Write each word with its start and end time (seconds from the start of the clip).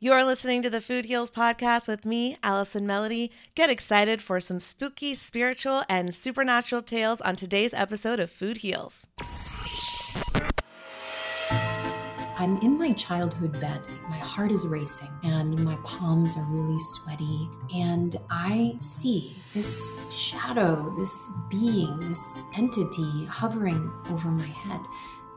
You're 0.00 0.24
listening 0.24 0.60
to 0.62 0.70
the 0.70 0.80
Food 0.80 1.04
Heals 1.04 1.30
podcast 1.30 1.86
with 1.86 2.04
me, 2.04 2.36
Allison 2.42 2.84
Melody. 2.84 3.30
Get 3.54 3.70
excited 3.70 4.20
for 4.20 4.40
some 4.40 4.58
spooky, 4.58 5.14
spiritual, 5.14 5.84
and 5.88 6.12
supernatural 6.12 6.82
tales 6.82 7.20
on 7.20 7.36
today's 7.36 7.72
episode 7.72 8.18
of 8.18 8.28
Food 8.28 8.58
Heals. 8.58 9.06
I'm 12.36 12.58
in 12.60 12.76
my 12.76 12.92
childhood 12.94 13.58
bed. 13.60 13.86
My 14.10 14.18
heart 14.18 14.50
is 14.50 14.66
racing 14.66 15.10
and 15.22 15.64
my 15.64 15.76
palms 15.84 16.36
are 16.36 16.44
really 16.50 16.80
sweaty. 16.80 17.48
And 17.72 18.16
I 18.28 18.74
see 18.78 19.36
this 19.54 19.96
shadow, 20.10 20.92
this 20.98 21.30
being, 21.48 22.00
this 22.00 22.38
entity 22.56 23.26
hovering 23.26 23.90
over 24.10 24.28
my 24.28 24.44
head. 24.44 24.80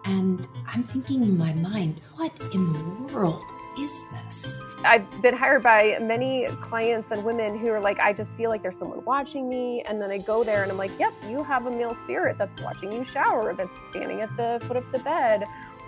And 0.04 0.48
I'm 0.68 0.84
thinking 0.84 1.22
in 1.22 1.38
my 1.38 1.54
mind, 1.54 2.02
what 2.16 2.34
in 2.54 2.74
the 2.74 3.14
world 3.14 3.44
is 3.80 4.04
this? 4.12 4.60
I've 4.84 5.22
been 5.22 5.36
hired 5.36 5.64
by 5.64 5.98
many 6.02 6.48
clients 6.62 7.10
and 7.12 7.24
women 7.24 7.58
who 7.58 7.72
are 7.72 7.80
like, 7.80 8.00
I 8.00 8.14
just 8.14 8.30
feel 8.32 8.50
like 8.50 8.62
there's 8.62 8.78
someone 8.80 9.04
watching 9.06 9.50
me. 9.50 9.84
And 9.88 10.02
then 10.02 10.12
I 10.12 10.18
go 10.18 10.44
there 10.44 10.64
and 10.64 10.72
I'm 10.72 10.78
like, 10.78 10.92
yep, 11.00 11.14
you 11.30 11.44
have 11.44 11.66
a 11.66 11.72
male 11.72 11.96
spirit 12.04 12.38
that's 12.38 12.62
watching 12.62 12.92
you 12.92 13.06
shower, 13.06 13.54
that's 13.54 13.70
standing 13.90 14.22
at 14.22 14.36
the 14.38 14.64
foot 14.66 14.78
of 14.78 14.92
the 14.92 15.00
bed 15.00 15.44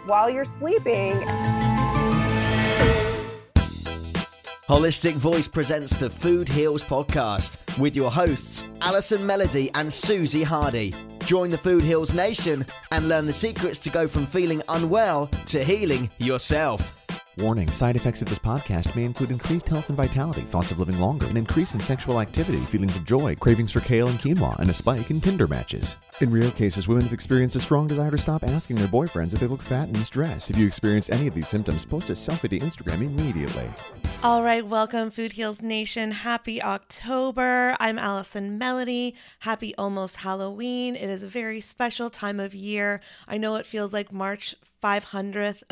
while 0.06 0.30
you're 0.30 0.48
sleeping. 0.60 1.14
Holistic 4.68 5.14
Voice 5.14 5.48
presents 5.48 5.98
the 5.98 6.10
Food 6.10 6.48
Heals 6.48 6.84
podcast 6.84 7.58
with 7.80 7.96
your 7.96 8.12
hosts, 8.12 8.66
Allison 8.82 9.26
Melody 9.26 9.72
and 9.74 9.92
Susie 9.92 10.44
Hardy. 10.44 10.94
Join 11.26 11.50
the 11.50 11.58
Food 11.58 11.84
Heals 11.84 12.14
Nation 12.14 12.66
and 12.92 13.10
learn 13.10 13.26
the 13.26 13.34
secrets 13.34 13.80
to 13.80 13.90
go 13.90 14.08
from 14.08 14.28
feeling 14.28 14.62
unwell 14.70 15.28
to 15.48 15.64
healing 15.64 16.10
yourself. 16.20 16.99
Warning 17.40 17.72
side 17.72 17.96
effects 17.96 18.22
of 18.22 18.28
this 18.28 18.38
podcast 18.38 18.94
may 18.98 19.06
include 19.06 19.32
increased 19.32 19.70
health 19.70 19.88
and 19.88 19.96
vitality, 19.96 20.42
thoughts 20.42 20.74
of 20.74 20.80
living 20.80 21.00
longer, 21.00 21.26
an 21.28 21.38
increase 21.38 21.74
in 21.74 21.80
sexual 21.80 22.20
activity, 22.20 22.60
feelings 22.66 22.98
of 22.98 23.06
joy, 23.06 23.34
cravings 23.34 23.72
for 23.72 23.80
kale 23.80 24.10
and 24.10 24.20
quinoa, 24.20 24.60
and 24.60 24.70
a 24.70 24.74
spike 24.74 25.10
in 25.10 25.22
Tinder 25.22 25.48
matches. 25.48 25.96
In 26.20 26.32
rare 26.32 26.52
cases, 26.52 26.90
women 26.90 27.06
have 27.06 27.14
experienced 27.14 27.56
a 27.56 27.62
strong 27.62 27.88
desire 27.88 28.12
to 28.12 28.18
stop 28.18 28.44
asking 28.44 28.76
their 28.76 28.90
boyfriends 28.90 29.34
if 29.34 29.40
they 29.40 29.48
look 29.48 29.62
fat 29.62 29.88
in 29.88 30.04
stress. 30.04 30.50
If 30.50 30.58
you 30.58 30.68
experience 30.68 31.10
any 31.10 31.28
of 31.28 31.34
these 31.34 31.48
symptoms, 31.48 31.86
post 31.86 32.10
a 32.10 32.14
selfie 32.14 32.50
to 32.50 32.60
Instagram 32.60 33.04
immediately. 33.06 33.70
All 34.22 34.44
right, 34.44 34.66
welcome, 34.66 35.10
Food 35.10 35.32
Heals 35.32 35.62
Nation. 35.62 36.12
Happy 36.12 36.62
October. 36.62 37.78
I'm 37.80 37.98
Allison 37.98 38.58
Melody. 38.58 39.16
Happy 39.40 39.74
almost 39.78 40.18
Halloween. 40.18 40.98
It 40.98 41.10
is 41.10 41.24
a 41.24 41.28
very 41.28 41.62
special 41.62 42.10
time 42.10 42.42
of 42.42 42.54
year. 42.54 43.00
I 43.30 43.38
know 43.38 43.56
it 43.56 43.66
feels 43.66 43.94
like 43.94 44.12
March 44.12 44.56
500th, 44.82 45.64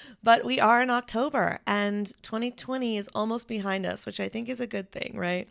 but 0.26 0.44
we 0.44 0.58
are 0.58 0.82
in 0.82 0.90
October 0.90 1.60
and 1.68 2.12
2020 2.22 2.96
is 2.96 3.08
almost 3.14 3.46
behind 3.46 3.86
us, 3.86 4.04
which 4.04 4.18
I 4.18 4.28
think 4.28 4.48
is 4.48 4.58
a 4.58 4.66
good 4.66 4.90
thing, 4.90 5.12
right? 5.14 5.48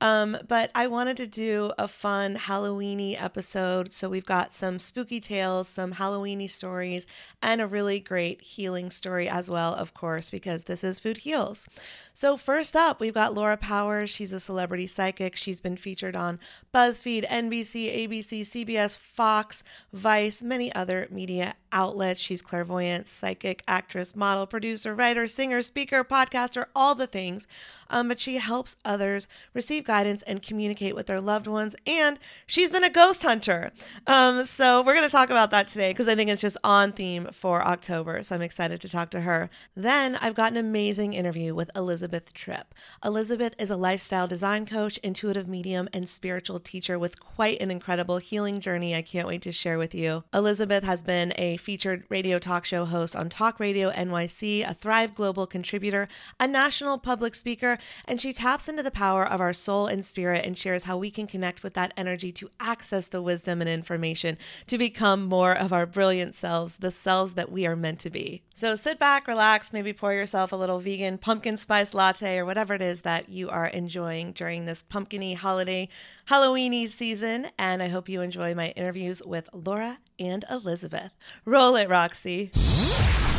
Um, 0.00 0.38
but 0.48 0.70
I 0.74 0.86
wanted 0.86 1.18
to 1.18 1.26
do 1.26 1.72
a 1.76 1.86
fun 1.86 2.36
Halloweeny 2.36 3.22
episode. 3.22 3.92
So 3.92 4.08
we've 4.08 4.24
got 4.24 4.54
some 4.54 4.78
spooky 4.78 5.20
tales, 5.20 5.68
some 5.68 5.92
Halloweeny 5.92 6.48
stories, 6.48 7.06
and 7.42 7.60
a 7.60 7.66
really 7.66 8.00
great 8.00 8.40
healing 8.40 8.90
story 8.90 9.28
as 9.28 9.50
well, 9.50 9.74
of 9.74 9.92
course, 9.92 10.30
because 10.30 10.62
this 10.62 10.82
is 10.82 10.98
Food 10.98 11.18
Heals. 11.18 11.66
So, 12.14 12.36
first 12.36 12.74
up, 12.76 13.00
we've 13.00 13.12
got 13.12 13.34
Laura 13.34 13.56
Powers. 13.56 14.08
She's 14.08 14.32
a 14.32 14.38
celebrity 14.38 14.86
psychic. 14.86 15.36
She's 15.36 15.60
been 15.60 15.76
featured 15.76 16.14
on 16.14 16.38
BuzzFeed, 16.72 17.28
NBC, 17.28 18.08
ABC, 18.08 18.40
CBS, 18.42 18.96
Fox, 18.96 19.64
Vice, 19.92 20.40
many 20.40 20.72
other 20.74 21.08
media 21.10 21.56
outlets. 21.72 22.20
She's 22.20 22.40
clairvoyant, 22.40 23.08
psychic, 23.08 23.62
actress, 23.66 24.13
model, 24.16 24.46
producer, 24.46 24.94
writer, 24.94 25.26
singer, 25.26 25.62
speaker, 25.62 26.04
podcaster, 26.04 26.66
all 26.74 26.94
the 26.94 27.06
things. 27.06 27.46
Um, 27.90 28.08
but 28.08 28.18
she 28.18 28.38
helps 28.38 28.76
others 28.84 29.28
receive 29.52 29.84
guidance 29.84 30.22
and 30.26 30.42
communicate 30.42 30.94
with 30.94 31.06
their 31.06 31.20
loved 31.20 31.46
ones. 31.46 31.76
And 31.86 32.18
she's 32.46 32.70
been 32.70 32.84
a 32.84 32.90
ghost 32.90 33.22
hunter. 33.22 33.72
Um, 34.06 34.46
so 34.46 34.82
we're 34.82 34.94
going 34.94 35.06
to 35.06 35.12
talk 35.12 35.30
about 35.30 35.50
that 35.50 35.68
today 35.68 35.90
because 35.90 36.08
I 36.08 36.14
think 36.14 36.30
it's 36.30 36.42
just 36.42 36.56
on 36.64 36.92
theme 36.92 37.28
for 37.32 37.64
October. 37.64 38.22
So 38.22 38.34
I'm 38.34 38.42
excited 38.42 38.80
to 38.80 38.88
talk 38.88 39.10
to 39.10 39.20
her. 39.20 39.50
Then 39.76 40.16
I've 40.16 40.34
got 40.34 40.52
an 40.52 40.58
amazing 40.58 41.12
interview 41.12 41.54
with 41.54 41.70
Elizabeth 41.76 42.32
Tripp. 42.32 42.74
Elizabeth 43.04 43.54
is 43.58 43.70
a 43.70 43.76
lifestyle 43.76 44.26
design 44.26 44.66
coach, 44.66 44.98
intuitive 44.98 45.46
medium, 45.46 45.88
and 45.92 46.08
spiritual 46.08 46.60
teacher 46.60 46.98
with 46.98 47.20
quite 47.20 47.60
an 47.60 47.70
incredible 47.70 48.18
healing 48.18 48.60
journey 48.60 48.94
I 48.94 49.02
can't 49.02 49.28
wait 49.28 49.42
to 49.42 49.52
share 49.52 49.78
with 49.78 49.94
you. 49.94 50.24
Elizabeth 50.32 50.84
has 50.84 51.02
been 51.02 51.32
a 51.36 51.56
featured 51.58 52.04
radio 52.08 52.38
talk 52.38 52.64
show 52.64 52.84
host 52.84 53.14
on 53.14 53.28
Talk 53.28 53.60
Radio 53.60 53.90
NYC, 54.04 54.68
a 54.68 54.74
Thrive 54.74 55.14
Global 55.14 55.46
contributor, 55.46 56.08
a 56.38 56.46
national 56.46 56.98
public 56.98 57.34
speaker, 57.34 57.78
and 58.06 58.20
she 58.20 58.32
taps 58.32 58.68
into 58.68 58.82
the 58.82 58.90
power 58.90 59.26
of 59.26 59.40
our 59.40 59.52
soul 59.52 59.86
and 59.86 60.04
spirit 60.04 60.44
and 60.44 60.56
shares 60.56 60.84
how 60.84 60.96
we 60.96 61.10
can 61.10 61.26
connect 61.26 61.62
with 61.62 61.74
that 61.74 61.92
energy 61.96 62.32
to 62.32 62.50
access 62.60 63.06
the 63.06 63.22
wisdom 63.22 63.60
and 63.60 63.70
information 63.70 64.36
to 64.66 64.78
become 64.78 65.24
more 65.24 65.52
of 65.52 65.72
our 65.72 65.86
brilliant 65.86 66.34
selves, 66.34 66.76
the 66.76 66.90
selves 66.90 67.34
that 67.34 67.50
we 67.50 67.66
are 67.66 67.76
meant 67.76 68.00
to 68.00 68.10
be. 68.10 68.42
So 68.54 68.76
sit 68.76 68.98
back, 68.98 69.26
relax, 69.26 69.72
maybe 69.72 69.92
pour 69.92 70.12
yourself 70.12 70.52
a 70.52 70.56
little 70.56 70.78
vegan 70.78 71.18
pumpkin 71.18 71.56
spice 71.56 71.92
latte 71.92 72.38
or 72.38 72.46
whatever 72.46 72.74
it 72.74 72.82
is 72.82 73.00
that 73.00 73.28
you 73.28 73.50
are 73.50 73.66
enjoying 73.66 74.32
during 74.32 74.64
this 74.64 74.82
pumpkiny 74.82 75.34
holiday 75.34 75.88
Halloweeny 76.30 76.88
season. 76.88 77.48
And 77.58 77.82
I 77.82 77.88
hope 77.88 78.08
you 78.08 78.20
enjoy 78.20 78.54
my 78.54 78.68
interviews 78.70 79.22
with 79.24 79.48
Laura 79.52 79.98
and 80.18 80.44
Elizabeth. 80.48 81.12
Roll 81.44 81.76
it, 81.76 81.88
Roxy. 81.88 82.50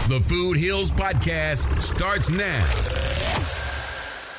The 0.08 0.22
Food 0.22 0.58
Heals 0.58 0.92
Podcast 0.92 1.82
starts 1.82 2.30
now. 2.30 2.64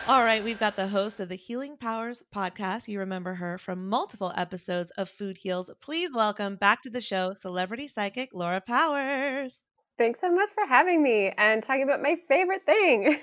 All 0.07 0.23
right, 0.23 0.45
we've 0.45 0.61
got 0.61 0.77
the 0.77 0.87
host 0.87 1.19
of 1.19 1.29
the 1.29 1.35
Healing 1.35 1.77
Powers 1.77 2.23
podcast. 2.33 2.87
You 2.87 3.01
remember 3.01 3.35
her 3.35 3.59
from 3.59 3.89
multiple 3.89 4.33
episodes 4.37 4.93
of 4.93 5.11
Food 5.11 5.39
Heals. 5.39 5.69
Please 5.83 6.13
welcome 6.15 6.55
back 6.55 6.83
to 6.83 6.91
the 6.91 7.01
show 7.01 7.35
celebrity 7.35 7.89
psychic 7.89 8.31
Laura 8.33 8.61
Powers. 8.61 9.65
Thanks 9.99 10.21
so 10.21 10.31
much 10.31 10.51
for 10.55 10.67
having 10.67 11.03
me 11.03 11.33
and 11.39 11.63
talking 11.63 11.83
about 11.83 12.03
my 12.03 12.17
favorite 12.29 12.67
thing. 12.67 13.19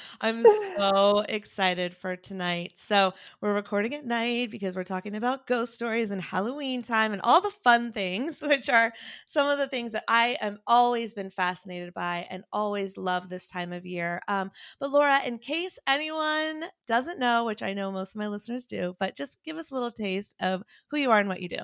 I'm 0.20 0.44
so 0.76 1.24
excited 1.28 1.94
for 1.94 2.16
tonight. 2.16 2.72
So, 2.76 3.14
we're 3.40 3.54
recording 3.54 3.94
at 3.94 4.04
night 4.04 4.50
because 4.50 4.74
we're 4.74 4.82
talking 4.82 5.14
about 5.14 5.46
ghost 5.46 5.74
stories 5.74 6.10
and 6.10 6.20
Halloween 6.20 6.82
time 6.82 7.12
and 7.12 7.22
all 7.22 7.40
the 7.40 7.52
fun 7.62 7.92
things, 7.92 8.40
which 8.42 8.68
are 8.68 8.92
some 9.28 9.46
of 9.46 9.58
the 9.58 9.68
things 9.68 9.92
that 9.92 10.02
I 10.08 10.36
am 10.40 10.58
always 10.66 11.14
been 11.14 11.30
fascinated 11.30 11.94
by 11.94 12.26
and 12.30 12.42
always 12.52 12.96
love 12.96 13.28
this 13.28 13.48
time 13.48 13.72
of 13.72 13.86
year. 13.86 14.20
Um, 14.26 14.50
but, 14.80 14.90
Laura, 14.90 15.20
in 15.24 15.38
case 15.38 15.78
anyone 15.86 16.64
doesn't 16.88 17.20
know, 17.20 17.44
which 17.44 17.62
I 17.62 17.74
know 17.74 17.92
most 17.92 18.10
of 18.10 18.16
my 18.18 18.26
listeners 18.26 18.66
do, 18.66 18.96
but 18.98 19.16
just 19.16 19.38
give 19.44 19.56
us 19.56 19.70
a 19.70 19.74
little 19.74 19.92
taste 19.92 20.34
of 20.40 20.64
who 20.90 20.98
you 20.98 21.12
are 21.12 21.18
and 21.20 21.28
what 21.28 21.40
you 21.42 21.48
do. 21.48 21.58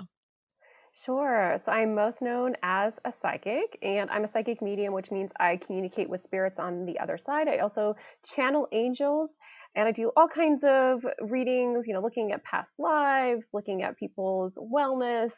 Sure. 0.96 1.60
So 1.64 1.72
I'm 1.72 1.94
most 1.94 2.22
known 2.22 2.54
as 2.62 2.94
a 3.04 3.12
psychic, 3.12 3.76
and 3.82 4.08
I'm 4.10 4.24
a 4.24 4.28
psychic 4.30 4.62
medium, 4.62 4.94
which 4.94 5.10
means 5.10 5.30
I 5.40 5.56
communicate 5.56 6.08
with 6.08 6.22
spirits 6.22 6.58
on 6.60 6.86
the 6.86 7.00
other 7.00 7.18
side. 7.18 7.48
I 7.48 7.58
also 7.58 7.96
channel 8.24 8.68
angels, 8.70 9.30
and 9.74 9.88
I 9.88 9.90
do 9.92 10.12
all 10.16 10.28
kinds 10.28 10.62
of 10.62 11.04
readings, 11.20 11.86
you 11.88 11.94
know, 11.94 12.00
looking 12.00 12.30
at 12.30 12.44
past 12.44 12.70
lives, 12.78 13.42
looking 13.52 13.82
at 13.82 13.98
people's 13.98 14.52
wellness, 14.54 15.32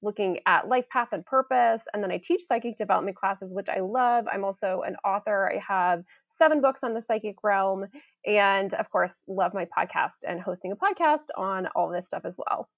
looking 0.00 0.38
at 0.46 0.68
life 0.68 0.88
path 0.90 1.08
and 1.12 1.26
purpose. 1.26 1.82
And 1.92 2.02
then 2.04 2.12
I 2.12 2.18
teach 2.18 2.42
psychic 2.46 2.78
development 2.78 3.16
classes, 3.16 3.50
which 3.52 3.68
I 3.68 3.80
love. 3.80 4.26
I'm 4.32 4.44
also 4.44 4.82
an 4.86 4.94
author. 5.04 5.50
I 5.52 5.58
have 5.66 6.04
seven 6.38 6.60
books 6.60 6.80
on 6.84 6.94
the 6.94 7.02
psychic 7.02 7.34
realm, 7.42 7.86
and 8.24 8.72
of 8.74 8.88
course, 8.90 9.12
love 9.26 9.54
my 9.54 9.66
podcast 9.76 10.14
and 10.26 10.40
hosting 10.40 10.70
a 10.70 10.76
podcast 10.76 11.26
on 11.36 11.66
all 11.74 11.88
this 11.90 12.06
stuff 12.06 12.22
as 12.24 12.34
well. 12.38 12.68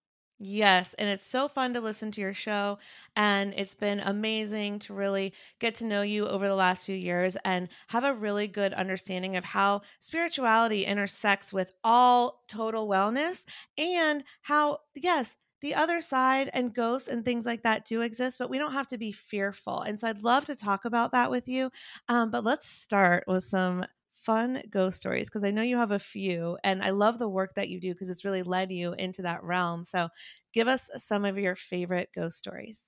Yes, 0.45 0.93
and 0.95 1.09
it's 1.09 1.29
so 1.29 1.47
fun 1.47 1.73
to 1.75 1.81
listen 1.81 2.11
to 2.13 2.21
your 2.21 2.35
show. 2.35 2.79
And 3.15 3.55
it's 3.57 3.75
been 3.75 4.01
amazing 4.01 4.81
to 4.81 4.95
really 4.95 5.35
get 5.61 5.77
to 5.77 5.85
know 5.85 6.03
you 6.03 6.27
over 6.27 6.49
the 6.49 6.57
last 6.57 6.85
few 6.85 6.97
years 6.97 7.37
and 7.45 7.69
have 7.89 8.03
a 8.03 8.13
really 8.13 8.49
good 8.49 8.75
understanding 8.75 9.37
of 9.37 9.45
how 9.45 9.83
spirituality 10.01 10.85
intersects 10.85 11.53
with 11.53 11.73
all 11.85 12.43
total 12.49 12.89
wellness 12.89 13.45
and 13.79 14.25
how, 14.41 14.79
yes, 14.97 15.37
the 15.61 15.77
other 15.77 16.01
side 16.01 16.51
and 16.53 16.75
ghosts 16.75 17.07
and 17.07 17.25
things 17.25 17.47
like 17.47 17.63
that 17.63 17.85
do 17.85 18.01
exist, 18.01 18.37
but 18.37 18.51
we 18.51 18.59
don't 18.59 18.73
have 18.73 18.89
to 18.89 18.99
be 18.99 19.13
fearful. 19.13 19.81
And 19.83 20.01
so 20.01 20.09
I'd 20.09 20.25
love 20.25 20.45
to 20.47 20.57
talk 20.57 20.85
about 20.85 21.13
that 21.13 21.31
with 21.31 21.47
you. 21.47 21.71
Um, 22.09 22.33
but 22.33 22.43
let's 22.43 22.67
start 22.67 23.23
with 23.29 23.45
some 23.45 23.87
fun 24.25 24.63
ghost 24.71 24.99
stories 24.99 25.29
because 25.29 25.45
I 25.45 25.51
know 25.51 25.63
you 25.63 25.77
have 25.77 25.91
a 25.91 25.99
few 25.99 26.59
and 26.65 26.83
I 26.83 26.91
love 26.91 27.19
the 27.19 27.29
work 27.29 27.55
that 27.57 27.69
you 27.69 27.81
do 27.81 27.93
because 27.93 28.09
it's 28.11 28.25
really 28.25 28.43
led 28.43 28.71
you 28.71 28.93
into 28.95 29.23
that 29.23 29.43
realm. 29.43 29.85
So, 29.85 30.09
give 30.55 30.69
us 30.69 30.91
some 30.99 31.25
of 31.25 31.39
your 31.39 31.57
favorite 31.57 32.11
ghost 32.15 32.39
stories. 32.39 32.83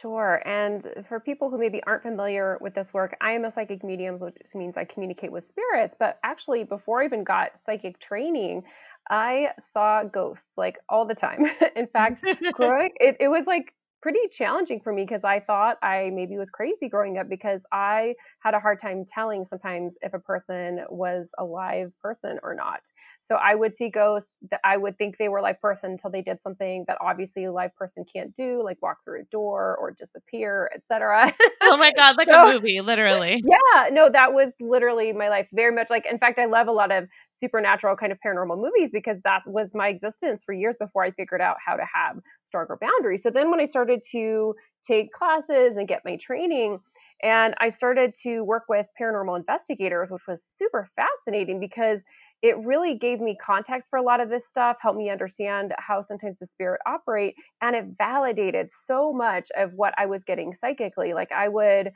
Sure. 0.00 0.42
And 0.46 1.04
for 1.08 1.20
people 1.20 1.50
who 1.50 1.58
maybe 1.58 1.82
aren't 1.84 2.02
familiar 2.02 2.58
with 2.60 2.74
this 2.74 2.92
work, 2.92 3.16
I 3.20 3.32
am 3.32 3.44
a 3.44 3.50
psychic 3.50 3.84
medium, 3.84 4.18
which 4.18 4.36
means 4.54 4.76
I 4.76 4.84
communicate 4.84 5.30
with 5.30 5.48
spirits. 5.48 5.94
But 5.98 6.18
actually, 6.24 6.64
before 6.64 7.02
I 7.02 7.04
even 7.04 7.22
got 7.22 7.52
psychic 7.66 8.00
training, 8.00 8.64
I 9.10 9.50
saw 9.72 10.02
ghosts 10.04 10.44
like 10.56 10.78
all 10.88 11.06
the 11.06 11.14
time. 11.14 11.46
In 11.76 11.86
fact, 11.86 12.22
growing, 12.50 12.92
it, 12.96 13.16
it 13.20 13.28
was 13.28 13.44
like 13.46 13.74
pretty 14.04 14.28
challenging 14.30 14.80
for 14.80 14.92
me 14.92 15.02
because 15.02 15.24
I 15.24 15.40
thought 15.40 15.78
I 15.82 16.10
maybe 16.12 16.36
was 16.36 16.50
crazy 16.50 16.90
growing 16.90 17.16
up 17.16 17.26
because 17.26 17.62
I 17.72 18.12
had 18.40 18.52
a 18.52 18.60
hard 18.60 18.78
time 18.78 19.06
telling 19.06 19.46
sometimes 19.46 19.94
if 20.02 20.12
a 20.12 20.18
person 20.18 20.80
was 20.90 21.26
a 21.38 21.44
live 21.44 21.90
person 22.02 22.38
or 22.42 22.54
not. 22.54 22.80
So 23.22 23.36
I 23.36 23.54
would 23.54 23.78
see 23.78 23.88
ghosts 23.88 24.28
that 24.50 24.60
I 24.62 24.76
would 24.76 24.98
think 24.98 25.16
they 25.16 25.30
were 25.30 25.40
live 25.40 25.58
person 25.58 25.92
until 25.92 26.10
they 26.10 26.20
did 26.20 26.36
something 26.42 26.84
that 26.86 26.98
obviously 27.00 27.44
a 27.44 27.52
live 27.52 27.74
person 27.76 28.04
can't 28.14 28.36
do, 28.36 28.62
like 28.62 28.76
walk 28.82 28.98
through 29.06 29.22
a 29.22 29.24
door 29.32 29.74
or 29.80 29.92
disappear, 29.92 30.70
etc. 30.74 31.34
oh 31.62 31.78
my 31.78 31.90
god, 31.96 32.16
like 32.18 32.28
so, 32.28 32.50
a 32.50 32.52
movie, 32.52 32.82
literally. 32.82 33.42
Yeah, 33.54 33.88
no, 33.90 34.10
that 34.10 34.34
was 34.34 34.52
literally 34.60 35.14
my 35.14 35.30
life. 35.30 35.48
Very 35.50 35.74
much 35.74 35.88
like 35.88 36.04
in 36.04 36.18
fact 36.18 36.38
I 36.38 36.44
love 36.44 36.68
a 36.68 36.72
lot 36.72 36.92
of 36.92 37.08
supernatural 37.40 37.96
kind 37.96 38.12
of 38.12 38.18
paranormal 38.24 38.58
movies 38.58 38.90
because 38.92 39.16
that 39.24 39.40
was 39.46 39.70
my 39.72 39.88
existence 39.88 40.42
for 40.44 40.52
years 40.52 40.76
before 40.78 41.04
I 41.04 41.10
figured 41.12 41.40
out 41.40 41.56
how 41.64 41.76
to 41.76 41.84
have 41.94 42.18
stronger 42.54 42.78
boundaries. 42.80 43.22
So 43.22 43.30
then 43.30 43.50
when 43.50 43.58
I 43.58 43.66
started 43.66 44.02
to 44.12 44.54
take 44.86 45.12
classes 45.12 45.76
and 45.76 45.88
get 45.88 46.02
my 46.04 46.16
training, 46.16 46.78
and 47.22 47.54
I 47.58 47.70
started 47.70 48.14
to 48.22 48.42
work 48.42 48.64
with 48.68 48.86
paranormal 49.00 49.36
investigators, 49.36 50.10
which 50.10 50.22
was 50.28 50.40
super 50.58 50.88
fascinating 50.94 51.58
because 51.58 52.00
it 52.42 52.56
really 52.58 52.96
gave 52.96 53.20
me 53.20 53.36
context 53.44 53.88
for 53.88 53.98
a 53.98 54.02
lot 54.02 54.20
of 54.20 54.28
this 54.28 54.46
stuff, 54.46 54.76
helped 54.80 54.98
me 54.98 55.10
understand 55.10 55.74
how 55.78 56.04
sometimes 56.06 56.36
the 56.38 56.46
spirit 56.46 56.80
operate, 56.86 57.34
and 57.60 57.74
it 57.74 57.86
validated 57.98 58.68
so 58.86 59.12
much 59.12 59.48
of 59.56 59.72
what 59.74 59.94
I 59.96 60.06
was 60.06 60.22
getting 60.24 60.54
psychically. 60.60 61.14
Like 61.14 61.32
I 61.32 61.48
would 61.48 61.90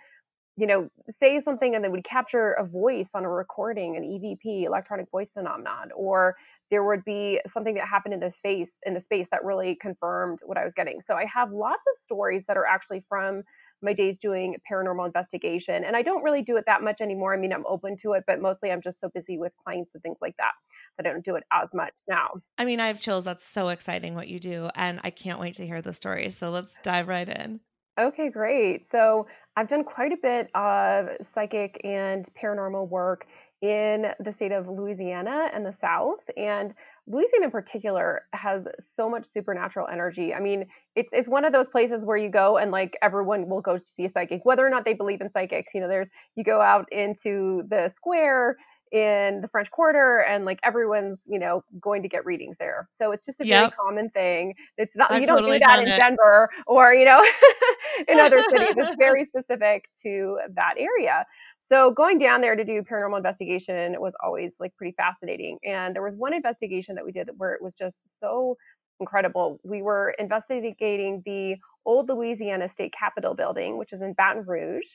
you 0.56 0.66
know, 0.66 0.88
say 1.20 1.40
something 1.40 1.76
and 1.76 1.84
then 1.84 1.92
would 1.92 2.04
capture 2.04 2.50
a 2.54 2.64
voice 2.64 3.08
on 3.14 3.24
a 3.24 3.30
recording, 3.30 3.96
an 3.96 4.02
EVP, 4.02 4.64
electronic 4.64 5.08
voice 5.12 5.28
phenomenon, 5.32 5.90
or 5.94 6.34
there 6.70 6.84
would 6.84 7.04
be 7.04 7.40
something 7.52 7.74
that 7.74 7.88
happened 7.88 8.14
in 8.14 8.20
the 8.20 8.32
space 8.38 8.68
in 8.84 8.94
the 8.94 9.00
space 9.00 9.26
that 9.30 9.44
really 9.44 9.76
confirmed 9.80 10.38
what 10.44 10.58
I 10.58 10.64
was 10.64 10.72
getting. 10.76 11.00
So 11.06 11.14
I 11.14 11.24
have 11.32 11.52
lots 11.52 11.82
of 11.92 12.02
stories 12.02 12.44
that 12.48 12.56
are 12.56 12.66
actually 12.66 13.04
from 13.08 13.42
my 13.80 13.92
days 13.92 14.18
doing 14.18 14.56
paranormal 14.70 15.06
investigation. 15.06 15.84
And 15.84 15.94
I 15.94 16.02
don't 16.02 16.22
really 16.22 16.42
do 16.42 16.56
it 16.56 16.64
that 16.66 16.82
much 16.82 17.00
anymore. 17.00 17.32
I 17.32 17.36
mean, 17.36 17.52
I'm 17.52 17.64
open 17.66 17.96
to 18.02 18.14
it, 18.14 18.24
but 18.26 18.40
mostly 18.40 18.70
I'm 18.70 18.82
just 18.82 19.00
so 19.00 19.08
busy 19.14 19.38
with 19.38 19.52
clients 19.64 19.90
and 19.94 20.02
things 20.02 20.18
like 20.20 20.36
that 20.38 20.52
that 20.96 21.06
I 21.06 21.12
don't 21.12 21.24
do 21.24 21.36
it 21.36 21.44
as 21.52 21.68
much 21.72 21.92
now. 22.08 22.30
I 22.56 22.64
mean, 22.64 22.80
I 22.80 22.88
have 22.88 23.00
chills. 23.00 23.24
That's 23.24 23.46
so 23.46 23.68
exciting 23.68 24.14
what 24.14 24.28
you 24.28 24.40
do. 24.40 24.68
And 24.74 25.00
I 25.04 25.10
can't 25.10 25.38
wait 25.38 25.54
to 25.54 25.66
hear 25.66 25.80
the 25.80 25.92
story. 25.92 26.30
So 26.30 26.50
let's 26.50 26.76
dive 26.82 27.06
right 27.06 27.28
in. 27.28 27.60
Okay, 27.98 28.30
great. 28.30 28.90
So 28.90 29.26
I've 29.56 29.68
done 29.68 29.84
quite 29.84 30.12
a 30.12 30.16
bit 30.22 30.50
of 30.54 31.08
psychic 31.34 31.80
and 31.84 32.26
paranormal 32.40 32.88
work 32.88 33.26
in 33.60 34.06
the 34.20 34.32
state 34.32 34.52
of 34.52 34.68
Louisiana 34.68 35.50
and 35.52 35.66
the 35.66 35.74
South. 35.80 36.20
And 36.36 36.74
Louisiana 37.06 37.46
in 37.46 37.50
particular 37.50 38.22
has 38.32 38.64
so 38.96 39.08
much 39.08 39.26
supernatural 39.32 39.88
energy. 39.88 40.32
I 40.34 40.40
mean, 40.40 40.66
it's 40.94 41.08
it's 41.12 41.28
one 41.28 41.44
of 41.44 41.52
those 41.52 41.68
places 41.68 42.04
where 42.04 42.16
you 42.16 42.30
go 42.30 42.58
and 42.58 42.70
like 42.70 42.96
everyone 43.02 43.48
will 43.48 43.60
go 43.60 43.78
to 43.78 43.84
see 43.96 44.04
a 44.04 44.10
psychic, 44.10 44.44
whether 44.44 44.66
or 44.66 44.70
not 44.70 44.84
they 44.84 44.94
believe 44.94 45.20
in 45.20 45.30
psychics. 45.30 45.70
You 45.74 45.80
know, 45.80 45.88
there's 45.88 46.08
you 46.36 46.44
go 46.44 46.60
out 46.60 46.86
into 46.92 47.62
the 47.68 47.92
square 47.96 48.56
in 48.92 49.40
the 49.42 49.48
French 49.48 49.70
Quarter, 49.70 50.20
and 50.20 50.44
like 50.44 50.58
everyone's 50.64 51.18
you 51.26 51.38
know 51.38 51.62
going 51.80 52.02
to 52.02 52.08
get 52.08 52.24
readings 52.24 52.56
there. 52.58 52.88
So 53.00 53.12
it's 53.12 53.26
just 53.26 53.40
a 53.40 53.46
yep. 53.46 53.60
very 53.60 53.72
common 53.72 54.10
thing. 54.10 54.54
It's 54.76 54.94
not 54.96 55.10
I've 55.10 55.20
you 55.20 55.26
don't 55.26 55.38
totally 55.38 55.58
do 55.58 55.64
that 55.66 55.80
in 55.80 55.88
it. 55.88 55.96
Denver 55.96 56.50
or 56.66 56.94
you 56.94 57.04
know 57.04 57.24
in 58.08 58.18
other 58.18 58.42
cities. 58.50 58.74
It's 58.76 58.96
very 58.98 59.26
specific 59.26 59.88
to 60.02 60.38
that 60.54 60.74
area. 60.78 61.24
So 61.70 61.90
going 61.90 62.18
down 62.18 62.40
there 62.40 62.56
to 62.56 62.64
do 62.64 62.82
paranormal 62.82 63.18
investigation 63.18 63.96
was 64.00 64.14
always 64.22 64.52
like 64.58 64.74
pretty 64.76 64.94
fascinating. 64.96 65.58
And 65.64 65.94
there 65.94 66.02
was 66.02 66.14
one 66.14 66.32
investigation 66.32 66.94
that 66.94 67.04
we 67.04 67.12
did 67.12 67.28
where 67.36 67.52
it 67.52 67.62
was 67.62 67.74
just 67.74 67.96
so 68.20 68.56
incredible. 69.00 69.60
We 69.64 69.82
were 69.82 70.14
investigating 70.18 71.22
the 71.26 71.56
old 71.84 72.08
Louisiana 72.08 72.68
State 72.68 72.94
Capitol 72.98 73.34
building, 73.34 73.76
which 73.78 73.92
is 73.92 74.00
in 74.00 74.14
Baton 74.14 74.44
Rouge. 74.46 74.86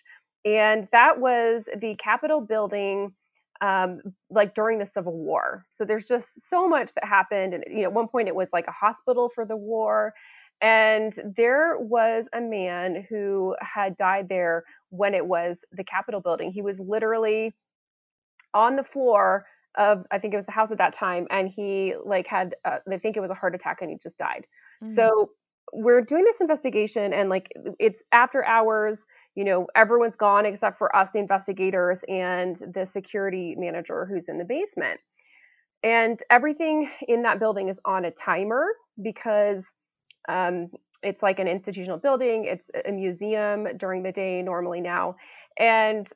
And 0.45 0.87
that 0.91 1.19
was 1.19 1.63
the 1.77 1.95
Capitol 1.95 2.41
building 2.41 3.13
um, 3.61 4.01
like 4.29 4.55
during 4.55 4.79
the 4.79 4.89
Civil 4.93 5.13
War. 5.13 5.65
So 5.77 5.85
there's 5.85 6.07
just 6.07 6.27
so 6.49 6.67
much 6.67 6.93
that 6.95 7.05
happened. 7.05 7.53
And, 7.53 7.63
you 7.69 7.77
know, 7.83 7.83
at 7.89 7.93
one 7.93 8.07
point 8.07 8.27
it 8.27 8.35
was 8.35 8.49
like 8.51 8.67
a 8.67 8.71
hospital 8.71 9.31
for 9.33 9.45
the 9.45 9.55
war. 9.55 10.13
And 10.61 11.13
there 11.37 11.77
was 11.77 12.27
a 12.33 12.41
man 12.41 13.05
who 13.09 13.55
had 13.59 13.97
died 13.97 14.27
there 14.29 14.63
when 14.93 15.15
it 15.15 15.25
was 15.25 15.57
the 15.71 15.83
Capitol 15.83 16.21
building. 16.21 16.51
He 16.51 16.61
was 16.61 16.77
literally 16.77 17.51
on 18.53 18.75
the 18.75 18.83
floor 18.83 19.45
of, 19.75 20.03
I 20.11 20.19
think 20.19 20.35
it 20.35 20.37
was 20.37 20.45
the 20.45 20.51
house 20.51 20.69
at 20.71 20.77
that 20.77 20.93
time, 20.93 21.25
and 21.31 21.49
he 21.49 21.95
like 22.05 22.27
had, 22.27 22.55
uh, 22.63 22.77
I 22.91 22.97
think 22.97 23.17
it 23.17 23.19
was 23.19 23.31
a 23.31 23.33
heart 23.33 23.55
attack, 23.55 23.79
and 23.81 23.89
he 23.89 23.97
just 24.01 24.17
died. 24.19 24.45
Mm-hmm. 24.83 24.95
So 24.95 25.31
we're 25.73 26.01
doing 26.01 26.23
this 26.23 26.41
investigation, 26.41 27.11
and 27.11 27.27
like 27.27 27.51
it's 27.79 28.03
after 28.11 28.45
hours. 28.45 28.99
You 29.35 29.45
know, 29.45 29.65
everyone's 29.75 30.15
gone 30.15 30.45
except 30.45 30.77
for 30.77 30.95
us, 30.95 31.09
the 31.11 31.17
investigators, 31.17 31.97
and 32.07 32.55
the 32.75 32.85
security 32.85 33.55
manager 33.57 34.05
who's 34.05 34.25
in 34.27 34.37
the 34.37 34.45
basement. 34.45 34.99
And 35.81 36.19
everything 36.29 36.87
in 37.07 37.23
that 37.23 37.39
building 37.39 37.69
is 37.69 37.79
on 37.83 38.05
a 38.05 38.11
timer 38.11 38.67
because 39.01 39.63
um, 40.29 40.69
it's 41.03 41.21
like 41.21 41.39
an 41.39 41.47
institutional 41.47 41.97
building, 41.97 42.45
it's 42.45 42.67
a 42.87 42.91
museum 42.91 43.67
during 43.77 44.03
the 44.03 44.11
day 44.11 44.41
normally 44.41 44.81
now. 44.81 45.15
And 45.57 46.07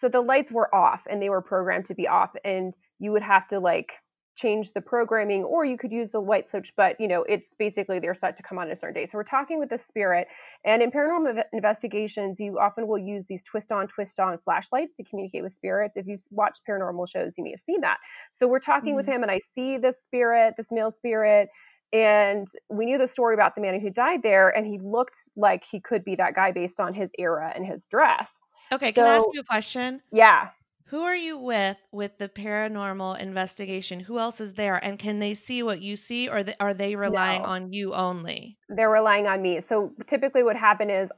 so 0.00 0.08
the 0.08 0.20
lights 0.20 0.50
were 0.52 0.74
off 0.74 1.00
and 1.08 1.20
they 1.20 1.28
were 1.28 1.42
programmed 1.42 1.86
to 1.86 1.94
be 1.94 2.08
off 2.08 2.30
and 2.44 2.74
you 2.98 3.12
would 3.12 3.22
have 3.22 3.48
to 3.48 3.58
like 3.58 3.90
change 4.34 4.72
the 4.72 4.80
programming 4.80 5.44
or 5.44 5.64
you 5.64 5.76
could 5.76 5.92
use 5.92 6.08
the 6.10 6.18
light 6.18 6.48
switch 6.48 6.72
but 6.74 6.98
you 6.98 7.06
know 7.06 7.22
it's 7.24 7.46
basically 7.58 7.98
they're 7.98 8.14
set 8.14 8.34
to 8.34 8.42
come 8.42 8.56
on 8.56 8.70
a 8.70 8.74
certain 8.74 8.94
day 8.94 9.06
so 9.06 9.18
we're 9.18 9.24
talking 9.24 9.58
with 9.58 9.68
the 9.68 9.78
spirit 9.78 10.26
and 10.64 10.82
in 10.82 10.90
paranormal 10.90 11.42
investigations 11.52 12.36
you 12.40 12.58
often 12.58 12.86
will 12.86 12.98
use 12.98 13.24
these 13.28 13.42
twist 13.42 13.70
on 13.70 13.86
twist 13.88 14.18
on 14.18 14.38
flashlights 14.44 14.94
to 14.96 15.04
communicate 15.04 15.42
with 15.42 15.52
spirits 15.52 15.98
if 15.98 16.06
you've 16.06 16.24
watched 16.30 16.62
paranormal 16.68 17.06
shows 17.06 17.32
you 17.36 17.44
may 17.44 17.50
have 17.50 17.60
seen 17.66 17.82
that 17.82 17.98
so 18.34 18.46
we're 18.46 18.58
talking 18.58 18.90
mm-hmm. 18.90 18.96
with 18.96 19.06
him 19.06 19.22
and 19.22 19.30
i 19.30 19.38
see 19.54 19.76
this 19.76 19.96
spirit 20.06 20.54
this 20.56 20.68
male 20.70 20.92
spirit 20.96 21.50
and 21.92 22.48
we 22.70 22.86
knew 22.86 22.98
the 22.98 23.08
story 23.08 23.34
about 23.34 23.54
the 23.54 23.60
man 23.60 23.78
who 23.80 23.90
died 23.90 24.22
there 24.22 24.48
and 24.48 24.66
he 24.66 24.78
looked 24.78 25.16
like 25.36 25.62
he 25.70 25.80
could 25.80 26.04
be 26.04 26.16
that 26.16 26.34
guy 26.34 26.50
based 26.50 26.80
on 26.80 26.94
his 26.94 27.10
era 27.18 27.52
and 27.54 27.66
his 27.66 27.84
dress. 27.86 28.30
Okay 28.72 28.92
can 28.92 29.04
i 29.04 29.16
ask 29.16 29.26
you 29.32 29.40
a 29.40 29.44
question? 29.44 30.00
Yeah. 30.10 30.48
Who 30.86 31.02
are 31.02 31.16
you 31.16 31.38
with 31.38 31.78
with 31.90 32.18
the 32.18 32.28
paranormal 32.28 33.18
investigation? 33.18 34.00
Who 34.00 34.18
else 34.18 34.40
is 34.40 34.54
there? 34.54 34.76
And 34.76 34.98
can 34.98 35.18
they 35.20 35.34
see 35.34 35.62
what 35.62 35.80
you 35.80 35.96
see 35.96 36.28
or 36.28 36.44
are 36.60 36.74
they 36.74 36.96
relying 36.96 37.42
no. 37.42 37.48
on 37.48 37.72
you 37.72 37.94
only? 37.94 38.58
They're 38.68 38.90
relying 38.90 39.26
on 39.26 39.40
me. 39.40 39.60
So 39.68 39.92
typically 40.06 40.42
what 40.42 40.56
happened 40.56 40.90
is 40.90 41.08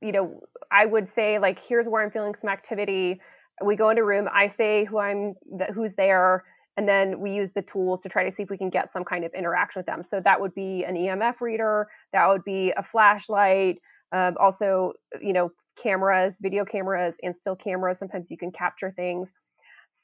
you 0.00 0.12
know 0.12 0.40
i 0.72 0.84
would 0.84 1.08
say 1.14 1.38
like 1.38 1.60
here's 1.68 1.86
where 1.86 2.04
i'm 2.04 2.10
feeling 2.10 2.34
some 2.40 2.50
activity. 2.50 3.20
We 3.64 3.76
go 3.76 3.90
into 3.90 4.02
a 4.02 4.04
room 4.04 4.28
i 4.32 4.48
say 4.48 4.84
who 4.84 4.98
i'm 4.98 5.34
who's 5.72 5.92
there 5.96 6.44
and 6.76 6.88
then 6.88 7.20
we 7.20 7.32
use 7.32 7.50
the 7.54 7.62
tools 7.62 8.00
to 8.02 8.08
try 8.08 8.28
to 8.28 8.34
see 8.34 8.42
if 8.42 8.50
we 8.50 8.58
can 8.58 8.70
get 8.70 8.92
some 8.92 9.04
kind 9.04 9.24
of 9.24 9.32
interaction 9.34 9.80
with 9.80 9.86
them. 9.86 10.02
So 10.10 10.20
that 10.20 10.40
would 10.40 10.54
be 10.54 10.84
an 10.84 10.96
EMF 10.96 11.40
reader, 11.40 11.88
that 12.12 12.28
would 12.28 12.44
be 12.44 12.72
a 12.76 12.82
flashlight, 12.82 13.78
um, 14.12 14.36
also, 14.40 14.92
you 15.20 15.32
know, 15.32 15.50
cameras, 15.80 16.34
video 16.40 16.64
cameras, 16.64 17.14
and 17.22 17.34
still 17.36 17.56
cameras. 17.56 17.98
Sometimes 17.98 18.30
you 18.30 18.36
can 18.36 18.52
capture 18.52 18.92
things. 18.92 19.28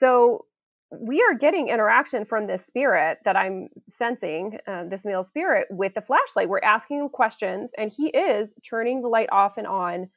So 0.00 0.46
we 0.90 1.22
are 1.22 1.34
getting 1.38 1.68
interaction 1.68 2.24
from 2.24 2.46
this 2.46 2.64
spirit 2.66 3.18
that 3.24 3.36
I'm 3.36 3.68
sensing, 3.88 4.58
uh, 4.66 4.84
this 4.84 5.04
male 5.04 5.24
spirit, 5.24 5.68
with 5.70 5.94
the 5.94 6.00
flashlight. 6.00 6.48
We're 6.48 6.60
asking 6.60 6.98
him 6.98 7.08
questions, 7.08 7.70
and 7.78 7.92
he 7.96 8.08
is 8.08 8.52
turning 8.68 9.02
the 9.02 9.08
light 9.08 9.28
off 9.30 9.56
and 9.56 9.66
on 9.66 10.08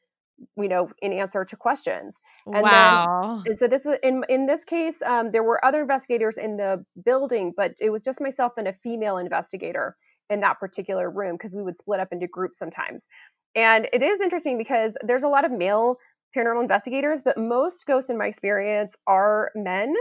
you 0.58 0.68
know 0.68 0.90
in 1.02 1.14
answer 1.14 1.46
to 1.46 1.56
questions. 1.56 2.16
And 2.46 2.64
wow. 2.64 3.42
then, 3.44 3.52
and 3.52 3.60
so 3.60 3.68
this 3.68 3.86
was 3.86 3.98
in 4.04 4.24
in 4.30 4.46
this 4.46 4.64
case 4.64 4.96
um, 5.06 5.32
there 5.32 5.44
were 5.44 5.64
other 5.64 5.82
investigators 5.82 6.38
in 6.38 6.58
the 6.58 6.84
building 7.06 7.54
but 7.56 7.74
it 7.80 7.90
was 7.90 8.02
just 8.02 8.22
myself 8.22 8.54
and 8.58 8.68
a 8.68 8.74
female 8.74 9.18
investigator 9.18 9.96
in 10.30 10.42
that 10.42 10.60
particular 10.60 11.10
room 11.10 11.36
because 11.36 11.54
we 11.54 11.62
would 11.62 11.78
split 11.78 12.00
up 12.00 12.10
into 12.12 12.28
groups 12.28 12.60
sometimes. 12.60 13.02
And 13.56 13.88
it 13.94 14.02
is 14.02 14.20
interesting 14.20 14.58
because 14.58 14.94
there's 15.06 15.24
a 15.24 15.28
lot 15.28 15.46
of 15.46 15.52
male 15.52 15.98
paranormal 16.36 16.64
investigators 16.64 17.22
but 17.24 17.38
most 17.38 17.86
ghosts 17.86 18.10
in 18.10 18.18
my 18.18 18.26
experience 18.26 18.92
are 19.06 19.52
men 19.56 19.94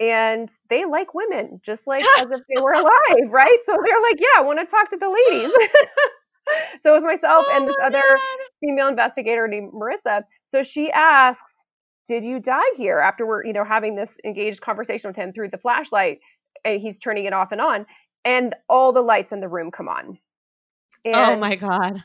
and 0.00 0.48
they 0.70 0.84
like 0.84 1.14
women 1.14 1.60
just 1.64 1.82
like 1.86 2.04
as 2.18 2.26
if 2.30 2.40
they 2.54 2.60
were 2.60 2.72
alive 2.72 3.30
right? 3.30 3.58
So 3.66 3.76
they're 3.84 4.02
like 4.02 4.20
yeah 4.20 4.38
i 4.38 4.42
want 4.42 4.60
to 4.60 4.66
talk 4.66 4.90
to 4.90 4.96
the 4.96 5.08
ladies 5.08 5.52
so 6.82 6.94
it 6.94 7.02
was 7.02 7.04
myself 7.04 7.44
oh 7.48 7.56
and 7.56 7.68
this 7.68 7.76
other 7.82 8.02
God. 8.02 8.18
female 8.60 8.88
investigator 8.88 9.48
named 9.48 9.72
Marissa. 9.72 10.22
So 10.50 10.62
she 10.62 10.90
asks, 10.92 11.42
"Did 12.06 12.24
you 12.24 12.40
die 12.40 12.60
here?" 12.76 12.98
After 12.98 13.26
we're 13.26 13.44
you 13.44 13.52
know 13.52 13.64
having 13.64 13.96
this 13.96 14.10
engaged 14.24 14.60
conversation 14.60 15.08
with 15.08 15.16
him 15.16 15.32
through 15.32 15.50
the 15.50 15.58
flashlight, 15.58 16.18
and 16.64 16.80
he's 16.80 16.98
turning 16.98 17.24
it 17.24 17.32
off 17.32 17.52
and 17.52 17.60
on, 17.60 17.86
and 18.24 18.54
all 18.68 18.92
the 18.92 19.02
lights 19.02 19.32
in 19.32 19.40
the 19.40 19.48
room 19.48 19.70
come 19.70 19.88
on. 19.88 20.18
Oh 21.06 21.10
and 21.10 21.32
oh 21.32 21.36
my 21.38 21.56
God! 21.56 22.02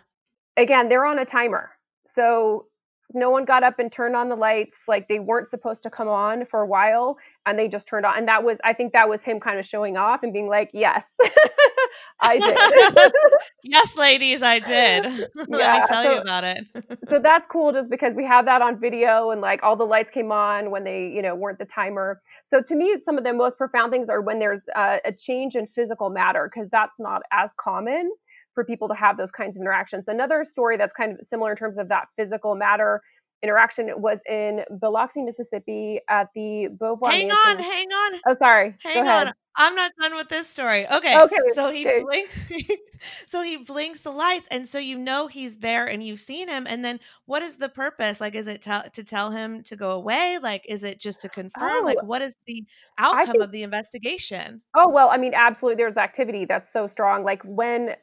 Again, 0.57 0.89
they're 0.89 1.05
on 1.05 1.19
a 1.19 1.25
timer, 1.25 1.71
so 2.15 2.65
no 3.13 3.29
one 3.29 3.45
got 3.45 3.63
up 3.63 3.79
and 3.79 3.91
turned 3.91 4.15
on 4.15 4.29
the 4.29 4.35
lights 4.35 4.77
like 4.87 5.07
they 5.07 5.19
weren't 5.19 5.49
supposed 5.49 5.83
to 5.83 5.89
come 5.89 6.07
on 6.07 6.45
for 6.45 6.61
a 6.61 6.67
while 6.67 7.17
and 7.45 7.57
they 7.57 7.67
just 7.67 7.87
turned 7.87 8.05
on 8.05 8.17
and 8.17 8.27
that 8.27 8.43
was 8.43 8.57
i 8.63 8.73
think 8.73 8.93
that 8.93 9.09
was 9.09 9.19
him 9.21 9.39
kind 9.39 9.59
of 9.59 9.65
showing 9.65 9.97
off 9.97 10.21
and 10.23 10.33
being 10.33 10.47
like 10.47 10.69
yes 10.73 11.03
i 12.21 12.37
did. 12.37 13.11
Yes 13.63 13.95
ladies 13.97 14.41
i 14.41 14.59
did. 14.59 15.03
Let 15.35 15.49
me 15.49 15.57
tell 15.87 16.03
so, 16.03 16.13
you 16.13 16.21
about 16.21 16.43
it. 16.43 16.65
so 17.09 17.19
that's 17.19 17.45
cool 17.51 17.71
just 17.71 17.89
because 17.89 18.13
we 18.15 18.25
have 18.25 18.45
that 18.45 18.61
on 18.61 18.79
video 18.79 19.31
and 19.31 19.41
like 19.41 19.61
all 19.63 19.75
the 19.75 19.85
lights 19.85 20.09
came 20.13 20.31
on 20.31 20.71
when 20.71 20.83
they 20.83 21.07
you 21.07 21.21
know 21.21 21.35
weren't 21.35 21.59
the 21.59 21.65
timer. 21.65 22.21
So 22.51 22.61
to 22.61 22.75
me 22.75 22.95
some 23.05 23.17
of 23.17 23.23
the 23.23 23.33
most 23.33 23.57
profound 23.57 23.91
things 23.91 24.09
are 24.09 24.21
when 24.21 24.39
there's 24.39 24.61
uh, 24.75 24.97
a 25.05 25.11
change 25.11 25.55
in 25.55 25.67
physical 25.67 26.09
matter 26.09 26.49
because 26.53 26.69
that's 26.71 26.93
not 26.99 27.21
as 27.31 27.49
common 27.59 28.11
for 28.59 28.65
people 28.65 28.89
to 28.89 28.93
have 28.93 29.15
those 29.15 29.31
kinds 29.31 29.55
of 29.55 29.61
interactions. 29.61 30.03
Another 30.07 30.43
story 30.43 30.75
that's 30.75 30.91
kind 30.91 31.13
of 31.13 31.25
similar 31.25 31.51
in 31.51 31.57
terms 31.57 31.77
of 31.77 31.87
that 31.87 32.07
physical 32.17 32.55
matter 32.55 33.01
interaction 33.41 33.89
was 33.95 34.19
in 34.27 34.65
Biloxi, 34.81 35.21
Mississippi 35.21 36.01
at 36.09 36.27
the 36.35 36.67
Beauvoir. 36.77 37.09
Hang 37.09 37.29
Mansion. 37.29 37.57
on, 37.57 37.59
hang 37.59 37.87
on. 37.87 38.19
Oh, 38.27 38.35
sorry. 38.37 38.75
Hang 38.83 39.07
on. 39.07 39.31
I'm 39.55 39.75
not 39.75 39.91
done 39.99 40.15
with 40.15 40.29
this 40.29 40.47
story. 40.47 40.89
Okay. 40.89 41.19
Okay, 41.19 41.35
So 41.49 41.69
he 41.71 41.85
okay. 41.85 42.01
blink 42.01 42.29
so 43.27 43.41
he 43.41 43.57
blinks 43.57 44.01
the 44.01 44.11
lights 44.11 44.47
and 44.51 44.67
so 44.67 44.77
you 44.79 44.97
know 44.97 45.27
he's 45.27 45.57
there 45.57 45.85
and 45.85 46.01
you've 46.01 46.21
seen 46.21 46.47
him 46.47 46.65
and 46.67 46.83
then 46.85 46.99
what 47.25 47.41
is 47.43 47.57
the 47.57 47.67
purpose? 47.67 48.21
Like 48.21 48.35
is 48.35 48.47
it 48.47 48.61
tell 48.61 48.83
to 48.93 49.03
tell 49.03 49.31
him 49.31 49.63
to 49.63 49.75
go 49.75 49.91
away? 49.91 50.37
Like 50.41 50.63
is 50.67 50.83
it 50.83 50.99
just 50.99 51.21
to 51.21 51.29
confirm? 51.29 51.81
Oh, 51.81 51.85
like 51.85 51.97
Oh, 52.01 52.05
what 52.05 52.21
is 52.21 52.35
the 52.45 52.63
outcome 52.97 53.33
think 53.33 53.43
of 53.43 53.51
the 53.51 53.63
investigation? 53.63 54.61
Oh, 54.75 54.89
well, 54.89 55.09
I 55.09 55.17
mean, 55.17 55.33
absolutely. 55.33 55.83
There's 55.83 55.97
activity 55.97 56.45
that's 56.45 56.71
so 56.71 56.87
strong. 56.87 57.23
Like 57.25 57.41
when 57.43 57.95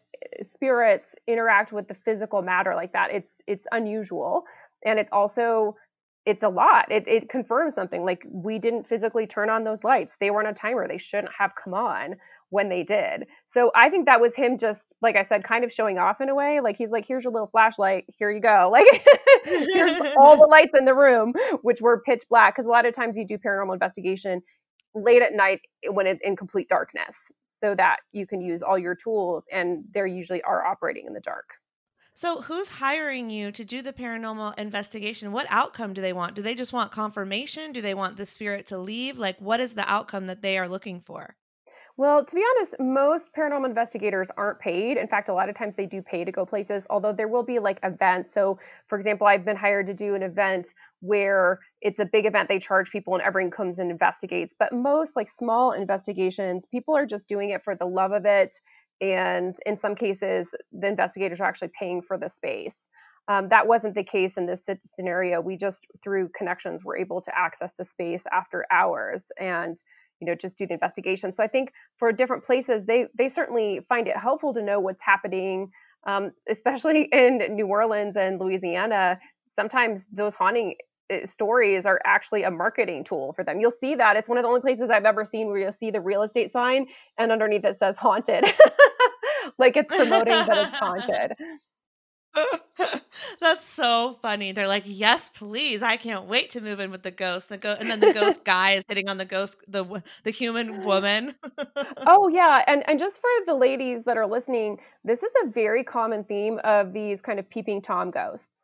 spirits 0.54 1.06
interact 1.26 1.72
with 1.72 1.88
the 1.88 1.94
physical 2.04 2.42
matter 2.42 2.74
like 2.74 2.92
that, 2.92 3.10
it's 3.12 3.30
it's 3.46 3.66
unusual, 3.72 4.44
and 4.84 4.98
it's 4.98 5.10
also 5.12 5.76
it's 6.26 6.42
a 6.42 6.48
lot. 6.48 6.90
It 6.90 7.06
it 7.06 7.28
confirms 7.28 7.74
something. 7.74 8.04
Like 8.04 8.22
we 8.30 8.58
didn't 8.58 8.88
physically 8.88 9.26
turn 9.26 9.50
on 9.50 9.64
those 9.64 9.84
lights. 9.84 10.14
They 10.20 10.30
were 10.30 10.40
on 10.40 10.46
a 10.46 10.54
timer. 10.54 10.88
They 10.88 10.98
shouldn't 10.98 11.32
have 11.38 11.52
come 11.62 11.74
on 11.74 12.16
when 12.50 12.68
they 12.68 12.82
did. 12.82 13.26
So 13.52 13.70
I 13.74 13.90
think 13.90 14.06
that 14.06 14.20
was 14.20 14.32
him 14.34 14.58
just 14.58 14.80
like 15.02 15.16
I 15.16 15.24
said, 15.24 15.44
kind 15.44 15.64
of 15.64 15.72
showing 15.72 15.98
off 15.98 16.20
in 16.20 16.28
a 16.28 16.34
way. 16.34 16.60
Like 16.60 16.76
he's 16.76 16.90
like, 16.90 17.06
here's 17.06 17.24
your 17.24 17.32
little 17.32 17.48
flashlight. 17.48 18.06
Here 18.18 18.30
you 18.30 18.40
go. 18.40 18.72
Like 18.76 19.06
here's 19.44 20.00
all 20.18 20.36
the 20.36 20.48
lights 20.50 20.72
in 20.76 20.84
the 20.84 20.94
room, 20.94 21.32
which 21.62 21.80
were 21.80 22.00
pitch 22.00 22.24
black. 22.28 22.56
Because 22.56 22.66
a 22.66 22.70
lot 22.70 22.86
of 22.86 22.94
times 22.94 23.16
you 23.16 23.26
do 23.26 23.38
paranormal 23.38 23.74
investigation 23.74 24.42
late 24.94 25.22
at 25.22 25.32
night 25.32 25.60
when 25.90 26.06
it's 26.06 26.20
in 26.24 26.34
complete 26.36 26.68
darkness 26.68 27.16
so 27.60 27.74
that 27.74 27.98
you 28.12 28.26
can 28.26 28.40
use 28.40 28.62
all 28.62 28.78
your 28.78 28.94
tools 28.94 29.44
and 29.52 29.84
they 29.92 30.00
usually 30.08 30.42
are 30.42 30.64
operating 30.64 31.06
in 31.06 31.12
the 31.14 31.20
dark 31.20 31.50
So 32.14 32.40
who's 32.42 32.68
hiring 32.68 33.30
you 33.30 33.52
to 33.52 33.64
do 33.64 33.80
the 33.82 33.92
paranormal 33.92 34.58
investigation? 34.58 35.30
What 35.30 35.46
outcome 35.50 35.92
do 35.94 36.00
they 36.00 36.12
want? 36.12 36.34
Do 36.34 36.42
they 36.42 36.54
just 36.56 36.72
want 36.72 36.90
confirmation? 36.90 37.72
Do 37.72 37.80
they 37.80 37.94
want 37.94 38.16
the 38.16 38.26
spirit 38.26 38.66
to 38.68 38.78
leave? 38.78 39.18
Like 39.18 39.38
what 39.38 39.60
is 39.60 39.74
the 39.74 39.88
outcome 39.88 40.26
that 40.26 40.42
they 40.42 40.58
are 40.58 40.68
looking 40.68 41.00
for? 41.00 41.36
well 41.96 42.24
to 42.24 42.34
be 42.34 42.42
honest 42.56 42.74
most 42.78 43.32
paranormal 43.34 43.66
investigators 43.66 44.28
aren't 44.36 44.58
paid 44.58 44.96
in 44.96 45.08
fact 45.08 45.28
a 45.28 45.34
lot 45.34 45.48
of 45.48 45.56
times 45.56 45.74
they 45.76 45.86
do 45.86 46.02
pay 46.02 46.24
to 46.24 46.32
go 46.32 46.44
places 46.44 46.84
although 46.90 47.12
there 47.12 47.28
will 47.28 47.42
be 47.42 47.58
like 47.58 47.78
events 47.82 48.32
so 48.32 48.58
for 48.88 48.98
example 48.98 49.26
i've 49.26 49.44
been 49.44 49.56
hired 49.56 49.86
to 49.86 49.94
do 49.94 50.14
an 50.14 50.22
event 50.22 50.74
where 51.06 51.60
it's 51.80 51.98
a 51.98 52.04
big 52.04 52.26
event 52.26 52.48
they 52.48 52.58
charge 52.58 52.90
people 52.90 53.14
and 53.14 53.22
everyone 53.22 53.50
comes 53.50 53.78
and 53.78 53.90
investigates. 53.90 54.54
But 54.58 54.72
most 54.72 55.12
like 55.16 55.30
small 55.30 55.72
investigations 55.72 56.64
people 56.70 56.96
are 56.96 57.06
just 57.06 57.28
doing 57.28 57.50
it 57.50 57.62
for 57.64 57.74
the 57.74 57.86
love 57.86 58.12
of 58.12 58.24
it. 58.26 58.58
And 59.00 59.56
in 59.66 59.78
some 59.78 59.94
cases 59.94 60.48
the 60.72 60.88
investigators 60.88 61.40
are 61.40 61.48
actually 61.48 61.70
paying 61.78 62.02
for 62.02 62.18
the 62.18 62.28
space. 62.28 62.74
Um, 63.28 63.48
that 63.48 63.66
wasn't 63.66 63.94
the 63.94 64.04
case 64.04 64.34
in 64.36 64.46
this 64.46 64.62
scenario. 64.94 65.40
We 65.40 65.56
just 65.56 65.80
through 66.04 66.30
connections 66.36 66.84
were 66.84 66.96
able 66.96 67.20
to 67.22 67.36
access 67.36 67.72
the 67.78 67.84
space 67.84 68.22
after 68.32 68.64
hours 68.70 69.22
and 69.38 69.76
you 70.20 70.26
know 70.26 70.34
just 70.34 70.56
do 70.56 70.66
the 70.66 70.74
investigation. 70.74 71.32
So 71.34 71.42
i 71.42 71.48
think 71.48 71.70
for 71.98 72.12
different 72.12 72.44
places 72.44 72.86
they 72.86 73.06
they 73.18 73.28
certainly 73.28 73.80
find 73.88 74.08
it 74.08 74.16
helpful 74.16 74.54
to 74.54 74.62
know 74.62 74.80
what's 74.80 75.02
happening 75.02 75.70
um, 76.06 76.32
especially 76.48 77.02
in 77.12 77.54
new 77.54 77.66
orleans 77.66 78.16
and 78.16 78.40
louisiana. 78.40 79.18
Sometimes 79.58 80.00
those 80.12 80.34
haunting 80.34 80.74
Uh, 81.12 81.26
stories 81.28 81.84
are 81.84 82.00
actually 82.04 82.42
a 82.42 82.50
marketing 82.50 83.04
tool 83.04 83.32
for 83.34 83.44
them 83.44 83.60
you'll 83.60 83.72
see 83.80 83.94
that 83.94 84.16
it's 84.16 84.28
one 84.28 84.38
of 84.38 84.42
the 84.42 84.48
only 84.48 84.60
places 84.60 84.90
i've 84.90 85.04
ever 85.04 85.24
seen 85.24 85.46
where 85.46 85.58
you'll 85.58 85.72
see 85.78 85.90
the 85.90 86.00
real 86.00 86.22
estate 86.22 86.52
sign 86.52 86.86
and 87.18 87.30
underneath 87.30 87.64
it 87.64 87.78
says 87.78 87.96
haunted 87.96 88.44
like 89.58 89.76
it's 89.76 89.94
promoting 89.94 90.34
that 90.46 90.68
it's 90.68 90.76
haunted 90.78 91.32
That's 93.40 93.66
so 93.66 94.18
funny. 94.22 94.52
They're 94.52 94.68
like, 94.68 94.84
"Yes, 94.86 95.30
please. 95.34 95.82
I 95.82 95.96
can't 95.96 96.26
wait 96.26 96.50
to 96.52 96.60
move 96.60 96.80
in 96.80 96.90
with 96.90 97.02
the 97.02 97.10
ghost." 97.10 97.48
The 97.48 97.56
go- 97.56 97.76
and 97.78 97.90
then 97.90 98.00
the 98.00 98.12
ghost 98.12 98.44
guy 98.44 98.72
is 98.72 98.84
hitting 98.88 99.08
on 99.08 99.18
the 99.18 99.24
ghost 99.24 99.56
the 99.68 100.02
the 100.24 100.30
human 100.30 100.84
woman. 100.84 101.34
Oh 102.06 102.28
yeah, 102.28 102.62
and 102.66 102.86
and 102.88 102.98
just 102.98 103.16
for 103.16 103.30
the 103.46 103.54
ladies 103.54 104.02
that 104.04 104.16
are 104.16 104.26
listening, 104.26 104.78
this 105.04 105.22
is 105.22 105.30
a 105.44 105.50
very 105.50 105.84
common 105.84 106.24
theme 106.24 106.60
of 106.64 106.92
these 106.92 107.20
kind 107.20 107.38
of 107.38 107.48
peeping 107.48 107.82
tom 107.82 108.10
ghosts. 108.10 108.55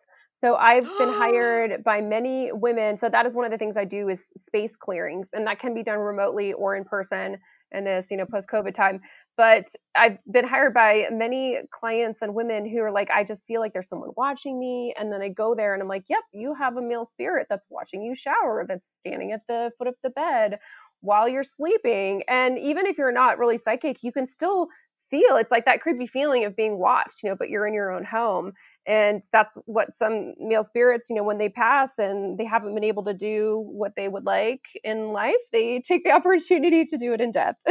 So 0.43 0.57
I've 0.57 0.97
been 0.99 1.09
hired 1.13 1.85
by 1.85 2.01
many 2.03 2.51
women. 2.53 2.99
So 2.99 3.09
that 3.09 3.27
is 3.27 3.33
one 3.35 3.47
of 3.47 3.53
the 3.53 3.59
things 3.59 3.77
I 3.77 3.85
do 3.85 4.09
is 4.09 4.25
space 4.39 4.73
clearings, 4.79 5.29
and 5.33 5.47
that 5.47 5.61
can 5.61 5.75
be 5.75 5.83
done 5.83 5.99
remotely 5.99 6.53
or 6.53 6.77
in 6.77 6.85
person 6.85 7.39
in 7.73 7.85
this 7.85 8.07
you 8.11 8.17
know 8.19 8.27
post 8.27 8.49
COVID 8.53 8.75
time. 8.75 9.01
But 9.37 9.65
I've 9.97 10.19
been 10.31 10.47
hired 10.47 10.75
by 10.75 11.07
many 11.11 11.59
clients 11.79 12.21
and 12.21 12.35
women 12.35 12.69
who 12.69 12.81
are 12.83 12.93
like, 12.93 13.11
I 13.11 13.25
just 13.25 13.41
feel 13.47 13.61
like 13.63 13.73
there's 13.73 13.89
someone 13.89 14.11
watching 14.17 14.59
me, 14.59 14.95
and 14.99 15.13
then 15.13 15.23
I 15.23 15.29
go 15.31 15.55
there 15.55 15.73
and 15.75 15.83
I'm 15.83 15.89
like, 15.89 16.05
Yep, 16.11 16.23
you 16.33 16.55
have 16.55 16.77
a 16.77 16.83
male 16.83 17.07
spirit 17.07 17.47
that's 17.49 17.67
watching 17.71 18.03
you 18.03 18.15
shower, 18.17 18.67
that's 18.69 18.85
standing 19.01 19.33
at 19.33 19.43
the 19.49 19.71
foot 19.79 19.89
of 19.89 19.95
the 20.03 20.11
bed 20.11 20.59
while 21.01 21.29
you're 21.29 21.45
sleeping. 21.45 22.23
And 22.29 22.59
even 22.59 22.87
if 22.87 22.99
you're 22.99 23.13
not 23.13 23.39
really 23.39 23.59
psychic, 23.65 23.99
you 24.03 24.13
can 24.13 24.29
still 24.29 24.69
feel 25.11 25.37
it's 25.37 25.51
like 25.51 25.65
that 25.67 25.81
creepy 25.81 26.07
feeling 26.07 26.45
of 26.45 26.57
being 26.57 26.79
watched, 26.79 27.23
you 27.23 27.29
know, 27.31 27.37
but 27.39 27.51
you're 27.51 27.67
in 27.67 27.75
your 27.75 27.91
own 27.93 28.05
home. 28.05 28.53
And 28.87 29.23
that's 29.33 29.51
what 29.67 29.89
some 29.99 30.35
male 30.39 30.65
spirits, 30.69 31.09
you 31.09 31.17
know, 31.17 31.23
when 31.23 31.39
they 31.39 31.49
pass 31.49 31.91
and 31.99 32.39
they 32.39 32.45
haven't 32.45 32.75
been 32.75 32.85
able 32.85 33.05
to 33.05 33.15
do 33.15 33.63
what 33.67 33.93
they 33.97 34.09
would 34.09 34.25
like 34.25 34.63
in 34.83 35.13
life, 35.13 35.35
they 35.53 35.83
take 35.87 36.05
the 36.05 36.11
opportunity 36.13 36.85
to 36.87 36.99
do 36.99 37.13
it 37.13 37.21
in 37.21 37.33
death. 37.33 37.55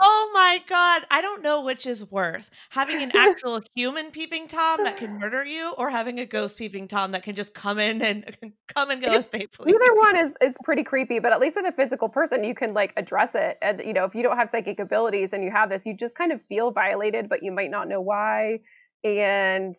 oh 0.00 0.30
my 0.34 0.62
god! 0.68 1.06
I 1.10 1.22
don't 1.22 1.42
know 1.42 1.62
which 1.62 1.86
is 1.86 2.04
worse: 2.10 2.50
having 2.70 3.02
an 3.02 3.12
actual 3.16 3.62
human 3.74 4.10
peeping 4.10 4.48
tom 4.48 4.84
that 4.84 4.98
can 4.98 5.18
murder 5.18 5.44
you, 5.44 5.72
or 5.78 5.88
having 5.88 6.20
a 6.20 6.26
ghost 6.26 6.58
peeping 6.58 6.88
tom 6.88 7.12
that 7.12 7.22
can 7.22 7.34
just 7.34 7.54
come 7.54 7.78
in 7.78 8.02
and 8.02 8.36
come 8.74 8.90
and 8.90 9.00
go 9.02 9.10
as 9.12 9.28
they 9.28 9.46
please. 9.46 9.74
Either 9.74 9.94
one 9.94 10.18
is, 10.18 10.32
is 10.42 10.54
pretty 10.62 10.84
creepy, 10.84 11.20
but 11.20 11.32
at 11.32 11.40
least 11.40 11.56
with 11.56 11.64
a 11.66 11.72
physical 11.72 12.08
person, 12.08 12.44
you 12.44 12.54
can 12.54 12.74
like 12.74 12.92
address 12.96 13.30
it. 13.34 13.56
And, 13.62 13.80
you 13.84 13.94
know, 13.94 14.04
if 14.04 14.14
you 14.14 14.22
don't 14.22 14.36
have 14.36 14.50
psychic 14.52 14.78
abilities 14.78 15.30
and 15.32 15.42
you 15.42 15.50
have 15.50 15.70
this, 15.70 15.82
you 15.86 15.96
just 15.96 16.14
kind 16.14 16.32
of 16.32 16.40
feel 16.48 16.70
violated, 16.70 17.28
but 17.28 17.42
you 17.42 17.50
might 17.50 17.70
not 17.70 17.88
know 17.88 18.00
why. 18.00 18.58
And 19.04 19.76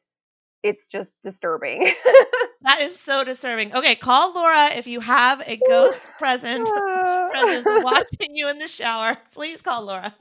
it's 0.63 0.83
just 0.91 1.09
disturbing. 1.23 1.93
That 2.61 2.81
is 2.81 2.99
so 2.99 3.23
disturbing. 3.23 3.73
Okay, 3.73 3.95
call 3.95 4.33
Laura 4.33 4.67
if 4.75 4.85
you 4.85 4.99
have 4.99 5.41
a 5.45 5.57
ghost 5.69 6.01
present 6.19 6.67
presence 7.31 7.65
watching 7.83 8.35
you 8.35 8.49
in 8.49 8.59
the 8.59 8.67
shower. 8.67 9.17
Please 9.33 9.61
call 9.61 9.85
Laura. 9.85 10.13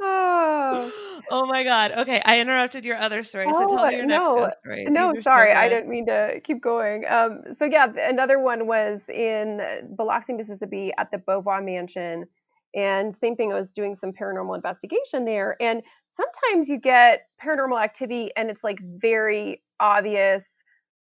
Oh. 0.00 0.92
oh 1.30 1.46
my 1.46 1.62
god. 1.62 1.92
Okay, 1.98 2.20
I 2.24 2.40
interrupted 2.40 2.84
your 2.84 2.96
other 2.96 3.22
story. 3.22 3.46
So 3.52 3.68
tell 3.68 3.78
Oh, 3.78 3.88
me 3.88 3.96
your 3.96 4.06
next 4.06 4.24
no, 4.24 4.34
ghost 4.34 4.56
story. 4.60 4.84
No, 4.86 5.10
are 5.10 5.14
so 5.14 5.20
sorry, 5.22 5.52
I 5.52 5.68
didn't 5.68 5.88
mean 5.88 6.06
to 6.06 6.40
keep 6.44 6.60
going. 6.60 7.04
Um, 7.06 7.42
so 7.60 7.64
yeah, 7.64 7.86
another 7.96 8.40
one 8.40 8.66
was 8.66 9.00
in 9.08 9.60
Biloxi, 9.96 10.32
Mississippi, 10.32 10.92
at 10.98 11.12
the 11.12 11.18
Beauvoir 11.18 11.64
Mansion, 11.64 12.26
and 12.74 13.14
same 13.14 13.36
thing. 13.36 13.52
I 13.52 13.56
was 13.60 13.70
doing 13.70 13.96
some 14.00 14.12
paranormal 14.12 14.54
investigation 14.56 15.24
there, 15.24 15.56
and 15.60 15.82
sometimes 16.10 16.68
you 16.68 16.78
get 16.78 17.22
paranormal 17.42 17.82
activity, 17.82 18.30
and 18.36 18.50
it's 18.50 18.64
like 18.64 18.78
very 18.82 19.62
obvious 19.80 20.42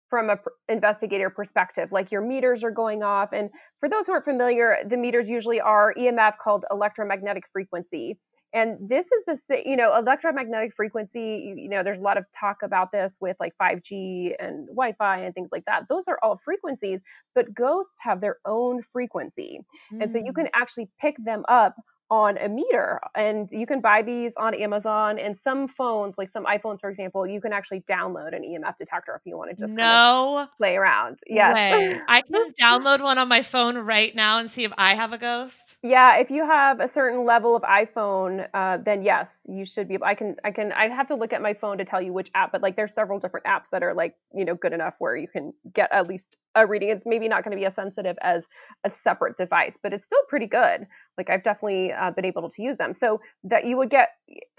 from 0.09 0.29
a 0.29 0.37
pr- 0.37 0.49
investigator 0.69 1.29
perspective 1.29 1.89
like 1.91 2.11
your 2.11 2.21
meters 2.21 2.63
are 2.63 2.71
going 2.71 3.01
off 3.01 3.29
and 3.33 3.49
for 3.79 3.89
those 3.89 4.05
who 4.05 4.11
aren't 4.11 4.25
familiar 4.25 4.77
the 4.87 4.97
meters 4.97 5.27
usually 5.27 5.59
are 5.59 5.93
emf 5.97 6.33
called 6.43 6.65
electromagnetic 6.69 7.43
frequency 7.51 8.19
and 8.53 8.77
this 8.89 9.07
is 9.27 9.39
the 9.49 9.61
you 9.65 9.75
know 9.75 9.95
electromagnetic 9.95 10.73
frequency 10.75 11.53
you, 11.57 11.69
know 11.69 11.83
there's 11.83 11.99
a 11.99 12.03
lot 12.03 12.17
of 12.17 12.25
talk 12.39 12.57
about 12.63 12.91
this 12.91 13.11
with 13.19 13.35
like 13.39 13.53
5g 13.57 14.35
and 14.39 14.67
wi-fi 14.67 15.19
and 15.19 15.33
things 15.33 15.49
like 15.51 15.65
that 15.65 15.83
those 15.89 16.05
are 16.07 16.19
all 16.23 16.39
frequencies 16.43 16.99
but 17.35 17.53
ghosts 17.53 17.95
have 18.01 18.21
their 18.21 18.37
own 18.45 18.81
frequency 18.91 19.59
and 19.99 20.11
so 20.11 20.17
you 20.17 20.31
Mm. 20.31 20.33
can 20.33 20.47
actually 20.53 20.89
pick 20.99 21.15
them 21.23 21.43
up 21.47 21.75
on 22.09 22.37
a 22.37 22.47
meter 22.47 22.99
and 23.15 23.49
you 23.51 23.65
can 23.65 23.81
buy 23.81 24.01
these 24.01 24.31
on 24.37 24.53
amazon 24.53 25.17
and 25.17 25.37
some 25.43 25.67
phones 25.67 26.13
like 26.17 26.29
some 26.31 26.45
iphones 26.45 26.79
for 26.79 26.89
example 26.89 27.25
you 27.25 27.41
can 27.41 27.53
actually 27.53 27.81
download 27.89 28.35
an 28.35 28.43
emf 28.43 28.77
detector 28.77 29.15
if 29.15 29.21
you 29.25 29.37
want 29.37 29.49
to 29.49 29.55
just 29.55 29.69
kind 29.69 29.71
of 29.71 29.77
no 29.77 30.47
play 30.57 30.75
around 30.75 31.17
yes 31.27 31.55
way. 31.55 31.99
I 32.07 32.21
can 32.31 32.51
download 32.61 33.01
one 33.01 33.17
on 33.17 33.27
my 33.27 33.41
phone 33.41 33.77
right 33.77 34.15
now 34.15 34.39
and 34.39 34.51
see 34.51 34.63
if 34.63 34.71
I 34.77 34.95
have 34.95 35.13
a 35.13 35.17
ghost. 35.17 35.77
yeah 35.81 36.17
if 36.17 36.29
you 36.29 36.45
have 36.45 36.79
a 36.79 36.87
certain 36.87 37.25
level 37.25 37.55
of 37.55 37.63
iphone 37.63 38.47
uh, 38.53 38.77
then 38.77 39.01
yes 39.01 39.27
you 39.47 39.65
should 39.65 39.87
be 39.87 39.95
able 39.95 40.05
i 40.05 40.13
can 40.15 40.35
i 40.43 40.51
can 40.51 40.71
i 40.73 40.87
have 40.89 41.07
to 41.07 41.15
look 41.15 41.33
at 41.33 41.41
my 41.41 41.53
phone 41.53 41.77
to 41.77 41.85
tell 41.85 42.01
you 42.01 42.13
which 42.13 42.29
app 42.35 42.51
but 42.51 42.61
like 42.61 42.75
there's 42.75 42.93
several 42.93 43.19
different 43.19 43.45
apps 43.45 43.65
that 43.71 43.81
are 43.81 43.93
like 43.93 44.15
you 44.33 44.45
know 44.45 44.55
good 44.55 44.73
enough 44.73 44.93
where 44.99 45.15
you 45.15 45.27
can 45.27 45.53
get 45.73 45.91
at 45.91 46.07
least 46.07 46.25
a 46.55 46.67
reading 46.67 46.89
it's 46.89 47.05
maybe 47.05 47.27
not 47.27 47.43
going 47.43 47.51
to 47.51 47.59
be 47.59 47.65
as 47.65 47.73
sensitive 47.73 48.17
as 48.21 48.43
a 48.83 48.91
separate 49.03 49.37
device 49.37 49.73
but 49.81 49.93
it's 49.93 50.05
still 50.05 50.21
pretty 50.29 50.45
good 50.45 50.85
like 51.17 51.29
i've 51.29 51.43
definitely 51.43 51.91
uh, 51.91 52.11
been 52.11 52.25
able 52.25 52.49
to 52.49 52.61
use 52.61 52.77
them. 52.77 52.93
So 52.93 53.21
that 53.43 53.65
you 53.65 53.77
would 53.77 53.89
get 53.89 54.09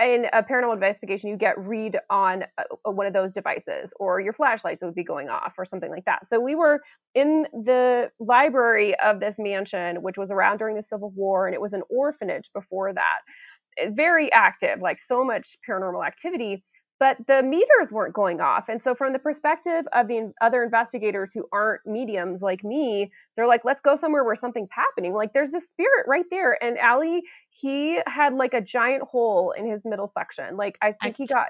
in 0.01 0.27
a 0.33 0.43
paranormal 0.43 0.75
investigation 0.75 1.31
you 1.31 1.37
get 1.37 1.59
read 1.59 1.99
on 2.11 2.45
uh, 2.59 2.91
one 2.91 3.07
of 3.07 3.13
those 3.13 3.33
devices 3.33 3.93
or 3.99 4.21
your 4.21 4.33
flashlights 4.33 4.83
would 4.83 4.95
be 4.95 5.05
going 5.05 5.29
off 5.29 5.55
or 5.59 5.65
something 5.65 5.91
like 5.91 6.05
that. 6.05 6.27
So 6.29 6.41
we 6.41 6.55
were 6.55 6.81
in 7.15 7.47
the 7.53 8.11
library 8.21 8.95
of 9.01 9.21
this 9.21 9.37
mansion 9.39 10.03
which 10.03 10.17
was 10.17 10.31
around 10.31 10.59
during 10.59 10.77
the 10.77 10.83
civil 10.83 11.11
war 11.11 11.47
and 11.47 11.55
it 11.55 11.61
was 11.61 11.73
an 11.73 11.83
orphanage 11.91 12.51
before 12.55 12.93
that. 12.93 13.91
Very 13.95 14.31
active 14.33 14.81
like 14.81 14.99
so 15.07 15.25
much 15.25 15.57
paranormal 15.69 16.07
activity 16.07 16.65
but 17.01 17.17
the 17.27 17.43
meters 17.43 17.91
weren't 17.91 18.15
going 18.15 18.41
off. 18.41 18.69
And 18.69 18.81
so, 18.83 18.95
from 18.95 19.13
the 19.13 19.19
perspective 19.19 19.85
of 19.93 20.09
the 20.09 20.33
other 20.41 20.63
investigators 20.63 21.31
who 21.35 21.47
aren't 21.53 21.85
mediums 21.87 22.41
like 22.41 22.63
me, 22.63 23.11
they're 23.37 23.47
like, 23.47 23.65
let's 23.65 23.81
go 23.81 23.97
somewhere 23.97 24.25
where 24.25 24.37
something's 24.37 24.71
happening. 24.71 25.13
Like, 25.13 25.33
there's 25.33 25.51
this 25.51 25.65
spirit 25.73 26.07
right 26.07 26.25
there. 26.31 26.63
And 26.63 26.79
Ali, 26.79 27.23
he 27.51 27.99
had 28.07 28.35
like 28.35 28.55
a 28.55 28.61
giant 28.61 29.03
hole 29.03 29.53
in 29.53 29.69
his 29.69 29.83
middle 29.85 30.11
section. 30.17 30.57
Like, 30.57 30.79
I 30.83 30.95
think 31.03 31.17
I, 31.17 31.23
he 31.23 31.27
got, 31.27 31.49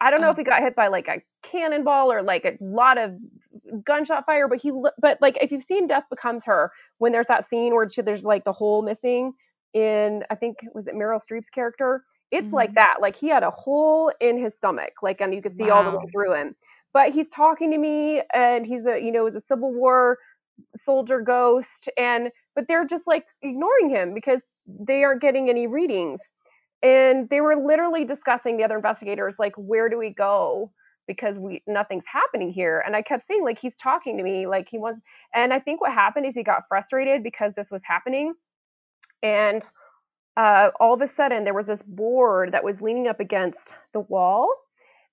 I 0.00 0.10
don't 0.10 0.20
know 0.20 0.30
if 0.30 0.36
oh. 0.36 0.40
he 0.40 0.44
got 0.44 0.62
hit 0.62 0.76
by 0.76 0.88
like 0.88 1.08
a 1.08 1.22
cannonball 1.42 2.12
or 2.12 2.22
like 2.22 2.44
a 2.44 2.56
lot 2.62 2.98
of 2.98 3.14
gunshot 3.84 4.26
fire, 4.26 4.46
but 4.48 4.60
he, 4.60 4.72
but 5.00 5.18
like, 5.20 5.38
if 5.40 5.50
you've 5.50 5.64
seen 5.64 5.86
Death 5.86 6.04
Becomes 6.10 6.44
Her, 6.44 6.70
when 6.98 7.12
there's 7.12 7.28
that 7.28 7.48
scene 7.48 7.74
where 7.74 7.88
she, 7.88 8.02
there's 8.02 8.24
like 8.24 8.44
the 8.44 8.52
hole 8.52 8.82
missing 8.82 9.32
in, 9.72 10.22
I 10.30 10.34
think, 10.34 10.58
was 10.74 10.86
it 10.86 10.94
Meryl 10.94 11.20
Streep's 11.20 11.50
character? 11.50 12.04
It's 12.32 12.46
mm-hmm. 12.46 12.54
like 12.54 12.74
that. 12.74 12.96
Like 13.00 13.14
he 13.14 13.28
had 13.28 13.42
a 13.42 13.50
hole 13.50 14.10
in 14.20 14.42
his 14.42 14.54
stomach, 14.54 14.94
like, 15.02 15.20
and 15.20 15.34
you 15.34 15.42
could 15.42 15.56
see 15.56 15.64
wow. 15.64 15.84
all 15.84 15.90
the 15.92 15.98
way 15.98 16.04
through 16.10 16.34
him. 16.34 16.56
But 16.94 17.10
he's 17.10 17.28
talking 17.28 17.70
to 17.70 17.78
me, 17.78 18.22
and 18.34 18.66
he's 18.66 18.86
a, 18.86 18.98
you 18.98 19.12
know, 19.12 19.26
he's 19.26 19.36
a 19.36 19.40
Civil 19.40 19.72
War 19.72 20.18
soldier 20.84 21.20
ghost, 21.20 21.88
and 21.96 22.30
but 22.54 22.66
they're 22.68 22.86
just 22.86 23.06
like 23.06 23.26
ignoring 23.42 23.90
him 23.90 24.14
because 24.14 24.40
they 24.66 25.04
aren't 25.04 25.22
getting 25.22 25.48
any 25.48 25.66
readings. 25.66 26.20
And 26.82 27.28
they 27.28 27.40
were 27.40 27.54
literally 27.54 28.04
discussing 28.04 28.56
the 28.56 28.64
other 28.64 28.76
investigators, 28.76 29.36
like, 29.38 29.54
where 29.56 29.88
do 29.88 29.96
we 29.96 30.10
go? 30.10 30.72
Because 31.06 31.38
we 31.38 31.62
nothing's 31.66 32.04
happening 32.10 32.52
here. 32.52 32.82
And 32.84 32.96
I 32.96 33.02
kept 33.02 33.26
saying, 33.28 33.44
like, 33.44 33.58
he's 33.58 33.76
talking 33.80 34.16
to 34.16 34.22
me, 34.22 34.46
like 34.46 34.68
he 34.70 34.78
wants. 34.78 35.00
And 35.34 35.52
I 35.52 35.60
think 35.60 35.80
what 35.80 35.92
happened 35.92 36.26
is 36.26 36.34
he 36.34 36.42
got 36.42 36.64
frustrated 36.68 37.22
because 37.22 37.52
this 37.56 37.68
was 37.70 37.82
happening, 37.84 38.34
and 39.22 39.66
uh, 40.36 40.70
all 40.80 40.94
of 40.94 41.02
a 41.02 41.08
sudden 41.14 41.44
there 41.44 41.54
was 41.54 41.66
this 41.66 41.82
board 41.86 42.52
that 42.52 42.64
was 42.64 42.80
leaning 42.80 43.06
up 43.08 43.20
against 43.20 43.74
the 43.92 44.00
wall 44.00 44.52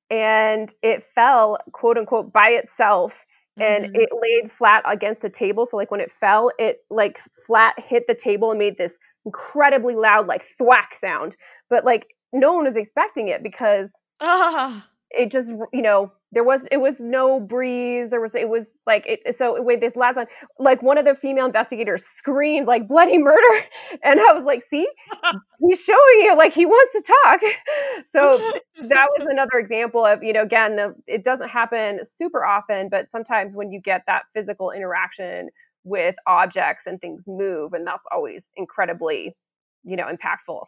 and 0.10 0.74
it 0.82 1.04
fell 1.14 1.58
quote 1.74 1.98
unquote 1.98 2.32
by 2.32 2.50
itself 2.50 3.14
and 3.58 3.86
mm-hmm. 3.86 3.96
it 3.96 4.10
laid 4.14 4.52
flat 4.58 4.84
against 4.86 5.22
the 5.22 5.30
table 5.30 5.68
so 5.70 5.78
like 5.78 5.92
when 5.92 6.00
it 6.00 6.12
fell 6.20 6.52
it 6.58 6.80
like 6.90 7.20
flat 7.46 7.76
hit 7.78 8.06
the 8.08 8.16
table 8.16 8.52
and 8.52 8.60
made 8.60 8.78
this 8.78 8.94
incredibly 9.26 9.96
loud 9.96 10.28
like 10.28 10.46
thwack 10.58 10.98
sound 11.00 11.36
but 11.70 11.84
like 11.84 12.08
no 12.32 12.54
one 12.54 12.66
was 12.66 12.76
expecting 12.76 13.28
it 13.28 13.44
because 13.44 13.92
uh. 14.22 14.80
it 15.12 15.32
just 15.32 15.50
you 15.74 15.82
know 15.82 16.12
there 16.32 16.44
was 16.44 16.62
it 16.72 16.78
was 16.78 16.94
no 17.00 17.40
breeze. 17.40 18.10
There 18.12 18.22
was 18.22 18.32
it 18.36 18.48
was 18.50 18.66
like 18.86 19.04
it 19.08 19.36
so 19.38 19.62
wait 19.64 19.82
this 19.82 19.96
last 19.96 20.16
one. 20.16 20.28
Like 20.60 20.82
one 20.84 20.98
of 21.00 21.06
the 21.06 21.16
female 21.16 21.46
investigators 21.48 22.04
screamed 22.18 22.68
like 22.68 22.88
bloody 22.88 23.18
murder! 23.18 23.66
And 24.04 24.20
i 24.20 24.34
was 24.34 24.44
like 24.46 24.64
see? 24.70 24.88
He's 25.68 25.82
showing 25.82 26.20
you 26.22 26.36
like 26.38 26.54
he 26.54 26.66
wants 26.66 26.94
to 26.94 27.14
talk. 27.24 27.42
So 28.16 28.42
that 28.88 29.08
was 29.18 29.28
another 29.30 29.58
example 29.60 30.06
of 30.06 30.24
you 30.24 30.34
know 30.34 30.44
again 30.44 30.76
the, 30.76 30.96
it 31.08 31.24
doesn't 31.24 31.50
happen 31.50 32.00
super 32.22 32.44
often 32.46 32.90
but 32.90 33.08
sometimes 33.12 33.56
when 33.56 33.72
you 33.72 33.82
get 33.82 34.04
that 34.08 34.24
physical 34.34 34.72
interaction 34.72 35.50
with 35.84 36.16
objects 36.28 36.84
and 36.86 37.00
things 37.02 37.22
move 37.28 37.74
and 37.74 37.86
that's 37.86 38.04
always 38.12 38.42
incredibly 38.58 39.36
you 39.84 39.96
know 39.98 40.06
impactful 40.08 40.66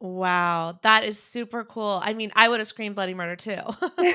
Wow, 0.00 0.78
that 0.82 1.04
is 1.04 1.18
super 1.22 1.64
cool. 1.64 2.00
I 2.04 2.12
mean, 2.12 2.30
I 2.36 2.48
would 2.48 2.60
have 2.60 2.68
screamed 2.68 2.94
bloody 2.96 3.14
murder 3.14 3.36
too. 3.36 3.60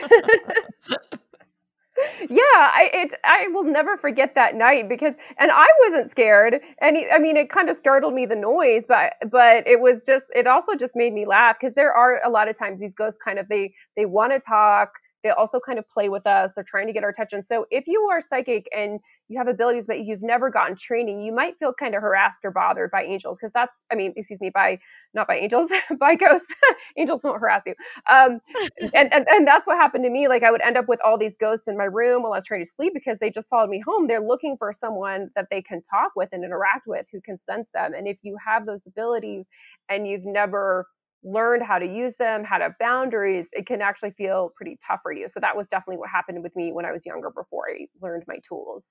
yeah, 2.29 2.39
I 2.73 2.89
it 2.93 3.13
I 3.23 3.47
will 3.51 3.63
never 3.63 3.97
forget 3.97 4.33
that 4.35 4.55
night 4.55 4.87
because 4.87 5.13
and 5.37 5.51
I 5.51 5.67
wasn't 5.87 6.11
scared 6.11 6.59
and 6.79 6.97
I 7.13 7.19
mean 7.19 7.35
it 7.37 7.49
kind 7.49 7.69
of 7.69 7.75
startled 7.75 8.13
me 8.13 8.25
the 8.25 8.35
noise 8.35 8.83
but 8.87 9.13
but 9.29 9.67
it 9.67 9.79
was 9.81 9.97
just 10.05 10.25
it 10.33 10.47
also 10.47 10.75
just 10.75 10.95
made 10.95 11.13
me 11.13 11.25
laugh 11.25 11.57
because 11.59 11.75
there 11.75 11.93
are 11.93 12.21
a 12.25 12.29
lot 12.29 12.47
of 12.47 12.57
times 12.57 12.79
these 12.79 12.93
ghosts 12.97 13.19
kind 13.23 13.39
of 13.39 13.47
they 13.49 13.73
they 13.97 14.05
want 14.05 14.31
to 14.31 14.39
talk 14.39 14.91
they 15.23 15.29
also 15.31 15.59
kind 15.63 15.77
of 15.77 15.87
play 15.89 16.09
with 16.09 16.25
us 16.25 16.51
they're 16.55 16.63
trying 16.63 16.87
to 16.87 16.93
get 16.93 17.03
our 17.03 17.09
attention 17.09 17.43
so 17.49 17.65
if 17.71 17.85
you 17.87 18.01
are 18.11 18.21
psychic 18.21 18.67
and 18.75 18.99
you 19.31 19.37
have 19.39 19.47
abilities 19.47 19.85
but 19.87 20.01
you've 20.01 20.21
never 20.21 20.49
gotten 20.49 20.75
training 20.75 21.21
you 21.21 21.31
might 21.33 21.57
feel 21.59 21.73
kind 21.73 21.95
of 21.95 22.01
harassed 22.01 22.39
or 22.43 22.51
bothered 22.51 22.91
by 22.91 23.03
angels 23.03 23.37
because 23.39 23.53
that's 23.53 23.73
i 23.91 23.95
mean 23.95 24.13
excuse 24.17 24.39
me 24.41 24.51
by 24.53 24.77
not 25.13 25.27
by 25.27 25.37
angels 25.37 25.69
by 25.99 26.15
ghosts 26.15 26.53
angels 26.97 27.21
won't 27.23 27.39
harass 27.39 27.61
you 27.65 27.75
um, 28.09 28.39
and, 28.93 29.13
and 29.13 29.25
and 29.29 29.47
that's 29.47 29.65
what 29.67 29.77
happened 29.77 30.03
to 30.03 30.09
me 30.09 30.27
like 30.27 30.43
i 30.43 30.51
would 30.51 30.61
end 30.61 30.77
up 30.77 30.87
with 30.87 30.99
all 31.03 31.17
these 31.17 31.33
ghosts 31.39 31.67
in 31.67 31.77
my 31.77 31.85
room 31.85 32.23
while 32.23 32.33
i 32.33 32.37
was 32.37 32.45
trying 32.45 32.63
to 32.65 32.71
sleep 32.75 32.93
because 32.93 33.17
they 33.19 33.29
just 33.29 33.47
followed 33.49 33.69
me 33.69 33.81
home 33.85 34.07
they're 34.07 34.21
looking 34.25 34.55
for 34.57 34.73
someone 34.79 35.29
that 35.35 35.47
they 35.49 35.61
can 35.61 35.81
talk 35.83 36.11
with 36.15 36.29
and 36.31 36.43
interact 36.43 36.87
with 36.87 37.05
who 37.11 37.21
can 37.21 37.39
sense 37.49 37.67
them 37.73 37.93
and 37.93 38.07
if 38.07 38.17
you 38.23 38.37
have 38.45 38.65
those 38.65 38.81
abilities 38.87 39.45
and 39.89 40.07
you've 40.07 40.25
never 40.25 40.87
learned 41.23 41.61
how 41.63 41.77
to 41.77 41.85
use 41.85 42.15
them, 42.17 42.43
how 42.43 42.57
to 42.57 42.63
have 42.65 42.73
boundaries, 42.79 43.45
it 43.51 43.67
can 43.67 43.81
actually 43.81 44.11
feel 44.11 44.51
pretty 44.55 44.77
tough 44.87 44.99
for 45.03 45.11
you. 45.11 45.27
So 45.29 45.39
that 45.39 45.55
was 45.55 45.67
definitely 45.67 45.97
what 45.97 46.09
happened 46.09 46.41
with 46.43 46.55
me 46.55 46.71
when 46.71 46.85
I 46.85 46.91
was 46.91 47.05
younger 47.05 47.29
before 47.29 47.65
I 47.69 47.85
learned 48.01 48.23
my 48.27 48.37
tools. 48.47 48.83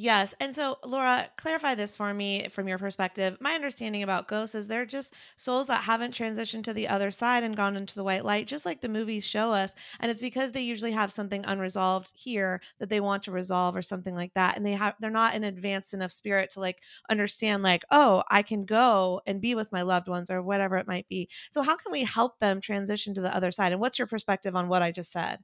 Yes. 0.00 0.32
And 0.38 0.54
so, 0.54 0.78
Laura, 0.84 1.28
clarify 1.36 1.74
this 1.74 1.92
for 1.92 2.14
me 2.14 2.48
from 2.50 2.68
your 2.68 2.78
perspective. 2.78 3.36
My 3.40 3.54
understanding 3.54 4.04
about 4.04 4.28
ghosts 4.28 4.54
is 4.54 4.68
they're 4.68 4.86
just 4.86 5.12
souls 5.36 5.66
that 5.66 5.82
haven't 5.82 6.14
transitioned 6.14 6.62
to 6.64 6.72
the 6.72 6.86
other 6.86 7.10
side 7.10 7.42
and 7.42 7.56
gone 7.56 7.76
into 7.76 7.96
the 7.96 8.04
white 8.04 8.24
light, 8.24 8.46
just 8.46 8.64
like 8.64 8.80
the 8.80 8.88
movies 8.88 9.24
show 9.24 9.52
us. 9.52 9.72
And 9.98 10.08
it's 10.08 10.20
because 10.20 10.52
they 10.52 10.60
usually 10.60 10.92
have 10.92 11.10
something 11.10 11.44
unresolved 11.44 12.12
here 12.14 12.60
that 12.78 12.90
they 12.90 13.00
want 13.00 13.24
to 13.24 13.32
resolve 13.32 13.74
or 13.74 13.82
something 13.82 14.14
like 14.14 14.34
that. 14.34 14.56
And 14.56 14.64
they 14.64 14.72
have 14.72 14.94
they're 15.00 15.10
not 15.10 15.34
in 15.34 15.42
advanced 15.42 15.92
enough 15.94 16.12
spirit 16.12 16.50
to 16.52 16.60
like 16.60 16.78
understand, 17.10 17.64
like, 17.64 17.82
oh, 17.90 18.22
I 18.30 18.42
can 18.42 18.66
go 18.66 19.20
and 19.26 19.40
be 19.40 19.56
with 19.56 19.72
my 19.72 19.82
loved 19.82 20.06
ones 20.06 20.30
or 20.30 20.42
whatever 20.42 20.76
it 20.76 20.86
might 20.86 21.08
be. 21.08 21.28
So 21.50 21.60
how 21.62 21.74
can 21.76 21.90
we 21.90 22.04
help 22.04 22.38
them 22.38 22.60
transition 22.60 23.14
to 23.14 23.20
the 23.20 23.34
other 23.34 23.50
side? 23.50 23.72
And 23.72 23.80
what's 23.80 23.98
your 23.98 24.06
perspective 24.06 24.54
on 24.54 24.68
what 24.68 24.80
I 24.82 24.92
just 24.92 25.10
said? 25.10 25.40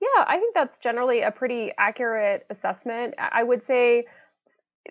Yeah, 0.00 0.24
I 0.26 0.38
think 0.38 0.54
that's 0.54 0.78
generally 0.78 1.20
a 1.22 1.30
pretty 1.30 1.72
accurate 1.78 2.46
assessment. 2.50 3.14
I 3.18 3.42
would 3.42 3.66
say 3.66 4.06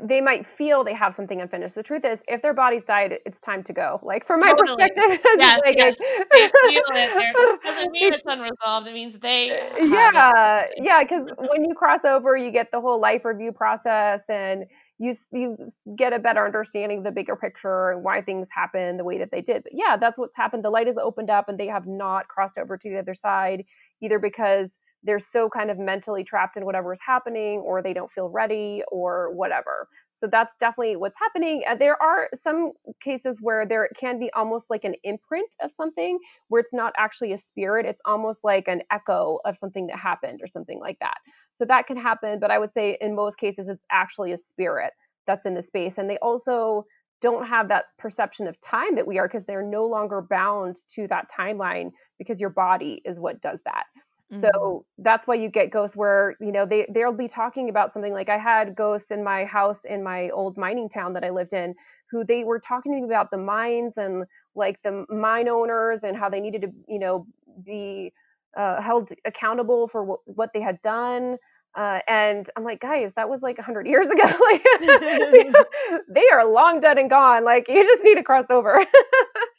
they 0.02 0.22
might 0.22 0.46
feel 0.58 0.84
they 0.84 0.94
have 0.94 1.16
something 1.16 1.42
unfinished. 1.42 1.76
The 1.76 1.84
truth 1.84 2.06
is, 2.06 2.20
if 2.28 2.42
their 2.42 2.54
body's 2.54 2.84
died, 2.84 3.18
it's 3.26 3.40
time 3.42 3.64
to 3.64 3.74
go. 3.74 4.00
Like 4.04 4.26
from 4.26 4.40
my 4.40 4.52
totally. 4.52 4.68
perspective, 4.68 5.20
yes, 5.40 5.62
like, 5.66 5.78
yes. 5.78 5.96
they 6.32 6.48
feel 6.48 6.84
it. 6.94 7.10
It 7.16 7.64
doesn't 7.64 7.92
mean 7.92 8.14
it's 8.14 8.24
unresolved. 8.26 8.88
It 8.88 8.94
means 8.94 9.20
they. 9.20 9.48
yeah, 9.48 10.62
it. 10.62 10.74
yeah. 10.84 11.04
Because 11.04 11.28
when 11.38 11.66
you 11.66 11.74
cross 11.76 12.02
over, 12.06 12.38
you 12.38 12.52
get 12.52 12.72
the 12.72 12.80
whole 12.80 13.02
life 13.02 13.26
review 13.26 13.52
process, 13.52 14.22
and 14.30 14.66
you 15.00 15.16
you 15.32 15.58
get 15.98 16.14
a 16.14 16.20
better 16.20 16.46
understanding 16.46 17.00
of 17.00 17.04
the 17.04 17.12
bigger 17.12 17.36
picture 17.36 17.92
and 17.92 18.04
why 18.04 18.22
things 18.22 18.48
happen 18.52 18.98
the 18.98 19.04
way 19.04 19.18
that 19.18 19.32
they 19.32 19.42
did. 19.42 19.64
But 19.64 19.74
yeah, 19.76 19.98
that's 19.98 20.18
what's 20.18 20.36
happened. 20.36 20.64
The 20.64 20.70
light 20.70 20.88
has 20.88 20.98
opened 20.98 21.32
up, 21.32 21.50
and 21.50 21.60
they 21.60 21.68
have 21.68 21.88
not 21.88 22.28
crossed 22.28 22.58
over 22.58 22.78
to 22.78 22.90
the 22.90 23.00
other 23.00 23.16
side, 23.16 23.66
either 24.02 24.20
because 24.20 24.70
they're 25.04 25.22
so 25.34 25.50
kind 25.50 25.72
of 25.72 25.80
mentally 25.80 26.24
trapped 26.24 26.58
in 26.58 26.66
whatever 26.66 26.94
is 26.94 27.00
happening 27.06 27.60
or 27.60 27.82
they 27.82 27.94
don't 27.94 28.12
feel 28.12 28.30
ready 28.30 28.84
or 28.92 29.34
whatever. 29.34 29.88
So 30.20 30.28
that's 30.30 30.54
definitely 30.60 30.98
what's 30.98 31.16
happening. 31.18 31.64
Uh, 31.70 31.76
there 31.76 32.02
are 32.02 32.30
some 32.44 32.74
cases 33.02 33.38
where 33.40 33.66
there 33.66 33.90
can 33.98 34.20
be 34.20 34.30
almost 34.36 34.66
like 34.70 34.84
an 34.84 34.96
imprint 35.04 35.50
of 35.64 35.72
something 35.78 36.20
where 36.50 36.62
it's 36.62 36.74
not 36.74 36.94
actually 36.98 37.32
a 37.34 37.38
spirit 37.38 37.86
it's 37.86 38.02
almost 38.06 38.40
like 38.44 38.68
an 38.68 38.82
echo 38.92 39.40
of 39.46 39.58
something 39.60 39.88
that 39.88 39.98
happened 39.98 40.42
or 40.44 40.48
something 40.48 40.80
like 40.80 40.98
that. 41.00 41.18
So 41.54 41.66
that 41.66 41.88
can 41.88 41.98
happen 41.98 42.40
but 42.40 42.52
i 42.52 42.60
would 42.60 42.74
say 42.74 42.98
in 43.02 43.16
most 43.16 43.38
cases 43.38 43.68
it's 43.68 43.86
actually 43.92 44.32
a 44.32 44.38
spirit 44.38 44.92
that's 45.28 45.46
in 45.46 45.56
the 45.56 45.62
space 45.62 45.98
and 45.98 46.10
they 46.10 46.18
also 46.20 46.86
don't 47.22 47.48
have 47.48 47.68
that 47.68 47.86
perception 47.98 48.48
of 48.48 48.60
time 48.62 48.96
that 48.96 49.06
we 49.06 49.20
are 49.20 49.28
because 49.28 49.46
they're 49.46 49.62
no 49.62 49.86
longer 49.86 50.22
bound 50.22 50.78
to 50.96 51.08
that 51.08 51.30
timeline 51.30 51.92
because 52.18 52.40
your 52.40 52.50
body 52.50 53.02
is 53.06 53.20
what 53.20 53.42
does 53.42 53.60
that 53.66 53.84
Mm-hmm. 54.32 54.42
So 54.42 54.86
that's 54.98 55.28
why 55.28 55.36
you 55.36 55.50
get 55.50 55.72
ghosts 55.72 55.96
where, 55.96 56.36
you 56.40 56.52
know, 56.52 56.66
they 56.66 56.86
they'll 56.94 57.12
be 57.12 57.28
talking 57.28 57.70
about 57.70 57.94
something 57.94 58.14
like 58.14 58.30
I 58.30 58.38
had 58.38 58.76
ghosts 58.76 59.10
in 59.12 59.24
my 59.24 59.46
house 59.46 59.78
in 59.86 60.04
my 60.04 60.30
old 60.30 60.58
mining 60.58 60.90
town 60.90 61.14
that 61.14 61.24
I 61.24 61.30
lived 61.32 61.54
in 61.54 61.76
who 62.12 62.24
they 62.24 62.44
were 62.44 62.60
talking 62.60 62.92
to 62.94 63.00
me 63.00 63.06
about 63.06 63.32
the 63.32 63.38
mines 63.38 63.94
and 63.98 64.26
like 64.56 64.80
the 64.84 65.06
mine 65.10 65.48
owners 65.50 66.02
and 66.04 66.16
how 66.18 66.30
they 66.30 66.40
needed 66.40 66.62
to, 66.62 66.70
you 66.88 67.00
know, 67.00 67.26
be 67.66 68.14
uh, 68.58 68.82
held 68.82 69.10
accountable 69.26 69.88
for 69.88 70.02
w- 70.02 70.20
what 70.26 70.52
they 70.54 70.62
had 70.62 70.82
done. 70.82 71.38
Uh, 71.78 72.00
and 72.08 72.50
I'm 72.58 72.64
like, 72.64 72.82
guys, 72.82 73.12
that 73.16 73.30
was 73.30 73.42
like 73.42 73.58
100 73.58 73.88
years 73.88 74.08
ago. 74.08 74.24
like, 74.42 74.64
they 76.10 76.28
are 76.34 76.46
long 76.46 76.82
dead 76.82 76.98
and 76.98 77.10
gone. 77.10 77.46
Like, 77.46 77.68
you 77.70 77.84
just 77.84 78.04
need 78.04 78.16
to 78.16 78.24
cross 78.24 78.46
over. 78.50 78.86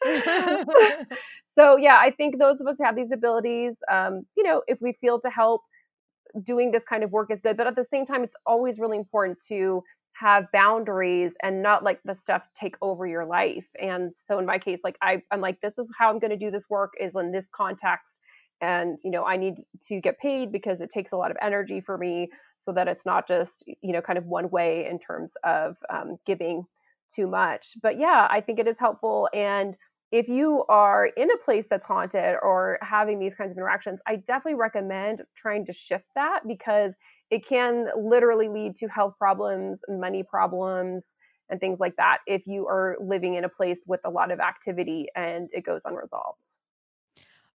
so 1.61 1.77
yeah, 1.77 1.96
I 2.01 2.11
think 2.11 2.38
those 2.38 2.61
of 2.61 2.66
us 2.66 2.77
who 2.79 2.85
have 2.85 2.96
these 2.96 3.12
abilities, 3.12 3.75
um, 3.90 4.23
you 4.37 4.44
know, 4.44 4.62
if 4.66 4.79
we 4.81 4.94
feel 5.01 5.20
to 5.20 5.31
help, 5.31 5.62
doing 6.44 6.70
this 6.70 6.83
kind 6.88 7.05
of 7.05 7.11
work 7.11 7.31
is 7.33 7.40
good. 7.42 7.57
But 7.57 7.66
at 7.66 7.77
the 7.77 7.87
same 7.92 8.07
time, 8.07 8.25
it's 8.25 8.35
always 8.46 8.79
really 8.79 8.99
important 8.99 9.38
to 9.49 9.83
have 10.14 10.46
boundaries 10.53 11.33
and 11.42 11.62
not 11.62 11.83
like 11.83 12.01
the 12.05 12.14
stuff 12.14 12.42
take 12.59 12.77
over 12.83 13.07
your 13.07 13.25
life. 13.25 13.64
And 13.81 14.12
so 14.29 14.38
in 14.38 14.46
my 14.46 14.59
case, 14.59 14.81
like 14.85 14.96
I, 15.03 15.23
I'm 15.31 15.40
like, 15.40 15.61
this 15.62 15.75
is 15.79 15.87
how 15.99 16.11
I'm 16.11 16.18
going 16.18 16.31
to 16.31 16.37
do 16.37 16.51
this 16.51 16.64
work 16.70 16.92
is 17.01 17.12
in 17.16 17.33
this 17.33 17.46
context. 17.55 18.18
And, 18.61 18.99
you 19.05 19.11
know, 19.11 19.25
I 19.25 19.37
need 19.37 19.55
to 19.88 20.01
get 20.01 20.18
paid 20.18 20.53
because 20.53 20.81
it 20.81 20.90
takes 20.92 21.12
a 21.12 21.16
lot 21.16 21.31
of 21.31 21.38
energy 21.42 21.81
for 21.81 21.99
me 21.99 22.31
so 22.62 22.73
that 22.73 22.88
it's 22.88 23.07
not 23.07 23.27
just, 23.27 23.64
you 23.83 23.92
know, 23.92 24.03
kind 24.03 24.18
of 24.18 24.27
one 24.27 24.51
way 24.51 24.87
in 24.90 24.99
terms 24.99 25.31
of 25.44 25.77
um, 25.92 26.18
giving 26.27 26.64
too 27.14 27.27
much. 27.27 27.75
But 27.83 27.99
yeah, 27.99 28.29
I 28.31 28.40
think 28.42 28.59
it 28.59 28.68
is 28.68 28.79
helpful. 28.79 29.29
And 29.35 29.77
if 30.12 30.29
you 30.29 30.64
are 30.68 31.07
in 31.07 31.31
a 31.31 31.37
place 31.44 31.66
that's 31.70 31.87
haunted 31.87 32.37
or 32.42 32.79
having 32.83 33.18
these 33.18 33.35
kinds 33.35 33.53
of 33.53 33.57
interactions, 33.57 34.01
I 34.07 34.16
definitely 34.16 34.55
recommend 34.55 35.23
trying 35.37 35.66
to 35.66 35.73
shift 35.73 36.07
that 36.16 36.40
because 36.49 36.94
it 37.31 37.46
can 37.46 37.88
literally 37.96 38.49
lead 38.49 38.77
to 38.79 38.88
health 38.88 39.14
problems, 39.18 39.79
money 39.88 40.25
problems, 40.25 41.05
and 41.49 41.61
things 41.61 41.81
like 41.81 41.96
that 41.96 42.18
if 42.27 42.42
you 42.46 42.66
are 42.68 42.96
living 43.01 43.35
in 43.35 43.44
a 43.44 43.49
place 43.49 43.79
with 43.87 44.01
a 44.05 44.11
lot 44.11 44.31
of 44.31 44.40
activity 44.40 45.07
and 45.16 45.49
it 45.53 45.64
goes 45.64 45.81
unresolved. 45.85 46.60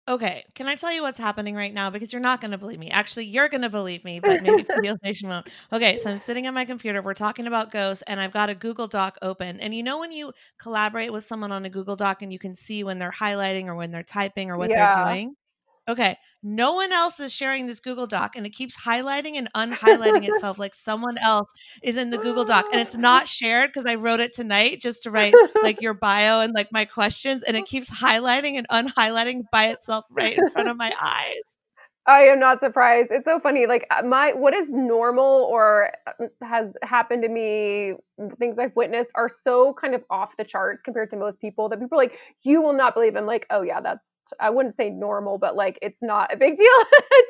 Okay, 0.08 0.46
can 0.54 0.68
I 0.68 0.76
tell 0.76 0.92
you 0.92 1.02
what's 1.02 1.18
happening 1.18 1.56
right 1.56 1.74
now? 1.74 1.90
Because 1.90 2.14
you're 2.14 2.22
not 2.22 2.40
going 2.40 2.52
to 2.52 2.60
believe 2.60 2.78
me. 2.78 2.92
Actually, 2.92 3.26
you're 3.26 3.50
going 3.50 3.64
to 3.64 3.70
believe 3.70 4.04
me, 4.04 4.20
but 4.20 4.44
maybe 4.44 4.64
Food 4.64 5.00
Nation 5.02 5.30
won't. 5.30 5.48
Okay, 5.74 5.98
so 5.98 6.12
I'm 6.12 6.20
sitting 6.20 6.46
at 6.46 6.54
my 6.54 6.64
computer. 6.64 7.02
We're 7.02 7.16
talking 7.16 7.48
about 7.48 7.72
ghosts, 7.72 8.04
and 8.06 8.20
I've 8.20 8.32
got 8.32 8.52
a 8.52 8.56
Google 8.56 8.88
Doc 8.88 9.18
open. 9.24 9.60
And 9.60 9.74
you 9.74 9.82
know 9.82 9.98
when 9.98 10.12
you 10.12 10.32
collaborate 10.60 11.12
with 11.12 11.24
someone 11.24 11.52
on 11.52 11.66
a 11.66 11.72
Google 11.72 11.96
Doc 11.96 12.22
and 12.22 12.32
you 12.32 12.38
can 12.38 12.56
see 12.56 12.84
when 12.84 13.00
they're 13.00 13.12
highlighting 13.12 13.66
or 13.66 13.74
when 13.74 13.90
they're 13.90 14.04
typing 14.04 14.52
or 14.52 14.58
what 14.58 14.70
yeah. 14.70 14.94
they're 14.94 15.06
doing? 15.06 15.36
Okay, 15.88 16.18
no 16.42 16.74
one 16.74 16.92
else 16.92 17.20
is 17.20 17.32
sharing 17.32 17.68
this 17.68 17.80
Google 17.80 18.08
Doc 18.08 18.36
and 18.36 18.46
it 18.46 18.52
keeps 18.52 18.76
highlighting 18.76 19.36
and 19.36 19.52
unhighlighting 19.54 20.28
itself 20.34 20.58
like 20.58 20.74
someone 20.74 21.18
else 21.20 21.50
is 21.84 21.96
in 21.96 22.10
the 22.10 22.18
Google 22.18 22.44
Doc 22.44 22.66
and 22.72 22.82
it's 22.82 22.98
not 22.98 23.28
shared 23.28 23.70
because 23.70 23.86
I 23.86 23.96
wrote 23.96 24.20
it 24.20 24.34
tonight 24.34 24.82
just 24.82 25.04
to 25.04 25.12
write 25.12 25.36
like 25.62 25.82
your 25.82 25.94
bio 26.06 26.40
and 26.40 26.54
like 26.54 26.72
my 26.72 26.86
questions 26.86 27.44
and 27.44 27.56
it 27.56 27.68
keeps 27.68 27.90
highlighting 27.90 28.58
and 28.58 28.68
unhighlighting 28.70 29.44
by 29.52 29.68
itself 29.68 30.06
right 30.10 30.38
in 30.38 30.50
front 30.52 30.70
of 30.70 30.78
my 30.78 30.92
eyes. 31.00 31.56
I 32.08 32.22
am 32.24 32.40
not 32.40 32.60
surprised. 32.60 33.08
It's 33.10 33.26
so 33.26 33.40
funny. 33.40 33.66
Like 33.66 33.88
uh, 33.90 34.04
my 34.04 34.34
what 34.34 34.54
is 34.54 34.68
normal 34.70 35.48
or 35.52 35.92
uh, 36.08 36.28
has 36.44 36.68
happened 36.84 37.24
to 37.24 37.30
me, 37.30 37.94
things 38.38 38.58
I've 38.60 38.76
witnessed 38.76 39.10
are 39.16 39.30
so 39.44 39.74
kind 39.74 39.96
of 39.96 40.04
off 40.10 40.30
the 40.38 40.44
charts 40.44 40.84
compared 40.84 41.10
to 41.12 41.18
most 41.18 41.40
people 41.40 41.70
that 41.70 41.80
people 41.80 41.98
are 41.98 42.04
like, 42.04 42.20
you 42.44 42.62
will 42.62 42.74
not 42.74 42.94
believe. 42.94 43.16
I'm 43.16 43.26
like, 43.26 43.48
oh 43.50 43.64
yeah, 43.64 43.82
that's 43.82 44.02
I 44.40 44.50
wouldn't 44.50 44.76
say 44.78 44.90
normal, 44.90 45.38
but 45.38 45.56
like 45.56 45.80
it's 45.82 45.98
not 46.02 46.34
a 46.34 46.38
big 46.38 46.58
deal 46.58 46.68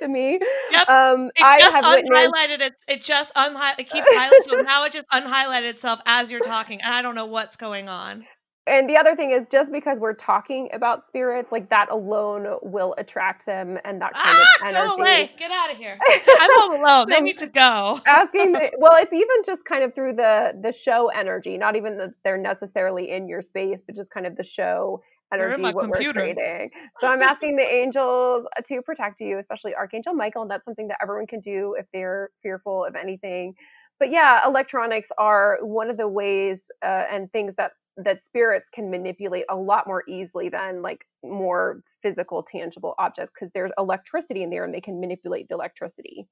to 0.01 0.07
me. 0.07 0.39
Yep. 0.71 0.89
Um, 0.89 1.31
it 1.35 1.43
I 1.43 1.59
just 1.59 1.75
have 1.75 1.85
unhighlighted 1.85 2.61
it. 2.61 2.73
It 2.87 3.03
just 3.03 3.33
unhighlighted. 3.33 3.79
It 3.79 3.89
keeps 3.89 4.07
highlighting. 4.09 4.43
so 4.43 4.55
now 4.61 4.83
it 4.85 4.93
just 4.93 5.07
unhighlighted 5.13 5.69
itself 5.69 5.99
as 6.05 6.31
you're 6.31 6.41
talking, 6.41 6.81
and 6.81 6.93
I 6.93 7.01
don't 7.01 7.15
know 7.15 7.25
what's 7.25 7.55
going 7.55 7.89
on. 7.89 8.25
And 8.67 8.89
the 8.89 8.97
other 8.97 9.15
thing 9.15 9.29
is, 9.29 9.45
just 9.51 9.71
because 9.71 9.99
we're 9.99 10.15
talking 10.15 10.69
about 10.73 11.05
spirits, 11.05 11.51
like 11.51 11.69
that 11.69 11.91
alone 11.91 12.47
will 12.63 12.95
attract 12.97 13.45
them, 13.45 13.77
and 13.85 14.01
that 14.01 14.13
kind 14.13 14.25
ah, 14.25 14.55
of 14.55 14.67
energy. 14.67 14.87
Go 14.87 14.95
away! 14.95 15.31
Get 15.37 15.51
out 15.51 15.71
of 15.71 15.77
here! 15.77 15.99
I'm 16.39 16.81
alone. 16.81 17.09
They 17.09 17.21
need 17.21 17.37
to 17.39 17.47
go. 17.47 18.01
asking, 18.07 18.53
the, 18.53 18.71
well, 18.79 18.93
it's 18.97 19.13
even 19.13 19.43
just 19.45 19.63
kind 19.65 19.83
of 19.83 19.93
through 19.93 20.13
the 20.13 20.53
the 20.59 20.71
show 20.71 21.09
energy, 21.09 21.57
not 21.59 21.75
even 21.75 21.97
that 21.99 22.13
they're 22.23 22.39
necessarily 22.39 23.11
in 23.11 23.27
your 23.27 23.43
space, 23.43 23.77
but 23.85 23.95
just 23.95 24.09
kind 24.09 24.25
of 24.25 24.35
the 24.35 24.43
show 24.43 25.03
energy 25.33 25.61
what 25.61 25.77
computer. 25.79 26.21
we're 26.21 26.33
creating. 26.33 26.69
So 27.01 27.07
I'm 27.07 27.21
asking 27.21 27.57
the 27.57 27.63
angels 27.63 28.45
to 28.67 28.81
protect 28.81 29.19
you, 29.19 29.37
especially 29.39 29.75
Archangel 29.75 30.13
Michael, 30.13 30.43
and 30.43 30.51
that's 30.51 30.65
something 30.65 30.87
that 30.87 30.97
everyone 31.01 31.27
can 31.27 31.41
do 31.41 31.75
if 31.77 31.85
they're 31.93 32.29
fearful 32.41 32.85
of 32.85 32.95
anything. 32.95 33.53
But 33.99 34.11
yeah, 34.11 34.41
electronics 34.45 35.09
are 35.17 35.59
one 35.61 35.89
of 35.89 35.97
the 35.97 36.07
ways 36.07 36.59
uh, 36.83 37.03
and 37.11 37.31
things 37.31 37.53
that 37.57 37.71
that 37.97 38.25
spirits 38.25 38.65
can 38.73 38.91
manipulate 38.91 39.45
a 39.49 39.55
lot 39.55 39.87
more 39.87 40.03
easily 40.07 40.49
than 40.49 40.81
like 40.81 41.05
more 41.23 41.81
physical 42.01 42.43
tangible 42.43 42.93
objects 42.99 43.31
because 43.33 43.51
there's 43.53 43.71
electricity 43.77 44.43
in 44.43 44.49
there 44.49 44.65
and 44.65 44.73
they 44.73 44.81
can 44.81 44.99
manipulate 44.99 45.47
the 45.47 45.55
electricity. 45.55 46.27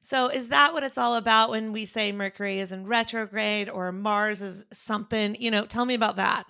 So 0.00 0.28
is 0.28 0.48
that 0.48 0.72
what 0.72 0.84
it's 0.84 0.98
all 0.98 1.16
about 1.16 1.50
when 1.50 1.72
we 1.72 1.86
say 1.86 2.12
Mercury 2.12 2.60
is 2.60 2.72
in 2.72 2.86
retrograde 2.86 3.68
or 3.68 3.92
Mars 3.92 4.40
is 4.40 4.64
something, 4.72 5.36
you 5.38 5.50
know, 5.50 5.66
tell 5.66 5.84
me 5.84 5.94
about 5.94 6.16
that. 6.16 6.46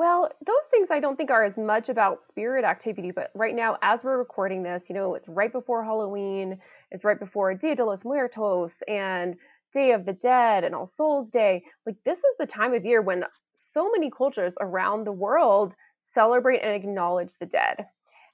Well, 0.00 0.30
those 0.46 0.66
things 0.70 0.88
I 0.90 0.98
don't 0.98 1.16
think 1.16 1.30
are 1.30 1.44
as 1.44 1.58
much 1.58 1.90
about 1.90 2.26
spirit 2.26 2.64
activity, 2.64 3.10
but 3.10 3.30
right 3.34 3.54
now, 3.54 3.76
as 3.82 4.02
we're 4.02 4.16
recording 4.16 4.62
this, 4.62 4.84
you 4.88 4.94
know, 4.94 5.14
it's 5.14 5.28
right 5.28 5.52
before 5.52 5.84
Halloween, 5.84 6.58
it's 6.90 7.04
right 7.04 7.20
before 7.20 7.52
Dia 7.52 7.76
de 7.76 7.84
los 7.84 8.02
Muertos 8.02 8.72
and 8.88 9.34
Day 9.74 9.92
of 9.92 10.06
the 10.06 10.14
Dead 10.14 10.64
and 10.64 10.74
All 10.74 10.86
Souls 10.86 11.28
Day. 11.28 11.64
Like, 11.84 11.96
this 12.06 12.16
is 12.16 12.34
the 12.38 12.46
time 12.46 12.72
of 12.72 12.86
year 12.86 13.02
when 13.02 13.26
so 13.74 13.90
many 13.92 14.10
cultures 14.10 14.54
around 14.58 15.04
the 15.04 15.12
world 15.12 15.74
celebrate 16.02 16.60
and 16.62 16.72
acknowledge 16.72 17.34
the 17.38 17.44
dead. 17.44 17.84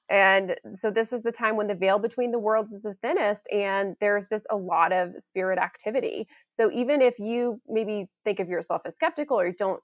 And 0.09 0.55
so, 0.81 0.93
this 0.93 1.13
is 1.13 1.25
the 1.25 1.33
time 1.33 1.57
when 1.57 1.67
the 1.67 1.75
veil 1.75 1.99
between 1.99 2.31
the 2.31 2.39
worlds 2.39 2.71
is 2.71 2.83
the 2.83 2.95
thinnest, 3.03 3.43
and 3.51 3.97
there's 4.01 4.29
just 4.29 4.47
a 4.51 4.57
lot 4.57 4.93
of 4.93 5.15
spirit 5.27 5.59
activity. 5.59 6.29
So, 6.57 6.71
even 6.71 7.03
if 7.03 7.19
you 7.19 7.61
maybe 7.67 8.09
think 8.23 8.39
of 8.39 8.49
yourself 8.49 8.83
as 8.87 8.95
skeptical 8.95 9.41
or 9.41 9.51
don't 9.51 9.83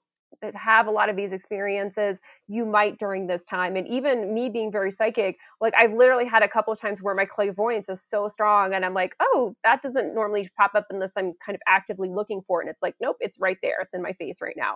have 0.55 0.87
a 0.87 0.91
lot 0.91 1.09
of 1.09 1.15
these 1.15 1.31
experiences 1.31 2.17
you 2.47 2.65
might 2.65 2.97
during 2.99 3.27
this 3.27 3.41
time 3.49 3.75
and 3.75 3.87
even 3.87 4.33
me 4.33 4.49
being 4.49 4.71
very 4.71 4.91
psychic 4.91 5.37
like 5.61 5.73
i've 5.77 5.93
literally 5.93 6.25
had 6.25 6.43
a 6.43 6.47
couple 6.47 6.73
of 6.73 6.79
times 6.79 6.99
where 7.01 7.15
my 7.15 7.25
clairvoyance 7.25 7.87
is 7.89 7.99
so 8.09 8.29
strong 8.29 8.73
and 8.73 8.85
i'm 8.85 8.93
like 8.93 9.13
oh 9.21 9.55
that 9.63 9.81
doesn't 9.81 10.13
normally 10.13 10.49
pop 10.57 10.71
up 10.75 10.85
unless 10.89 11.11
i'm 11.15 11.33
kind 11.45 11.55
of 11.55 11.61
actively 11.67 12.09
looking 12.09 12.41
for 12.47 12.61
it 12.61 12.65
and 12.65 12.71
it's 12.71 12.81
like 12.81 12.95
nope 13.01 13.17
it's 13.19 13.37
right 13.39 13.57
there 13.61 13.79
it's 13.81 13.93
in 13.93 14.01
my 14.01 14.13
face 14.13 14.37
right 14.41 14.57
now 14.57 14.75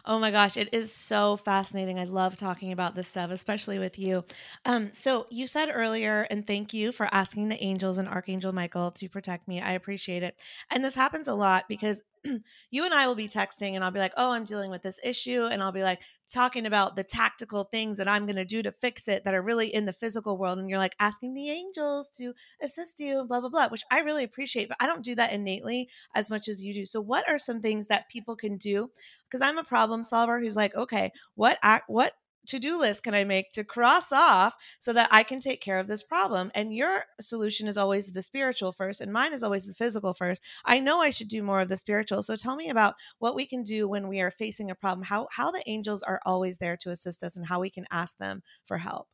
oh 0.05 0.19
my 0.19 0.31
gosh, 0.31 0.57
it 0.57 0.69
is 0.73 0.93
so 0.93 1.37
fascinating. 1.37 1.99
I 1.99 2.05
love 2.05 2.37
talking 2.37 2.71
about 2.71 2.95
this 2.95 3.07
stuff, 3.07 3.31
especially 3.31 3.79
with 3.79 3.97
you. 3.99 4.23
Um, 4.65 4.91
so 4.93 5.27
you 5.29 5.47
said 5.47 5.69
earlier, 5.73 6.27
and 6.29 6.45
thank 6.45 6.73
you 6.73 6.91
for 6.91 7.13
asking 7.13 7.49
the 7.49 7.61
angels 7.63 7.97
and 7.97 8.07
Archangel 8.07 8.53
Michael 8.53 8.91
to 8.91 9.09
protect 9.09 9.47
me. 9.47 9.61
I 9.61 9.73
appreciate 9.73 10.23
it. 10.23 10.35
And 10.69 10.83
this 10.83 10.95
happens 10.95 11.27
a 11.27 11.33
lot 11.33 11.65
because 11.67 12.03
you 12.71 12.85
and 12.85 12.93
I 12.93 13.07
will 13.07 13.15
be 13.15 13.27
texting 13.27 13.75
and 13.75 13.83
I'll 13.83 13.91
be 13.91 13.99
like, 13.99 14.13
oh, 14.17 14.31
I'm 14.31 14.45
dealing 14.45 14.71
with 14.71 14.81
this 14.81 14.99
issue. 15.03 15.45
And 15.45 15.61
I'll 15.61 15.71
be 15.71 15.83
like 15.83 16.01
talking 16.31 16.65
about 16.65 16.95
the 16.95 17.03
tactical 17.03 17.63
things 17.65 17.97
that 17.97 18.07
I'm 18.07 18.25
going 18.25 18.35
to 18.35 18.45
do 18.45 18.61
to 18.63 18.71
fix 18.71 19.07
it 19.07 19.23
that 19.25 19.33
are 19.33 19.41
really 19.41 19.73
in 19.73 19.85
the 19.85 19.93
physical 19.93 20.37
world. 20.37 20.59
And 20.59 20.69
you're 20.69 20.79
like 20.79 20.95
asking 20.99 21.33
the 21.33 21.49
angels 21.49 22.09
to 22.17 22.33
assist 22.61 22.99
you 22.99 23.19
and 23.19 23.27
blah, 23.27 23.39
blah, 23.39 23.49
blah, 23.49 23.69
which 23.69 23.83
I 23.91 23.99
really 23.99 24.23
appreciate. 24.23 24.69
But 24.69 24.77
I 24.79 24.85
don't 24.85 25.03
do 25.03 25.15
that 25.15 25.31
innately 25.31 25.89
as 26.15 26.29
much 26.29 26.47
as 26.47 26.61
you 26.63 26.73
do. 26.73 26.85
So, 26.85 27.01
what 27.01 27.27
are 27.27 27.39
some 27.39 27.61
things 27.61 27.87
that 27.87 28.09
people 28.09 28.35
can 28.35 28.57
do? 28.57 28.91
Because 29.27 29.41
I'm 29.41 29.57
a 29.57 29.63
problem 29.63 30.03
solver 30.03 30.39
who's 30.39 30.55
like, 30.55 30.75
okay, 30.75 31.11
what, 31.35 31.57
act, 31.63 31.89
what 31.89 32.13
to 32.49 32.59
do 32.59 32.77
list 32.77 33.03
can 33.03 33.13
I 33.13 33.23
make 33.23 33.51
to 33.53 33.63
cross 33.63 34.11
off 34.11 34.53
so 34.79 34.93
that 34.93 35.09
I 35.11 35.23
can 35.23 35.39
take 35.39 35.61
care 35.61 35.79
of 35.79 35.87
this 35.87 36.03
problem? 36.03 36.51
And 36.53 36.75
your 36.75 37.05
solution 37.19 37.67
is 37.67 37.77
always 37.77 38.11
the 38.11 38.21
spiritual 38.21 38.71
first, 38.71 39.01
and 39.01 39.11
mine 39.11 39.33
is 39.33 39.43
always 39.43 39.65
the 39.65 39.73
physical 39.73 40.13
first. 40.13 40.41
I 40.65 40.79
know 40.79 41.01
I 41.01 41.09
should 41.09 41.27
do 41.27 41.43
more 41.43 41.61
of 41.61 41.69
the 41.69 41.77
spiritual. 41.77 42.23
So 42.23 42.35
tell 42.35 42.55
me 42.55 42.69
about 42.69 42.95
what 43.19 43.35
we 43.35 43.45
can 43.45 43.63
do 43.63 43.87
when 43.87 44.07
we 44.07 44.21
are 44.21 44.31
facing 44.31 44.69
a 44.69 44.75
problem, 44.75 45.05
how, 45.05 45.27
how 45.31 45.51
the 45.51 45.63
angels 45.67 46.03
are 46.03 46.21
always 46.25 46.57
there 46.57 46.77
to 46.77 46.91
assist 46.91 47.23
us, 47.23 47.35
and 47.35 47.45
how 47.45 47.59
we 47.59 47.69
can 47.69 47.85
ask 47.91 48.17
them 48.17 48.43
for 48.65 48.77
help. 48.77 49.07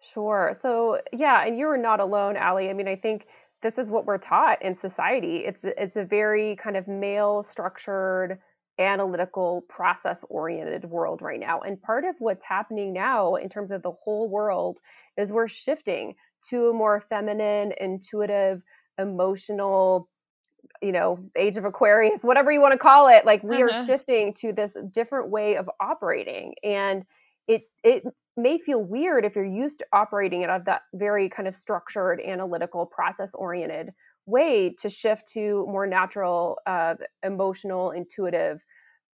Sure. 0.00 0.58
So, 0.60 0.98
yeah, 1.12 1.46
and 1.46 1.56
you 1.56 1.66
are 1.68 1.78
not 1.78 2.00
alone, 2.00 2.36
Allie. 2.36 2.68
I 2.68 2.72
mean, 2.72 2.88
I 2.88 2.96
think 2.96 3.26
this 3.62 3.78
is 3.78 3.88
what 3.88 4.04
we're 4.04 4.18
taught 4.18 4.60
in 4.62 4.76
society. 4.76 5.44
It's 5.44 5.60
it's 5.62 5.96
a 5.96 6.04
very 6.04 6.56
kind 6.56 6.76
of 6.76 6.88
male 6.88 7.44
structured 7.44 8.38
analytical 8.78 9.64
process 9.68 10.18
oriented 10.28 10.84
world 10.84 11.22
right 11.22 11.40
now. 11.40 11.60
And 11.60 11.80
part 11.80 12.04
of 12.04 12.14
what's 12.18 12.44
happening 12.44 12.92
now 12.92 13.36
in 13.36 13.48
terms 13.48 13.70
of 13.70 13.82
the 13.82 13.92
whole 13.92 14.28
world 14.28 14.78
is 15.16 15.30
we're 15.30 15.48
shifting 15.48 16.14
to 16.48 16.68
a 16.68 16.72
more 16.72 17.04
feminine 17.08 17.72
intuitive 17.80 18.62
emotional 18.98 20.08
you 20.80 20.92
know 20.92 21.18
age 21.36 21.56
of 21.56 21.64
aquarius 21.64 22.20
whatever 22.22 22.50
you 22.50 22.60
want 22.60 22.72
to 22.72 22.78
call 22.78 23.08
it. 23.08 23.24
Like 23.24 23.42
we 23.42 23.62
uh-huh. 23.62 23.80
are 23.80 23.86
shifting 23.86 24.34
to 24.34 24.52
this 24.52 24.72
different 24.92 25.30
way 25.30 25.56
of 25.56 25.68
operating. 25.80 26.54
And 26.62 27.04
it 27.46 27.62
it 27.84 28.04
may 28.36 28.58
feel 28.58 28.82
weird 28.82 29.24
if 29.24 29.36
you're 29.36 29.44
used 29.44 29.80
to 29.80 29.86
operating 29.92 30.44
out 30.44 30.50
of 30.50 30.64
that 30.64 30.82
very 30.94 31.28
kind 31.28 31.46
of 31.46 31.56
structured 31.56 32.20
analytical 32.20 32.86
process 32.86 33.30
oriented 33.34 33.92
way 34.26 34.74
to 34.80 34.88
shift 34.88 35.28
to 35.34 35.66
more 35.68 35.86
natural, 35.86 36.58
uh, 36.66 36.94
emotional, 37.22 37.90
intuitive 37.90 38.60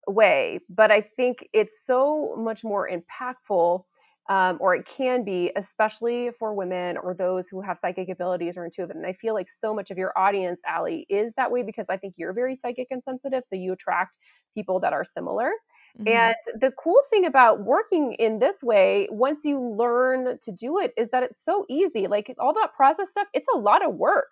way. 0.08 0.60
But 0.70 0.92
I 0.92 1.02
think 1.02 1.48
it's 1.54 1.76
so 1.88 2.36
much 2.38 2.64
more 2.64 2.90
impactful, 2.90 3.84
um, 4.30 4.58
or 4.62 4.76
it 4.76 4.86
can 4.86 5.24
be, 5.24 5.52
especially 5.56 6.30
for 6.40 6.54
women 6.54 6.98
or 6.98 7.14
those 7.14 7.46
who 7.50 7.62
have 7.62 7.78
psychic 7.82 8.10
abilities 8.10 8.56
or 8.58 8.66
intuitive. 8.66 8.96
And 8.96 9.06
I 9.06 9.14
feel 9.14 9.34
like 9.34 9.48
so 9.62 9.74
much 9.74 9.92
of 9.92 9.98
your 9.98 10.18
audience, 10.18 10.60
Allie, 10.66 11.06
is 11.10 11.34
that 11.36 11.52
way 11.52 11.64
because 11.64 11.86
I 11.90 11.98
think 11.98 12.16
you're 12.18 12.34
very 12.34 12.58
psychic 12.62 12.88
and 12.92 13.04
sensitive. 13.04 13.44
So 13.50 13.56
you 13.56 13.74
attract 13.74 14.18
people 14.54 14.80
that 14.82 14.94
are 14.94 15.06
similar. 15.14 15.52
Mm-hmm. 16.00 16.08
And 16.08 16.36
the 16.62 16.72
cool 16.72 17.02
thing 17.12 17.26
about 17.26 17.62
working 17.64 18.14
in 18.14 18.40
this 18.40 18.56
way, 18.64 19.08
once 19.12 19.46
you 19.46 19.60
learn 19.60 20.40
to 20.44 20.52
do 20.52 20.80
it, 20.80 20.94
is 20.98 21.10
that 21.12 21.24
it's 21.24 21.44
so 21.46 21.66
easy. 21.70 22.08
Like 22.08 22.34
all 22.40 22.54
that 22.54 22.74
process 22.76 23.10
stuff, 23.10 23.28
it's 23.34 23.46
a 23.54 23.58
lot 23.58 23.86
of 23.86 23.96
work 23.96 24.32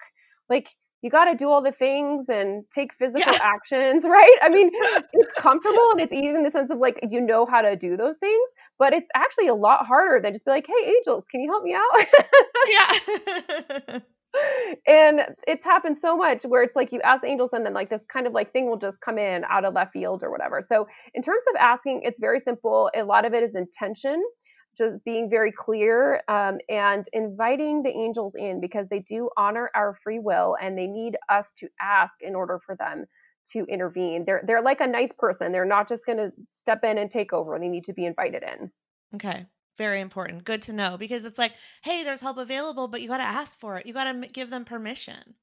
like 0.51 0.69
you 1.01 1.09
got 1.09 1.25
to 1.25 1.35
do 1.35 1.49
all 1.49 1.63
the 1.63 1.71
things 1.71 2.27
and 2.29 2.63
take 2.75 2.91
physical 2.99 3.33
yeah. 3.33 3.39
actions, 3.55 4.03
right? 4.03 4.37
I 4.43 4.49
mean, 4.49 4.69
it's 5.13 5.31
comfortable 5.35 5.89
and 5.93 6.01
it's 6.01 6.13
easy 6.13 6.27
in 6.27 6.43
the 6.43 6.51
sense 6.51 6.69
of 6.69 6.77
like 6.77 6.99
you 7.09 7.21
know 7.21 7.47
how 7.49 7.61
to 7.61 7.75
do 7.75 7.97
those 7.97 8.17
things, 8.19 8.49
but 8.77 8.93
it's 8.93 9.07
actually 9.15 9.47
a 9.47 9.55
lot 9.55 9.87
harder 9.87 10.21
than 10.21 10.33
just 10.33 10.45
be 10.45 10.51
like, 10.51 10.67
"Hey, 10.67 10.93
angels, 10.93 11.23
can 11.31 11.41
you 11.41 11.49
help 11.49 11.63
me 11.63 11.73
out?" 11.73 12.05
yeah. 12.69 13.99
and 14.87 15.21
it's 15.47 15.63
happened 15.63 15.97
so 16.01 16.15
much 16.15 16.43
where 16.43 16.63
it's 16.63 16.75
like 16.75 16.91
you 16.91 17.01
ask 17.01 17.23
angels 17.25 17.49
and 17.53 17.65
then 17.65 17.73
like 17.73 17.89
this 17.89 18.01
kind 18.11 18.27
of 18.27 18.33
like 18.33 18.51
thing 18.53 18.69
will 18.69 18.77
just 18.77 18.99
come 19.01 19.17
in 19.17 19.43
out 19.49 19.65
of 19.65 19.73
left 19.73 19.93
field 19.93 20.23
or 20.23 20.31
whatever. 20.31 20.65
So 20.69 20.87
in 21.13 21.21
terms 21.21 21.43
of 21.49 21.55
asking, 21.59 22.01
it's 22.03 22.19
very 22.19 22.39
simple. 22.39 22.89
A 22.95 23.03
lot 23.03 23.25
of 23.25 23.33
it 23.33 23.43
is 23.43 23.55
intention, 23.55 24.23
just 24.77 25.03
being 25.03 25.29
very 25.29 25.51
clear 25.51 26.21
um, 26.27 26.59
and 26.69 27.07
inviting 27.13 27.83
the 27.83 27.89
angels 27.89 28.33
in 28.35 28.61
because 28.61 28.87
they 28.89 28.99
do 28.99 29.29
honor 29.37 29.69
our 29.75 29.97
free 30.03 30.19
will 30.19 30.55
and 30.61 30.77
they 30.77 30.87
need 30.87 31.17
us 31.29 31.47
to 31.59 31.67
ask 31.81 32.13
in 32.21 32.35
order 32.35 32.59
for 32.65 32.75
them 32.75 33.05
to 33.53 33.65
intervene. 33.65 34.23
They're 34.25 34.43
they're 34.45 34.61
like 34.61 34.81
a 34.81 34.87
nice 34.87 35.11
person. 35.17 35.51
They're 35.51 35.65
not 35.65 35.89
just 35.89 36.05
going 36.05 36.17
to 36.19 36.31
step 36.53 36.83
in 36.83 36.97
and 36.97 37.11
take 37.11 37.33
over. 37.33 37.57
They 37.59 37.67
need 37.67 37.85
to 37.85 37.93
be 37.93 38.05
invited 38.05 38.43
in. 38.43 38.71
Okay 39.15 39.45
very 39.81 39.99
important. 39.99 40.43
Good 40.43 40.61
to 40.63 40.73
know 40.73 40.95
because 40.95 41.25
it's 41.25 41.39
like, 41.39 41.53
hey, 41.83 42.03
there's 42.03 42.21
help 42.21 42.37
available, 42.37 42.87
but 42.87 43.01
you 43.01 43.07
got 43.07 43.17
to 43.17 43.23
ask 43.23 43.59
for 43.59 43.77
it. 43.77 43.87
You 43.87 43.93
got 43.93 44.11
to 44.11 44.27
give 44.27 44.51
them 44.51 44.63
permission. 44.63 45.33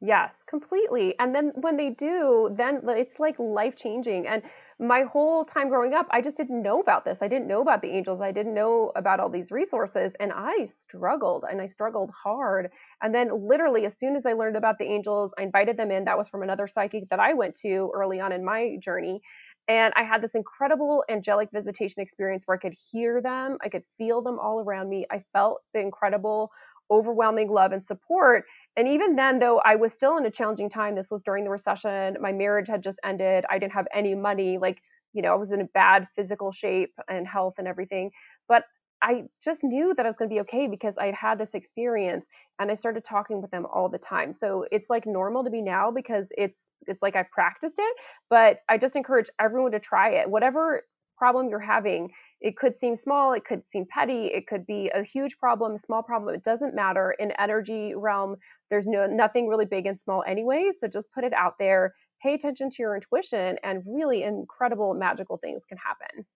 Yes, 0.00 0.32
completely. 0.48 1.14
And 1.18 1.34
then 1.34 1.52
when 1.54 1.76
they 1.76 1.90
do, 1.90 2.54
then 2.56 2.80
it's 2.84 3.18
like 3.18 3.38
life 3.38 3.76
changing. 3.76 4.26
And 4.26 4.42
my 4.80 5.02
whole 5.02 5.44
time 5.44 5.68
growing 5.68 5.94
up, 5.94 6.06
I 6.10 6.20
just 6.20 6.36
didn't 6.36 6.62
know 6.62 6.80
about 6.80 7.04
this. 7.04 7.18
I 7.20 7.28
didn't 7.28 7.46
know 7.48 7.60
about 7.62 7.82
the 7.82 7.90
angels. 7.90 8.20
I 8.20 8.32
didn't 8.32 8.54
know 8.54 8.92
about 8.96 9.20
all 9.20 9.30
these 9.30 9.50
resources. 9.50 10.12
And 10.20 10.32
I 10.34 10.68
struggled 10.76 11.44
and 11.50 11.60
I 11.60 11.66
struggled 11.68 12.10
hard. 12.10 12.70
And 13.02 13.14
then, 13.14 13.30
literally, 13.48 13.86
as 13.86 13.96
soon 13.98 14.16
as 14.16 14.26
I 14.26 14.32
learned 14.32 14.56
about 14.56 14.78
the 14.78 14.84
angels, 14.86 15.32
I 15.38 15.42
invited 15.42 15.76
them 15.76 15.90
in. 15.90 16.04
That 16.04 16.18
was 16.18 16.28
from 16.28 16.42
another 16.42 16.66
psychic 16.68 17.08
that 17.10 17.20
I 17.20 17.34
went 17.34 17.56
to 17.60 17.90
early 17.94 18.20
on 18.20 18.32
in 18.32 18.44
my 18.44 18.76
journey. 18.80 19.20
And 19.68 19.94
I 19.96 20.02
had 20.02 20.20
this 20.22 20.34
incredible 20.34 21.04
angelic 21.08 21.48
visitation 21.52 22.02
experience 22.02 22.42
where 22.46 22.56
I 22.56 22.60
could 22.60 22.74
hear 22.92 23.22
them, 23.22 23.56
I 23.64 23.68
could 23.68 23.84
feel 23.96 24.20
them 24.22 24.38
all 24.38 24.60
around 24.60 24.90
me. 24.90 25.06
I 25.10 25.22
felt 25.32 25.62
the 25.72 25.80
incredible, 25.80 26.50
overwhelming 26.90 27.48
love 27.50 27.72
and 27.72 27.84
support. 27.86 28.44
And 28.76 28.88
even 28.88 29.16
then, 29.16 29.38
though 29.38 29.60
I 29.64 29.76
was 29.76 29.92
still 29.92 30.16
in 30.16 30.26
a 30.26 30.30
challenging 30.30 30.68
time, 30.68 30.94
this 30.96 31.10
was 31.10 31.22
during 31.22 31.44
the 31.44 31.50
recession, 31.50 32.16
my 32.20 32.32
marriage 32.32 32.68
had 32.68 32.82
just 32.82 32.98
ended, 33.04 33.44
I 33.48 33.58
didn't 33.58 33.72
have 33.72 33.86
any 33.94 34.14
money. 34.14 34.58
Like, 34.58 34.78
you 35.12 35.22
know, 35.22 35.32
I 35.32 35.36
was 35.36 35.52
in 35.52 35.60
a 35.60 35.64
bad 35.74 36.08
physical 36.16 36.50
shape 36.50 36.92
and 37.08 37.26
health 37.26 37.54
and 37.58 37.68
everything. 37.68 38.10
But 38.48 38.64
I 39.02 39.24
just 39.44 39.62
knew 39.62 39.94
that 39.96 40.06
I 40.06 40.08
was 40.08 40.16
going 40.16 40.28
to 40.30 40.34
be 40.34 40.40
okay 40.40 40.66
because 40.66 40.94
I 40.98 41.06
had 41.06 41.14
had 41.14 41.38
this 41.38 41.54
experience 41.54 42.24
and 42.58 42.70
I 42.70 42.74
started 42.74 43.04
talking 43.04 43.42
with 43.42 43.50
them 43.50 43.66
all 43.72 43.88
the 43.88 43.98
time. 43.98 44.32
So 44.32 44.64
it's 44.72 44.88
like 44.88 45.06
normal 45.06 45.44
to 45.44 45.50
me 45.50 45.60
now 45.62 45.90
because 45.90 46.26
it's 46.30 46.56
it's 46.86 47.00
like 47.00 47.16
I've 47.16 47.30
practiced 47.30 47.76
it, 47.78 47.96
but 48.28 48.58
I 48.68 48.76
just 48.76 48.94
encourage 48.96 49.28
everyone 49.40 49.72
to 49.72 49.80
try 49.80 50.10
it. 50.10 50.28
Whatever 50.28 50.82
problem 51.16 51.48
you're 51.48 51.60
having, 51.60 52.10
it 52.40 52.56
could 52.56 52.78
seem 52.78 52.96
small, 52.96 53.32
it 53.32 53.44
could 53.44 53.62
seem 53.72 53.86
petty, 53.88 54.26
it 54.26 54.46
could 54.46 54.66
be 54.66 54.90
a 54.90 55.02
huge 55.02 55.38
problem, 55.38 55.74
a 55.74 55.78
small 55.78 56.02
problem, 56.02 56.34
it 56.34 56.44
doesn't 56.44 56.74
matter. 56.74 57.12
In 57.18 57.30
energy 57.32 57.94
realm, 57.94 58.36
there's 58.70 58.86
no 58.86 59.06
nothing 59.06 59.48
really 59.48 59.64
big 59.66 59.86
and 59.86 60.00
small 60.00 60.22
anyway, 60.26 60.70
so 60.80 60.88
just 60.88 61.10
put 61.12 61.24
it 61.24 61.32
out 61.32 61.54
there, 61.58 61.94
pay 62.22 62.34
attention 62.34 62.70
to 62.70 62.76
your 62.80 62.94
intuition 62.96 63.58
and 63.62 63.82
really 63.86 64.22
incredible 64.22 64.94
magical 64.94 65.38
things 65.38 65.62
can 65.68 65.78
happen. 65.78 66.26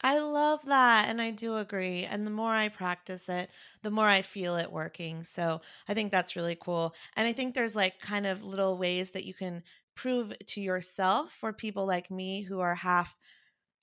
I 0.00 0.18
love 0.20 0.64
that. 0.66 1.08
And 1.08 1.20
I 1.20 1.30
do 1.32 1.56
agree. 1.56 2.04
And 2.04 2.26
the 2.26 2.30
more 2.30 2.52
I 2.52 2.68
practice 2.68 3.28
it, 3.28 3.50
the 3.82 3.90
more 3.90 4.08
I 4.08 4.22
feel 4.22 4.56
it 4.56 4.70
working. 4.70 5.24
So 5.24 5.60
I 5.88 5.94
think 5.94 6.12
that's 6.12 6.36
really 6.36 6.56
cool. 6.56 6.94
And 7.16 7.26
I 7.26 7.32
think 7.32 7.54
there's 7.54 7.74
like 7.74 7.98
kind 8.00 8.26
of 8.26 8.44
little 8.44 8.78
ways 8.78 9.10
that 9.10 9.24
you 9.24 9.34
can 9.34 9.64
prove 9.96 10.32
to 10.38 10.60
yourself 10.60 11.32
for 11.32 11.52
people 11.52 11.84
like 11.84 12.10
me 12.10 12.42
who 12.42 12.60
are 12.60 12.76
half 12.76 13.16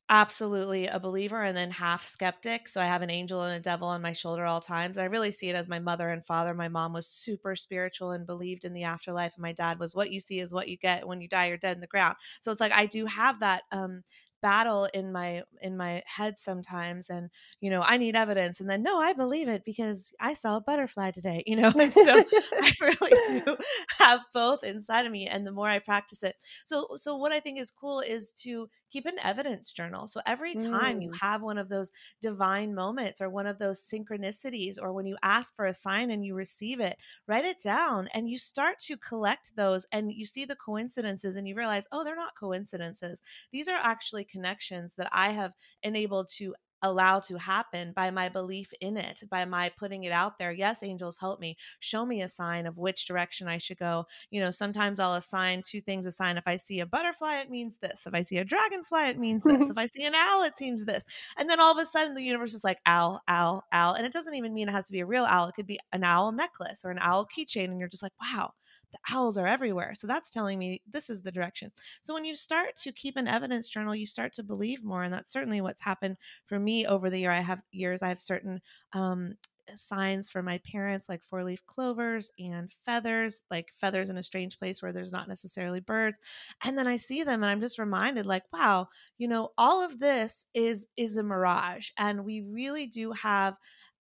absolutely 0.10 0.88
a 0.88 1.00
believer 1.00 1.42
and 1.42 1.58
then 1.58 1.72
half 1.72 2.06
skeptic. 2.06 2.70
So 2.70 2.80
I 2.80 2.86
have 2.86 3.02
an 3.02 3.10
angel 3.10 3.42
and 3.42 3.56
a 3.56 3.60
devil 3.60 3.88
on 3.88 4.02
my 4.02 4.14
shoulder 4.14 4.46
all 4.46 4.62
times. 4.62 4.98
I 4.98 5.06
really 5.06 5.32
see 5.32 5.50
it 5.50 5.56
as 5.56 5.68
my 5.68 5.80
mother 5.80 6.10
and 6.10 6.24
father. 6.26 6.54
My 6.54 6.68
mom 6.68 6.94
was 6.94 7.08
super 7.08 7.56
spiritual 7.56 8.12
and 8.12 8.26
believed 8.26 8.66
in 8.66 8.74
the 8.74 8.84
afterlife, 8.84 9.34
and 9.36 9.42
my 9.42 9.54
dad 9.54 9.80
was 9.80 9.96
what 9.96 10.12
you 10.12 10.20
see 10.20 10.40
is 10.40 10.54
what 10.54 10.68
you 10.70 10.78
get. 10.78 11.08
When 11.08 11.22
you 11.22 11.28
die, 11.28 11.48
you're 11.48 11.58
dead 11.58 11.78
in 11.78 11.82
the 11.82 11.88
ground. 11.88 12.18
So 12.42 12.52
it's 12.52 12.62
like 12.62 12.72
I 12.72 12.86
do 12.86 13.06
have 13.08 13.40
that 13.40 13.64
um 13.72 14.04
battle 14.42 14.86
in 14.94 15.12
my 15.12 15.42
in 15.62 15.76
my 15.76 16.04
head 16.06 16.38
sometimes 16.38 17.10
and 17.10 17.32
you 17.62 17.70
know 17.72 17.82
i 17.82 17.98
need 17.98 18.16
evidence 18.16 18.60
and 18.60 18.70
then 18.70 18.84
no 18.84 19.00
i 19.00 19.12
believe 19.12 19.48
it 19.48 19.64
because 19.66 20.14
i 20.20 20.34
saw 20.36 20.58
a 20.58 20.62
butterfly 20.62 21.10
today 21.10 21.42
you 21.48 21.56
know 21.56 21.72
and 21.80 21.92
so 21.94 22.24
i 22.62 22.72
really 22.80 23.42
do 23.44 23.58
have 23.98 24.20
both 24.36 24.64
inside 24.64 25.06
of 25.06 25.12
me 25.12 25.26
and 25.28 25.48
the 25.48 25.52
more 25.52 25.68
i 25.70 25.80
practice 25.80 26.22
it 26.22 26.36
so 26.66 26.90
so 26.96 27.16
what 27.16 27.32
i 27.32 27.40
think 27.40 27.58
is 27.60 27.72
cool 27.72 28.02
is 28.02 28.32
to 28.34 28.70
keep 28.96 29.06
an 29.06 29.20
evidence 29.26 29.72
journal 29.72 30.08
so 30.08 30.22
every 30.26 30.56
time 30.56 31.00
mm. 31.00 31.04
you 31.04 31.12
have 31.20 31.42
one 31.42 31.58
of 31.58 31.68
those 31.68 31.92
divine 32.22 32.74
moments 32.74 33.20
or 33.20 33.30
one 33.30 33.46
of 33.46 33.60
those 33.60 33.86
synchronicities 33.86 34.78
or 34.82 34.94
when 34.94 35.06
you 35.06 35.18
ask 35.22 35.54
for 35.54 35.66
a 35.66 35.74
sign 35.74 36.12
and 36.12 36.26
you 36.26 36.34
receive 36.34 36.80
it 36.80 36.96
write 37.28 37.44
it 37.44 37.60
down 37.60 38.08
and 38.14 38.30
you 38.30 38.38
start 38.38 38.80
to 38.80 38.96
collect 38.96 39.52
those 39.58 39.86
and 39.92 40.14
you 40.14 40.26
see 40.26 40.46
the 40.46 40.56
coincidences 40.56 41.36
and 41.36 41.46
you 41.46 41.56
realize 41.56 41.86
oh 41.92 42.06
they're 42.06 42.16
not 42.16 42.40
coincidences 42.40 43.22
these 43.52 43.68
are 43.68 43.80
actually 43.84 44.24
connections 44.24 44.94
that 44.98 45.10
I 45.12 45.34
have 45.34 45.52
enabled 45.84 46.30
to 46.38 46.56
allow 46.86 47.20
to 47.22 47.38
happen 47.38 47.92
by 47.96 48.12
my 48.12 48.30
belief 48.30 48.72
in 48.80 48.98
it, 48.98 49.24
by 49.30 49.46
my 49.46 49.70
putting 49.78 50.04
it 50.04 50.12
out 50.12 50.38
there. 50.38 50.52
Yes, 50.52 50.84
angels 50.84 51.18
help 51.18 51.40
me. 51.40 51.58
Show 51.80 52.06
me 52.06 52.22
a 52.22 52.30
sign 52.30 52.66
of 52.66 52.78
which 52.78 53.06
direction 53.06 53.48
I 53.48 53.58
should 53.58 53.78
go. 53.78 54.06
You 54.30 54.42
know, 54.42 54.52
sometimes 54.52 55.00
I'll 55.00 55.16
assign 55.16 55.64
two 55.64 55.82
things 55.82 56.06
a 56.06 56.12
sign. 56.12 56.38
If 56.38 56.48
I 56.48 56.56
see 56.58 56.80
a 56.80 56.86
butterfly, 56.86 57.40
it 57.40 57.50
means 57.50 57.78
this. 57.82 58.04
If 58.06 58.14
I 58.14 58.22
see 58.22 58.38
a 58.38 58.46
dragonfly, 58.46 59.10
it 59.10 59.20
means 59.20 59.44
this. 59.44 59.70
if 59.70 59.78
I 59.78 59.88
see 59.88 60.04
an 60.04 60.16
owl, 60.16 60.44
it 60.44 60.58
seems 60.58 60.86
this. 60.86 61.06
And 61.38 61.50
then 61.50 61.60
all 61.60 61.72
of 61.72 61.82
a 61.82 61.86
sudden 61.86 62.14
the 62.14 62.24
universe 62.24 62.54
is 62.54 62.64
like 62.64 62.80
owl, 62.86 63.22
owl, 63.28 63.64
owl. 63.72 63.94
And 63.94 64.06
it 64.06 64.14
doesn't 64.14 64.36
even 64.36 64.54
mean 64.54 64.70
it 64.70 64.74
has 64.74 64.86
to 64.88 64.94
be 64.94 65.00
a 65.00 65.06
real 65.06 65.26
owl. 65.26 65.48
It 65.48 65.56
could 65.56 65.68
be 65.68 65.80
an 65.92 66.04
owl 66.04 66.32
necklace 66.32 66.84
or 66.86 66.92
an 66.92 67.00
owl 67.00 67.28
keychain. 67.36 67.66
And 67.66 67.80
you're 67.80 67.90
just 67.90 68.04
like, 68.04 68.14
wow, 68.22 68.52
the 68.96 69.16
owls 69.16 69.38
are 69.38 69.48
everywhere. 69.48 69.94
So 69.96 70.08
that's 70.08 70.30
telling 70.30 70.58
me 70.60 70.82
this 70.90 71.10
is 71.10 71.22
the 71.22 71.32
direction. 71.32 71.72
So 72.02 72.14
when 72.14 72.26
you 72.26 72.36
start 72.36 72.76
to 72.84 72.92
keep 72.92 73.18
an 73.18 73.28
evidence 73.28 73.70
journal, 73.70 73.96
you 73.96 74.06
start 74.06 74.34
to 74.34 74.44
believe 74.44 74.84
more. 74.84 75.04
And 75.04 75.14
that's 75.14 75.32
certainly 75.32 75.62
what's 75.62 75.82
happened 75.82 76.18
for 76.46 76.60
me 76.60 76.86
over 76.86 77.10
the 77.10 77.20
year. 77.20 77.32
I 77.32 77.42
have 77.42 77.62
years, 77.72 78.02
I 78.02 78.10
have 78.10 78.20
certain 78.20 78.62
um, 78.94 79.36
signs 79.76 80.30
for 80.30 80.44
my 80.44 80.60
parents, 80.60 81.10
like 81.10 81.24
four 81.24 81.44
leaf 81.44 81.66
clovers 81.66 82.32
and 82.38 82.72
feathers, 82.86 83.42
like 83.50 83.74
feathers 83.82 84.10
in 84.10 84.18
a 84.18 84.24
strange 84.24 84.60
place 84.60 84.82
where 84.82 84.94
there's 84.94 85.12
not 85.12 85.28
necessarily 85.28 85.80
birds. 85.80 86.20
And 86.64 86.78
then 86.78 86.88
I 86.88 86.98
see 86.98 87.24
them 87.24 87.44
and 87.44 87.50
I'm 87.50 87.62
just 87.62 87.80
reminded, 87.80 88.26
like, 88.26 88.44
wow, 88.54 88.88
you 89.18 89.28
know, 89.28 89.50
all 89.58 89.84
of 89.84 90.00
this 90.00 90.46
is 90.54 90.88
is 90.98 91.18
a 91.18 91.24
mirage. 91.24 91.90
And 91.98 92.26
we 92.26 92.42
really 92.42 92.86
do 92.86 93.12
have 93.14 93.56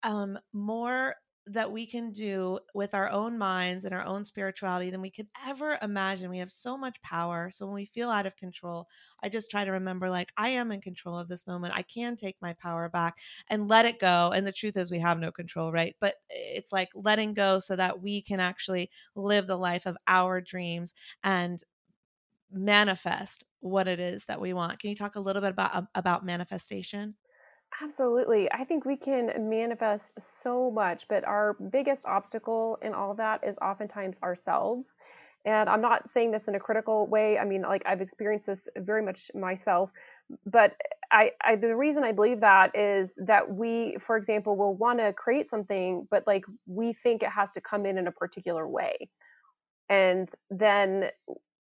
um, 0.03 0.39
more 0.53 1.15
that 1.47 1.73
we 1.73 1.87
can 1.87 2.13
do 2.13 2.59
with 2.73 2.95
our 2.95 3.11
own 3.11 3.37
minds 3.37 3.85
and 3.85 3.93
our 3.93 4.05
own 4.05 4.25
spirituality 4.25 4.91
than 4.91 5.01
we 5.01 5.11
could 5.11 5.27
ever 5.47 5.77
imagine. 5.83 6.31
We 6.31 6.39
have 6.39 6.51
so 6.51 6.77
much 6.79 7.03
power. 7.03 7.51
So 7.53 7.67
when 7.67 7.75
we 7.75 7.87
feel 7.87 8.11
out 8.11 8.27
of 8.27 8.37
control, 8.37 8.87
I 9.23 9.29
just 9.29 9.51
try 9.51 9.65
to 9.65 9.73
remember 9.73 10.09
like 10.09 10.31
I 10.37 10.51
am 10.51 10.71
in 10.71 10.81
control 10.81 11.19
of 11.19 11.29
this 11.29 11.47
moment. 11.47 11.75
I 11.75 11.83
can 11.83 12.15
take 12.15 12.37
my 12.41 12.53
power 12.55 12.89
back 12.89 13.19
and 13.49 13.67
let 13.69 13.87
it 13.87 13.99
go. 13.99 14.31
And 14.33 14.47
the 14.47 14.53
truth 14.53 14.77
is 14.77 14.91
we 14.91 15.01
have 15.01 15.19
no 15.19 15.33
control, 15.33 15.73
right? 15.73 15.97
But 16.01 16.15
it's 16.31 16.73
like 16.73 16.91
letting 16.95 17.35
go 17.35 17.59
so 17.59 17.75
that 17.75 18.01
we 18.01 18.23
can 18.23 18.39
actually 18.39 18.91
live 19.17 19.49
the 19.49 19.59
life 19.59 19.87
of 19.87 19.97
our 20.07 20.41
dreams 20.41 20.95
and 21.25 21.63
manifest 22.51 23.45
what 23.61 23.89
it 23.89 24.01
is 24.01 24.25
that 24.27 24.41
we 24.41 24.53
want. 24.53 24.79
Can 24.79 24.91
you 24.91 24.97
talk 24.97 25.17
a 25.17 25.21
little 25.21 25.43
bit 25.43 25.51
about 25.53 25.87
about 25.95 26.25
manifestation? 26.25 27.15
Absolutely. 27.83 28.51
I 28.53 28.65
think 28.65 28.85
we 28.85 28.97
can 28.97 29.49
manifest 29.49 30.13
so 30.43 30.71
much, 30.71 31.07
but 31.09 31.25
our 31.25 31.55
biggest 31.55 32.05
obstacle 32.05 32.79
in 32.83 32.93
all 32.95 33.15
that 33.15 33.43
is 33.45 33.57
oftentimes 33.61 34.17
ourselves. 34.23 34.87
And 35.45 35.69
I'm 35.69 35.81
not 35.81 36.09
saying 36.15 36.31
this 36.31 36.45
in 36.47 36.55
a 36.55 36.61
critical 36.61 37.09
way. 37.09 37.39
I 37.39 37.45
mean, 37.45 37.63
like 37.63 37.83
I've 37.85 38.01
experienced 38.01 38.47
this 38.47 38.61
very 38.77 39.03
much 39.03 39.31
myself. 39.35 39.91
But 40.47 40.77
I, 41.11 41.33
I 41.43 41.57
the 41.57 41.75
reason 41.75 42.05
I 42.05 42.13
believe 42.13 42.41
that 42.41 42.77
is 42.77 43.11
that 43.17 43.53
we, 43.53 43.97
for 44.07 44.17
example, 44.17 44.57
will 44.57 44.75
want 44.77 45.01
to 45.01 45.13
create 45.13 45.51
something, 45.51 46.07
but 46.11 46.25
like 46.27 46.45
we 46.67 46.95
think 47.03 47.23
it 47.25 47.31
has 47.31 47.49
to 47.55 47.61
come 47.61 47.85
in 47.87 47.99
in 47.99 48.07
a 48.07 48.13
particular 48.13 48.69
way. 48.69 49.11
And 49.89 50.29
then 50.51 51.11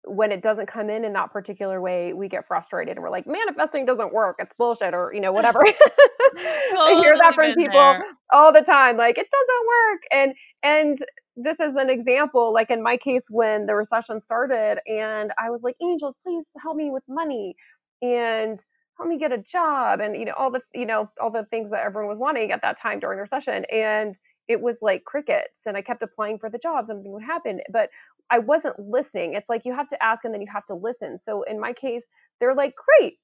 when 0.07 0.33
it 0.33 0.43
doesn't 0.43 0.67
come 0.67 0.90
in 0.90 1.05
in 1.05 1.12
that 1.14 1.33
particular 1.33 1.81
way, 1.81 2.12
we 2.12 2.29
get 2.29 2.47
frustrated 2.47 2.97
and 2.97 3.03
we're 3.03 3.11
like, 3.11 3.27
manifesting 3.27 3.87
doesn't 3.87 4.12
work. 4.12 4.37
It's 4.38 4.53
bullshit 4.59 4.95
or, 4.95 5.12
you 5.14 5.21
know, 5.21 5.33
whatever. 5.35 5.64
I 5.67 7.01
hear 7.03 7.17
that 7.17 7.35
from 7.35 7.55
people 7.55 7.79
there. 7.79 8.05
all 8.33 8.53
the 8.53 8.62
time. 8.62 8.97
Like 8.97 9.19
it 9.19 9.27
doesn't 9.31 9.67
work. 9.69 10.01
And, 10.12 10.35
and 10.62 10.99
this 11.37 11.59
is 11.61 11.75
an 11.77 11.90
example, 11.90 12.53
like 12.53 12.71
in 12.71 12.83
my 12.83 12.97
case, 12.97 13.23
when 13.29 13.67
the 13.67 13.75
recession 13.75 14.21
started 14.25 14.79
and 14.87 15.33
I 15.38 15.51
was 15.51 15.61
like, 15.62 15.77
angels, 15.83 16.14
please 16.25 16.45
help 16.62 16.77
me 16.77 16.90
with 16.90 17.03
money 17.09 17.57
and 18.03 18.61
help 18.97 19.09
me 19.09 19.19
get 19.19 19.33
a 19.33 19.38
job. 19.38 20.01
And, 20.01 20.17
you 20.17 20.27
know, 20.27 20.35
all 20.38 20.51
the, 20.51 20.61
you 20.75 20.87
know, 20.87 21.11
all 21.21 21.31
the 21.31 21.47
things 21.51 21.70
that 21.70 21.85
everyone 21.85 22.11
was 22.11 22.18
wanting 22.18 22.53
at 22.53 22.62
that 22.62 22.81
time 22.81 23.01
during 23.01 23.18
the 23.18 23.22
recession. 23.22 23.64
And 23.72 24.14
it 24.49 24.61
was 24.61 24.76
like 24.83 25.05
crickets 25.05 25.55
and 25.66 25.76
I 25.76 25.83
kept 25.83 26.03
applying 26.03 26.39
for 26.39 26.51
the 26.51 26.59
jobs 26.59 26.91
and 26.91 26.99
nothing 26.99 27.12
would 27.12 27.22
happen. 27.22 27.61
But 27.72 27.89
I 28.31 28.39
wasn't 28.41 28.79
listening. 28.79 29.35
It's 29.35 29.49
like 29.49 29.62
you 29.64 29.75
have 29.75 29.89
to 29.91 30.03
ask 30.03 30.25
and 30.25 30.35
then 30.35 30.41
you 30.41 30.49
have 30.53 30.66
to 30.66 30.75
listen. 30.75 31.18
So 31.27 31.43
in 31.43 31.61
my 31.61 31.72
case, 31.72 32.03
they're 32.41 32.55
like, 32.55 32.75
great, 32.99 33.14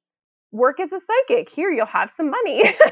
work 0.53 0.80
as 0.80 0.92
a 0.92 1.01
psychic. 1.01 1.51
Here, 1.51 1.70
you'll 1.70 1.86
have 1.86 2.11
some 2.16 2.30
money. 2.30 2.62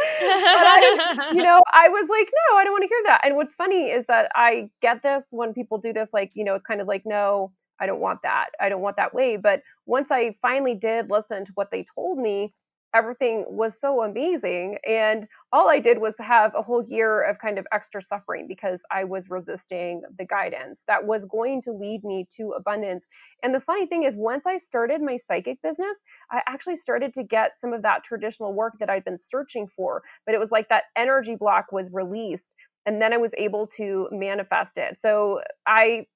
I, 0.00 1.30
you 1.34 1.42
know, 1.42 1.60
I 1.72 1.88
was 1.88 2.08
like, 2.08 2.28
no, 2.28 2.56
I 2.58 2.64
don't 2.64 2.72
want 2.72 2.82
to 2.84 2.88
hear 2.88 3.02
that. 3.06 3.20
And 3.24 3.36
what's 3.36 3.54
funny 3.54 3.88
is 3.90 4.04
that 4.08 4.30
I 4.34 4.70
get 4.82 5.02
this 5.02 5.22
when 5.30 5.52
people 5.54 5.78
do 5.78 5.92
this, 5.92 6.08
like, 6.12 6.32
you 6.34 6.44
know, 6.44 6.54
it's 6.54 6.66
kind 6.66 6.80
of 6.80 6.86
like, 6.86 7.02
no, 7.04 7.52
I 7.80 7.86
don't 7.86 8.00
want 8.00 8.20
that. 8.22 8.48
I 8.60 8.68
don't 8.68 8.80
want 8.80 8.96
that 8.96 9.14
way. 9.14 9.36
But 9.36 9.62
once 9.86 10.08
I 10.10 10.36
finally 10.42 10.74
did 10.74 11.10
listen 11.10 11.44
to 11.46 11.52
what 11.54 11.70
they 11.70 11.86
told 11.94 12.18
me, 12.18 12.52
everything 12.94 13.44
was 13.48 13.72
so 13.80 14.02
amazing. 14.02 14.78
And 14.88 15.26
all 15.52 15.68
I 15.68 15.78
did 15.78 15.98
was 15.98 16.14
have 16.18 16.52
a 16.56 16.62
whole 16.62 16.84
year 16.88 17.22
of 17.22 17.38
kind 17.38 17.58
of 17.58 17.66
extra 17.72 18.02
suffering 18.02 18.46
because 18.48 18.80
I 18.90 19.04
was 19.04 19.28
resisting 19.28 20.02
the 20.18 20.24
guidance 20.24 20.80
that 20.86 21.04
was 21.06 21.24
going 21.30 21.62
to 21.62 21.72
lead 21.72 22.02
me 22.04 22.26
to 22.36 22.52
abundance. 22.52 23.04
And 23.42 23.54
the 23.54 23.60
funny 23.60 23.86
thing 23.86 24.04
is, 24.04 24.14
once 24.16 24.44
I 24.46 24.58
started 24.58 25.02
my 25.02 25.18
psychic 25.26 25.60
business, 25.62 25.96
I 26.30 26.40
actually 26.48 26.76
started 26.76 27.14
to 27.14 27.22
get 27.22 27.52
some 27.60 27.72
of 27.72 27.82
that 27.82 28.04
traditional 28.04 28.54
work 28.54 28.74
that 28.80 28.90
I'd 28.90 29.04
been 29.04 29.18
searching 29.30 29.68
for. 29.76 30.02
But 30.26 30.34
it 30.34 30.40
was 30.40 30.50
like 30.50 30.68
that 30.70 30.84
energy 30.96 31.36
block 31.36 31.66
was 31.72 31.86
released. 31.92 32.54
And 32.86 33.02
then 33.02 33.12
I 33.12 33.18
was 33.18 33.32
able 33.36 33.66
to 33.76 34.08
manifest 34.10 34.72
it. 34.76 34.96
So 35.02 35.42
I 35.66 36.06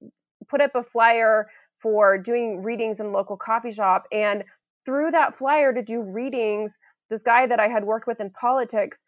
put 0.49 0.61
up 0.61 0.75
a 0.75 0.83
flyer 0.83 1.47
for 1.83 2.16
doing 2.16 2.62
readings 2.62 3.01
in 3.01 3.12
local 3.12 3.37
coffee 3.37 3.73
shop 3.73 4.05
and 4.12 4.45
through 4.85 5.12
that 5.12 5.39
flyer 5.39 5.72
to 5.72 5.83
do 5.83 6.03
readings, 6.03 6.72
this 7.11 7.22
guy 7.24 7.47
that 7.47 7.61
I 7.61 7.68
had 7.68 7.85
worked 7.85 8.07
with 8.07 8.20
in 8.20 8.30
politics, 8.30 8.99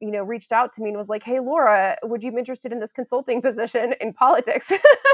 you 0.00 0.10
know, 0.10 0.22
reached 0.22 0.52
out 0.52 0.74
to 0.74 0.82
me 0.82 0.90
and 0.90 0.98
was 0.98 1.08
like, 1.08 1.22
"Hey, 1.22 1.40
Laura, 1.40 1.96
would 2.02 2.22
you 2.22 2.32
be 2.32 2.38
interested 2.38 2.72
in 2.72 2.80
this 2.80 2.92
consulting 2.92 3.40
position 3.48 3.94
in 4.00 4.12
politics?" 4.12 4.66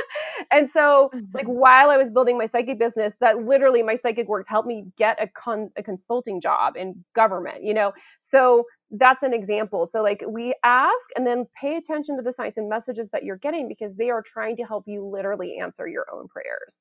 and 0.51 0.71
so, 0.73 1.11
like, 1.35 1.47
mm-hmm. 1.47 1.55
while 1.55 1.91
I 1.91 1.97
was 1.97 2.11
building 2.11 2.39
my 2.39 2.47
psychic 2.49 2.79
business, 2.79 3.15
that 3.21 3.45
literally 3.45 3.83
my 3.83 3.97
psychic 3.97 4.29
work 4.29 4.47
helped 4.49 4.69
me 4.69 4.87
get 4.99 5.23
a 5.23 5.29
con- 5.29 5.71
a 5.77 5.83
consulting 5.83 6.41
job 6.41 6.77
in 6.77 7.05
government. 7.15 7.63
You 7.63 7.75
know, 7.75 7.93
so 8.21 8.65
that's 8.91 9.23
an 9.23 9.33
example. 9.35 9.89
So, 9.93 10.03
like, 10.03 10.23
we 10.27 10.55
ask 10.65 10.95
and 11.17 11.27
then 11.27 11.47
pay 11.61 11.77
attention 11.77 12.17
to 12.17 12.23
the 12.23 12.33
signs 12.33 12.55
and 12.57 12.69
messages 12.69 13.11
that 13.11 13.25
you're 13.25 13.37
getting 13.37 13.69
because 13.69 13.95
they 13.97 14.11
are 14.11 14.23
trying 14.23 14.57
to 14.57 14.65
help 14.65 14.85
you 14.89 15.05
literally 15.05 15.59
answer 15.59 15.87
your 15.87 16.07
own 16.13 16.27
prayers. 16.29 16.75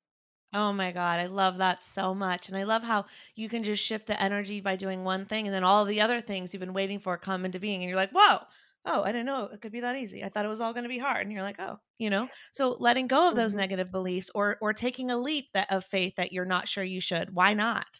Oh 0.54 0.74
my 0.74 0.92
God. 0.92 1.20
I 1.20 1.28
love 1.28 1.58
that 1.60 1.84
so 1.84 2.16
much. 2.16 2.48
And 2.48 2.58
I 2.58 2.64
love 2.64 2.84
how 2.84 3.06
you 3.36 3.50
can 3.50 3.64
just 3.64 3.84
shift 3.84 4.08
the 4.08 4.22
energy 4.22 4.62
by 4.62 4.76
doing 4.76 5.04
one 5.04 5.26
thing 5.26 5.46
and 5.46 5.54
then 5.54 5.64
all 5.64 5.86
the 5.86 6.02
other 6.02 6.22
things 6.22 6.54
you've 6.54 6.60
been 6.60 6.74
waiting 6.74 7.00
for 7.00 7.18
come 7.18 7.46
into 7.46 7.60
being. 7.60 7.82
And 7.82 7.90
you're 7.90 7.96
like, 7.96 8.12
whoa, 8.12 8.40
oh, 8.86 9.04
I 9.04 9.12
didn't 9.12 9.28
know 9.28 9.50
it 9.54 9.62
could 9.62 9.72
be 9.72 9.82
that 9.82 9.96
easy. 9.96 10.24
I 10.24 10.30
thought 10.30 10.46
it 10.46 10.50
was 10.50 10.60
all 10.60 10.74
going 10.74 10.84
to 10.84 10.90
be 10.90 10.98
hard. 10.98 11.22
And 11.22 11.32
you're 11.32 11.44
like, 11.44 11.60
oh, 11.60 11.80
you 12.00 12.10
know? 12.10 12.28
So 12.52 12.76
letting 12.80 13.08
go 13.08 13.30
of 13.30 13.36
those 13.36 13.52
mm-hmm. 13.52 13.60
negative 13.60 13.92
beliefs 13.92 14.32
or 14.34 14.58
or 14.62 14.74
taking 14.74 15.12
a 15.12 15.18
leap 15.18 15.50
that 15.54 15.72
of 15.72 15.86
faith 15.86 16.16
that 16.18 16.32
you're 16.32 16.46
not 16.46 16.68
sure 16.68 16.84
you 16.84 17.02
should. 17.02 17.34
Why 17.34 17.54
not? 17.54 18.00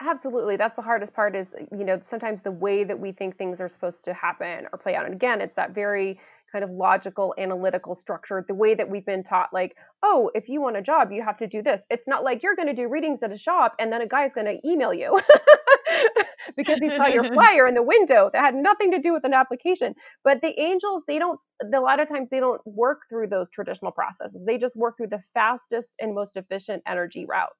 Absolutely. 0.00 0.56
That's 0.56 0.74
the 0.74 0.82
hardest 0.82 1.14
part 1.14 1.36
is, 1.36 1.46
you 1.70 1.84
know, 1.84 2.00
sometimes 2.04 2.40
the 2.42 2.50
way 2.50 2.82
that 2.84 2.98
we 2.98 3.12
think 3.12 3.38
things 3.38 3.60
are 3.60 3.68
supposed 3.68 4.02
to 4.04 4.12
happen 4.12 4.66
or 4.72 4.78
play 4.78 4.96
out. 4.96 5.06
And 5.06 5.14
again, 5.14 5.40
it's 5.40 5.54
that 5.54 5.74
very 5.74 6.18
kind 6.54 6.64
of 6.64 6.70
logical, 6.70 7.34
analytical 7.36 7.96
structure, 7.96 8.44
the 8.46 8.54
way 8.54 8.76
that 8.76 8.88
we've 8.88 9.04
been 9.04 9.24
taught, 9.24 9.48
like, 9.52 9.74
oh, 10.04 10.30
if 10.34 10.48
you 10.48 10.62
want 10.62 10.76
a 10.76 10.82
job, 10.82 11.10
you 11.10 11.22
have 11.22 11.36
to 11.38 11.48
do 11.48 11.62
this. 11.62 11.80
It's 11.90 12.06
not 12.06 12.22
like 12.22 12.44
you're 12.44 12.54
going 12.54 12.68
to 12.68 12.74
do 12.74 12.88
readings 12.88 13.18
at 13.24 13.32
a 13.32 13.36
shop 13.36 13.74
and 13.80 13.92
then 13.92 14.00
a 14.00 14.06
guy's 14.06 14.30
going 14.32 14.46
to 14.46 14.68
email 14.68 14.94
you 14.94 15.20
because 16.56 16.78
he 16.78 16.88
saw 16.90 17.06
your 17.06 17.24
flyer 17.34 17.66
in 17.66 17.74
the 17.74 17.82
window 17.82 18.30
that 18.32 18.40
had 18.40 18.54
nothing 18.54 18.92
to 18.92 19.00
do 19.00 19.12
with 19.12 19.24
an 19.24 19.34
application. 19.34 19.94
But 20.22 20.42
the 20.42 20.58
angels, 20.60 21.02
they 21.08 21.18
don't, 21.18 21.40
a 21.60 21.80
lot 21.80 21.98
of 21.98 22.08
times 22.08 22.28
they 22.30 22.38
don't 22.38 22.60
work 22.64 23.00
through 23.10 23.30
those 23.30 23.48
traditional 23.52 23.90
processes. 23.90 24.40
They 24.46 24.56
just 24.56 24.76
work 24.76 24.96
through 24.96 25.08
the 25.08 25.22
fastest 25.34 25.88
and 25.98 26.14
most 26.14 26.36
efficient 26.36 26.84
energy 26.86 27.26
route. 27.28 27.50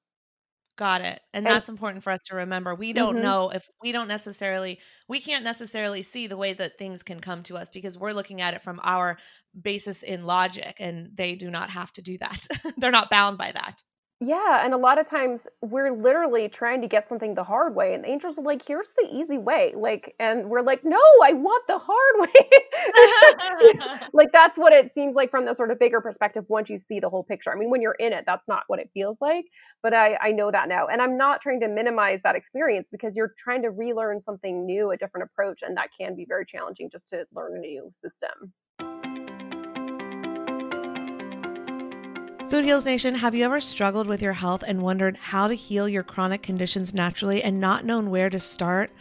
Got 0.77 1.01
it. 1.01 1.21
And, 1.33 1.45
and 1.45 1.45
that's 1.45 1.69
important 1.69 2.03
for 2.03 2.11
us 2.11 2.19
to 2.25 2.35
remember. 2.35 2.75
We 2.75 2.91
don't 2.91 3.15
mm-hmm. 3.15 3.23
know 3.23 3.49
if 3.49 3.65
we 3.81 3.93
don't 3.93 4.09
necessarily, 4.09 4.79
we 5.07 5.21
can't 5.21 5.45
necessarily 5.45 6.03
see 6.03 6.27
the 6.27 6.35
way 6.35 6.51
that 6.53 6.77
things 6.77 7.01
can 7.01 7.21
come 7.21 7.43
to 7.43 7.55
us 7.55 7.69
because 7.73 7.97
we're 7.97 8.11
looking 8.11 8.41
at 8.41 8.53
it 8.53 8.61
from 8.61 8.81
our 8.83 9.17
basis 9.59 10.03
in 10.03 10.25
logic 10.25 10.75
and 10.79 11.11
they 11.15 11.35
do 11.35 11.49
not 11.49 11.69
have 11.69 11.93
to 11.93 12.01
do 12.01 12.17
that. 12.17 12.45
They're 12.77 12.91
not 12.91 13.09
bound 13.09 13.37
by 13.37 13.53
that. 13.53 13.81
Yeah, 14.21 14.63
and 14.63 14.73
a 14.73 14.77
lot 14.77 14.97
of 14.97 15.07
times 15.09 15.41
we're 15.61 15.91
literally 15.91 16.47
trying 16.47 16.81
to 16.81 16.87
get 16.87 17.09
something 17.09 17.35
the 17.35 17.43
hard 17.43 17.75
way, 17.75 17.93
and 17.93 18.01
the 18.03 18.07
angels 18.09 18.37
are 18.37 18.43
like, 18.43 18.65
"Here's 18.65 18.87
the 18.97 19.09
easy 19.11 19.37
way," 19.37 19.73
like, 19.75 20.15
and 20.19 20.49
we're 20.49 20.61
like, 20.61 20.85
"No, 20.85 20.99
I 21.21 21.33
want 21.33 21.67
the 21.67 21.77
hard 21.77 22.15
way." 23.79 23.89
like 24.13 24.31
that's 24.31 24.57
what 24.57 24.71
it 24.71 24.93
seems 24.93 25.15
like 25.15 25.31
from 25.31 25.45
the 25.45 25.53
sort 25.55 25.69
of 25.69 25.79
bigger 25.79 25.99
perspective 25.99 26.45
once 26.47 26.69
you 26.69 26.79
see 26.87 27.01
the 27.01 27.09
whole 27.09 27.23
picture. 27.25 27.51
I 27.51 27.55
mean, 27.57 27.69
when 27.69 27.81
you're 27.81 27.95
in 27.99 28.13
it, 28.13 28.23
that's 28.25 28.47
not 28.47 28.63
what 28.67 28.79
it 28.79 28.89
feels 28.93 29.17
like, 29.19 29.45
but 29.83 29.93
I 29.93 30.17
I 30.21 30.31
know 30.31 30.49
that 30.49 30.69
now, 30.69 30.87
and 30.87 31.01
I'm 31.01 31.17
not 31.17 31.41
trying 31.41 31.59
to 31.59 31.67
minimize 31.67 32.21
that 32.23 32.35
experience 32.37 32.87
because 32.91 33.17
you're 33.17 33.33
trying 33.37 33.63
to 33.63 33.71
relearn 33.71 34.21
something 34.21 34.65
new, 34.65 34.91
a 34.91 34.97
different 34.97 35.29
approach, 35.29 35.61
and 35.61 35.75
that 35.75 35.89
can 35.99 36.15
be 36.15 36.25
very 36.25 36.45
challenging 36.45 36.89
just 36.89 37.09
to 37.09 37.25
learn 37.35 37.57
a 37.57 37.59
new 37.59 37.91
system. 38.01 38.53
Food 42.49 42.63
Heals 42.63 42.85
Nation, 42.85 43.15
have 43.15 43.33
you 43.33 43.43
ever 43.43 43.59
struggled 43.59 44.05
with 44.05 44.21
your 44.21 44.33
health 44.33 44.63
and 44.67 44.83
wondered 44.83 45.17
how 45.17 45.47
to 45.47 45.55
heal 45.55 45.89
your 45.89 46.03
chronic 46.03 46.43
conditions 46.43 46.93
naturally 46.93 47.41
and 47.41 47.59
not 47.59 47.85
known 47.85 48.11
where 48.11 48.29
to 48.29 48.39
start? 48.39 48.91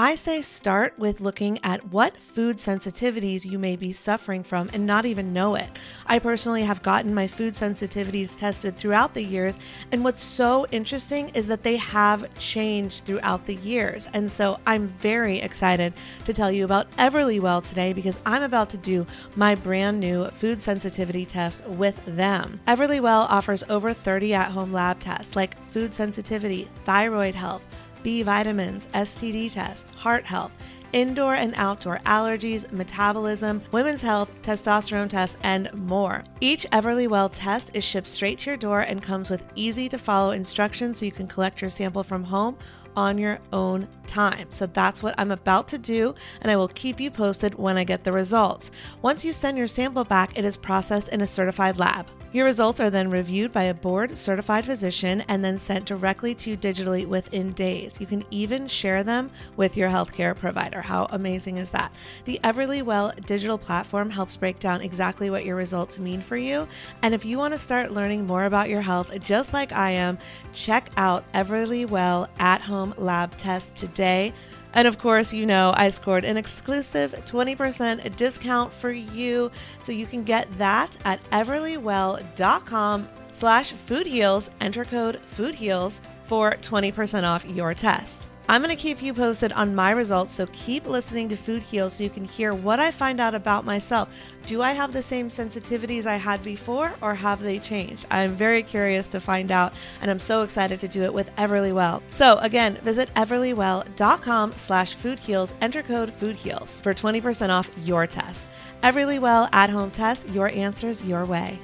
I 0.00 0.14
say 0.14 0.42
start 0.42 0.96
with 0.96 1.20
looking 1.20 1.58
at 1.64 1.88
what 1.88 2.16
food 2.18 2.58
sensitivities 2.58 3.44
you 3.44 3.58
may 3.58 3.74
be 3.74 3.92
suffering 3.92 4.44
from 4.44 4.70
and 4.72 4.86
not 4.86 5.06
even 5.06 5.32
know 5.32 5.56
it. 5.56 5.68
I 6.06 6.20
personally 6.20 6.62
have 6.62 6.84
gotten 6.84 7.12
my 7.12 7.26
food 7.26 7.54
sensitivities 7.54 8.36
tested 8.36 8.76
throughout 8.76 9.14
the 9.14 9.24
years, 9.24 9.58
and 9.90 10.04
what's 10.04 10.22
so 10.22 10.68
interesting 10.70 11.30
is 11.30 11.48
that 11.48 11.64
they 11.64 11.78
have 11.78 12.32
changed 12.38 13.06
throughout 13.06 13.46
the 13.46 13.56
years. 13.56 14.06
And 14.12 14.30
so 14.30 14.60
I'm 14.68 14.86
very 15.00 15.40
excited 15.40 15.94
to 16.26 16.32
tell 16.32 16.52
you 16.52 16.64
about 16.64 16.88
Everlywell 16.92 17.64
today 17.64 17.92
because 17.92 18.20
I'm 18.24 18.44
about 18.44 18.70
to 18.70 18.76
do 18.76 19.04
my 19.34 19.56
brand 19.56 19.98
new 19.98 20.30
food 20.30 20.62
sensitivity 20.62 21.26
test 21.26 21.66
with 21.66 22.00
them. 22.06 22.60
Everlywell 22.68 23.28
offers 23.28 23.64
over 23.68 23.92
30 23.92 24.32
at 24.32 24.52
home 24.52 24.72
lab 24.72 25.00
tests 25.00 25.34
like 25.34 25.60
food 25.72 25.92
sensitivity, 25.92 26.68
thyroid 26.84 27.34
health 27.34 27.62
B 28.02 28.22
vitamins, 28.22 28.86
STD 28.94 29.52
test, 29.52 29.86
heart 29.96 30.24
health, 30.24 30.52
indoor 30.92 31.34
and 31.34 31.54
outdoor 31.56 32.00
allergies, 32.06 32.70
metabolism, 32.72 33.62
women's 33.72 34.02
health, 34.02 34.30
testosterone 34.42 35.08
tests, 35.08 35.36
and 35.42 35.72
more. 35.74 36.24
Each 36.40 36.66
Everlywell 36.72 37.30
test 37.32 37.70
is 37.74 37.84
shipped 37.84 38.06
straight 38.06 38.38
to 38.40 38.50
your 38.50 38.56
door 38.56 38.80
and 38.80 39.02
comes 39.02 39.30
with 39.30 39.44
easy 39.54 39.88
to 39.88 39.98
follow 39.98 40.30
instructions 40.30 40.98
so 40.98 41.04
you 41.04 41.12
can 41.12 41.26
collect 41.26 41.60
your 41.60 41.70
sample 41.70 42.02
from 42.02 42.24
home 42.24 42.56
on 42.96 43.18
your 43.18 43.38
own 43.52 43.86
time. 44.06 44.48
So 44.50 44.66
that's 44.66 45.02
what 45.02 45.14
I'm 45.18 45.30
about 45.30 45.68
to 45.68 45.78
do, 45.78 46.14
and 46.40 46.50
I 46.50 46.56
will 46.56 46.68
keep 46.68 46.98
you 46.98 47.10
posted 47.10 47.54
when 47.54 47.76
I 47.76 47.84
get 47.84 48.02
the 48.02 48.12
results. 48.12 48.70
Once 49.02 49.24
you 49.24 49.32
send 49.32 49.56
your 49.56 49.68
sample 49.68 50.04
back, 50.04 50.36
it 50.36 50.44
is 50.44 50.56
processed 50.56 51.08
in 51.10 51.20
a 51.20 51.26
certified 51.26 51.78
lab. 51.78 52.06
Your 52.30 52.44
results 52.44 52.78
are 52.78 52.90
then 52.90 53.08
reviewed 53.08 53.52
by 53.52 53.62
a 53.64 53.74
board 53.74 54.18
certified 54.18 54.66
physician 54.66 55.24
and 55.28 55.42
then 55.42 55.56
sent 55.56 55.86
directly 55.86 56.34
to 56.34 56.50
you 56.50 56.58
digitally 56.58 57.06
within 57.06 57.54
days. 57.54 57.96
You 57.98 58.06
can 58.06 58.22
even 58.30 58.68
share 58.68 59.02
them 59.02 59.30
with 59.56 59.78
your 59.78 59.88
healthcare 59.88 60.36
provider. 60.36 60.82
How 60.82 61.06
amazing 61.10 61.56
is 61.56 61.70
that? 61.70 61.90
The 62.26 62.38
Everlywell 62.44 63.24
digital 63.24 63.56
platform 63.56 64.10
helps 64.10 64.36
break 64.36 64.58
down 64.58 64.82
exactly 64.82 65.30
what 65.30 65.46
your 65.46 65.56
results 65.56 65.98
mean 65.98 66.20
for 66.20 66.36
you. 66.36 66.68
And 67.00 67.14
if 67.14 67.24
you 67.24 67.38
want 67.38 67.54
to 67.54 67.58
start 67.58 67.92
learning 67.92 68.26
more 68.26 68.44
about 68.44 68.68
your 68.68 68.82
health, 68.82 69.10
just 69.20 69.54
like 69.54 69.72
I 69.72 69.92
am, 69.92 70.18
check 70.52 70.90
out 70.98 71.24
Everlywell 71.32 72.28
at 72.38 72.60
home 72.60 72.92
lab 72.98 73.38
test 73.38 73.74
today. 73.74 74.34
And 74.74 74.86
of 74.86 74.98
course, 74.98 75.32
you 75.32 75.46
know, 75.46 75.72
I 75.76 75.88
scored 75.88 76.24
an 76.24 76.36
exclusive 76.36 77.12
20% 77.24 78.16
discount 78.16 78.72
for 78.72 78.90
you. 78.90 79.50
So 79.80 79.92
you 79.92 80.06
can 80.06 80.24
get 80.24 80.46
that 80.58 80.96
at 81.04 81.22
everlywell.com 81.30 83.08
slash 83.32 83.74
foodheals. 83.88 84.50
Enter 84.60 84.84
code 84.84 85.20
foodheals 85.36 86.00
for 86.24 86.52
20% 86.52 87.24
off 87.24 87.44
your 87.46 87.74
test. 87.74 88.28
I'm 88.50 88.62
going 88.62 88.74
to 88.74 88.82
keep 88.82 89.02
you 89.02 89.12
posted 89.12 89.52
on 89.52 89.74
my 89.74 89.90
results, 89.90 90.32
so 90.32 90.46
keep 90.54 90.86
listening 90.86 91.28
to 91.28 91.36
Food 91.36 91.62
Heals 91.62 91.92
so 91.92 92.02
you 92.02 92.08
can 92.08 92.24
hear 92.24 92.54
what 92.54 92.80
I 92.80 92.90
find 92.90 93.20
out 93.20 93.34
about 93.34 93.66
myself. 93.66 94.08
Do 94.46 94.62
I 94.62 94.72
have 94.72 94.94
the 94.94 95.02
same 95.02 95.28
sensitivities 95.28 96.06
I 96.06 96.16
had 96.16 96.42
before, 96.42 96.94
or 97.02 97.14
have 97.14 97.42
they 97.42 97.58
changed? 97.58 98.06
I'm 98.10 98.34
very 98.36 98.62
curious 98.62 99.06
to 99.08 99.20
find 99.20 99.52
out, 99.52 99.74
and 100.00 100.10
I'm 100.10 100.18
so 100.18 100.44
excited 100.44 100.80
to 100.80 100.88
do 100.88 101.02
it 101.02 101.12
with 101.12 101.28
Everlywell. 101.36 102.00
So 102.08 102.38
again, 102.38 102.78
visit 102.82 103.12
everlywell.com 103.14 104.52
slash 104.52 104.96
foodheals, 104.96 105.52
enter 105.60 105.82
code 105.82 106.18
foodheals 106.18 106.80
for 106.82 106.94
20% 106.94 107.50
off 107.50 107.68
your 107.84 108.06
test. 108.06 108.46
Everlywell 108.82 109.50
at-home 109.52 109.90
test, 109.90 110.26
your 110.30 110.48
answers 110.48 111.04
your 111.04 111.26
way. 111.26 111.58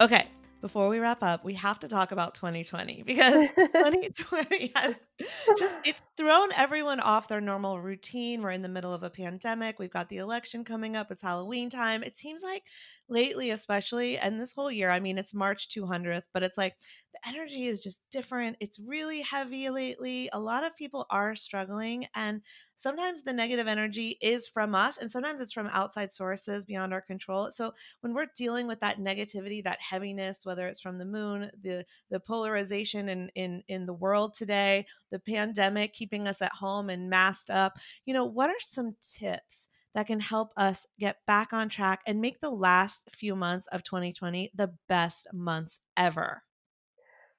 Okay, 0.00 0.28
before 0.62 0.88
we 0.88 1.00
wrap 1.00 1.24
up, 1.24 1.44
we 1.44 1.54
have 1.54 1.80
to 1.80 1.88
talk 1.88 2.12
about 2.12 2.36
2020 2.36 3.02
because 3.02 3.48
2020 3.56 4.72
has 4.76 4.94
just 5.58 5.76
it's 5.84 6.00
thrown 6.16 6.52
everyone 6.52 7.00
off 7.00 7.28
their 7.28 7.40
normal 7.40 7.80
routine. 7.80 8.42
We're 8.42 8.50
in 8.50 8.62
the 8.62 8.68
middle 8.68 8.92
of 8.92 9.02
a 9.02 9.10
pandemic. 9.10 9.78
We've 9.78 9.92
got 9.92 10.08
the 10.08 10.18
election 10.18 10.64
coming 10.64 10.96
up. 10.96 11.10
It's 11.10 11.22
Halloween 11.22 11.70
time. 11.70 12.02
It 12.02 12.18
seems 12.18 12.42
like 12.42 12.64
lately, 13.08 13.50
especially, 13.50 14.18
and 14.18 14.40
this 14.40 14.52
whole 14.52 14.70
year, 14.70 14.90
I 14.90 15.00
mean, 15.00 15.18
it's 15.18 15.34
March 15.34 15.68
200th, 15.68 16.22
but 16.32 16.42
it's 16.42 16.56
like 16.56 16.74
the 17.12 17.28
energy 17.28 17.66
is 17.66 17.80
just 17.80 18.00
different. 18.10 18.56
It's 18.60 18.78
really 18.78 19.20
heavy 19.20 19.68
lately. 19.70 20.30
A 20.32 20.40
lot 20.40 20.64
of 20.64 20.76
people 20.76 21.06
are 21.10 21.36
struggling, 21.36 22.06
and 22.14 22.40
sometimes 22.76 23.22
the 23.22 23.32
negative 23.32 23.68
energy 23.68 24.18
is 24.20 24.48
from 24.48 24.74
us, 24.74 24.96
and 24.96 25.10
sometimes 25.10 25.40
it's 25.40 25.52
from 25.52 25.68
outside 25.68 26.12
sources 26.12 26.64
beyond 26.64 26.92
our 26.92 27.02
control. 27.02 27.50
So 27.50 27.72
when 28.00 28.14
we're 28.14 28.26
dealing 28.36 28.66
with 28.66 28.80
that 28.80 28.98
negativity, 28.98 29.62
that 29.64 29.78
heaviness, 29.80 30.40
whether 30.44 30.66
it's 30.66 30.80
from 30.80 30.98
the 30.98 31.04
moon, 31.04 31.50
the 31.62 31.84
the 32.10 32.20
polarization 32.20 33.08
in 33.08 33.28
in 33.34 33.62
in 33.68 33.86
the 33.86 33.92
world 33.92 34.34
today, 34.34 34.86
the 35.12 35.20
pandemic 35.20 35.92
keeping 35.92 36.26
us 36.26 36.42
at 36.42 36.52
home 36.52 36.90
and 36.90 37.08
masked 37.08 37.50
up, 37.50 37.74
you 38.04 38.12
know, 38.12 38.24
what 38.24 38.50
are 38.50 38.60
some 38.60 38.96
tips? 39.16 39.68
that 39.94 40.06
can 40.06 40.20
help 40.20 40.52
us 40.56 40.86
get 40.98 41.18
back 41.26 41.52
on 41.52 41.68
track 41.68 42.00
and 42.06 42.20
make 42.20 42.40
the 42.40 42.50
last 42.50 43.10
few 43.14 43.36
months 43.36 43.66
of 43.72 43.82
2020 43.82 44.50
the 44.54 44.72
best 44.88 45.26
months 45.32 45.80
ever. 45.96 46.42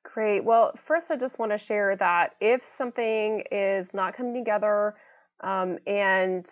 Great. 0.04 0.44
Well, 0.44 0.74
first, 0.86 1.10
I 1.10 1.16
just 1.16 1.40
want 1.40 1.52
to 1.52 1.58
share 1.58 1.96
that 1.96 2.36
if 2.40 2.62
something 2.78 3.44
is 3.52 3.88
not 3.94 4.16
coming 4.16 4.34
together 4.36 4.96
um, 5.42 5.78
and 5.88 6.46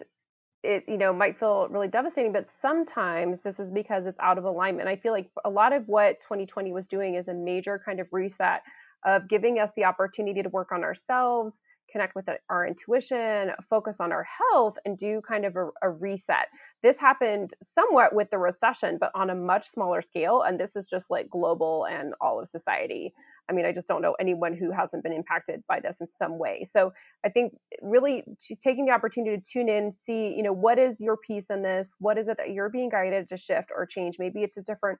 it 0.63 0.83
you 0.87 0.97
know 0.97 1.11
might 1.11 1.39
feel 1.39 1.67
really 1.69 1.87
devastating 1.87 2.31
but 2.31 2.47
sometimes 2.61 3.39
this 3.43 3.57
is 3.57 3.71
because 3.71 4.05
it's 4.05 4.19
out 4.19 4.37
of 4.37 4.43
alignment 4.43 4.87
i 4.87 4.95
feel 4.95 5.11
like 5.11 5.27
a 5.43 5.49
lot 5.49 5.73
of 5.73 5.87
what 5.87 6.21
2020 6.21 6.71
was 6.71 6.85
doing 6.85 7.15
is 7.15 7.27
a 7.27 7.33
major 7.33 7.81
kind 7.83 7.99
of 7.99 8.07
reset 8.11 8.61
of 9.05 9.27
giving 9.29 9.59
us 9.59 9.69
the 9.75 9.85
opportunity 9.85 10.41
to 10.41 10.49
work 10.49 10.71
on 10.71 10.83
ourselves 10.83 11.53
connect 11.91 12.15
with 12.15 12.27
uh, 12.29 12.33
our 12.49 12.65
intuition, 12.65 13.51
focus 13.69 13.95
on 13.99 14.11
our 14.11 14.25
health, 14.51 14.75
and 14.85 14.97
do 14.97 15.21
kind 15.27 15.45
of 15.45 15.55
a, 15.55 15.69
a, 15.81 15.89
reset. 15.89 16.47
This 16.83 16.97
happened 16.97 17.51
somewhat 17.75 18.15
with 18.15 18.29
the 18.31 18.37
recession, 18.37 18.97
but 18.99 19.11
on 19.13 19.29
a 19.29 19.35
much 19.35 19.69
smaller 19.71 20.01
scale. 20.01 20.41
And 20.41 20.59
this 20.59 20.71
is 20.75 20.85
just 20.89 21.05
like 21.09 21.29
global 21.29 21.85
and 21.85 22.13
all 22.21 22.41
of 22.41 22.49
society. 22.49 23.13
I 23.49 23.53
mean, 23.53 23.65
I 23.65 23.73
just 23.73 23.87
don't 23.87 24.01
know 24.01 24.15
anyone 24.19 24.55
who 24.55 24.71
hasn't 24.71 25.03
been 25.03 25.11
impacted 25.11 25.61
by 25.67 25.79
this 25.81 25.97
in 25.99 26.07
some 26.17 26.39
way. 26.39 26.69
So 26.75 26.93
I 27.25 27.29
think 27.29 27.53
really 27.81 28.23
she's 28.39 28.59
taking 28.59 28.85
the 28.85 28.93
opportunity 28.93 29.37
to 29.37 29.43
tune 29.43 29.67
in, 29.67 29.93
see, 30.05 30.33
you 30.35 30.43
know, 30.43 30.53
what 30.53 30.79
is 30.79 30.95
your 30.99 31.17
piece 31.17 31.45
in 31.49 31.61
this? 31.61 31.87
What 31.99 32.17
is 32.17 32.27
it 32.27 32.37
that 32.37 32.51
you're 32.51 32.69
being 32.69 32.89
guided 32.89 33.27
to 33.29 33.37
shift 33.37 33.69
or 33.75 33.85
change? 33.85 34.15
Maybe 34.19 34.43
it's 34.43 34.57
a 34.57 34.61
different 34.61 34.99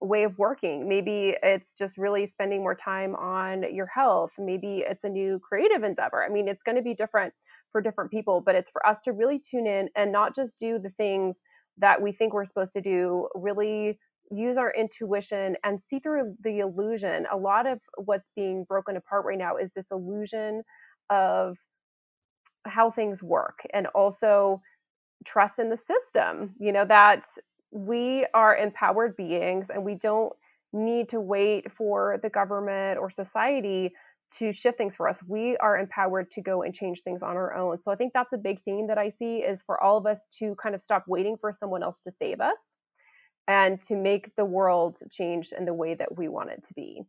way 0.00 0.24
of 0.24 0.38
working. 0.38 0.88
Maybe 0.88 1.36
it's 1.42 1.72
just 1.78 1.98
really 1.98 2.26
spending 2.26 2.60
more 2.60 2.74
time 2.74 3.14
on 3.16 3.74
your 3.74 3.86
health. 3.86 4.30
Maybe 4.38 4.78
it's 4.78 5.04
a 5.04 5.08
new 5.08 5.38
creative 5.40 5.82
endeavor. 5.82 6.24
I 6.24 6.28
mean, 6.28 6.48
it's 6.48 6.62
going 6.62 6.76
to 6.76 6.82
be 6.82 6.94
different 6.94 7.34
for 7.72 7.80
different 7.80 8.10
people, 8.10 8.40
but 8.40 8.54
it's 8.54 8.70
for 8.70 8.84
us 8.86 8.98
to 9.04 9.12
really 9.12 9.38
tune 9.38 9.66
in 9.66 9.88
and 9.96 10.10
not 10.10 10.34
just 10.34 10.52
do 10.58 10.78
the 10.78 10.90
things 10.90 11.36
that 11.78 12.00
we 12.00 12.12
think 12.12 12.32
we're 12.32 12.44
supposed 12.44 12.72
to 12.72 12.80
do, 12.80 13.28
really 13.34 13.98
use 14.30 14.56
our 14.56 14.72
intuition 14.72 15.56
and 15.64 15.80
see 15.88 15.98
through 15.98 16.34
the 16.44 16.60
illusion. 16.60 17.26
A 17.32 17.36
lot 17.36 17.66
of 17.66 17.80
what's 17.96 18.28
being 18.36 18.64
broken 18.64 18.96
apart 18.96 19.24
right 19.24 19.38
now 19.38 19.56
is 19.56 19.70
this 19.74 19.86
illusion 19.90 20.62
of 21.10 21.56
how 22.66 22.90
things 22.90 23.22
work 23.22 23.60
and 23.72 23.86
also 23.88 24.60
trust 25.24 25.58
in 25.58 25.70
the 25.70 25.76
system. 25.78 26.54
You 26.58 26.72
know, 26.72 26.84
that 26.84 27.24
we 27.70 28.26
are 28.34 28.56
empowered 28.56 29.16
beings 29.16 29.66
and 29.72 29.84
we 29.84 29.94
don't 29.94 30.32
need 30.72 31.08
to 31.10 31.20
wait 31.20 31.70
for 31.72 32.18
the 32.22 32.30
government 32.30 32.98
or 32.98 33.10
society 33.10 33.92
to 34.38 34.52
shift 34.52 34.78
things 34.78 34.94
for 34.94 35.08
us. 35.08 35.18
We 35.26 35.56
are 35.56 35.78
empowered 35.78 36.30
to 36.32 36.40
go 36.40 36.62
and 36.62 36.74
change 36.74 37.02
things 37.02 37.22
on 37.22 37.36
our 37.36 37.54
own. 37.54 37.78
So 37.84 37.90
I 37.90 37.96
think 37.96 38.12
that's 38.12 38.32
a 38.32 38.38
big 38.38 38.62
theme 38.62 38.86
that 38.86 38.98
I 38.98 39.12
see 39.18 39.38
is 39.38 39.60
for 39.66 39.82
all 39.82 39.96
of 39.96 40.06
us 40.06 40.18
to 40.38 40.54
kind 40.62 40.74
of 40.74 40.80
stop 40.82 41.04
waiting 41.08 41.36
for 41.40 41.52
someone 41.58 41.82
else 41.82 41.96
to 42.06 42.12
save 42.20 42.40
us 42.40 42.56
and 43.48 43.82
to 43.82 43.96
make 43.96 44.34
the 44.36 44.44
world 44.44 44.98
change 45.10 45.52
in 45.56 45.64
the 45.64 45.74
way 45.74 45.94
that 45.94 46.16
we 46.16 46.28
want 46.28 46.50
it 46.50 46.64
to 46.68 46.74
be. 46.74 47.02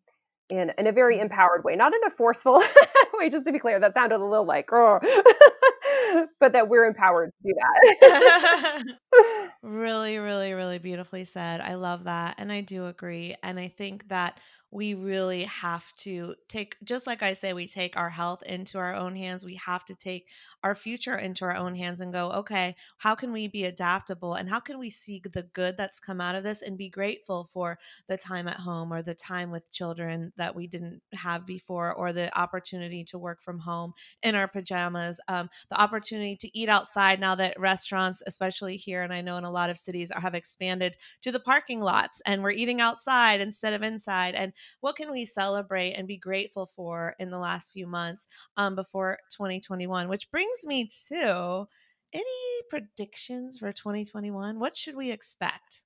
In, 0.50 0.74
in 0.78 0.88
a 0.88 0.92
very 0.92 1.16
mm-hmm. 1.16 1.26
empowered 1.26 1.64
way, 1.64 1.76
not 1.76 1.94
in 1.94 2.02
a 2.08 2.10
forceful 2.10 2.64
way, 3.14 3.30
just 3.30 3.46
to 3.46 3.52
be 3.52 3.60
clear, 3.60 3.80
that 3.80 3.94
sounded 3.94 4.20
a 4.20 4.26
little 4.26 4.46
like, 4.46 4.68
oh, 4.74 5.00
but 6.40 6.54
that 6.54 6.68
we're 6.68 6.86
empowered 6.86 7.32
to 7.32 7.48
do 7.48 7.54
that. 7.56 8.84
really, 9.64 10.18
really, 10.18 10.54
really 10.54 10.80
beautifully 10.80 11.26
said. 11.26 11.62
I 11.62 11.76
love 11.76 12.06
that. 12.06 12.36
And 12.38 12.52
I 12.52 12.62
do 12.62 12.88
agree. 12.88 13.36
And 13.44 13.60
I 13.60 13.68
think 13.68 14.08
that 14.10 14.40
we 14.72 14.94
really 14.94 15.44
have 15.44 15.84
to 15.98 16.36
take, 16.48 16.78
just 16.84 17.06
like 17.06 17.22
I 17.22 17.34
say, 17.34 17.54
we 17.54 17.68
take 17.68 17.98
our 17.98 18.10
health 18.10 18.42
into 18.44 18.78
our 18.78 18.96
own 18.96 19.16
hands. 19.16 19.46
We 19.46 19.56
have 19.56 19.86
to 19.86 19.96
take 19.96 20.28
our 20.64 20.76
future 20.76 21.18
into 21.18 21.46
our 21.46 21.56
own 21.56 21.76
hands 21.76 22.02
and 22.02 22.14
go, 22.14 22.32
okay, 22.32 22.76
how 22.98 23.16
can 23.16 23.32
we 23.32 23.48
be 23.48 23.66
adaptable 23.66 24.36
and 24.36 24.50
how 24.50 24.60
can 24.60 24.78
we 24.78 24.90
see 24.90 25.22
the 25.34 25.44
good 25.54 25.76
that's 25.78 26.00
come 26.00 26.22
out 26.22 26.36
of 26.36 26.44
this 26.44 26.62
and 26.62 26.78
be 26.78 26.90
grateful 26.90 27.50
for 27.52 27.80
the 28.08 28.18
time 28.18 28.48
at 28.48 28.60
home 28.60 28.94
or 28.94 29.02
the 29.02 29.14
time 29.14 29.52
with 29.52 29.72
children 29.72 30.32
that 30.38 30.56
we 30.56 30.68
didn't 30.68 31.02
have 31.14 31.46
before 31.46 31.94
or 31.94 32.14
the 32.14 32.36
opportunity 32.38 33.04
to 33.04 33.18
work 33.18 33.42
from 33.44 33.60
home 33.60 33.94
in 34.22 34.36
our 34.36 34.48
pajamas, 34.48 35.20
um, 35.28 35.50
the 35.70 35.82
opportunity 35.82 36.36
to 36.36 36.58
eat 36.58 36.70
outside 36.70 37.20
now 37.20 37.36
that 37.36 37.60
restaurants, 37.60 38.22
especially 38.28 38.78
here, 38.78 39.02
and 39.02 39.14
I 39.14 39.22
know 39.22 39.38
in 39.38 39.44
a 39.44 39.52
lot 39.52 39.70
of 39.70 39.78
cities, 39.78 40.12
are, 40.12 40.22
have 40.22 40.36
expanded 40.36 40.96
to 41.22 41.32
the 41.32 41.40
parking 41.40 41.82
lots 41.82 42.22
and 42.26 42.44
we're 42.44 42.52
eating 42.52 42.82
outside 42.82 43.42
instead 43.42 43.74
of 43.74 43.82
inside. 43.82 44.36
And 44.36 44.54
what 44.82 44.96
can 44.96 45.12
we 45.12 45.26
celebrate 45.26 45.94
and 45.94 46.08
be 46.08 46.18
grateful 46.18 46.72
for 46.76 47.16
in 47.20 47.32
the 47.32 47.40
last 47.40 47.72
few 47.72 47.88
months 47.88 48.28
um, 48.58 48.76
before 48.76 49.18
2021, 49.32 50.08
which 50.08 50.30
brings 50.32 50.51
brings 50.52 50.66
me 50.66 50.90
to 51.10 51.68
any 52.14 52.26
predictions 52.70 53.58
for 53.58 53.72
2021? 53.72 54.60
What 54.60 54.76
should 54.76 54.96
we 54.96 55.12
expect? 55.12 55.82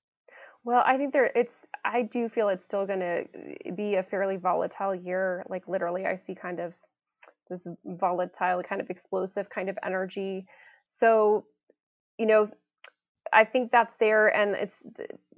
Well, 0.64 0.82
I 0.84 0.96
think 0.96 1.12
there 1.12 1.30
it's 1.34 1.64
I 1.84 2.02
do 2.02 2.28
feel 2.28 2.48
it's 2.48 2.64
still 2.64 2.86
going 2.86 3.00
to 3.00 3.24
eh, 3.34 3.70
be 3.76 3.94
a 3.94 4.02
fairly 4.02 4.36
volatile 4.36 4.94
year. 4.94 5.44
Like 5.48 5.68
literally 5.68 6.06
I 6.06 6.20
see 6.26 6.34
kind 6.34 6.58
of 6.58 6.74
this 7.48 7.60
volatile 7.84 8.62
kind 8.68 8.80
of 8.80 8.90
explosive 8.90 9.48
kind 9.48 9.68
of 9.68 9.78
energy. 9.84 10.46
So, 10.98 11.44
you 12.18 12.26
know, 12.26 12.48
I 13.32 13.44
think 13.44 13.70
that's 13.70 13.94
there 14.00 14.34
and 14.34 14.56
it's 14.56 14.74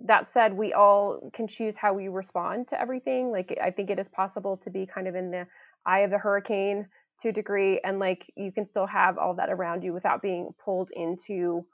that 0.06 0.28
said 0.32 0.54
we 0.54 0.72
all 0.72 1.30
can 1.34 1.48
choose 1.48 1.74
how 1.76 1.92
we 1.92 2.08
respond 2.08 2.68
to 2.68 2.80
everything. 2.80 3.30
Like 3.30 3.58
I 3.62 3.70
think 3.70 3.90
it 3.90 3.98
is 3.98 4.08
possible 4.08 4.56
to 4.58 4.70
be 4.70 4.86
kind 4.86 5.06
of 5.06 5.14
in 5.14 5.30
the 5.30 5.46
eye 5.84 6.00
of 6.00 6.10
the 6.10 6.18
hurricane 6.18 6.86
to 7.20 7.28
a 7.28 7.32
degree 7.32 7.80
and 7.84 7.98
like 7.98 8.24
you 8.36 8.52
can 8.52 8.66
still 8.68 8.86
have 8.86 9.18
all 9.18 9.34
that 9.34 9.50
around 9.50 9.82
you 9.82 9.92
without 9.92 10.22
being 10.22 10.50
pulled 10.64 10.90
into 10.92 11.64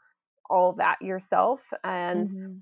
all 0.50 0.72
that 0.72 1.00
yourself 1.00 1.60
and 1.84 2.28
mm-hmm. 2.28 2.52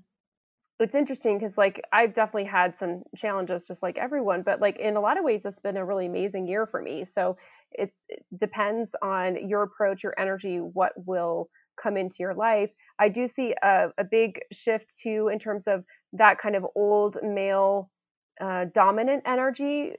it's 0.79 0.95
interesting 0.95 1.37
because 1.37 1.57
like 1.57 1.81
i've 1.91 2.13
definitely 2.13 2.49
had 2.49 2.73
some 2.79 3.03
challenges 3.15 3.63
just 3.67 3.81
like 3.81 3.97
everyone 3.97 4.41
but 4.41 4.61
like 4.61 4.77
in 4.77 4.95
a 4.95 5.01
lot 5.01 5.17
of 5.17 5.23
ways 5.23 5.41
it's 5.45 5.59
been 5.59 5.77
a 5.77 5.85
really 5.85 6.05
amazing 6.05 6.47
year 6.47 6.65
for 6.65 6.81
me 6.81 7.05
so 7.15 7.37
it's 7.71 7.97
it 8.09 8.23
depends 8.37 8.89
on 9.01 9.47
your 9.47 9.63
approach 9.63 10.03
your 10.03 10.13
energy 10.17 10.57
what 10.57 10.93
will 11.05 11.49
come 11.81 11.97
into 11.97 12.17
your 12.19 12.33
life 12.33 12.69
i 12.99 13.09
do 13.09 13.27
see 13.27 13.53
a, 13.63 13.87
a 13.97 14.03
big 14.03 14.39
shift 14.51 14.85
too 15.01 15.29
in 15.31 15.39
terms 15.39 15.63
of 15.67 15.83
that 16.13 16.37
kind 16.39 16.55
of 16.55 16.65
old 16.75 17.17
male 17.23 17.89
uh, 18.41 18.65
dominant 18.73 19.23
energy 19.25 19.93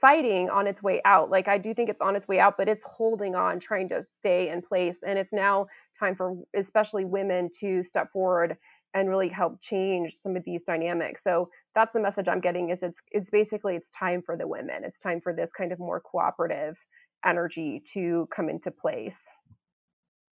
fighting 0.00 0.50
on 0.50 0.66
its 0.66 0.82
way 0.82 1.00
out. 1.04 1.30
Like 1.30 1.48
I 1.48 1.58
do 1.58 1.74
think 1.74 1.88
it's 1.90 2.00
on 2.00 2.16
its 2.16 2.26
way 2.28 2.38
out, 2.40 2.56
but 2.56 2.68
it's 2.68 2.84
holding 2.84 3.34
on, 3.34 3.60
trying 3.60 3.88
to 3.90 4.04
stay 4.18 4.48
in 4.50 4.62
place. 4.62 4.96
And 5.06 5.18
it's 5.18 5.32
now 5.32 5.66
time 5.98 6.14
for 6.14 6.34
especially 6.54 7.04
women 7.04 7.50
to 7.60 7.82
step 7.84 8.12
forward 8.12 8.56
and 8.94 9.10
really 9.10 9.28
help 9.28 9.60
change 9.60 10.14
some 10.22 10.36
of 10.36 10.44
these 10.44 10.62
dynamics. 10.66 11.20
So 11.22 11.50
that's 11.74 11.92
the 11.92 12.00
message 12.00 12.28
I'm 12.28 12.40
getting 12.40 12.70
is 12.70 12.82
it's 12.82 13.00
it's 13.10 13.30
basically 13.30 13.76
it's 13.76 13.90
time 13.90 14.22
for 14.22 14.36
the 14.36 14.46
women. 14.46 14.84
It's 14.84 15.00
time 15.00 15.20
for 15.20 15.32
this 15.34 15.50
kind 15.56 15.72
of 15.72 15.78
more 15.78 16.00
cooperative 16.00 16.76
energy 17.24 17.82
to 17.92 18.28
come 18.34 18.48
into 18.48 18.70
place. 18.70 19.18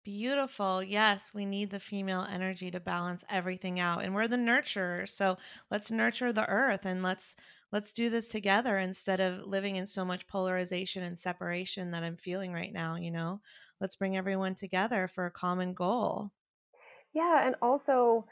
Beautiful. 0.05 0.82
Yes, 0.82 1.32
we 1.34 1.46
need 1.46 1.70
the 1.70 1.80
female 1.80 2.26
energy 2.30 2.70
to 2.70 2.78
balance 2.78 3.24
everything 3.30 3.80
out. 3.80 4.05
And 4.05 4.14
we're 4.14 4.28
the 4.28 4.36
nurturers. 4.36 5.11
So 5.11 5.38
let's 5.70 5.90
nurture 5.90 6.30
the 6.30 6.46
earth 6.46 6.84
and 6.84 7.02
let's 7.02 7.36
let's 7.75 7.93
do 7.93 8.09
this 8.09 8.29
together 8.29 8.79
instead 8.79 9.18
of 9.18 9.47
living 9.47 9.75
in 9.75 9.85
so 9.85 10.05
much 10.05 10.29
polarization 10.29 11.03
and 11.03 11.18
separation 11.18 11.91
that 11.91 12.05
I'm 12.05 12.16
feeling 12.16 12.53
right 12.53 12.72
now, 12.72 12.95
you 12.95 13.11
know? 13.11 13.41
Let's 13.81 13.97
bring 13.97 14.16
everyone 14.16 14.55
together 14.55 15.11
for 15.12 15.27
a 15.27 15.33
common 15.33 15.75
goal. 15.75 16.31
Yeah, 17.12 17.45
and 17.45 17.57
also 17.61 18.27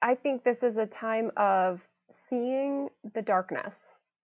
I 0.00 0.14
think 0.14 0.44
this 0.44 0.62
is 0.62 0.78
a 0.78 0.86
time 0.86 1.30
of 1.36 1.82
seeing 2.10 2.88
the 3.14 3.20
darkness 3.20 3.74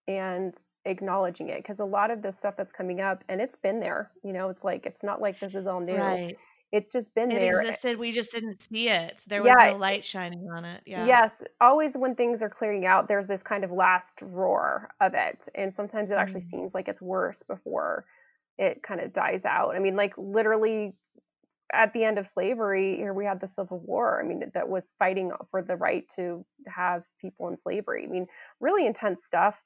and 0.09 0.55
acknowledging 0.87 1.51
it 1.51 1.59
because 1.59 1.79
a 1.79 1.85
lot 1.85 2.11
of 2.11 2.23
the 2.23 2.33
stuff 2.39 2.55
that's 2.57 2.73
coming 2.73 3.03
up 3.03 3.23
and 3.29 3.43
it's 3.43 3.59
been 3.63 3.79
there, 3.79 4.11
you 4.25 4.33
know, 4.33 4.49
it's 4.49 4.65
like 4.65 4.87
it's 4.87 5.03
not 5.03 5.21
like 5.21 5.39
this 5.39 5.55
is 5.55 5.67
all 5.67 5.81
new. 5.81 5.97
Right. 5.97 6.37
It's 6.73 6.93
just 6.93 7.13
been 7.15 7.33
it 7.33 7.37
there. 7.37 7.61
It 7.61 7.67
existed. 7.67 7.99
We 7.99 8.13
just 8.13 8.31
didn't 8.31 8.63
see 8.63 8.89
it. 8.89 9.23
There 9.27 9.43
was 9.43 9.53
yeah, 9.59 9.73
no 9.73 9.77
light 9.79 10.05
shining 10.05 10.49
on 10.55 10.65
it. 10.65 10.83
Yeah. 10.87 11.05
Yes. 11.05 11.33
Always 11.61 11.93
when 11.95 12.15
things 12.15 12.43
are 12.43 12.51
clearing 12.51 12.87
out, 12.87 13.09
there's 13.09 13.27
this 13.27 13.43
kind 13.43 13.65
of 13.65 13.73
last 13.73 14.15
roar 14.23 14.89
of 15.01 15.15
it. 15.15 15.39
And 15.55 15.75
sometimes 15.75 16.11
it 16.11 16.15
actually 16.15 16.43
mm. 16.43 16.51
seems 16.51 16.75
like 16.75 16.87
it's 16.87 17.01
worse 17.01 17.43
before 17.49 18.05
it 18.57 18.83
kind 18.83 19.01
of 19.01 19.13
dies 19.13 19.41
out. 19.45 19.75
I 19.75 19.81
mean, 19.81 19.97
like 19.97 20.13
literally 20.17 20.95
at 21.73 21.93
the 21.93 22.05
end 22.05 22.19
of 22.19 22.29
slavery, 22.29 22.97
here 22.97 23.15
we 23.15 23.25
had 23.25 23.41
the 23.41 23.49
Civil 23.49 23.81
War. 23.85 24.21
I 24.23 24.27
mean, 24.27 24.43
that 24.55 24.69
was 24.69 24.85
fighting 24.99 25.33
for 25.51 25.63
the 25.63 25.77
right 25.77 26.05
to 26.17 26.45
have 26.69 27.03
people 27.21 27.49
in 27.49 27.57
slavery. 27.63 28.05
I 28.07 28.11
mean, 28.11 28.27
really 28.61 28.87
intense 28.87 29.21
stuff. 29.27 29.57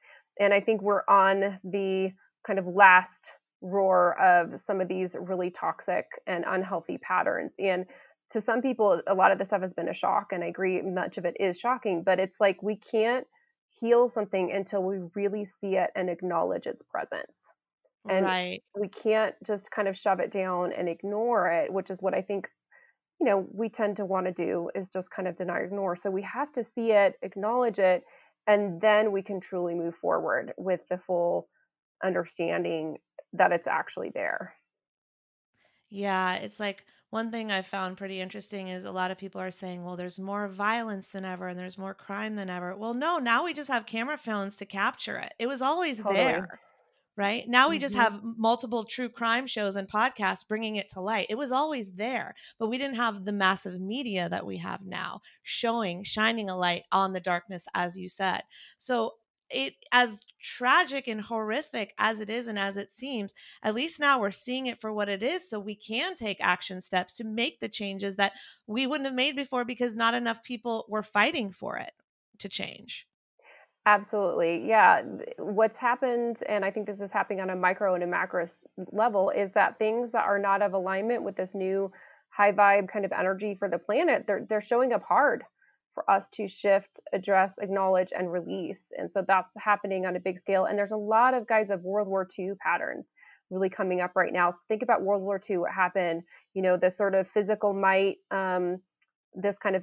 And 0.40 0.55
I 0.55 0.61
think 0.61 0.82
we're 0.82 1.02
on 1.09 1.59
the 1.64 2.11
kind 2.46 2.59
of 2.59 2.66
last 2.66 3.32
roar 3.64 4.20
of 4.20 4.60
some 4.66 4.80
of 4.80 4.88
these 4.88 5.10
really 5.18 5.50
toxic 5.50 6.06
and 6.26 6.44
unhealthy 6.46 6.98
patterns. 6.98 7.52
And 7.58 7.86
to 8.30 8.40
some 8.40 8.62
people, 8.62 9.00
a 9.06 9.14
lot 9.14 9.32
of 9.32 9.38
this 9.38 9.48
stuff 9.48 9.62
has 9.62 9.72
been 9.72 9.88
a 9.88 9.94
shock. 9.94 10.28
And 10.32 10.44
I 10.44 10.48
agree, 10.48 10.80
much 10.82 11.18
of 11.18 11.24
it 11.24 11.36
is 11.40 11.58
shocking, 11.58 12.02
but 12.04 12.20
it's 12.20 12.36
like 12.40 12.62
we 12.62 12.76
can't 12.76 13.26
heal 13.80 14.10
something 14.12 14.52
until 14.52 14.82
we 14.82 14.98
really 15.14 15.48
see 15.60 15.76
it 15.76 15.90
and 15.96 16.10
acknowledge 16.10 16.66
its 16.66 16.82
presence. 16.90 17.32
And 18.08 18.26
right. 18.26 18.62
we 18.78 18.88
can't 18.88 19.34
just 19.46 19.70
kind 19.70 19.88
of 19.88 19.96
shove 19.96 20.20
it 20.20 20.30
down 20.30 20.72
and 20.76 20.88
ignore 20.88 21.50
it, 21.50 21.72
which 21.72 21.90
is 21.90 21.98
what 22.00 22.14
I 22.14 22.20
think, 22.20 22.48
you 23.18 23.26
know, 23.26 23.46
we 23.50 23.70
tend 23.70 23.96
to 23.96 24.04
want 24.04 24.26
to 24.26 24.32
do 24.32 24.70
is 24.74 24.88
just 24.88 25.10
kind 25.10 25.26
of 25.26 25.38
deny, 25.38 25.60
or 25.60 25.64
ignore. 25.64 25.96
So 25.96 26.10
we 26.10 26.22
have 26.22 26.52
to 26.52 26.64
see 26.64 26.92
it, 26.92 27.14
acknowledge 27.22 27.78
it, 27.78 28.02
and 28.46 28.78
then 28.80 29.10
we 29.10 29.22
can 29.22 29.40
truly 29.40 29.74
move 29.74 29.94
forward 29.94 30.52
with 30.58 30.80
the 30.90 30.98
full 30.98 31.48
understanding 32.04 32.98
that 33.35 33.53
it's 33.53 33.66
actually 33.66 34.11
there. 34.11 34.55
Yeah, 35.91 36.35
it's 36.35 36.59
like 36.59 36.85
one 37.11 37.30
thing 37.30 37.53
I 37.53 37.62
found 37.62 37.97
pretty 37.97 38.20
interesting 38.20 38.68
is 38.68 38.85
a 38.85 38.91
lot 38.91 39.11
of 39.11 39.18
people 39.18 39.41
are 39.41 39.51
saying, 39.51 39.85
well, 39.85 39.97
there's 39.97 40.18
more 40.18 40.49
violence 40.49 41.09
than 41.09 41.24
ever 41.24 41.49
and 41.49 41.59
there's 41.59 41.78
more 41.78 41.95
crime 41.95 42.35
than 42.35 42.51
ever. 42.51 42.74
Well, 42.74 42.95
no, 42.95 43.18
now 43.18 43.45
we 43.45 43.55
just 43.55 43.70
have 43.70 43.87
camera 43.87 44.18
phones 44.18 44.57
to 44.57 44.66
capture 44.66 45.18
it. 45.18 45.35
It 45.39 45.47
was 45.47 45.62
always 45.62 45.99
totally. 45.99 46.16
there 46.16 46.61
right? 47.16 47.49
Now 47.49 47.68
we 47.68 47.78
just 47.78 47.95
mm-hmm. 47.95 48.03
have 48.03 48.20
multiple 48.37 48.85
true 48.85 49.09
crime 49.09 49.47
shows 49.47 49.76
and 49.76 49.89
podcasts 49.89 50.47
bringing 50.47 50.76
it 50.76 50.89
to 50.91 51.01
light. 51.01 51.26
It 51.30 51.37
was 51.37 51.53
always 51.53 51.93
there, 51.93 52.35
but 52.59 52.68
we 52.68 52.78
didn't 52.78 52.97
have 52.97 53.24
the 53.24 53.32
massive 53.32 53.80
media 53.80 54.28
that 54.28 54.47
we 54.47 54.59
have 54.59 54.85
now 54.85 55.20
showing, 55.43 56.03
shining 56.03 56.51
a 56.51 56.57
light 56.57 56.82
on 56.91 57.12
the 57.12 57.20
darkness, 57.20 57.66
as 57.74 57.97
you 57.97 58.09
said. 58.09 58.43
So, 58.78 59.14
it 59.55 59.74
as 59.92 60.20
tragic 60.40 61.07
and 61.09 61.20
horrific 61.20 61.94
as 61.98 62.20
it 62.20 62.28
is 62.28 62.48
and 62.48 62.59
as 62.59 62.76
it 62.76 62.90
seems 62.90 63.32
at 63.62 63.74
least 63.74 64.00
now 64.00 64.20
we're 64.20 64.30
seeing 64.30 64.66
it 64.66 64.80
for 64.80 64.92
what 64.92 65.09
it 65.09 65.22
is 65.22 65.48
so 65.48 65.59
we 65.59 65.74
can 65.74 66.14
take 66.14 66.38
action 66.40 66.80
steps 66.80 67.14
to 67.14 67.24
make 67.24 67.61
the 67.61 67.68
changes 67.68 68.16
that 68.16 68.32
we 68.66 68.86
wouldn't 68.86 69.07
have 69.07 69.14
made 69.14 69.36
before 69.36 69.64
because 69.64 69.94
not 69.94 70.14
enough 70.14 70.42
people 70.42 70.84
were 70.88 71.02
fighting 71.02 71.50
for 71.50 71.76
it 71.78 71.92
to 72.38 72.48
change 72.48 73.07
Absolutely. 73.86 74.66
Yeah. 74.66 75.02
What's 75.38 75.78
happened, 75.78 76.38
and 76.46 76.64
I 76.64 76.70
think 76.70 76.86
this 76.86 77.00
is 77.00 77.11
happening 77.12 77.40
on 77.40 77.50
a 77.50 77.57
micro 77.57 77.94
and 77.94 78.02
a 78.02 78.07
macro 78.07 78.48
level, 78.92 79.28
is 79.28 79.52
that 79.52 79.78
things 79.78 80.11
that 80.12 80.24
are 80.24 80.38
not 80.38 80.62
of 80.62 80.72
alignment 80.72 81.22
with 81.22 81.36
this 81.36 81.50
new 81.55 81.92
high 82.30 82.52
vibe 82.52 82.88
kind 82.88 83.05
of 83.05 83.12
energy 83.12 83.55
for 83.55 83.68
the 83.68 83.78
planet, 83.78 84.24
they're, 84.26 84.46
they're 84.48 84.62
showing 84.62 84.94
up 84.94 85.02
hard 85.02 85.44
for 85.95 86.09
us 86.11 86.26
to 86.34 86.49
shift, 86.49 87.01
address, 87.12 87.53
acknowledge, 87.61 88.12
and 88.16 88.32
release. 88.32 88.80
And 88.99 89.11
so 89.12 89.24
that's 89.26 89.51
happening 89.59 90.07
on 90.07 90.16
a 90.16 90.20
big 90.20 90.40
scale. 90.40 90.66
And 90.66 90.78
there's 90.78 90.90
a 90.90 90.97
lot 90.97 91.34
of 91.34 91.47
guys 91.47 91.70
of 91.70 91.82
World 91.82 92.09
War 92.09 92.28
II 92.38 92.53
patterns 92.61 93.07
really 93.51 93.70
coming 93.70 94.01
up 94.01 94.12
right 94.16 94.32
now. 94.32 94.55
Think 94.68 94.82
about 94.82 95.03
World 95.03 95.22
War 95.22 95.40
II, 95.49 95.59
what 95.59 95.72
happened, 95.72 96.22
you 96.55 96.62
know, 96.62 96.76
the 96.76 96.92
sort 96.97 97.14
of 97.14 97.28
physical 97.28 97.72
might, 97.72 98.16
um, 98.30 98.78
this 99.34 99.57
kind 99.59 99.76
of 99.76 99.82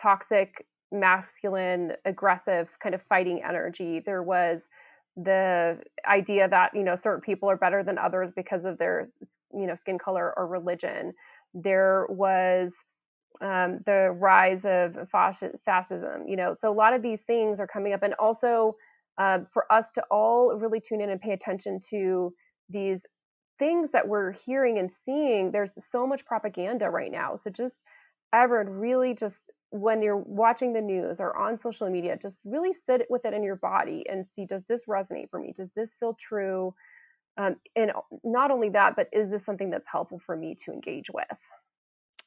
toxic 0.00 0.66
masculine, 0.90 1.92
aggressive 2.04 2.68
kind 2.82 2.94
of 2.94 3.02
fighting 3.08 3.42
energy. 3.42 4.00
There 4.04 4.22
was 4.22 4.60
the 5.16 5.78
idea 6.08 6.48
that 6.48 6.70
you 6.74 6.84
know 6.84 6.96
certain 6.96 7.20
people 7.20 7.50
are 7.50 7.56
better 7.56 7.82
than 7.82 7.98
others 7.98 8.30
because 8.36 8.64
of 8.64 8.78
their 8.78 9.08
you 9.52 9.66
know 9.66 9.76
skin 9.80 9.98
color 9.98 10.32
or 10.36 10.46
religion. 10.46 11.12
There 11.54 12.06
was 12.08 12.74
um, 13.40 13.80
the 13.86 14.10
rise 14.18 14.64
of 14.64 14.96
fascism. 15.10 16.26
You 16.26 16.36
know, 16.36 16.56
so 16.60 16.70
a 16.70 16.74
lot 16.74 16.94
of 16.94 17.02
these 17.02 17.20
things 17.26 17.60
are 17.60 17.66
coming 17.66 17.92
up, 17.92 18.02
and 18.02 18.14
also 18.14 18.76
uh, 19.18 19.40
for 19.52 19.70
us 19.72 19.86
to 19.94 20.02
all 20.10 20.54
really 20.56 20.80
tune 20.80 21.00
in 21.00 21.10
and 21.10 21.20
pay 21.20 21.32
attention 21.32 21.80
to 21.90 22.32
these 22.68 23.00
things 23.58 23.90
that 23.92 24.06
we're 24.06 24.32
hearing 24.32 24.78
and 24.78 24.90
seeing. 25.04 25.50
There's 25.50 25.72
so 25.90 26.06
much 26.06 26.24
propaganda 26.24 26.88
right 26.90 27.10
now. 27.10 27.38
So 27.42 27.50
just 27.50 27.76
everyone 28.32 28.68
really 28.70 29.14
just 29.14 29.36
when 29.70 30.00
you're 30.02 30.16
watching 30.16 30.72
the 30.72 30.80
news 30.80 31.16
or 31.18 31.36
on 31.36 31.60
social 31.60 31.90
media, 31.90 32.16
just 32.20 32.36
really 32.44 32.72
sit 32.86 33.06
with 33.10 33.24
it 33.26 33.34
in 33.34 33.42
your 33.42 33.56
body 33.56 34.04
and 34.08 34.24
see 34.34 34.46
does 34.46 34.62
this 34.68 34.82
resonate 34.88 35.28
for 35.30 35.40
me? 35.40 35.54
Does 35.56 35.68
this 35.76 35.90
feel 36.00 36.16
true? 36.26 36.74
Um, 37.36 37.56
and 37.76 37.92
not 38.24 38.50
only 38.50 38.70
that, 38.70 38.96
but 38.96 39.08
is 39.12 39.30
this 39.30 39.44
something 39.44 39.70
that's 39.70 39.86
helpful 39.90 40.20
for 40.24 40.36
me 40.36 40.56
to 40.64 40.72
engage 40.72 41.06
with? 41.12 41.26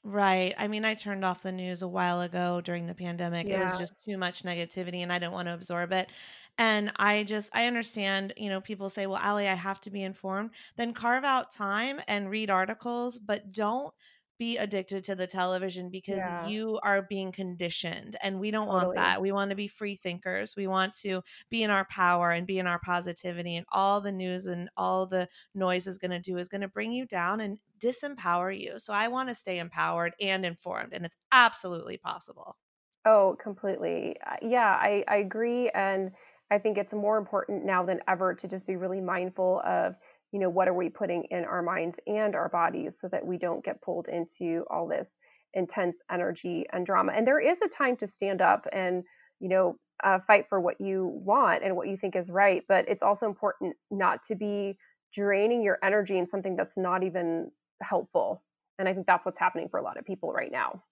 Right. 0.03 0.55
I 0.57 0.67
mean, 0.67 0.83
I 0.83 0.95
turned 0.95 1.23
off 1.23 1.43
the 1.43 1.51
news 1.51 1.83
a 1.83 1.87
while 1.87 2.21
ago 2.21 2.59
during 2.59 2.87
the 2.87 2.95
pandemic. 2.95 3.47
Yeah. 3.47 3.61
It 3.61 3.65
was 3.69 3.77
just 3.77 3.93
too 4.03 4.17
much 4.17 4.43
negativity 4.43 5.03
and 5.03 5.13
I 5.13 5.19
didn't 5.19 5.33
want 5.33 5.47
to 5.47 5.53
absorb 5.53 5.91
it. 5.91 6.09
And 6.57 6.91
I 6.95 7.23
just, 7.23 7.49
I 7.53 7.65
understand, 7.65 8.33
you 8.35 8.49
know, 8.49 8.61
people 8.61 8.89
say, 8.89 9.05
well, 9.05 9.21
Ali, 9.23 9.47
I 9.47 9.53
have 9.53 9.79
to 9.81 9.91
be 9.91 10.03
informed. 10.03 10.51
Then 10.75 10.93
carve 10.93 11.23
out 11.23 11.51
time 11.51 12.01
and 12.07 12.31
read 12.31 12.49
articles, 12.49 13.19
but 13.19 13.51
don't 13.51 13.93
be 14.41 14.57
addicted 14.57 15.03
to 15.03 15.13
the 15.13 15.27
television 15.27 15.91
because 15.91 16.17
yeah. 16.17 16.47
you 16.47 16.79
are 16.81 17.03
being 17.03 17.31
conditioned 17.31 18.17
and 18.23 18.39
we 18.39 18.49
don't 18.49 18.65
totally. 18.65 18.85
want 18.85 18.95
that. 18.95 19.21
We 19.21 19.31
want 19.31 19.51
to 19.51 19.55
be 19.55 19.67
free 19.67 19.99
thinkers. 20.01 20.55
We 20.57 20.65
want 20.65 20.95
to 21.01 21.21
be 21.51 21.61
in 21.61 21.69
our 21.69 21.85
power 21.85 22.31
and 22.31 22.47
be 22.47 22.57
in 22.57 22.65
our 22.65 22.79
positivity 22.79 23.55
and 23.55 23.67
all 23.71 24.01
the 24.01 24.11
news 24.11 24.47
and 24.47 24.67
all 24.75 25.05
the 25.05 25.27
noise 25.53 25.85
is 25.85 25.99
going 25.99 26.09
to 26.09 26.19
do 26.19 26.39
is 26.39 26.47
going 26.47 26.61
to 26.61 26.67
bring 26.67 26.91
you 26.91 27.05
down 27.05 27.39
and 27.39 27.59
disempower 27.79 28.59
you. 28.59 28.79
So 28.79 28.93
I 28.93 29.09
want 29.09 29.29
to 29.29 29.35
stay 29.35 29.59
empowered 29.59 30.15
and 30.19 30.43
informed 30.43 30.93
and 30.93 31.05
it's 31.05 31.17
absolutely 31.31 31.97
possible. 31.97 32.57
Oh, 33.05 33.37
completely. 33.39 34.15
Yeah, 34.41 34.71
I, 34.71 35.03
I 35.07 35.17
agree 35.17 35.69
and 35.69 36.13
I 36.49 36.57
think 36.57 36.79
it's 36.79 36.93
more 36.93 37.19
important 37.19 37.63
now 37.63 37.85
than 37.85 37.99
ever 38.07 38.33
to 38.33 38.47
just 38.47 38.65
be 38.65 38.75
really 38.75 39.01
mindful 39.01 39.61
of 39.63 39.97
you 40.31 40.39
know 40.39 40.49
what 40.49 40.67
are 40.67 40.73
we 40.73 40.89
putting 40.89 41.23
in 41.31 41.43
our 41.43 41.61
minds 41.61 41.97
and 42.07 42.35
our 42.35 42.49
bodies 42.49 42.93
so 42.99 43.07
that 43.09 43.25
we 43.25 43.37
don't 43.37 43.63
get 43.63 43.81
pulled 43.81 44.07
into 44.07 44.65
all 44.69 44.87
this 44.87 45.07
intense 45.53 45.97
energy 46.09 46.65
and 46.71 46.85
drama? 46.85 47.13
And 47.13 47.25
there 47.27 47.39
is 47.39 47.57
a 47.63 47.69
time 47.69 47.97
to 47.97 48.07
stand 48.07 48.41
up 48.41 48.67
and 48.71 49.03
you 49.39 49.49
know 49.49 49.77
uh, 50.03 50.19
fight 50.25 50.45
for 50.49 50.59
what 50.59 50.81
you 50.81 51.11
want 51.23 51.63
and 51.63 51.75
what 51.75 51.87
you 51.87 51.95
think 51.95 52.15
is 52.15 52.27
right 52.27 52.63
but 52.67 52.89
it's 52.89 53.03
also 53.03 53.27
important 53.27 53.75
not 53.91 54.23
to 54.25 54.33
be 54.33 54.75
draining 55.13 55.61
your 55.61 55.77
energy 55.83 56.17
in 56.17 56.27
something 56.27 56.55
that's 56.55 56.75
not 56.75 57.03
even 57.03 57.51
helpful. 57.83 58.41
And 58.79 58.87
i 58.89 58.93
think 58.93 59.05
that's 59.05 59.25
what's 59.25 59.37
happening 59.37 59.69
for 59.69 59.79
a 59.79 59.83
lot 59.83 59.97
of 59.97 60.05
people 60.05 60.31
right 60.31 60.51
now. 60.51 60.83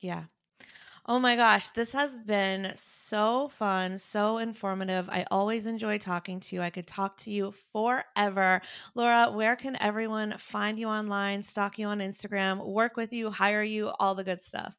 Yeah 0.00 0.24
Oh 1.08 1.20
my 1.20 1.36
gosh, 1.36 1.70
this 1.70 1.92
has 1.92 2.16
been 2.16 2.72
so 2.74 3.48
fun, 3.48 3.96
so 3.96 4.38
informative. 4.38 5.08
I 5.08 5.24
always 5.30 5.64
enjoy 5.64 5.98
talking 5.98 6.40
to 6.40 6.56
you. 6.56 6.62
I 6.62 6.70
could 6.70 6.88
talk 6.88 7.16
to 7.18 7.30
you 7.30 7.52
forever. 7.72 8.60
Laura, 8.96 9.30
where 9.30 9.54
can 9.54 9.80
everyone 9.80 10.34
find 10.36 10.80
you 10.80 10.88
online, 10.88 11.44
stalk 11.44 11.78
you 11.78 11.86
on 11.86 12.00
Instagram, 12.00 12.66
work 12.66 12.96
with 12.96 13.12
you, 13.12 13.30
hire 13.30 13.62
you, 13.62 13.92
all 14.00 14.16
the 14.16 14.24
good 14.24 14.42
stuff? 14.42 14.74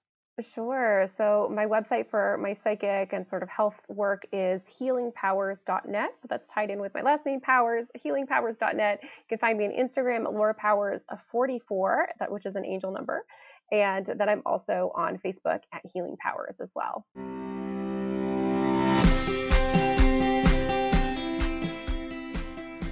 Sure. 0.53 1.09
So 1.17 1.49
my 1.51 1.65
website 1.65 2.09
for 2.11 2.37
my 2.41 2.57
psychic 2.61 3.13
and 3.13 3.25
sort 3.29 3.41
of 3.41 3.47
health 3.47 3.75
work 3.87 4.23
is 4.33 4.59
healingpowers.net. 4.79 6.09
So 6.21 6.27
that's 6.29 6.43
tied 6.53 6.69
in 6.69 6.81
with 6.81 6.93
my 6.93 7.03
last 7.03 7.25
name, 7.25 7.39
Powers, 7.39 7.87
healingpowers.net. 8.05 8.99
You 9.01 9.09
can 9.29 9.37
find 9.37 9.57
me 9.57 9.65
on 9.65 9.71
Instagram 9.71 10.25
at 10.25 10.33
Laura 10.33 10.53
Powers 10.53 10.99
44, 11.31 12.09
that 12.19 12.29
which 12.29 12.45
is 12.45 12.57
an 12.57 12.65
angel 12.65 12.91
number. 12.91 13.23
And 13.71 14.05
that 14.05 14.29
I'm 14.29 14.41
also 14.45 14.91
on 14.95 15.17
Facebook 15.17 15.61
at 15.73 15.81
Healing 15.93 16.15
Powers 16.21 16.55
as 16.61 16.69
well. 16.73 17.05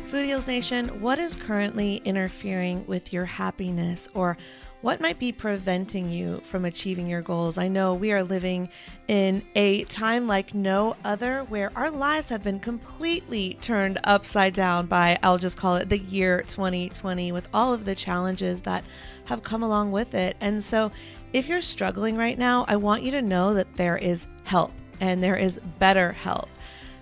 Food 0.10 0.26
Heals 0.26 0.48
Nation, 0.48 1.02
what 1.02 1.20
is 1.20 1.36
currently 1.36 1.98
interfering 2.06 2.86
with 2.88 3.12
your 3.12 3.26
happiness 3.26 4.08
or 4.14 4.38
what 4.82 5.02
might 5.02 5.18
be 5.18 5.32
preventing 5.32 6.10
you 6.10 6.42
from 6.46 6.66
achieving 6.66 7.08
your 7.08 7.22
goals? 7.22 7.58
I 7.58 7.68
know 7.68 7.94
we 7.94 8.12
are 8.12 8.24
living 8.24 8.70
in 9.08 9.42
a 9.56 9.84
time 9.86 10.28
like 10.28 10.54
no 10.54 10.96
other 11.04 11.44
where 11.46 11.72
our 11.76 11.90
lives 11.90 12.30
have 12.30 12.44
been 12.44 12.60
completely 12.60 13.58
turned 13.62 14.00
upside 14.04 14.54
down 14.54 14.86
by, 14.86 15.18
I'll 15.24 15.38
just 15.38 15.58
call 15.58 15.76
it 15.78 15.90
the 15.90 15.98
year 15.98 16.44
2020, 16.44 17.32
with 17.32 17.48
all 17.54 17.74
of 17.74 17.86
the 17.86 17.96
challenges 17.96 18.62
that 18.62 18.84
have 19.26 19.44
come 19.44 19.64
along 19.64 19.92
with 19.92 20.14
it. 20.14 20.38
And 20.40 20.64
so, 20.64 20.92
if 21.34 21.48
you're 21.48 21.62
struggling 21.62 22.16
right 22.16 22.38
now, 22.38 22.66
I 22.68 22.76
want 22.76 23.04
you 23.04 23.12
to 23.12 23.22
know 23.22 23.56
that 23.56 23.76
there 23.76 23.98
is 23.98 24.28
help 24.44 24.72
and 25.00 25.22
there 25.22 25.36
is 25.36 25.60
better 25.80 26.12
help. 26.14 26.48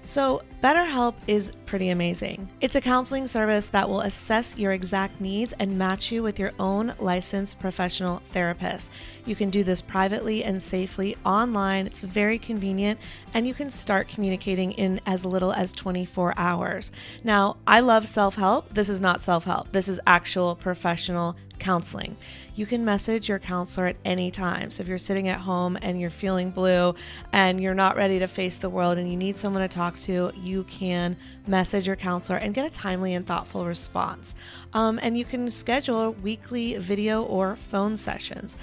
So, 0.05 0.41
BetterHelp 0.61 1.15
is 1.27 1.53
pretty 1.65 1.89
amazing. 1.89 2.49
It's 2.59 2.75
a 2.75 2.81
counseling 2.81 3.25
service 3.25 3.67
that 3.67 3.87
will 3.87 4.01
assess 4.01 4.57
your 4.57 4.73
exact 4.73 5.19
needs 5.21 5.53
and 5.59 5.77
match 5.77 6.11
you 6.11 6.21
with 6.21 6.39
your 6.39 6.51
own 6.59 6.93
licensed 6.99 7.57
professional 7.59 8.21
therapist. 8.31 8.91
You 9.25 9.35
can 9.35 9.49
do 9.49 9.63
this 9.63 9.81
privately 9.81 10.43
and 10.43 10.61
safely 10.61 11.15
online. 11.25 11.87
It's 11.87 12.01
very 12.01 12.37
convenient, 12.37 12.99
and 13.33 13.47
you 13.47 13.53
can 13.53 13.69
start 13.69 14.09
communicating 14.09 14.73
in 14.73 14.99
as 15.05 15.23
little 15.23 15.53
as 15.53 15.71
24 15.71 16.33
hours. 16.37 16.91
Now, 17.23 17.57
I 17.65 17.79
love 17.79 18.05
self 18.05 18.35
help. 18.35 18.73
This 18.73 18.89
is 18.89 18.99
not 18.99 19.21
self 19.21 19.45
help, 19.45 19.71
this 19.71 19.87
is 19.87 20.01
actual 20.05 20.55
professional 20.55 21.37
counseling. 21.63 22.17
You 22.55 22.65
can 22.65 22.83
message 22.83 23.29
your 23.29 23.39
counselor 23.39 23.87
at 23.87 23.95
any 24.03 24.29
time. 24.29 24.69
So 24.69 24.83
if 24.83 24.87
you're 24.87 24.97
sitting 24.97 25.29
at 25.29 25.39
home 25.39 25.77
and 25.81 25.99
you're 25.99 26.09
feeling 26.09 26.51
blue 26.51 26.93
and 27.31 27.61
you're 27.61 27.73
not 27.73 27.95
ready 27.95 28.19
to 28.19 28.27
face 28.27 28.57
the 28.57 28.69
world 28.69 28.97
and 28.97 29.09
you 29.09 29.15
need 29.15 29.37
someone 29.37 29.61
to 29.61 29.73
talk 29.73 29.97
to, 29.99 30.31
you 30.35 30.65
can 30.65 31.15
message 31.47 31.87
your 31.87 31.95
counselor 31.95 32.37
and 32.37 32.53
get 32.53 32.65
a 32.65 32.69
timely 32.69 33.13
and 33.13 33.25
thoughtful 33.25 33.65
response. 33.65 34.35
Um, 34.73 34.99
and 35.01 35.17
you 35.17 35.23
can 35.23 35.49
schedule 35.49 36.11
weekly 36.11 36.77
video 36.77 37.23
or 37.23 37.55
phone 37.55 37.97
sessions 37.97 38.57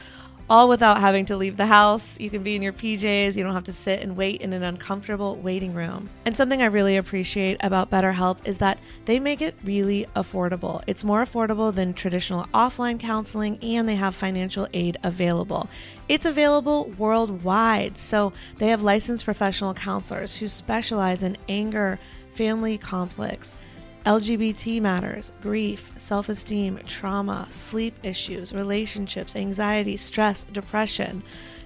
all 0.50 0.68
without 0.68 0.98
having 0.98 1.24
to 1.26 1.36
leave 1.36 1.56
the 1.56 1.66
house. 1.66 2.18
You 2.18 2.28
can 2.28 2.42
be 2.42 2.56
in 2.56 2.60
your 2.60 2.72
PJs, 2.72 3.36
you 3.36 3.44
don't 3.44 3.54
have 3.54 3.64
to 3.64 3.72
sit 3.72 4.00
and 4.00 4.16
wait 4.16 4.40
in 4.40 4.52
an 4.52 4.64
uncomfortable 4.64 5.36
waiting 5.36 5.72
room. 5.72 6.10
And 6.26 6.36
something 6.36 6.60
I 6.60 6.66
really 6.66 6.96
appreciate 6.96 7.56
about 7.60 7.88
BetterHelp 7.88 8.38
is 8.44 8.58
that 8.58 8.78
they 9.04 9.20
make 9.20 9.40
it 9.40 9.54
really 9.62 10.06
affordable. 10.16 10.82
It's 10.88 11.04
more 11.04 11.24
affordable 11.24 11.72
than 11.72 11.94
traditional 11.94 12.46
offline 12.52 12.98
counseling, 12.98 13.60
and 13.62 13.88
they 13.88 13.94
have 13.94 14.16
financial 14.16 14.66
aid 14.74 14.98
available. 15.04 15.68
It's 16.08 16.26
available 16.26 16.86
worldwide. 16.98 17.96
So 17.96 18.32
they 18.58 18.66
have 18.68 18.82
licensed 18.82 19.24
professional 19.24 19.72
counselors 19.72 20.34
who 20.34 20.48
specialize 20.48 21.22
in 21.22 21.38
anger, 21.48 22.00
family 22.34 22.76
conflicts 22.76 23.56
LGBT 24.04 24.80
matters, 24.80 25.32
grief, 25.42 25.92
self 25.96 26.28
esteem, 26.28 26.78
trauma, 26.86 27.46
sleep 27.50 27.94
issues, 28.02 28.52
relationships, 28.52 29.36
anxiety, 29.36 29.96
stress, 29.96 30.44
depression 30.44 31.22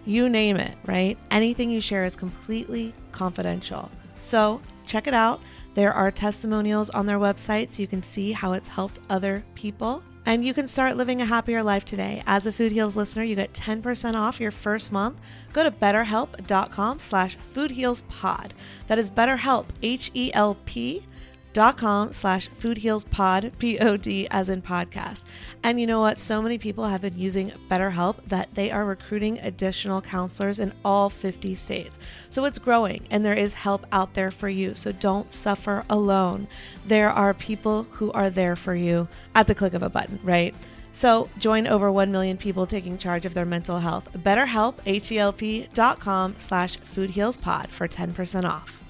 you 0.06 0.28
name 0.28 0.56
it, 0.56 0.76
right? 0.84 1.18
Anything 1.30 1.70
you 1.70 1.80
share 1.80 2.04
is 2.04 2.16
completely 2.16 2.94
confidential. 3.12 3.90
So 4.18 4.60
check 4.86 5.06
it 5.06 5.14
out. 5.14 5.40
There 5.74 5.92
are 5.92 6.10
testimonials 6.10 6.90
on 6.90 7.06
their 7.06 7.18
website 7.18 7.72
so 7.72 7.82
you 7.82 7.88
can 7.88 8.02
see 8.02 8.32
how 8.32 8.52
it's 8.52 8.68
helped 8.68 9.00
other 9.08 9.44
people. 9.54 10.02
And 10.26 10.44
you 10.44 10.54
can 10.54 10.68
start 10.68 10.96
living 10.96 11.20
a 11.20 11.26
happier 11.26 11.62
life 11.62 11.84
today. 11.84 12.22
As 12.26 12.46
a 12.46 12.52
Food 12.52 12.72
Heals 12.72 12.96
listener, 12.96 13.24
you 13.24 13.34
get 13.34 13.52
10% 13.52 14.14
off 14.14 14.40
your 14.40 14.50
first 14.50 14.90
month. 14.90 15.18
Go 15.52 15.62
to 15.62 15.70
betterhelp.com 15.70 16.98
slash 16.98 17.36
foodhealspod. 17.54 18.52
That 18.86 18.98
is 18.98 19.10
betterhelp, 19.10 19.66
H-E-L-P 19.82 21.06
dot 21.54 21.78
com 21.78 22.12
slash 22.12 22.48
food 22.48 22.78
heals 22.78 23.04
pod 23.04 23.52
p-o-d 23.58 24.28
as 24.30 24.50
in 24.50 24.60
podcast. 24.60 25.22
And 25.62 25.80
you 25.80 25.86
know 25.86 26.00
what? 26.00 26.20
So 26.20 26.42
many 26.42 26.58
people 26.58 26.84
have 26.84 27.00
been 27.00 27.16
using 27.16 27.52
betterhelp 27.70 28.16
that 28.26 28.54
they 28.54 28.70
are 28.70 28.84
recruiting 28.84 29.38
additional 29.38 30.02
counselors 30.02 30.58
in 30.58 30.74
all 30.84 31.08
50 31.08 31.54
states. 31.54 31.98
So 32.28 32.44
it's 32.44 32.58
growing 32.58 33.06
and 33.10 33.24
there 33.24 33.32
is 33.32 33.54
help 33.54 33.86
out 33.90 34.12
there 34.12 34.30
for 34.30 34.50
you. 34.50 34.74
So 34.74 34.92
don't 34.92 35.32
suffer 35.32 35.84
alone. 35.88 36.48
There 36.84 37.10
are 37.10 37.32
people 37.32 37.84
who 37.92 38.12
are 38.12 38.28
there 38.28 38.56
for 38.56 38.74
you 38.74 39.08
at 39.34 39.46
the 39.46 39.54
click 39.54 39.72
of 39.72 39.82
a 39.82 39.88
button 39.88 40.18
right? 40.22 40.54
So 40.92 41.28
join 41.38 41.66
over 41.66 41.90
1 41.90 42.12
million 42.12 42.36
people 42.36 42.66
taking 42.66 42.98
charge 42.98 43.26
of 43.26 43.34
their 43.34 43.44
mental 43.44 43.80
health. 43.80 44.08
BetterHelp, 44.12 44.74
H-E-L-P 44.86 45.68
dot 45.74 45.98
com 45.98 46.36
slash 46.38 46.78
foodhealspod 46.94 47.68
for 47.68 47.88
10% 47.88 48.44
off. 48.44 48.83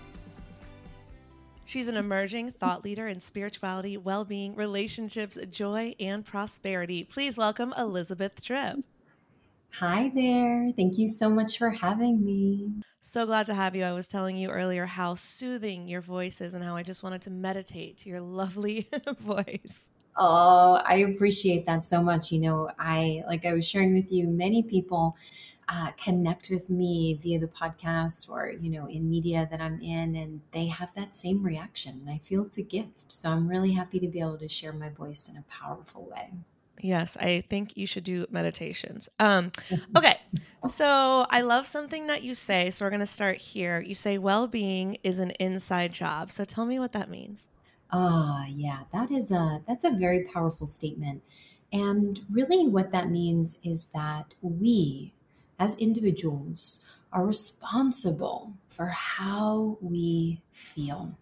She's 1.74 1.88
an 1.88 1.96
emerging 1.96 2.52
thought 2.52 2.84
leader 2.84 3.08
in 3.08 3.20
spirituality, 3.20 3.96
well 3.96 4.24
being, 4.24 4.54
relationships, 4.54 5.36
joy, 5.50 5.96
and 5.98 6.24
prosperity. 6.24 7.02
Please 7.02 7.36
welcome 7.36 7.74
Elizabeth 7.76 8.40
Tripp. 8.40 8.84
Hi 9.80 10.12
there. 10.14 10.70
Thank 10.76 10.98
you 10.98 11.08
so 11.08 11.28
much 11.30 11.58
for 11.58 11.70
having 11.70 12.24
me. 12.24 12.74
So 13.02 13.26
glad 13.26 13.46
to 13.46 13.54
have 13.54 13.74
you. 13.74 13.82
I 13.82 13.92
was 13.92 14.06
telling 14.06 14.36
you 14.36 14.50
earlier 14.50 14.86
how 14.86 15.16
soothing 15.16 15.88
your 15.88 16.00
voice 16.00 16.40
is 16.40 16.54
and 16.54 16.62
how 16.62 16.76
I 16.76 16.84
just 16.84 17.02
wanted 17.02 17.22
to 17.22 17.30
meditate 17.30 17.98
to 17.98 18.08
your 18.08 18.20
lovely 18.20 18.88
voice. 19.18 19.86
Oh, 20.16 20.80
I 20.86 20.98
appreciate 20.98 21.66
that 21.66 21.84
so 21.84 22.00
much. 22.04 22.30
You 22.30 22.38
know, 22.38 22.70
I, 22.78 23.24
like 23.26 23.44
I 23.44 23.52
was 23.52 23.66
sharing 23.68 23.94
with 23.94 24.12
you, 24.12 24.28
many 24.28 24.62
people 24.62 25.16
uh, 25.68 25.90
connect 25.92 26.50
with 26.50 26.68
me 26.68 27.18
via 27.20 27.38
the 27.38 27.48
podcast 27.48 28.28
or 28.28 28.52
you 28.60 28.70
know 28.70 28.86
in 28.86 29.08
media 29.08 29.48
that 29.50 29.60
i'm 29.60 29.80
in 29.80 30.14
and 30.14 30.40
they 30.52 30.66
have 30.66 30.92
that 30.94 31.14
same 31.14 31.42
reaction. 31.42 32.06
I 32.08 32.18
feel 32.18 32.44
it's 32.44 32.58
a 32.58 32.62
gift. 32.62 33.10
So 33.10 33.30
i'm 33.30 33.48
really 33.48 33.72
happy 33.72 33.98
to 34.00 34.08
be 34.08 34.20
able 34.20 34.38
to 34.38 34.48
share 34.48 34.72
my 34.72 34.88
voice 34.88 35.28
in 35.28 35.36
a 35.36 35.42
powerful 35.42 36.08
way. 36.10 36.32
Yes 36.80 37.16
i 37.18 37.42
think 37.48 37.76
you 37.76 37.86
should 37.86 38.04
do 38.04 38.26
meditations. 38.30 39.08
Um 39.18 39.52
okay 39.96 40.20
so 40.70 41.26
i 41.30 41.40
love 41.40 41.66
something 41.66 42.06
that 42.06 42.22
you 42.22 42.34
say 42.34 42.70
so 42.70 42.84
we're 42.84 42.90
going 42.90 43.00
to 43.00 43.06
start 43.06 43.38
here. 43.38 43.80
You 43.80 43.94
say 43.94 44.18
well-being 44.18 44.98
is 45.02 45.18
an 45.18 45.30
inside 45.32 45.92
job. 45.92 46.30
So 46.30 46.44
tell 46.44 46.66
me 46.66 46.78
what 46.78 46.92
that 46.92 47.08
means. 47.08 47.46
Ah 47.90 48.42
oh, 48.42 48.46
yeah 48.48 48.80
that 48.92 49.10
is 49.10 49.30
a 49.30 49.62
that's 49.66 49.84
a 49.84 49.90
very 49.90 50.24
powerful 50.24 50.66
statement. 50.66 51.22
And 51.72 52.20
really 52.30 52.68
what 52.68 52.92
that 52.92 53.10
means 53.10 53.58
is 53.64 53.86
that 53.86 54.36
we 54.40 55.12
as 55.58 55.76
individuals 55.76 56.84
are 57.12 57.26
responsible 57.26 58.54
for 58.68 58.86
how 58.86 59.78
we 59.80 60.42
feel. 60.50 61.16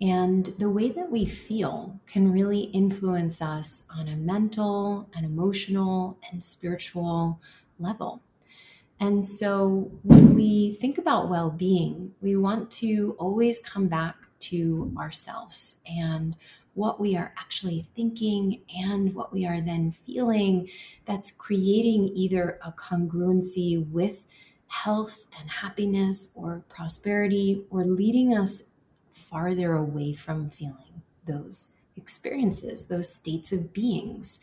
And 0.00 0.46
the 0.58 0.68
way 0.68 0.90
that 0.90 1.10
we 1.10 1.24
feel 1.24 2.00
can 2.06 2.30
really 2.30 2.64
influence 2.64 3.40
us 3.40 3.84
on 3.90 4.08
a 4.08 4.16
mental 4.16 5.08
and 5.14 5.24
emotional 5.24 6.18
and 6.30 6.44
spiritual 6.44 7.40
level. 7.78 8.22
And 9.00 9.24
so 9.24 9.90
when 10.02 10.34
we 10.34 10.72
think 10.74 10.98
about 10.98 11.28
well 11.28 11.50
being, 11.50 12.14
we 12.20 12.36
want 12.36 12.70
to 12.72 13.16
always 13.18 13.58
come 13.58 13.88
back 13.88 14.16
to 14.38 14.94
ourselves 14.98 15.82
and 15.86 16.36
what 16.76 17.00
we 17.00 17.16
are 17.16 17.32
actually 17.38 17.86
thinking 17.96 18.60
and 18.84 19.14
what 19.14 19.32
we 19.32 19.46
are 19.46 19.62
then 19.62 19.90
feeling 19.90 20.68
that's 21.06 21.30
creating 21.30 22.10
either 22.14 22.58
a 22.62 22.70
congruency 22.70 23.90
with 23.90 24.26
health 24.68 25.26
and 25.40 25.48
happiness 25.48 26.28
or 26.34 26.62
prosperity 26.68 27.64
or 27.70 27.84
leading 27.84 28.36
us 28.36 28.62
farther 29.10 29.72
away 29.72 30.12
from 30.12 30.50
feeling 30.50 31.02
those 31.24 31.70
experiences, 31.96 32.84
those 32.84 33.12
states 33.12 33.52
of 33.52 33.72
beings. 33.72 34.38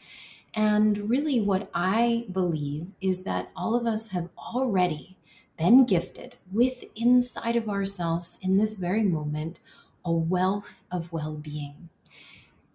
And 0.55 1.09
really, 1.09 1.39
what 1.39 1.69
I 1.73 2.25
believe 2.31 2.95
is 2.99 3.23
that 3.23 3.51
all 3.55 3.75
of 3.75 3.85
us 3.85 4.07
have 4.07 4.29
already 4.37 5.17
been 5.55 5.85
gifted 5.85 6.37
with 6.51 6.83
inside 6.95 7.55
of 7.55 7.69
ourselves 7.69 8.39
in 8.41 8.57
this 8.57 8.73
very 8.73 9.03
moment 9.03 9.59
a 10.03 10.11
wealth 10.11 10.83
of 10.91 11.13
well 11.13 11.35
being. 11.35 11.89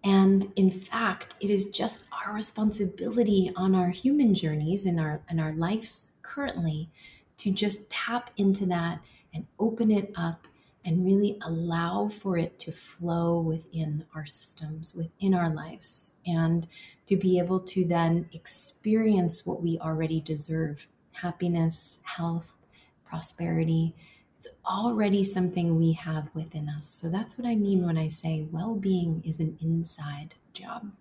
And 0.03 0.45
in 0.55 0.71
fact, 0.71 1.35
it 1.41 1.49
is 1.49 1.65
just 1.65 2.05
our 2.25 2.33
responsibility 2.33 3.51
on 3.55 3.75
our 3.75 3.89
human 3.89 4.33
journeys 4.33 4.85
and 4.85 4.99
our 4.99 5.21
and 5.27 5.41
our 5.41 5.53
lives 5.53 6.13
currently 6.21 6.89
to 7.37 7.51
just 7.51 7.89
tap 7.89 8.31
into 8.37 8.65
that 8.67 9.01
and 9.33 9.45
open 9.59 9.91
it 9.91 10.11
up 10.15 10.47
and 10.85 11.05
really 11.05 11.37
allow 11.41 12.07
for 12.07 12.37
it 12.37 12.57
to 12.59 12.71
flow 12.71 13.39
within 13.39 14.05
our 14.15 14.25
systems, 14.25 14.95
within 14.95 15.33
our 15.33 15.49
lives, 15.49 16.13
and 16.25 16.67
to 17.05 17.17
be 17.17 17.37
able 17.37 17.59
to 17.59 17.83
then 17.83 18.29
experience 18.31 19.45
what 19.45 19.61
we 19.61 19.77
already 19.79 20.21
deserve 20.21 20.87
happiness, 21.11 21.99
health, 22.05 22.55
prosperity, 23.03 23.93
it's 24.39 24.47
already 24.65 25.23
something 25.23 25.77
we 25.77 25.91
have 25.93 26.33
within 26.33 26.69
us. 26.69 26.87
So 26.87 27.09
that's 27.09 27.37
what 27.37 27.45
I 27.45 27.55
mean 27.55 27.85
when 27.85 27.97
I 27.97 28.07
say 28.07 28.47
well 28.49 28.73
being 28.75 29.21
is 29.25 29.39
an 29.41 29.57
inside 29.61 30.35
job 30.53 30.93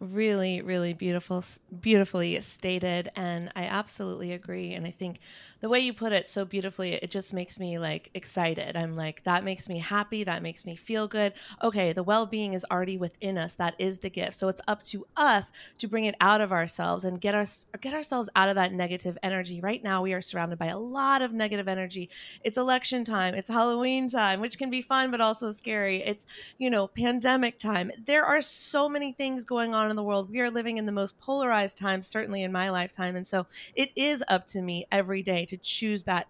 really 0.00 0.62
really 0.62 0.92
beautiful 0.92 1.44
beautifully 1.80 2.40
stated 2.40 3.08
and 3.16 3.50
i 3.56 3.64
absolutely 3.64 4.32
agree 4.32 4.72
and 4.72 4.86
i 4.86 4.92
think 4.92 5.18
the 5.60 5.68
way 5.68 5.80
you 5.80 5.92
put 5.92 6.12
it 6.12 6.28
so 6.28 6.44
beautifully 6.44 6.94
it 6.94 7.10
just 7.10 7.32
makes 7.32 7.58
me 7.58 7.78
like 7.78 8.10
excited. 8.14 8.76
I'm 8.76 8.94
like 8.94 9.24
that 9.24 9.44
makes 9.44 9.68
me 9.68 9.78
happy 9.78 10.24
that 10.24 10.42
makes 10.42 10.64
me 10.64 10.76
feel 10.76 11.08
good. 11.08 11.32
Okay 11.62 11.92
the 11.92 12.02
well-being 12.02 12.54
is 12.54 12.64
already 12.70 12.96
within 12.96 13.38
us. 13.38 13.54
That 13.54 13.74
is 13.78 13.98
the 13.98 14.10
gift. 14.10 14.34
So 14.34 14.48
it's 14.48 14.60
up 14.68 14.82
to 14.84 15.06
us 15.16 15.50
to 15.78 15.88
bring 15.88 16.04
it 16.04 16.14
out 16.20 16.40
of 16.40 16.52
ourselves 16.52 17.04
and 17.04 17.20
get 17.20 17.34
us 17.34 17.66
get 17.80 17.94
ourselves 17.94 18.28
out 18.36 18.48
of 18.48 18.54
that 18.54 18.72
negative 18.72 19.18
energy. 19.22 19.60
Right 19.60 19.82
now 19.82 20.02
we 20.02 20.12
are 20.12 20.20
surrounded 20.20 20.58
by 20.58 20.66
a 20.66 20.78
lot 20.78 21.22
of 21.22 21.32
negative 21.32 21.68
energy. 21.68 22.08
It's 22.44 22.58
election 22.58 23.04
time. 23.04 23.34
It's 23.34 23.48
halloween 23.48 24.08
time 24.08 24.40
which 24.40 24.58
can 24.58 24.70
be 24.70 24.82
fun 24.82 25.10
but 25.10 25.20
also 25.20 25.50
scary. 25.50 26.02
It's 26.02 26.26
you 26.58 26.70
know 26.70 26.86
pandemic 26.86 27.58
time. 27.58 27.90
There 28.06 28.24
are 28.24 28.42
so 28.42 28.88
many 28.88 29.12
things 29.12 29.44
going 29.44 29.74
on 29.74 29.90
in 29.90 29.96
the 29.96 30.02
world. 30.04 30.30
We 30.30 30.40
are 30.40 30.50
living 30.50 30.78
in 30.78 30.86
the 30.86 30.92
most 30.92 31.18
polarized 31.18 31.76
times 31.76 32.06
certainly 32.06 32.42
in 32.42 32.52
my 32.52 32.70
lifetime. 32.70 33.16
And 33.16 33.26
so 33.26 33.46
it 33.74 33.90
is 33.96 34.22
up 34.28 34.46
to 34.48 34.62
me 34.62 34.86
every 34.92 35.22
day 35.22 35.46
to 35.48 35.56
choose 35.56 36.04
that 36.04 36.28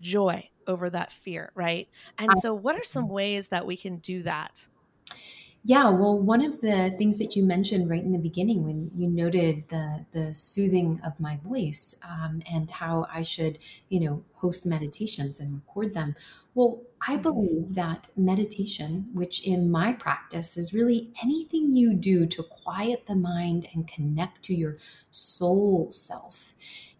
joy 0.00 0.48
over 0.66 0.90
that 0.90 1.12
fear, 1.12 1.50
right? 1.54 1.88
And 2.18 2.30
so, 2.38 2.54
what 2.54 2.76
are 2.76 2.84
some 2.84 3.08
ways 3.08 3.48
that 3.48 3.66
we 3.66 3.76
can 3.76 3.98
do 3.98 4.22
that? 4.22 4.66
Yeah, 5.64 5.90
well, 5.90 6.18
one 6.20 6.44
of 6.44 6.60
the 6.60 6.90
things 6.98 7.18
that 7.18 7.36
you 7.36 7.44
mentioned 7.44 7.88
right 7.88 8.02
in 8.02 8.10
the 8.10 8.18
beginning 8.18 8.64
when 8.64 8.90
you 8.96 9.08
noted 9.08 9.68
the 9.68 10.06
the 10.10 10.34
soothing 10.34 11.00
of 11.04 11.20
my 11.20 11.38
voice 11.44 11.94
um, 12.02 12.42
and 12.50 12.68
how 12.68 13.06
I 13.08 13.22
should, 13.22 13.58
you 13.88 14.00
know, 14.00 14.24
host 14.34 14.66
meditations 14.66 15.38
and 15.38 15.54
record 15.54 15.94
them. 15.94 16.16
Well, 16.54 16.82
I 17.06 17.16
believe 17.16 17.74
that 17.74 18.08
meditation, 18.16 19.08
which 19.14 19.40
in 19.46 19.70
my 19.70 19.92
practice 19.92 20.56
is 20.56 20.74
really 20.74 21.12
anything 21.22 21.72
you 21.72 21.94
do 21.94 22.26
to 22.26 22.42
quiet 22.42 23.06
the 23.06 23.14
mind 23.14 23.68
and 23.72 23.86
connect 23.86 24.42
to 24.46 24.54
your 24.54 24.78
soul 25.10 25.92
self, 25.92 26.54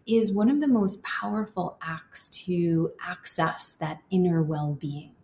is 0.05 0.33
one 0.33 0.49
of 0.49 0.59
the 0.61 0.67
most 0.67 1.01
powerful 1.03 1.77
acts 1.81 2.29
to 2.29 2.91
access 3.01 3.73
that 3.73 4.01
inner 4.09 4.41
well 4.43 4.73
being. 4.75 5.15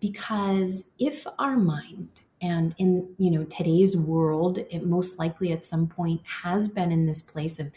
Because 0.00 0.84
if 0.98 1.26
our 1.38 1.56
mind 1.56 2.22
and 2.40 2.74
in 2.78 3.14
you 3.18 3.30
know 3.30 3.44
today's 3.44 3.96
world 3.96 4.58
it 4.58 4.84
most 4.84 5.18
likely 5.18 5.52
at 5.52 5.64
some 5.64 5.86
point 5.86 6.20
has 6.42 6.68
been 6.68 6.90
in 6.92 7.06
this 7.06 7.22
place 7.22 7.58
of 7.58 7.72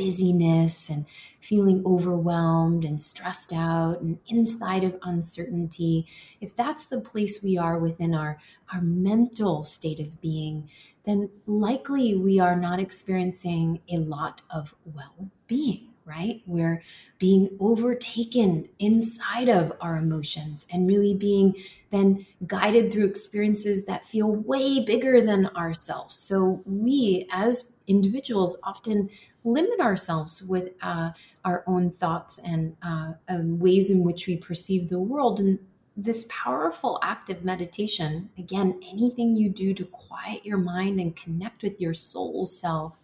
busyness 0.00 0.88
and 0.88 1.04
feeling 1.40 1.82
overwhelmed 1.84 2.86
and 2.86 3.02
stressed 3.02 3.52
out 3.52 4.00
and 4.00 4.18
inside 4.26 4.82
of 4.82 4.96
uncertainty, 5.02 6.06
if 6.40 6.56
that's 6.56 6.86
the 6.86 6.98
place 7.00 7.42
we 7.42 7.58
are 7.58 7.78
within 7.78 8.14
our, 8.14 8.38
our 8.72 8.80
mental 8.80 9.62
state 9.62 10.00
of 10.00 10.18
being, 10.18 10.70
then 11.04 11.28
likely 11.44 12.14
we 12.14 12.40
are 12.40 12.56
not 12.56 12.80
experiencing 12.80 13.80
a 13.92 13.98
lot 13.98 14.40
of 14.50 14.74
well 14.86 15.30
being 15.46 15.89
right? 16.10 16.42
We're 16.46 16.82
being 17.18 17.56
overtaken 17.60 18.68
inside 18.80 19.48
of 19.48 19.72
our 19.80 19.96
emotions 19.96 20.66
and 20.70 20.88
really 20.88 21.14
being 21.14 21.54
then 21.90 22.26
guided 22.46 22.92
through 22.92 23.06
experiences 23.06 23.84
that 23.84 24.04
feel 24.04 24.28
way 24.30 24.80
bigger 24.80 25.20
than 25.20 25.46
ourselves. 25.48 26.18
So 26.18 26.62
we, 26.66 27.28
as 27.30 27.72
individuals, 27.86 28.56
often 28.64 29.08
limit 29.44 29.80
ourselves 29.80 30.42
with 30.42 30.70
uh, 30.82 31.10
our 31.44 31.64
own 31.66 31.90
thoughts 31.90 32.38
and 32.44 32.76
uh, 32.82 33.12
um, 33.28 33.58
ways 33.58 33.90
in 33.90 34.04
which 34.04 34.26
we 34.26 34.36
perceive 34.36 34.88
the 34.88 35.00
world. 35.00 35.40
And 35.40 35.58
this 35.96 36.26
powerful 36.28 36.98
act 37.02 37.30
of 37.30 37.44
meditation, 37.44 38.30
again, 38.38 38.80
anything 38.86 39.36
you 39.36 39.48
do 39.48 39.74
to 39.74 39.84
quiet 39.84 40.44
your 40.44 40.58
mind 40.58 40.98
and 41.00 41.14
connect 41.14 41.62
with 41.62 41.80
your 41.80 41.94
soul 41.94 42.46
self, 42.46 42.98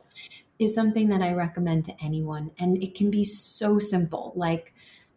is 0.59 0.75
something 0.75 1.09
that 1.09 1.23
I 1.23 1.33
recommend 1.33 1.85
to 1.87 2.03
anyone. 2.03 2.51
And 2.59 2.83
it 2.83 2.95
can 2.95 3.11
be 3.11 3.25
so 3.25 3.79
simple, 3.79 4.33
like 4.37 4.75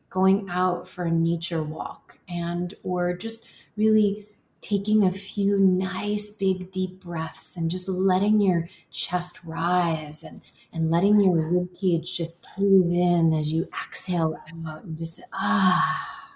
going 0.10 0.48
out 0.50 0.88
for 0.88 1.06
a 1.06 1.12
nature 1.12 1.64
walk 1.64 2.20
and 2.28 2.74
or 2.84 3.16
just 3.16 3.48
really 3.78 4.28
taking 4.62 5.04
a 5.04 5.12
few 5.12 5.58
nice 5.58 6.30
big 6.30 6.70
deep 6.72 7.00
breaths 7.00 7.56
and 7.56 7.72
just 7.72 7.88
letting 7.88 8.42
your 8.42 8.68
chest 8.92 9.40
rise 9.44 10.22
and 10.24 10.42
and 10.74 10.92
letting 10.92 11.20
your 11.22 11.36
rib 11.36 11.74
cage 11.76 12.18
just 12.18 12.38
cave 12.42 12.92
in 12.92 13.34
as 13.34 13.54
you 13.54 13.70
exhale 13.86 14.36
out 14.68 14.84
and 14.84 14.98
just 14.98 15.22
ah 15.32 16.30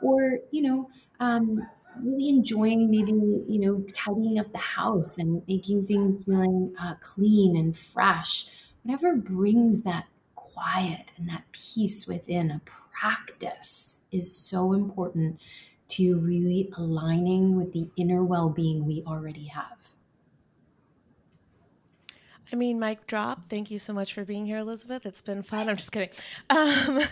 or 0.00 0.38
you 0.50 0.62
know 0.62 0.88
um, 1.20 1.66
really 2.00 2.28
enjoying 2.28 2.90
maybe 2.90 3.12
you 3.12 3.58
know 3.60 3.84
tidying 3.92 4.38
up 4.38 4.52
the 4.52 4.58
house 4.58 5.18
and 5.18 5.42
making 5.46 5.84
things 5.84 6.24
feeling 6.24 6.74
uh, 6.80 6.94
clean 7.00 7.56
and 7.56 7.76
fresh 7.76 8.46
whatever 8.82 9.14
brings 9.14 9.82
that 9.82 10.06
quiet 10.34 11.12
and 11.16 11.28
that 11.28 11.44
peace 11.52 12.06
within 12.06 12.50
a 12.50 12.60
practice 13.00 14.00
is 14.10 14.36
so 14.36 14.72
important 14.72 15.40
to 15.88 16.18
really 16.18 16.70
aligning 16.76 17.56
with 17.56 17.72
the 17.72 17.90
inner 17.96 18.22
well-being 18.22 18.86
we 18.86 19.02
already 19.06 19.46
have 19.46 19.88
I 22.52 22.54
mean, 22.54 22.78
mic 22.78 23.06
drop. 23.06 23.48
Thank 23.48 23.70
you 23.70 23.78
so 23.78 23.94
much 23.94 24.12
for 24.12 24.26
being 24.26 24.44
here, 24.44 24.58
Elizabeth. 24.58 25.06
It's 25.06 25.22
been 25.22 25.42
fun. 25.42 25.70
I'm 25.70 25.76
just 25.78 25.90
kidding. 25.90 26.10
Um, 26.50 26.98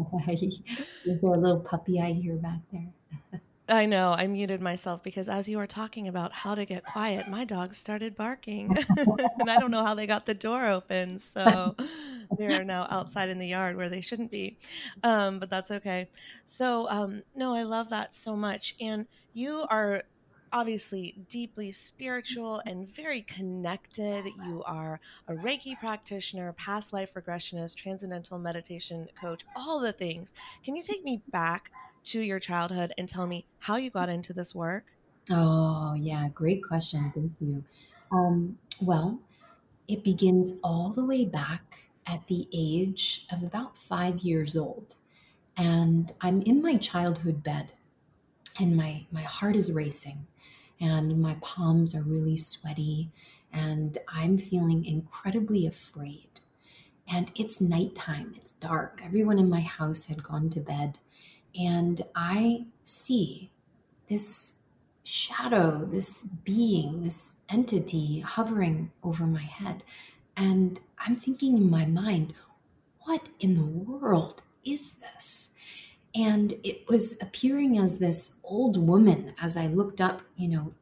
Is 0.28 0.60
there 1.04 1.32
a 1.32 1.38
little 1.38 1.60
puppy 1.60 1.98
I 1.98 2.12
hear 2.12 2.36
back 2.36 2.60
there? 2.70 3.40
I 3.70 3.86
know. 3.86 4.12
I 4.12 4.26
muted 4.26 4.60
myself 4.60 5.02
because 5.02 5.28
as 5.28 5.48
you 5.48 5.56
were 5.56 5.66
talking 5.66 6.08
about 6.08 6.32
how 6.32 6.56
to 6.56 6.64
get 6.64 6.84
quiet, 6.84 7.28
my 7.28 7.44
dogs 7.44 7.78
started 7.78 8.16
barking. 8.16 8.76
and 9.38 9.48
I 9.48 9.58
don't 9.58 9.70
know 9.70 9.84
how 9.84 9.94
they 9.94 10.06
got 10.06 10.26
the 10.26 10.34
door 10.34 10.66
open. 10.66 11.20
So 11.20 11.76
they're 12.38 12.64
now 12.64 12.88
outside 12.90 13.28
in 13.28 13.38
the 13.38 13.46
yard 13.46 13.76
where 13.76 13.88
they 13.88 14.00
shouldn't 14.00 14.30
be. 14.30 14.58
Um, 15.04 15.38
but 15.38 15.50
that's 15.50 15.70
okay. 15.70 16.08
So, 16.44 16.88
um, 16.90 17.22
no, 17.36 17.54
I 17.54 17.62
love 17.62 17.90
that 17.90 18.16
so 18.16 18.34
much. 18.34 18.74
And 18.80 19.06
you 19.34 19.64
are 19.70 20.02
obviously 20.52 21.14
deeply 21.28 21.70
spiritual 21.70 22.60
and 22.66 22.92
very 22.94 23.22
connected. 23.22 24.24
You 24.44 24.64
are 24.66 24.98
a 25.28 25.34
Reiki 25.34 25.78
practitioner, 25.78 26.52
past 26.54 26.92
life 26.92 27.14
regressionist, 27.14 27.76
transcendental 27.76 28.38
meditation 28.38 29.06
coach, 29.20 29.44
all 29.54 29.78
the 29.78 29.92
things. 29.92 30.32
Can 30.64 30.74
you 30.74 30.82
take 30.82 31.04
me 31.04 31.22
back 31.30 31.70
to 32.04 32.20
your 32.20 32.38
childhood 32.38 32.92
and 32.96 33.08
tell 33.08 33.26
me 33.26 33.46
how 33.58 33.76
you 33.76 33.90
got 33.90 34.08
into 34.08 34.32
this 34.32 34.54
work? 34.54 34.84
Oh, 35.30 35.94
yeah, 35.94 36.28
great 36.28 36.62
question. 36.64 37.12
Thank 37.14 37.32
you. 37.40 37.64
Um, 38.10 38.58
well, 38.80 39.20
it 39.86 40.02
begins 40.02 40.54
all 40.62 40.90
the 40.90 41.04
way 41.04 41.24
back 41.24 41.88
at 42.06 42.26
the 42.26 42.48
age 42.52 43.26
of 43.30 43.42
about 43.42 43.76
five 43.76 44.20
years 44.20 44.56
old. 44.56 44.94
And 45.56 46.10
I'm 46.20 46.42
in 46.42 46.62
my 46.62 46.76
childhood 46.76 47.42
bed, 47.42 47.74
and 48.58 48.76
my, 48.76 49.02
my 49.12 49.22
heart 49.22 49.56
is 49.56 49.70
racing, 49.70 50.26
and 50.80 51.20
my 51.20 51.36
palms 51.40 51.94
are 51.94 52.02
really 52.02 52.36
sweaty, 52.36 53.10
and 53.52 53.98
I'm 54.08 54.38
feeling 54.38 54.84
incredibly 54.84 55.66
afraid. 55.66 56.40
And 57.12 57.30
it's 57.34 57.60
nighttime, 57.60 58.32
it's 58.36 58.52
dark. 58.52 59.00
Everyone 59.04 59.38
in 59.38 59.50
my 59.50 59.60
house 59.60 60.06
had 60.06 60.22
gone 60.22 60.48
to 60.50 60.60
bed 60.60 60.98
and 61.58 62.02
I 62.14 62.66
see 62.82 63.50
this 64.08 64.60
shadow, 65.04 65.84
this 65.84 66.22
being, 66.22 67.02
this 67.02 67.34
entity 67.48 68.20
hovering 68.20 68.92
over 69.02 69.26
my 69.26 69.42
head. 69.42 69.84
And 70.36 70.78
I'm 70.98 71.16
thinking 71.16 71.58
in 71.58 71.70
my 71.70 71.86
mind, 71.86 72.34
what 73.00 73.28
in 73.40 73.54
the 73.54 73.64
world 73.64 74.42
is 74.64 74.92
this? 74.92 75.50
And 76.14 76.54
it 76.64 76.88
was 76.88 77.16
appearing 77.20 77.78
as 77.78 77.98
this 77.98 78.36
old 78.44 78.76
woman 78.76 79.34
as 79.40 79.56
I 79.56 79.66
looked 79.66 80.00
up, 80.00 80.22
you 80.36 80.48
know, 80.48 80.72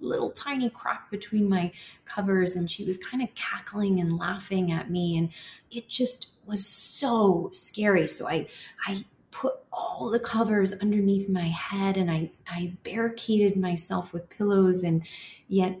little 0.00 0.30
tiny 0.30 0.70
crack 0.70 1.10
between 1.10 1.48
my 1.48 1.72
covers 2.04 2.56
and 2.56 2.70
she 2.70 2.84
was 2.84 2.98
kind 2.98 3.22
of 3.22 3.34
cackling 3.34 4.00
and 4.00 4.18
laughing 4.18 4.70
at 4.70 4.90
me 4.90 5.16
and 5.16 5.30
it 5.70 5.88
just 5.88 6.28
was 6.44 6.66
so 6.66 7.48
scary 7.52 8.06
so 8.06 8.28
i 8.28 8.46
i 8.86 9.02
put 9.36 9.52
all 9.70 10.08
the 10.08 10.18
covers 10.18 10.72
underneath 10.72 11.28
my 11.28 11.48
head 11.48 11.98
and 11.98 12.10
I, 12.10 12.30
I 12.48 12.72
barricaded 12.84 13.54
myself 13.54 14.10
with 14.10 14.30
pillows. 14.30 14.82
And 14.82 15.06
yet, 15.46 15.78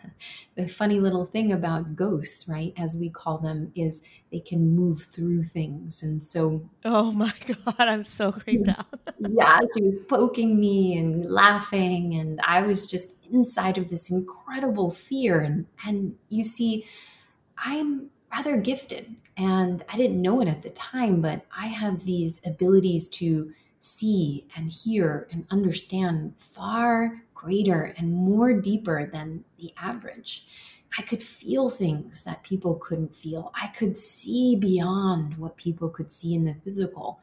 the 0.56 0.68
funny 0.68 1.00
little 1.00 1.24
thing 1.24 1.50
about 1.50 1.96
ghosts, 1.96 2.46
right, 2.46 2.74
as 2.76 2.94
we 2.94 3.08
call 3.08 3.38
them, 3.38 3.72
is 3.74 4.02
they 4.30 4.40
can 4.40 4.76
move 4.76 5.04
through 5.04 5.44
things. 5.44 6.02
And 6.02 6.22
so, 6.22 6.68
oh 6.84 7.10
my 7.10 7.32
God, 7.64 7.76
I'm 7.78 8.04
so 8.04 8.30
creeped 8.30 8.68
out. 8.68 8.86
yeah, 9.18 9.60
she 9.74 9.84
was 9.84 10.04
poking 10.06 10.60
me 10.60 10.98
and 10.98 11.24
laughing. 11.24 12.14
And 12.14 12.42
I 12.46 12.60
was 12.60 12.90
just 12.90 13.16
inside 13.32 13.78
of 13.78 13.88
this 13.88 14.10
incredible 14.10 14.90
fear. 14.90 15.40
And, 15.40 15.64
and 15.86 16.14
you 16.28 16.44
see, 16.44 16.84
I'm 17.56 18.10
rather 18.32 18.56
gifted. 18.56 19.20
And 19.36 19.82
I 19.88 19.96
didn't 19.96 20.22
know 20.22 20.40
it 20.40 20.48
at 20.48 20.62
the 20.62 20.70
time, 20.70 21.20
but 21.20 21.44
I 21.56 21.66
have 21.66 22.04
these 22.04 22.40
abilities 22.44 23.08
to 23.08 23.52
see 23.78 24.46
and 24.56 24.70
hear 24.70 25.28
and 25.30 25.46
understand 25.50 26.34
far 26.36 27.22
greater 27.34 27.94
and 27.96 28.12
more 28.12 28.52
deeper 28.52 29.08
than 29.10 29.44
the 29.58 29.72
average. 29.78 30.44
I 30.98 31.02
could 31.02 31.22
feel 31.22 31.68
things 31.68 32.24
that 32.24 32.42
people 32.42 32.74
couldn't 32.76 33.14
feel. 33.14 33.52
I 33.54 33.68
could 33.68 33.96
see 33.96 34.56
beyond 34.56 35.36
what 35.36 35.56
people 35.56 35.88
could 35.88 36.10
see 36.10 36.34
in 36.34 36.44
the 36.44 36.54
physical. 36.64 37.20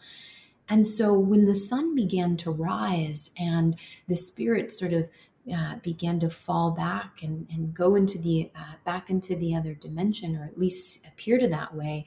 And 0.69 0.87
so 0.87 1.13
when 1.13 1.45
the 1.45 1.55
sun 1.55 1.95
began 1.95 2.37
to 2.37 2.51
rise 2.51 3.31
and 3.37 3.75
the 4.07 4.15
spirit 4.15 4.71
sort 4.71 4.93
of 4.93 5.09
uh, 5.53 5.75
began 5.83 6.19
to 6.19 6.29
fall 6.29 6.71
back 6.71 7.21
and, 7.21 7.47
and 7.51 7.73
go 7.73 7.95
into 7.95 8.17
the 8.17 8.49
uh, 8.55 8.73
back 8.83 9.09
into 9.09 9.35
the 9.35 9.55
other 9.55 9.73
dimension 9.73 10.35
or 10.35 10.43
at 10.43 10.57
least 10.57 11.05
appear 11.07 11.37
to 11.37 11.47
that 11.47 11.75
way 11.75 12.05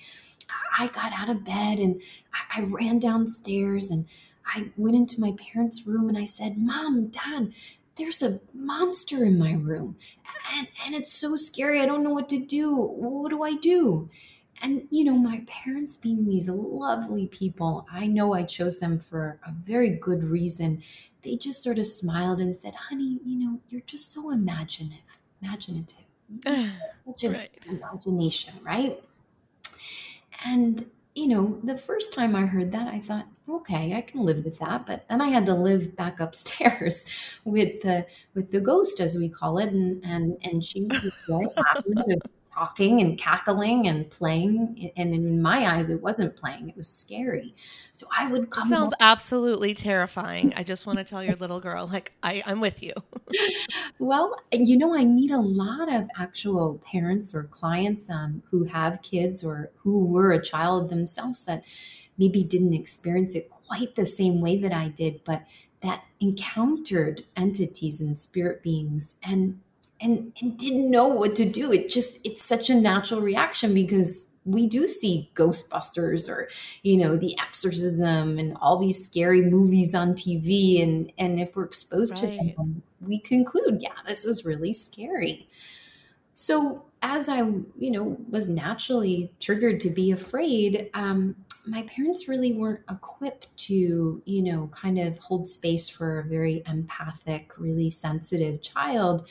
i 0.79 0.89
got 0.89 1.13
out 1.13 1.31
of 1.31 1.45
bed 1.45 1.79
and 1.79 2.03
I, 2.35 2.61
I 2.61 2.63
ran 2.63 2.99
downstairs 2.99 3.91
and 3.91 4.07
i 4.47 4.71
went 4.77 4.97
into 4.97 5.21
my 5.21 5.33
parents 5.33 5.87
room 5.87 6.09
and 6.09 6.19
i 6.19 6.25
said 6.25 6.59
mom 6.59 7.09
dad 7.09 7.53
there's 7.97 8.23
a 8.23 8.41
monster 8.55 9.25
in 9.25 9.39
my 9.39 9.53
room 9.53 9.97
and, 10.57 10.69
and 10.85 10.95
it's 10.95 11.13
so 11.13 11.37
scary 11.37 11.81
i 11.81 11.87
don't 11.87 12.03
know 12.03 12.11
what 12.11 12.29
to 12.31 12.39
do. 12.39 12.75
What 12.75 13.31
do 13.31 13.43
i 13.43 13.55
do 13.55 14.11
and 14.63 14.87
you 14.91 15.05
know 15.05 15.17
my 15.17 15.43
parents 15.47 15.97
being 15.97 16.27
these 16.27 16.49
lovely 16.49 17.27
people 17.27 17.87
i 17.93 18.07
know 18.07 18.35
i 18.35 18.43
chose 18.43 18.79
them 18.79 18.99
for 18.99 19.39
a 19.47 19.53
very 19.65 19.91
good 19.91 20.25
reason 20.25 20.83
they 21.23 21.37
just 21.37 21.63
sort 21.63 21.79
of 21.79 21.87
smiled 21.87 22.41
and 22.41 22.57
said 22.57 22.75
honey 22.75 23.21
you 23.25 23.39
know 23.39 23.61
you're 23.69 23.81
just 23.83 24.13
so 24.13 24.31
imaginative 24.31 25.21
imaginative 25.43 26.05
such 27.07 27.25
an 27.25 27.33
right. 27.33 27.51
imagination 27.67 28.55
right 28.63 29.03
and 30.45 30.85
you 31.19 31.27
know, 31.27 31.59
the 31.65 31.77
first 31.77 32.13
time 32.13 32.37
I 32.37 32.47
heard 32.47 32.71
that, 32.71 32.87
I 32.87 33.01
thought, 33.01 33.27
okay, 33.49 33.95
I 33.95 34.03
can 34.03 34.21
live 34.21 34.45
with 34.45 34.61
that. 34.61 34.87
But 34.87 35.09
then 35.09 35.21
I 35.21 35.29
had 35.29 35.47
to 35.47 35.55
live 35.55 35.97
back 35.97 36.21
upstairs 36.27 37.05
with 37.45 37.81
the 37.81 38.07
with 38.35 38.53
the 38.53 38.61
ghost, 38.61 39.01
as 39.01 39.17
we 39.17 39.29
call 39.29 39.59
it, 39.59 39.71
and 39.71 40.05
and 40.05 40.37
and 40.45 40.65
she 40.65 40.83
was 40.83 41.13
very 41.29 41.49
happy 41.57 41.93
talking 42.59 43.01
and 43.01 43.19
cackling 43.19 43.87
and 43.87 44.11
playing. 44.11 44.91
And 44.97 45.15
in 45.15 45.41
my 45.41 45.67
eyes, 45.67 45.89
it 45.89 46.03
wasn't 46.03 46.37
playing; 46.37 46.69
it 46.69 46.77
was 46.77 46.89
scary. 46.89 47.55
So 47.93 48.07
I 48.17 48.29
would 48.29 48.51
come. 48.51 48.69
Sounds 48.69 48.95
home. 48.95 48.99
absolutely 49.01 49.75
terrifying. 49.75 50.53
I 50.57 50.63
just 50.63 50.87
want 50.87 50.99
to 50.99 51.05
tell 51.05 51.23
your 51.23 51.37
little 51.37 51.61
girl, 51.61 51.87
like 51.87 52.13
I, 52.23 52.43
I'm 52.47 52.61
with 52.61 52.83
you. 52.83 52.93
well, 53.99 54.35
you 54.53 54.77
know, 54.77 54.97
I 54.97 55.05
meet 55.05 55.31
a 55.31 55.39
lot 55.39 55.93
of 55.93 56.09
actual 56.19 56.81
parents 56.85 57.35
or 57.35 57.45
clients 57.45 58.11
um, 58.11 58.43
who 58.51 58.65
have 58.65 59.03
kids 59.03 59.45
or 59.45 59.71
who 59.77 60.05
were 60.05 60.33
a 60.33 60.43
child 60.43 60.91
themselves 60.91 61.45
that 61.45 61.65
maybe 62.17 62.43
didn't 62.43 62.75
experience 62.75 63.35
it 63.35 63.49
quite 63.51 63.95
the 63.95 64.07
same 64.07 64.41
way 64.41 64.57
that 64.57 64.73
I 64.73 64.89
did, 64.89 65.23
but 65.25 65.45
that 65.81 66.03
encountered 66.19 67.23
entities 67.37 68.01
and 68.01 68.19
spirit 68.19 68.63
beings 68.63 69.15
and 69.23 69.61
and 70.01 70.33
and 70.41 70.59
didn't 70.59 70.91
know 70.91 71.09
what 71.09 71.35
to 71.37 71.45
do. 71.45 71.73
It 71.73 71.89
just 71.89 72.19
it's 72.25 72.43
such 72.43 72.71
a 72.71 72.75
natural 72.75 73.21
reaction 73.21 73.75
because 73.75 74.31
we 74.45 74.67
do 74.67 74.89
see 74.89 75.31
ghostbusters 75.35 76.29
or 76.29 76.49
you 76.83 76.97
know 76.97 77.17
the 77.17 77.39
exorcism 77.39 78.39
and 78.39 78.57
all 78.61 78.79
these 78.79 79.05
scary 79.05 79.43
movies 79.43 79.95
on 79.95 80.15
tv 80.15 80.83
and 80.83 81.13
and 81.19 81.39
if 81.39 81.55
we're 81.55 81.65
exposed 81.65 82.23
right. 82.23 82.39
to 82.39 82.55
them 82.57 82.83
we 83.01 83.19
conclude 83.19 83.79
yeah 83.81 83.91
this 84.07 84.25
is 84.25 84.45
really 84.45 84.73
scary. 84.73 85.49
So 86.33 86.85
as 87.03 87.29
i 87.29 87.39
you 87.39 87.91
know 87.91 88.17
was 88.29 88.49
naturally 88.49 89.33
triggered 89.39 89.81
to 89.81 89.91
be 89.91 90.11
afraid 90.11 90.91
um 90.95 91.37
my 91.67 91.83
parents 91.83 92.27
really 92.27 92.53
weren't 92.53 92.81
equipped 92.91 93.57
to 93.57 94.23
you 94.25 94.43
know 94.43 94.69
kind 94.73 94.99
of 94.99 95.19
hold 95.19 95.47
space 95.47 95.89
for 95.89 96.21
a 96.21 96.25
very 96.25 96.63
empathic 96.67 97.53
really 97.59 97.91
sensitive 97.91 98.63
child 98.63 99.29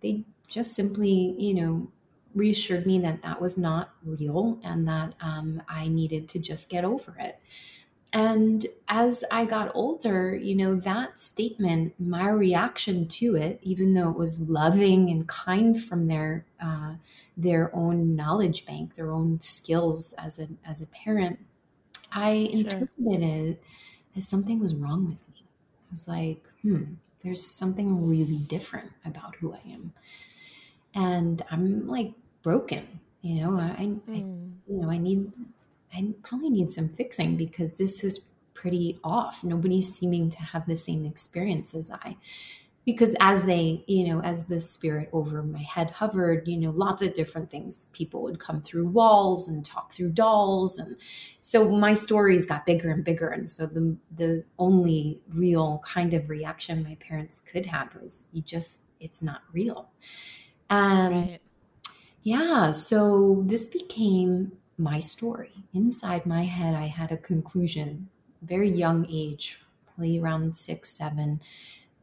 they 0.00 0.24
just 0.48 0.74
simply, 0.74 1.34
you 1.38 1.54
know, 1.54 1.90
reassured 2.34 2.86
me 2.86 2.98
that 3.00 3.22
that 3.22 3.40
was 3.40 3.56
not 3.56 3.90
real 4.04 4.60
and 4.62 4.86
that 4.88 5.14
um, 5.20 5.62
I 5.68 5.88
needed 5.88 6.28
to 6.28 6.38
just 6.38 6.68
get 6.68 6.84
over 6.84 7.16
it. 7.18 7.40
And 8.12 8.64
as 8.88 9.22
I 9.30 9.44
got 9.44 9.70
older, 9.74 10.34
you 10.34 10.54
know, 10.54 10.74
that 10.76 11.20
statement, 11.20 11.94
my 12.00 12.28
reaction 12.30 13.06
to 13.08 13.36
it, 13.36 13.60
even 13.62 13.92
though 13.92 14.08
it 14.10 14.16
was 14.16 14.48
loving 14.48 15.10
and 15.10 15.28
kind 15.28 15.82
from 15.82 16.06
their 16.08 16.46
uh, 16.58 16.94
their 17.36 17.74
own 17.76 18.16
knowledge 18.16 18.64
bank, 18.64 18.94
their 18.94 19.12
own 19.12 19.40
skills 19.40 20.14
as 20.14 20.38
a 20.38 20.48
as 20.64 20.80
a 20.80 20.86
parent, 20.86 21.38
I 22.12 22.48
sure. 22.50 22.52
interpreted 22.60 23.22
it 23.22 23.62
as 24.16 24.26
something 24.26 24.58
was 24.58 24.74
wrong 24.74 25.06
with 25.08 25.28
me. 25.28 25.44
I 25.44 25.90
was 25.90 26.08
like, 26.08 26.46
hmm, 26.62 26.94
there's 27.22 27.44
something 27.44 28.06
really 28.08 28.38
different 28.38 28.92
about 29.04 29.36
who 29.36 29.54
I 29.54 29.60
am. 29.70 29.92
And 30.94 31.42
I'm 31.50 31.86
like 31.86 32.12
broken, 32.42 33.00
you 33.22 33.42
know, 33.42 33.54
I, 33.56 33.86
mm. 33.86 34.00
I 34.08 34.14
you 34.14 34.80
know, 34.80 34.90
I 34.90 34.98
need, 34.98 35.32
I 35.92 36.12
probably 36.22 36.50
need 36.50 36.70
some 36.70 36.88
fixing 36.88 37.36
because 37.36 37.78
this 37.78 38.04
is 38.04 38.20
pretty 38.54 38.98
off. 39.04 39.44
Nobody's 39.44 39.92
seeming 39.92 40.30
to 40.30 40.38
have 40.38 40.66
the 40.66 40.76
same 40.76 41.04
experience 41.04 41.74
as 41.74 41.90
I 41.90 42.16
because 42.88 43.14
as 43.20 43.44
they 43.44 43.84
you 43.86 44.08
know 44.08 44.18
as 44.22 44.46
the 44.46 44.58
spirit 44.58 45.10
over 45.12 45.42
my 45.42 45.60
head 45.60 45.90
hovered 45.90 46.48
you 46.48 46.56
know 46.56 46.70
lots 46.70 47.02
of 47.02 47.12
different 47.12 47.50
things 47.50 47.84
people 47.92 48.22
would 48.22 48.38
come 48.38 48.62
through 48.62 48.86
walls 48.86 49.46
and 49.46 49.62
talk 49.62 49.92
through 49.92 50.08
dolls 50.08 50.78
and 50.78 50.96
so 51.42 51.68
my 51.68 51.92
stories 51.92 52.46
got 52.46 52.64
bigger 52.64 52.90
and 52.90 53.04
bigger 53.04 53.28
and 53.28 53.50
so 53.50 53.66
the 53.66 53.94
the 54.16 54.42
only 54.58 55.20
real 55.34 55.82
kind 55.84 56.14
of 56.14 56.30
reaction 56.30 56.82
my 56.82 56.94
parents 56.94 57.40
could 57.40 57.66
have 57.66 57.94
was 57.94 58.24
you 58.32 58.40
just 58.40 58.84
it's 59.00 59.20
not 59.20 59.42
real 59.52 59.90
um 60.70 61.12
right. 61.12 61.40
yeah 62.24 62.70
so 62.70 63.42
this 63.44 63.68
became 63.68 64.50
my 64.78 64.98
story 64.98 65.52
inside 65.74 66.24
my 66.24 66.44
head 66.44 66.74
i 66.74 66.86
had 66.86 67.12
a 67.12 67.18
conclusion 67.18 68.08
very 68.40 68.70
young 68.70 69.04
age 69.10 69.60
probably 69.84 70.18
around 70.18 70.56
six 70.56 70.88
seven 70.88 71.38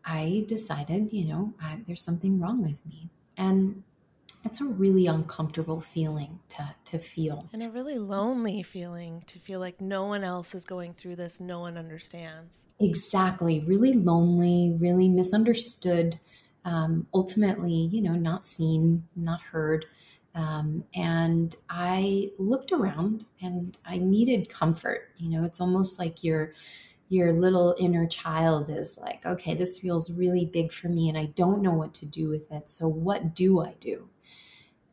I 0.06 0.46
decided, 0.48 1.12
you 1.12 1.26
know, 1.26 1.54
I, 1.62 1.80
there's 1.88 2.04
something 2.04 2.40
wrong 2.40 2.62
with 2.62 2.86
me. 2.86 3.10
And 3.38 3.84
it's 4.44 4.62
a 4.62 4.66
really 4.66 5.08
uncomfortable 5.08 5.82
feeling 5.82 6.40
to, 6.50 6.76
to 6.86 7.00
feel. 7.00 7.50
And 7.52 7.64
a 7.64 7.70
really 7.70 7.96
lonely 7.96 8.62
feeling 8.62 9.24
to 9.28 9.40
feel 9.40 9.60
like 9.60 9.82
no 9.82 10.06
one 10.06 10.24
else 10.24 10.54
is 10.54 10.64
going 10.64 10.94
through 10.94 11.16
this, 11.16 11.40
no 11.40 11.60
one 11.60 11.78
understands. 11.78 12.60
Exactly. 12.80 13.62
Really 13.62 13.94
lonely, 13.94 14.76
really 14.80 15.10
misunderstood, 15.10 16.18
um, 16.66 17.08
ultimately, 17.14 17.90
you 17.92 18.02
know, 18.02 18.14
not 18.14 18.46
seen, 18.46 19.08
not 19.16 19.42
heard. 19.42 19.86
Um, 20.36 20.84
and 20.94 21.56
I 21.70 22.32
looked 22.38 22.72
around 22.72 23.26
and 23.42 23.78
I 23.86 23.98
needed 23.98 24.50
comfort. 24.50 25.10
You 25.18 25.30
know, 25.30 25.46
it's 25.46 25.62
almost 25.62 25.98
like 25.98 26.24
you're 26.24 26.52
your 27.10 27.34
little 27.34 27.76
inner 27.80 28.08
child 28.08 28.70
is 28.70 28.98
like, 29.00 29.26
okay, 29.26 29.54
this 29.54 29.78
feels 29.78 30.12
really 30.12 30.46
big 30.46 30.72
for 30.72 30.90
me 30.90 31.10
and 31.10 31.18
I 31.18 31.28
don't 31.28 31.62
know 31.62 31.74
what 31.74 31.94
to 31.96 32.06
do 32.06 32.30
with 32.30 32.52
it. 32.52 32.70
So, 32.70 32.88
what 32.88 33.36
do 33.36 33.62
I 33.62 33.76
do? 33.80 34.10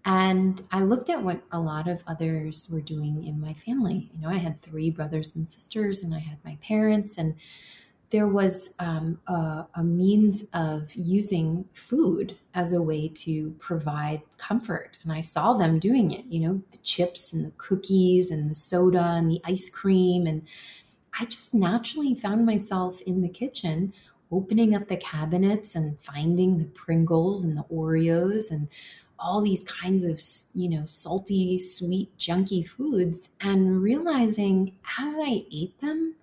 And 0.04 0.60
I 0.72 0.80
looked 0.80 1.08
at 1.10 1.22
what 1.22 1.42
a 1.52 1.60
lot 1.60 1.88
of 1.88 2.02
others 2.06 2.68
were 2.70 2.80
doing 2.80 3.24
in 3.24 3.40
my 3.40 3.54
family. 3.54 4.10
You 4.12 4.20
know, 4.20 4.28
I 4.28 4.38
had 4.38 4.60
three 4.60 4.90
brothers 4.90 5.36
and 5.36 5.48
sisters, 5.48 6.02
and 6.02 6.12
I 6.12 6.18
had 6.18 6.38
my 6.44 6.58
parents, 6.60 7.18
and 7.18 7.36
there 8.10 8.26
was 8.26 8.74
um, 8.78 9.18
a, 9.26 9.66
a, 9.74 9.82
means 9.82 10.44
of 10.52 10.92
using 10.94 11.64
food 11.72 12.36
as 12.52 12.74
a 12.74 12.82
way 12.82 13.08
to 13.08 13.52
provide 13.58 14.20
comfort. 14.36 14.98
And 15.02 15.10
I 15.12 15.20
saw 15.20 15.54
them 15.54 15.78
doing 15.78 16.10
it, 16.10 16.26
you 16.26 16.40
know, 16.40 16.62
the 16.72 16.78
chips 16.78 17.32
and 17.32 17.46
the 17.46 17.52
cookies 17.52 18.30
and 18.30 18.50
the 18.50 18.54
soda 18.54 19.02
and 19.02 19.30
the 19.30 19.40
ice 19.44 19.70
cream. 19.70 20.26
And 20.26 20.42
I 21.18 21.24
just 21.26 21.54
naturally 21.54 22.14
found 22.14 22.46
myself 22.46 23.00
in 23.02 23.20
the 23.20 23.28
kitchen 23.28 23.92
opening 24.30 24.74
up 24.74 24.88
the 24.88 24.96
cabinets 24.96 25.76
and 25.76 26.00
finding 26.00 26.58
the 26.58 26.64
Pringles 26.64 27.44
and 27.44 27.56
the 27.56 27.64
Oreos 27.64 28.50
and 28.50 28.68
all 29.18 29.40
these 29.42 29.62
kinds 29.64 30.04
of, 30.04 30.20
you 30.54 30.68
know, 30.68 30.84
salty, 30.84 31.58
sweet, 31.58 32.16
junky 32.18 32.66
foods 32.66 33.28
and 33.40 33.82
realizing 33.82 34.74
as 34.98 35.14
I 35.18 35.44
ate 35.52 35.78
them, 35.80 36.16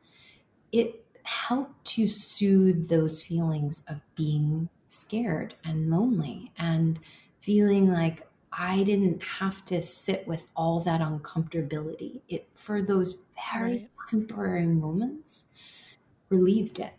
it 0.72 1.06
helped 1.24 1.86
to 1.86 2.08
soothe 2.08 2.90
those 2.90 3.22
feelings 3.22 3.84
of 3.88 4.02
being 4.16 4.70
scared 4.88 5.56
and 5.64 5.90
lonely 5.90 6.52
and 6.58 7.00
feeling 7.40 7.90
like 7.92 8.28
I 8.52 8.84
didn't 8.84 9.22
have 9.22 9.64
to 9.66 9.82
sit 9.82 10.28
with 10.28 10.48
all 10.56 10.80
that 10.82 11.02
uncomfortability. 11.02 12.22
It 12.28 12.50
for 12.56 12.82
those 12.82 13.18
very 13.52 13.72
right 13.72 13.90
temporary 14.10 14.68
moments 14.68 15.48
relieved 16.30 16.80
it. 16.80 16.94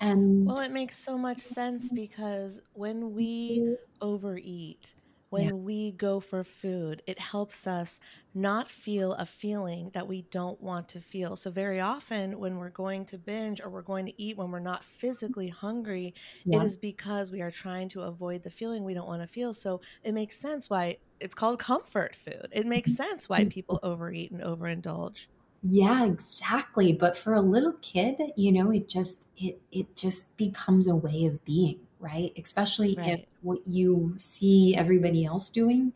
And 0.00 0.46
well, 0.46 0.60
it 0.60 0.70
makes 0.70 0.98
so 0.98 1.16
much 1.16 1.40
sense 1.40 1.88
because 1.88 2.60
when 2.72 3.14
we 3.14 3.76
overeat, 4.00 4.92
when 5.30 5.46
yeah. 5.46 5.52
we 5.52 5.90
go 5.92 6.20
for 6.20 6.44
food, 6.44 7.02
it 7.06 7.18
helps 7.18 7.66
us 7.66 7.98
not 8.34 8.70
feel 8.70 9.14
a 9.14 9.26
feeling 9.26 9.90
that 9.94 10.06
we 10.06 10.22
don't 10.30 10.60
want 10.60 10.88
to 10.90 11.00
feel. 11.00 11.36
So, 11.36 11.50
very 11.50 11.80
often, 11.80 12.38
when 12.38 12.58
we're 12.58 12.68
going 12.68 13.04
to 13.06 13.18
binge 13.18 13.60
or 13.60 13.68
we're 13.68 13.82
going 13.82 14.06
to 14.06 14.22
eat 14.22 14.36
when 14.36 14.50
we're 14.50 14.60
not 14.60 14.84
physically 14.84 15.48
hungry, 15.48 16.14
yeah. 16.44 16.60
it 16.60 16.64
is 16.64 16.76
because 16.76 17.32
we 17.32 17.40
are 17.40 17.50
trying 17.50 17.88
to 17.90 18.02
avoid 18.02 18.42
the 18.42 18.50
feeling 18.50 18.84
we 18.84 18.94
don't 18.94 19.08
want 19.08 19.22
to 19.22 19.28
feel. 19.28 19.52
So, 19.54 19.80
it 20.04 20.12
makes 20.12 20.36
sense 20.36 20.70
why 20.70 20.98
it's 21.18 21.34
called 21.34 21.58
comfort 21.58 22.14
food. 22.14 22.48
It 22.52 22.66
makes 22.66 22.94
sense 22.94 23.28
why 23.28 23.44
mm. 23.44 23.50
people 23.50 23.80
overeat 23.82 24.30
and 24.30 24.40
overindulge. 24.40 25.26
Yeah, 25.66 26.04
exactly. 26.04 26.92
But 26.92 27.16
for 27.16 27.32
a 27.32 27.40
little 27.40 27.72
kid, 27.80 28.20
you 28.36 28.52
know, 28.52 28.70
it 28.70 28.86
just 28.86 29.28
it 29.34 29.62
it 29.72 29.96
just 29.96 30.36
becomes 30.36 30.86
a 30.86 30.94
way 30.94 31.24
of 31.24 31.42
being, 31.46 31.80
right? 31.98 32.32
Especially 32.36 32.94
right. 32.98 33.20
if 33.20 33.26
what 33.40 33.66
you 33.66 34.12
see 34.18 34.76
everybody 34.76 35.24
else 35.24 35.48
doing, 35.48 35.94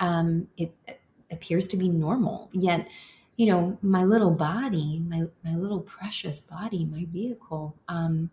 um, 0.00 0.48
it, 0.56 0.74
it 0.88 1.02
appears 1.30 1.66
to 1.66 1.76
be 1.76 1.90
normal. 1.90 2.48
Yet, 2.54 2.88
you 3.36 3.46
know, 3.46 3.76
my 3.82 4.04
little 4.04 4.30
body, 4.30 5.02
my 5.06 5.24
my 5.44 5.54
little 5.54 5.80
precious 5.80 6.40
body, 6.40 6.86
my 6.86 7.06
vehicle, 7.12 7.76
um, 7.88 8.30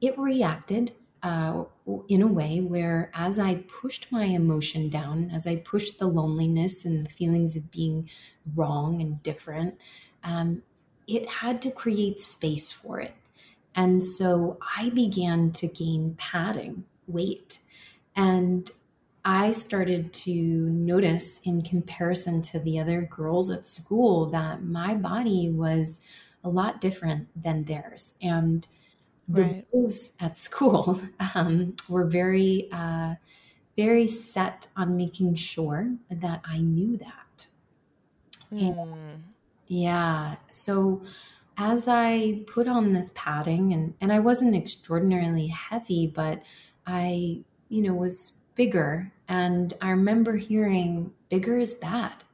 it 0.00 0.18
reacted 0.18 0.94
uh, 1.22 1.64
in 2.08 2.22
a 2.22 2.26
way 2.26 2.60
where 2.60 3.10
as 3.14 3.38
I 3.38 3.56
pushed 3.56 4.12
my 4.12 4.24
emotion 4.24 4.88
down, 4.88 5.30
as 5.30 5.46
I 5.46 5.56
pushed 5.56 5.98
the 5.98 6.06
loneliness 6.06 6.84
and 6.84 7.04
the 7.04 7.10
feelings 7.10 7.56
of 7.56 7.70
being 7.70 8.08
wrong 8.54 9.00
and 9.00 9.22
different, 9.22 9.80
um, 10.22 10.62
it 11.06 11.28
had 11.28 11.62
to 11.62 11.70
create 11.70 12.20
space 12.20 12.70
for 12.70 13.00
it. 13.00 13.14
And 13.74 14.02
so 14.02 14.58
I 14.76 14.90
began 14.90 15.50
to 15.52 15.68
gain 15.68 16.14
padding, 16.18 16.84
weight. 17.06 17.58
And 18.14 18.70
I 19.24 19.50
started 19.50 20.12
to 20.14 20.32
notice, 20.32 21.40
in 21.44 21.62
comparison 21.62 22.42
to 22.42 22.58
the 22.58 22.78
other 22.78 23.02
girls 23.02 23.50
at 23.50 23.66
school, 23.66 24.26
that 24.26 24.62
my 24.62 24.94
body 24.94 25.50
was 25.50 26.00
a 26.42 26.48
lot 26.48 26.80
different 26.80 27.28
than 27.40 27.64
theirs. 27.64 28.14
And 28.22 28.66
the 29.28 29.44
Right. 29.44 29.66
boys 29.72 30.12
at 30.20 30.38
school 30.38 31.00
um, 31.34 31.76
were 31.88 32.06
very, 32.06 32.68
uh, 32.72 33.16
very 33.76 34.06
set 34.08 34.68
on 34.76 34.96
making 34.96 35.36
sure 35.36 35.96
that 36.10 36.42
I 36.44 36.60
knew 36.60 36.96
that. 36.98 37.48
And 38.58 38.74
Hmm. 38.80 39.22
yeah, 39.68 40.36
so 40.50 41.04
as 41.56 41.88
I 41.88 42.44
put 42.48 42.68
on 42.68 42.92
this 42.92 43.12
padding, 43.14 43.72
and, 43.72 43.94
and 44.00 44.12
I 44.12 44.20
wasn't 44.20 44.56
extraordinarily 44.56 45.48
heavy, 45.48 46.06
but 46.06 46.44
I, 46.86 47.44
you 47.68 47.82
know, 47.82 47.94
was 47.94 48.40
bigger. 48.54 49.12
And 49.28 49.74
I 49.80 49.90
remember 49.90 50.36
hearing 50.36 51.14
bigger 51.30 51.58
is 51.58 51.74
bad. 51.74 52.24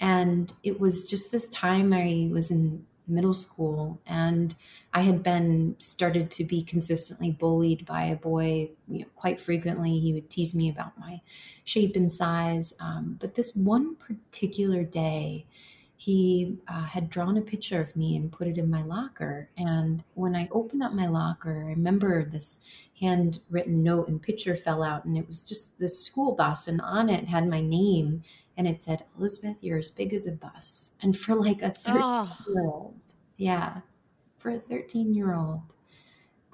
And 0.00 0.52
it 0.62 0.80
was 0.80 1.08
just 1.08 1.32
this 1.32 1.48
time 1.48 1.92
I 1.92 2.30
was 2.32 2.50
in 2.50 2.86
middle 3.06 3.34
school 3.34 4.00
and 4.06 4.54
I 4.92 5.02
had 5.02 5.22
been 5.22 5.76
started 5.78 6.30
to 6.32 6.44
be 6.44 6.62
consistently 6.62 7.30
bullied 7.30 7.86
by 7.86 8.04
a 8.04 8.16
boy 8.16 8.70
you 8.88 9.00
know, 9.00 9.06
quite 9.14 9.40
frequently. 9.40 9.98
He 9.98 10.12
would 10.12 10.30
tease 10.30 10.54
me 10.54 10.68
about 10.68 10.98
my 10.98 11.20
shape 11.64 11.96
and 11.96 12.10
size. 12.10 12.72
Um, 12.80 13.16
but 13.20 13.34
this 13.34 13.54
one 13.54 13.96
particular 13.96 14.84
day, 14.84 15.46
he 15.98 16.58
uh, 16.68 16.84
had 16.84 17.08
drawn 17.08 17.38
a 17.38 17.42
picture 17.42 17.80
of 17.80 17.96
me 17.96 18.16
and 18.16 18.30
put 18.30 18.46
it 18.46 18.58
in 18.58 18.68
my 18.70 18.82
locker. 18.82 19.48
And 19.56 20.04
when 20.14 20.36
I 20.36 20.48
opened 20.52 20.82
up 20.82 20.92
my 20.92 21.06
locker, 21.06 21.56
I 21.64 21.70
remember 21.70 22.24
this 22.24 22.58
handwritten 23.00 23.82
note 23.82 24.08
and 24.08 24.20
picture 24.20 24.56
fell 24.56 24.82
out, 24.82 25.04
and 25.06 25.16
it 25.16 25.26
was 25.26 25.48
just 25.48 25.78
the 25.78 25.88
school 25.88 26.34
bus, 26.34 26.68
and 26.68 26.80
on 26.82 27.08
it 27.08 27.24
had 27.28 27.48
my 27.48 27.60
name, 27.60 28.22
and 28.56 28.66
it 28.66 28.82
said, 28.82 29.04
Elizabeth, 29.18 29.62
you're 29.62 29.78
as 29.78 29.90
big 29.90 30.12
as 30.12 30.26
a 30.26 30.32
bus. 30.32 30.92
And 31.02 31.16
for 31.16 31.34
like 31.34 31.62
a 31.62 31.70
13 31.70 32.02
Oh, 32.02 32.36
year 32.46 32.60
old, 32.64 33.14
yeah, 33.36 33.80
for 34.38 34.50
a 34.50 34.58
13 34.60 35.14
year 35.14 35.34
old, 35.34 35.62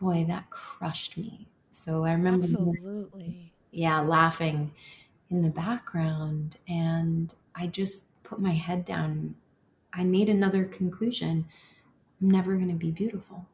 boy, 0.00 0.24
that 0.28 0.50
crushed 0.50 1.16
me. 1.16 1.48
So 1.70 2.04
I 2.04 2.12
remember, 2.12 2.46
absolutely. 2.46 3.52
yeah, 3.70 4.00
laughing 4.00 4.72
in 5.30 5.42
the 5.42 5.50
background, 5.50 6.56
and 6.68 7.32
I 7.54 7.66
just 7.66 8.06
put 8.22 8.40
my 8.40 8.52
head 8.52 8.84
down. 8.84 9.34
I 9.92 10.04
made 10.04 10.28
another 10.28 10.64
conclusion 10.64 11.46
I'm 12.20 12.30
never 12.30 12.54
going 12.54 12.68
to 12.68 12.74
be 12.74 12.90
beautiful. 12.90 13.46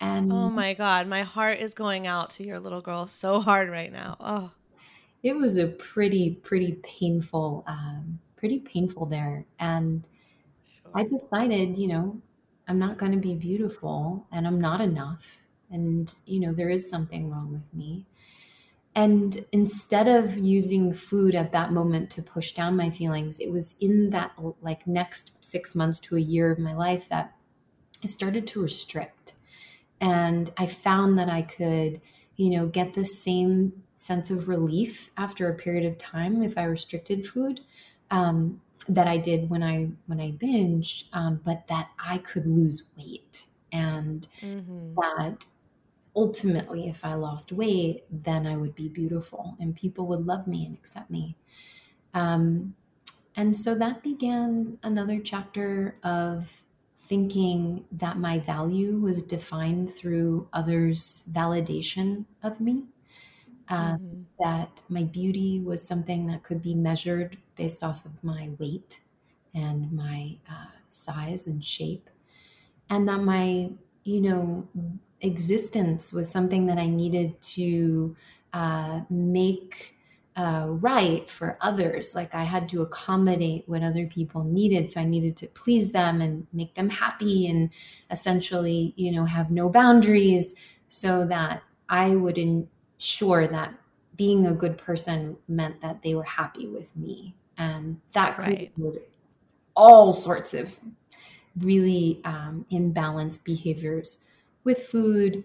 And 0.00 0.32
oh 0.32 0.50
my 0.50 0.74
God, 0.74 1.06
my 1.06 1.22
heart 1.22 1.60
is 1.60 1.74
going 1.74 2.08
out 2.08 2.30
to 2.30 2.44
your 2.44 2.58
little 2.58 2.80
girl 2.80 3.06
so 3.06 3.40
hard 3.40 3.70
right 3.70 3.92
now. 3.92 4.16
Oh, 4.18 4.52
it 5.22 5.36
was 5.36 5.56
a 5.56 5.68
pretty, 5.68 6.30
pretty 6.30 6.80
painful, 6.82 7.62
um, 7.68 8.18
pretty 8.36 8.58
painful 8.58 9.06
there. 9.06 9.46
And 9.60 10.08
I 10.92 11.04
decided, 11.04 11.78
you 11.78 11.86
know, 11.86 12.20
I'm 12.66 12.80
not 12.80 12.98
going 12.98 13.12
to 13.12 13.18
be 13.18 13.34
beautiful 13.34 14.26
and 14.32 14.46
I'm 14.46 14.60
not 14.60 14.80
enough. 14.80 15.44
And, 15.70 16.12
you 16.26 16.40
know, 16.40 16.52
there 16.52 16.68
is 16.68 16.90
something 16.90 17.30
wrong 17.30 17.52
with 17.52 17.72
me. 17.72 18.06
And 18.94 19.46
instead 19.52 20.06
of 20.06 20.36
using 20.38 20.92
food 20.92 21.34
at 21.34 21.52
that 21.52 21.72
moment 21.72 22.10
to 22.10 22.22
push 22.22 22.52
down 22.52 22.76
my 22.76 22.90
feelings, 22.90 23.38
it 23.38 23.50
was 23.50 23.74
in 23.80 24.10
that 24.10 24.32
like 24.60 24.86
next 24.86 25.42
six 25.42 25.74
months 25.74 25.98
to 26.00 26.16
a 26.16 26.20
year 26.20 26.52
of 26.52 26.58
my 26.58 26.74
life 26.74 27.08
that 27.08 27.34
I 28.04 28.06
started 28.06 28.46
to 28.48 28.62
restrict. 28.62 29.34
And 30.00 30.50
I 30.58 30.66
found 30.66 31.18
that 31.18 31.28
I 31.28 31.42
could, 31.42 32.00
you 32.36 32.50
know, 32.50 32.66
get 32.66 32.94
the 32.94 33.04
same 33.04 33.84
sense 33.94 34.30
of 34.30 34.48
relief 34.48 35.10
after 35.16 35.48
a 35.48 35.54
period 35.54 35.84
of 35.84 35.98
time 35.98 36.42
if 36.42 36.58
I 36.58 36.64
restricted 36.64 37.24
food 37.26 37.60
um, 38.10 38.60
that 38.88 39.06
I 39.06 39.16
did 39.18 39.48
when 39.50 39.62
I 39.62 39.92
when 40.06 40.20
I 40.20 40.32
binged, 40.32 41.04
um, 41.12 41.40
but 41.44 41.68
that 41.68 41.90
I 41.98 42.18
could 42.18 42.46
lose 42.46 42.82
weight 42.96 43.48
and 43.72 44.26
hmm 44.42 45.02
that 45.18 45.46
ultimately 46.16 46.88
if 46.88 47.04
I 47.04 47.14
lost 47.14 47.52
weight, 47.52 48.04
then 48.10 48.46
I 48.46 48.56
would 48.56 48.74
be 48.74 48.88
beautiful 48.88 49.56
and 49.60 49.74
people 49.76 50.06
would 50.08 50.26
love 50.26 50.46
me 50.46 50.66
and 50.66 50.74
accept 50.74 51.10
me. 51.10 51.36
Um, 52.14 52.76
and 53.36 53.56
so 53.56 53.74
that 53.76 54.02
began 54.02 54.78
another 54.82 55.20
chapter 55.20 55.98
of 56.04 56.66
thinking 57.00 57.86
that 57.92 58.18
my 58.18 58.38
value 58.38 58.98
was 58.98 59.22
defined 59.22 59.90
through 59.90 60.48
others' 60.52 61.26
validation 61.30 62.26
of 62.42 62.60
me, 62.60 62.86
uh, 63.68 63.96
hmm 63.98 64.26
that 64.40 64.82
my 64.88 65.04
beauty 65.04 65.60
was 65.60 65.86
something 65.86 66.26
that 66.26 66.42
could 66.42 66.62
be 66.62 66.74
measured 66.74 67.38
based 67.56 67.82
off 67.84 68.04
of 68.04 68.22
my 68.24 68.50
weight 68.58 69.02
and 69.54 69.92
my 69.92 70.38
uh, 70.50 70.70
size 70.88 71.46
and 71.46 71.64
shape, 71.64 72.10
and 72.90 73.08
that 73.08 73.20
my, 73.22 73.72
you 74.04 74.20
know, 74.20 74.68
existence 75.22 76.12
was 76.12 76.30
something 76.30 76.66
that 76.66 76.78
I 76.78 76.86
needed 76.86 77.40
to 77.42 78.16
uh, 78.52 79.02
make 79.08 79.96
uh, 80.36 80.66
right 80.68 81.28
for 81.28 81.58
others. 81.60 82.14
Like 82.14 82.34
I 82.34 82.44
had 82.44 82.68
to 82.70 82.82
accommodate 82.82 83.64
what 83.66 83.82
other 83.82 84.06
people 84.06 84.44
needed. 84.44 84.90
So 84.90 85.00
I 85.00 85.04
needed 85.04 85.36
to 85.38 85.46
please 85.48 85.90
them 85.90 86.20
and 86.20 86.46
make 86.52 86.74
them 86.74 86.88
happy 86.88 87.46
and 87.46 87.70
essentially, 88.10 88.94
you 88.96 89.12
know, 89.12 89.24
have 89.24 89.50
no 89.50 89.68
boundaries 89.68 90.54
so 90.88 91.24
that 91.26 91.62
I 91.88 92.16
would 92.16 92.38
ensure 92.38 93.46
that 93.46 93.74
being 94.16 94.46
a 94.46 94.54
good 94.54 94.78
person 94.78 95.36
meant 95.48 95.80
that 95.80 96.02
they 96.02 96.14
were 96.14 96.22
happy 96.24 96.66
with 96.66 96.96
me. 96.96 97.34
And 97.58 98.00
that 98.12 98.38
Right. 98.38 98.72
all 99.76 100.12
sorts 100.12 100.54
of 100.54 100.80
really 101.58 102.20
um, 102.24 102.64
imbalanced 102.72 103.44
behaviors 103.44 104.18
with 104.64 104.82
food, 104.84 105.44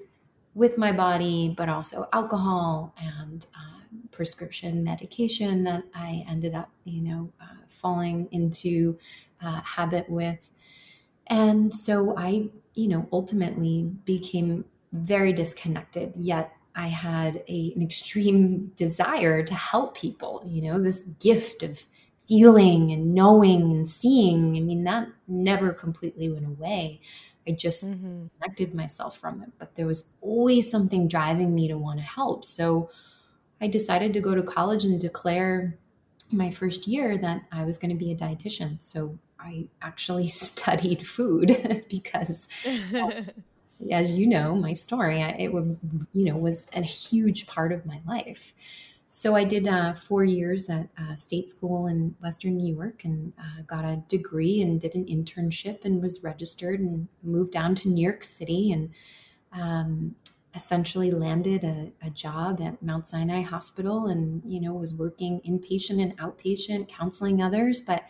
with 0.53 0.77
my 0.77 0.91
body, 0.91 1.53
but 1.55 1.69
also 1.69 2.07
alcohol 2.13 2.93
and 2.97 3.45
uh, 3.55 3.77
prescription 4.11 4.83
medication 4.83 5.63
that 5.63 5.83
I 5.93 6.25
ended 6.27 6.55
up, 6.55 6.71
you 6.83 7.01
know, 7.01 7.31
uh, 7.39 7.45
falling 7.67 8.27
into 8.31 8.97
uh, 9.41 9.61
habit 9.61 10.09
with. 10.09 10.51
And 11.27 11.73
so 11.73 12.15
I, 12.17 12.49
you 12.73 12.87
know, 12.87 13.07
ultimately 13.11 13.83
became 14.05 14.65
very 14.93 15.33
disconnected, 15.33 16.15
yet 16.15 16.53
I 16.75 16.87
had 16.87 17.43
a, 17.47 17.73
an 17.75 17.81
extreme 17.81 18.67
desire 18.75 19.43
to 19.43 19.53
help 19.53 19.97
people, 19.97 20.43
you 20.47 20.61
know, 20.61 20.79
this 20.81 21.03
gift 21.03 21.63
of 21.63 21.83
feeling 22.27 22.91
and 22.91 23.13
knowing 23.13 23.61
and 23.71 23.89
seeing. 23.89 24.57
I 24.57 24.61
mean, 24.61 24.83
that 24.83 25.09
never 25.27 25.73
completely 25.73 26.29
went 26.31 26.45
away. 26.47 27.01
I 27.47 27.51
just 27.51 27.93
hmm 27.93 28.27
disconnected 28.39 28.75
myself 28.75 29.17
from 29.17 29.41
it, 29.43 29.51
but 29.57 29.75
there 29.75 29.87
was 29.87 30.05
always 30.21 30.69
something 30.69 31.07
driving 31.07 31.55
me 31.55 31.67
to 31.67 31.77
want 31.77 31.99
to 31.99 32.05
help. 32.05 32.45
So 32.45 32.89
I 33.61 33.67
decided 33.67 34.13
to 34.13 34.21
go 34.21 34.35
to 34.35 34.43
college 34.43 34.85
and 34.85 34.99
declare 34.99 35.77
my 36.31 36.51
first 36.51 36.87
year 36.87 37.17
that 37.17 37.43
I 37.51 37.63
was 37.65 37.77
going 37.77 37.91
to 37.91 37.97
be 37.97 38.11
a 38.11 38.15
dietitian. 38.15 38.81
So 38.83 39.19
I 39.39 39.69
actually 39.81 40.27
studied 40.29 41.05
food 41.07 41.85
because, 41.89 42.47
as 43.91 44.13
you 44.13 44.27
know, 44.27 44.55
my 44.55 44.73
story, 44.73 45.21
I, 45.21 45.29
it 45.31 45.53
would, 45.53 45.79
you 46.13 46.25
know, 46.25 46.37
was 46.37 46.65
a 46.73 46.81
huge 46.81 47.45
part 47.45 47.71
of 47.71 47.85
my 47.85 48.01
life. 48.07 48.53
So 49.09 49.35
I 49.35 49.45
did 49.45 49.67
uh, 49.67 49.93
four 49.93 50.25
years 50.25 50.69
at 50.69 50.89
uh, 50.99 51.15
state 51.15 51.49
school 51.49 51.87
in 51.87 52.15
Western 52.21 52.57
New 52.57 52.73
York 52.73 53.05
and 53.05 53.31
uh, 53.39 53.61
got 53.65 53.85
a 53.85 54.03
degree 54.09 54.61
and 54.61 54.81
did 54.81 54.95
an 54.95 55.05
internship 55.05 55.85
and 55.85 56.01
was 56.01 56.23
registered 56.23 56.81
and 56.81 57.07
moved 57.23 57.53
down 57.53 57.73
to 57.75 57.89
New 57.89 58.03
York 58.03 58.21
City 58.21 58.71
and 58.71 58.89
um, 59.53 60.15
essentially 60.53 61.09
landed 61.09 61.63
a, 61.63 61.93
a 62.01 62.09
job 62.09 62.59
at 62.59 62.83
Mount 62.83 63.07
Sinai 63.07 63.43
Hospital 63.43 64.07
and, 64.07 64.43
you 64.43 64.59
know, 64.59 64.73
was 64.73 64.93
working 64.93 65.39
inpatient 65.47 66.01
and 66.01 66.17
outpatient, 66.17 66.89
counseling 66.89 67.41
others. 67.41 67.79
But, 67.79 68.03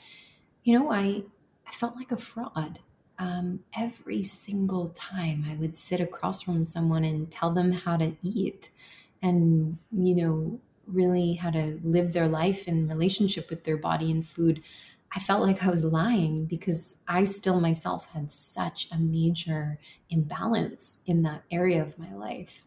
you 0.64 0.78
know, 0.78 0.92
I, 0.92 1.24
I 1.68 1.72
felt 1.72 1.96
like 1.96 2.12
a 2.12 2.18
fraud. 2.18 2.80
Um, 3.20 3.62
every 3.76 4.24
single 4.24 4.90
time 4.90 5.46
I 5.50 5.56
would 5.56 5.76
sit 5.76 6.00
across 6.00 6.44
from 6.44 6.64
someone 6.64 7.04
and 7.04 7.32
tell 7.32 7.52
them 7.52 7.72
how 7.72 7.98
to 7.98 8.16
eat 8.22 8.70
and, 9.24 9.80
you 9.92 10.16
know, 10.16 10.60
really 10.88 11.34
how 11.34 11.52
to 11.52 11.80
live 11.84 12.14
their 12.14 12.28
life 12.28 12.68
in 12.68 12.88
relationship 12.88 13.50
with 13.50 13.64
their 13.64 13.78
body 13.78 14.12
and 14.12 14.28
food, 14.28 14.64
I 15.16 15.20
felt 15.20 15.42
like 15.42 15.64
I 15.64 15.70
was 15.70 15.86
lying 15.86 16.46
because 16.46 16.96
I 17.08 17.24
still 17.24 17.60
myself 17.62 18.08
had 18.08 18.32
such 18.32 18.88
a 18.92 18.98
major 18.98 19.80
imbalance 20.10 21.00
in 21.06 21.24
that 21.24 21.44
area 21.50 21.82
of 21.82 21.98
my 21.98 22.14
life. 22.14 22.66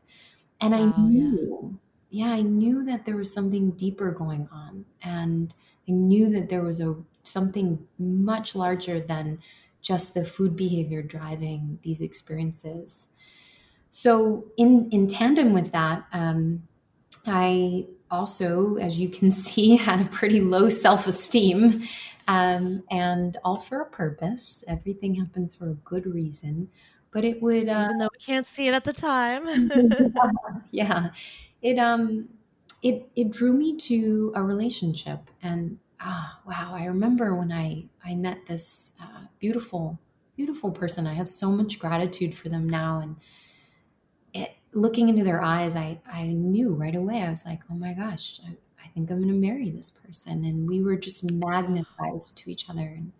And 0.60 0.74
I 0.74 0.80
yeah. 0.80 0.92
knew, 0.98 1.80
yeah, 2.08 2.32
I 2.32 2.42
knew 2.42 2.84
that 2.84 3.04
there 3.04 3.16
was 3.16 3.32
something 3.32 3.72
deeper 3.72 4.10
going 4.12 4.48
on. 4.50 4.86
And 5.02 5.54
I 5.88 5.92
knew 5.92 6.30
that 6.30 6.48
there 6.48 6.62
was 6.62 6.80
a 6.80 6.96
something 7.22 7.86
much 7.98 8.54
larger 8.54 8.98
than 9.00 9.40
just 9.82 10.14
the 10.14 10.24
food 10.24 10.56
behavior 10.56 11.02
driving 11.02 11.78
these 11.82 12.00
experiences. 12.00 13.08
So 13.90 14.52
in 14.56 14.88
in 14.90 15.06
tandem 15.06 15.52
with 15.52 15.72
that, 15.72 16.06
um, 16.12 16.68
I 17.26 17.86
also, 18.10 18.76
as 18.76 18.98
you 18.98 19.08
can 19.08 19.30
see, 19.30 19.76
had 19.76 20.00
a 20.00 20.08
pretty 20.08 20.40
low 20.40 20.68
self 20.68 21.06
esteem. 21.06 21.82
Um, 22.28 22.84
and 22.92 23.36
all 23.42 23.58
for 23.58 23.80
a 23.80 23.86
purpose. 23.86 24.62
Everything 24.68 25.16
happens 25.16 25.56
for 25.56 25.68
a 25.70 25.74
good 25.74 26.06
reason. 26.06 26.68
But 27.10 27.24
it 27.24 27.42
would, 27.42 27.68
uh, 27.68 27.86
even 27.86 27.98
though 27.98 28.08
we 28.12 28.24
can't 28.24 28.46
see 28.46 28.68
it 28.68 28.74
at 28.74 28.84
the 28.84 28.92
time. 28.92 29.48
yeah, 30.70 31.10
it 31.60 31.76
um, 31.76 32.28
it 32.82 33.10
it 33.16 33.30
drew 33.30 33.52
me 33.52 33.76
to 33.78 34.32
a 34.36 34.42
relationship, 34.44 35.28
and 35.42 35.78
ah, 36.00 36.38
wow, 36.46 36.72
I 36.76 36.84
remember 36.84 37.34
when 37.34 37.50
I 37.50 37.86
I 38.04 38.14
met 38.14 38.46
this 38.46 38.92
uh, 39.02 39.22
beautiful 39.40 39.98
beautiful 40.36 40.70
person. 40.70 41.06
I 41.06 41.14
have 41.14 41.28
so 41.28 41.50
much 41.50 41.78
gratitude 41.78 42.34
for 42.34 42.48
them 42.48 42.68
now, 42.68 43.00
and 43.00 43.16
looking 44.72 45.08
into 45.08 45.24
their 45.24 45.42
eyes, 45.42 45.76
I 45.76 46.00
I 46.06 46.26
knew 46.28 46.74
right 46.74 46.94
away. 46.94 47.22
I 47.22 47.30
was 47.30 47.44
like, 47.44 47.60
oh 47.70 47.74
my 47.74 47.92
gosh, 47.92 48.40
I, 48.46 48.56
I 48.82 48.88
think 48.88 49.10
I'm 49.10 49.20
going 49.22 49.28
to 49.28 49.34
marry 49.34 49.70
this 49.70 49.90
person. 49.90 50.44
And 50.44 50.68
we 50.68 50.82
were 50.82 50.96
just 50.96 51.24
magnetized 51.30 52.36
to 52.38 52.50
each 52.50 52.68
other 52.68 52.82
and 52.82 53.12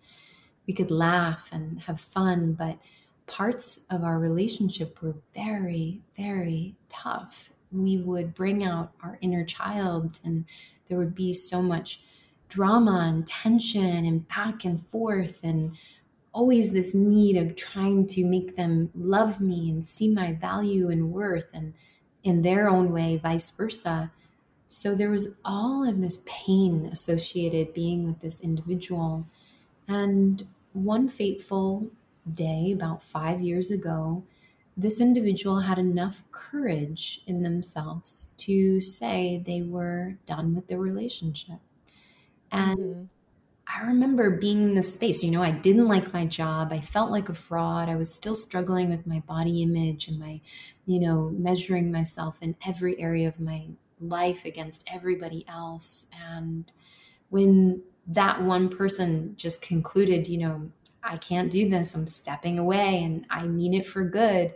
we 0.66 0.74
could 0.74 0.90
laugh 0.90 1.50
and 1.52 1.80
have 1.80 2.00
fun. 2.00 2.54
But 2.54 2.78
parts 3.26 3.80
of 3.90 4.02
our 4.04 4.18
relationship 4.18 5.00
were 5.02 5.16
very, 5.34 6.00
very 6.16 6.76
tough. 6.88 7.52
We 7.72 7.98
would 7.98 8.34
bring 8.34 8.64
out 8.64 8.92
our 9.02 9.18
inner 9.20 9.44
child 9.44 10.18
and 10.24 10.44
there 10.86 10.98
would 10.98 11.14
be 11.14 11.32
so 11.32 11.62
much 11.62 12.00
drama 12.48 13.06
and 13.08 13.24
tension 13.26 14.04
and 14.04 14.26
back 14.26 14.64
and 14.64 14.84
forth 14.84 15.40
and 15.44 15.76
always 16.32 16.72
this 16.72 16.94
need 16.94 17.36
of 17.36 17.56
trying 17.56 18.06
to 18.06 18.24
make 18.24 18.56
them 18.56 18.90
love 18.94 19.40
me 19.40 19.70
and 19.70 19.84
see 19.84 20.08
my 20.08 20.32
value 20.32 20.88
and 20.88 21.12
worth 21.12 21.50
and 21.52 21.74
in 22.22 22.42
their 22.42 22.68
own 22.68 22.92
way 22.92 23.16
vice 23.16 23.50
versa 23.50 24.10
so 24.72 24.94
there 24.94 25.10
was 25.10 25.36
all 25.44 25.82
of 25.82 26.00
this 26.00 26.22
pain 26.26 26.88
associated 26.92 27.74
being 27.74 28.06
with 28.06 28.20
this 28.20 28.40
individual. 28.40 29.26
And 29.88 30.44
one 30.72 31.08
fateful 31.08 31.90
day, 32.32 32.70
about 32.70 33.02
five 33.02 33.40
years 33.40 33.72
ago, 33.72 34.22
this 34.76 35.00
individual 35.00 35.62
had 35.62 35.76
enough 35.80 36.22
courage 36.30 37.20
in 37.26 37.42
themselves 37.42 38.32
to 38.36 38.80
say 38.80 39.42
they 39.44 39.60
were 39.60 40.18
done 40.24 40.54
with 40.54 40.68
their 40.68 40.78
relationship. 40.78 41.58
And 42.52 42.78
mm-hmm. 42.78 43.02
I 43.72 43.82
remember 43.82 44.30
being 44.30 44.62
in 44.62 44.74
this 44.74 44.92
space, 44.92 45.22
you 45.22 45.30
know, 45.30 45.42
I 45.42 45.52
didn't 45.52 45.86
like 45.86 46.12
my 46.12 46.26
job. 46.26 46.72
I 46.72 46.80
felt 46.80 47.10
like 47.10 47.28
a 47.28 47.34
fraud. 47.34 47.88
I 47.88 47.96
was 47.96 48.12
still 48.12 48.34
struggling 48.34 48.90
with 48.90 49.06
my 49.06 49.20
body 49.20 49.62
image 49.62 50.08
and 50.08 50.18
my, 50.18 50.40
you 50.86 50.98
know, 50.98 51.30
measuring 51.36 51.92
myself 51.92 52.38
in 52.42 52.56
every 52.66 52.98
area 52.98 53.28
of 53.28 53.38
my 53.38 53.68
life 54.00 54.44
against 54.44 54.88
everybody 54.92 55.44
else. 55.46 56.06
And 56.30 56.72
when 57.28 57.82
that 58.06 58.42
one 58.42 58.70
person 58.70 59.34
just 59.36 59.62
concluded, 59.62 60.26
you 60.26 60.38
know, 60.38 60.70
I 61.02 61.16
can't 61.16 61.50
do 61.50 61.68
this, 61.68 61.94
I'm 61.94 62.06
stepping 62.06 62.58
away 62.58 63.02
and 63.04 63.24
I 63.30 63.46
mean 63.46 63.72
it 63.72 63.86
for 63.86 64.04
good, 64.04 64.54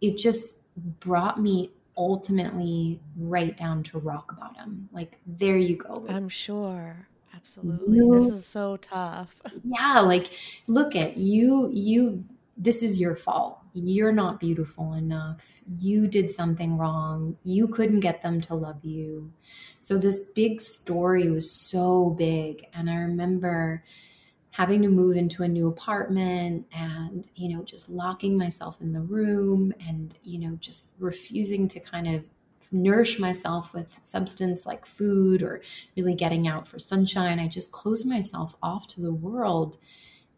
it 0.00 0.16
just 0.16 0.56
brought 0.76 1.40
me 1.40 1.72
ultimately 1.96 3.00
right 3.16 3.56
down 3.56 3.82
to 3.82 3.98
rock 3.98 4.38
bottom. 4.38 4.88
Like, 4.92 5.18
there 5.26 5.58
you 5.58 5.76
go. 5.76 6.06
I'm 6.08 6.28
sure. 6.28 7.07
Absolutely. 7.48 8.20
This 8.20 8.30
is 8.32 8.46
so 8.46 8.76
tough. 8.76 9.34
Yeah. 9.64 10.00
Like, 10.00 10.30
look 10.66 10.94
at 10.94 11.16
you, 11.16 11.70
you, 11.72 12.24
this 12.56 12.82
is 12.82 13.00
your 13.00 13.16
fault 13.16 13.58
you're 13.84 14.12
not 14.12 14.40
beautiful 14.40 14.94
enough. 14.94 15.62
You 15.66 16.06
did 16.06 16.30
something 16.30 16.76
wrong. 16.76 17.36
You 17.44 17.68
couldn't 17.68 18.00
get 18.00 18.22
them 18.22 18.40
to 18.42 18.54
love 18.54 18.84
you. 18.84 19.32
So 19.78 19.98
this 19.98 20.18
big 20.18 20.60
story 20.60 21.30
was 21.30 21.50
so 21.50 22.10
big. 22.10 22.66
And 22.72 22.90
I 22.90 22.96
remember 22.96 23.84
having 24.50 24.82
to 24.82 24.88
move 24.88 25.16
into 25.16 25.42
a 25.42 25.48
new 25.48 25.68
apartment 25.68 26.66
and, 26.72 27.28
you 27.34 27.54
know, 27.54 27.62
just 27.62 27.88
locking 27.88 28.36
myself 28.36 28.80
in 28.80 28.92
the 28.92 29.00
room 29.00 29.72
and, 29.86 30.18
you 30.22 30.38
know, 30.38 30.56
just 30.56 30.92
refusing 30.98 31.68
to 31.68 31.80
kind 31.80 32.08
of 32.08 32.24
nourish 32.72 33.18
myself 33.18 33.72
with 33.72 33.98
substance 34.02 34.66
like 34.66 34.86
food 34.86 35.42
or 35.42 35.62
really 35.96 36.14
getting 36.14 36.46
out 36.46 36.66
for 36.66 36.78
sunshine. 36.78 37.38
I 37.38 37.48
just 37.48 37.72
closed 37.72 38.06
myself 38.06 38.54
off 38.62 38.86
to 38.88 39.00
the 39.00 39.12
world. 39.12 39.76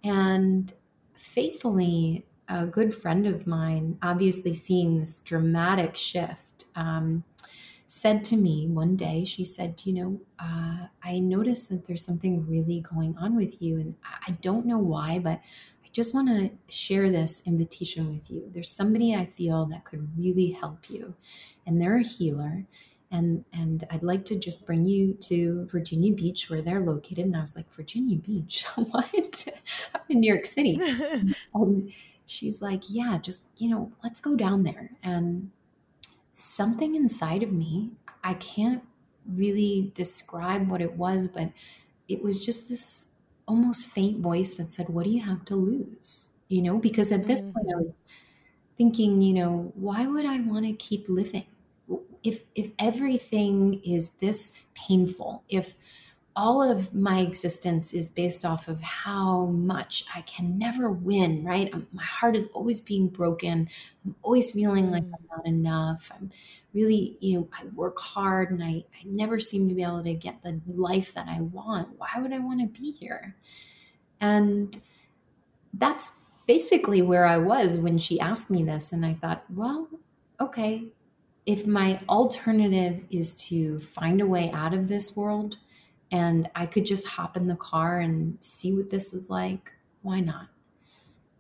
And 0.03 0.73
faithfully, 1.15 2.27
a 2.49 2.67
good 2.67 2.95
friend 2.95 3.27
of 3.27 3.47
mine, 3.47 3.99
obviously 4.03 4.55
seeing 4.55 4.99
this 4.99 5.21
dramatic 5.21 5.95
shift, 5.95 6.65
um, 6.75 7.25
said 7.87 8.23
to 8.23 8.37
me 8.37 8.69
one 8.69 8.97
day, 8.97 9.25
she 9.25 9.45
said, 9.45 9.81
You 9.85 9.93
know, 9.93 10.21
uh, 10.39 10.87
I 11.03 11.19
noticed 11.19 11.69
that 11.71 11.87
there's 11.87 12.05
something 12.05 12.47
really 12.47 12.81
going 12.81 13.17
on 13.19 13.37
with 13.37 13.61
you. 13.61 13.81
And 13.81 13.97
I 14.27 14.33
don't 14.41 14.67
know 14.67 14.79
why, 14.79 15.19
but 15.19 15.41
just 15.93 16.15
want 16.15 16.29
to 16.29 16.51
share 16.73 17.11
this 17.11 17.43
invitation 17.47 18.15
with 18.15 18.31
you. 18.31 18.49
There's 18.53 18.71
somebody 18.71 19.15
I 19.15 19.27
feel 19.27 19.67
that 19.67 19.85
could 19.85 20.09
really 20.17 20.51
help 20.51 20.89
you. 20.89 21.15
And 21.67 21.81
they're 21.81 21.97
a 21.97 22.03
healer. 22.03 22.65
And, 23.11 23.45
and 23.53 23.83
I'd 23.91 24.05
like 24.05 24.25
to 24.27 24.39
just 24.39 24.65
bring 24.65 24.85
you 24.85 25.15
to 25.15 25.67
Virginia 25.67 26.13
Beach 26.13 26.49
where 26.49 26.63
they're 26.63 26.81
located. 26.81 27.27
And 27.27 27.37
I 27.37 27.41
was 27.41 27.57
like, 27.57 27.73
Virginia 27.73 28.17
Beach? 28.17 28.65
what? 28.77 29.47
I'm 29.95 30.01
in 30.09 30.21
New 30.21 30.33
York 30.33 30.47
City. 30.47 30.81
um, 31.55 31.91
she's 32.27 32.63
like, 32.63 32.85
Yeah, 32.89 33.19
just, 33.19 33.43
you 33.59 33.69
know, 33.69 33.93
let's 34.05 34.21
go 34.21 34.37
down 34.37 34.63
there. 34.63 34.93
And 35.03 35.51
something 36.31 36.95
inside 36.95 37.43
of 37.43 37.53
me, 37.53 37.91
I 38.23 38.35
can't 38.35 38.83
really 39.27 39.91
describe 39.95 40.69
what 40.69 40.81
it 40.81 40.95
was, 40.95 41.29
but 41.29 41.51
it 42.09 42.23
was 42.23 42.45
just 42.45 42.69
this 42.69 43.09
almost 43.51 43.87
faint 43.87 44.21
voice 44.21 44.55
that 44.55 44.71
said, 44.71 44.89
What 44.89 45.05
do 45.05 45.11
you 45.11 45.23
have 45.23 45.45
to 45.47 45.57
lose? 45.57 46.31
You 46.49 46.63
know, 46.63 46.79
because 46.79 47.13
at 47.13 47.27
this 47.27 47.43
mm-hmm. 47.43 47.53
point 47.53 47.67
I 47.69 47.73
mm-hmm. 47.73 47.83
was 47.83 47.95
thinking, 48.77 49.23
you 49.23 49.35
know, 49.35 49.73
why 49.75 50.07
would 50.07 50.25
I 50.25 50.39
want 50.41 50.67
to 50.67 50.73
keep 50.73 51.09
living? 51.09 51.47
If 52.23 52.45
if 52.55 52.73
everything 52.79 53.81
is 53.83 54.11
this 54.21 54.53
painful, 54.75 55.43
if 55.49 55.75
all 56.37 56.63
of 56.63 56.95
my 56.95 57.21
existence 57.21 57.93
is 57.93 58.09
based 58.09 58.45
off 58.45 58.69
of 58.69 58.83
how 58.83 59.47
much 59.47 60.05
I 60.15 60.21
can 60.23 60.59
never 60.59 60.91
win, 60.91 61.45
right? 61.45 61.69
I'm, 61.73 61.87
my 61.93 62.05
heart 62.05 62.37
is 62.37 62.49
always 62.55 62.81
being 62.81 63.09
broken. 63.09 63.69
I'm 64.05 64.15
always 64.23 64.53
feeling 64.53 64.91
like 64.91 65.03
mm. 65.03 65.13
I'm 65.13 65.37
not 65.37 65.47
enough. 65.47 66.11
I'm 66.15 66.31
really, 66.73 67.17
you 67.21 67.39
know, 67.39 67.49
I 67.59 67.65
work 67.75 67.99
hard 67.99 68.53
and 68.53 68.63
I, 68.63 68.85
I 68.95 69.05
never 69.05 69.41
seem 69.41 69.69
to 69.69 69.75
be 69.75 69.83
able 69.83 70.05
to 70.05 70.15
get 70.15 70.43
the 70.43 70.61
life 70.67 71.15
that 71.15 71.27
I 71.29 71.41
want. 71.41 71.99
Why 71.99 72.09
would 72.19 72.33
I 72.33 72.39
want 72.39 72.61
to 72.61 72.81
be 72.81 72.93
here? 72.93 73.35
And 74.21 74.77
that's 75.75 76.13
basically 76.47 77.03
where 77.03 77.27
I 77.27 77.39
was 77.39 77.77
when 77.77 77.99
she 77.99 78.21
asked 78.21 78.51
me 78.51 78.63
this. 78.63 78.93
And 78.93 79.05
I 79.05 79.15
thought, 79.15 79.45
well, 79.53 79.89
okay, 80.41 80.85
if 81.45 81.67
my 81.67 82.01
alternative 82.09 83.05
is 83.11 83.35
to 83.35 83.81
find 83.81 84.21
a 84.21 84.27
way 84.27 84.51
out 84.53 84.75
of 84.75 84.89
this 84.89 85.17
world, 85.17 85.57
and 86.11 86.51
I 86.55 86.67
could 86.67 86.87
just 86.87 87.07
hop 87.07 87.37
in 87.37 87.47
the 87.47 87.57
car 87.57 87.99
and 87.99 88.37
see 88.43 88.73
what 88.73 88.91
this 88.91 89.13
is 89.13 89.31
like, 89.31 89.73
why 90.03 90.21
not? 90.21 90.49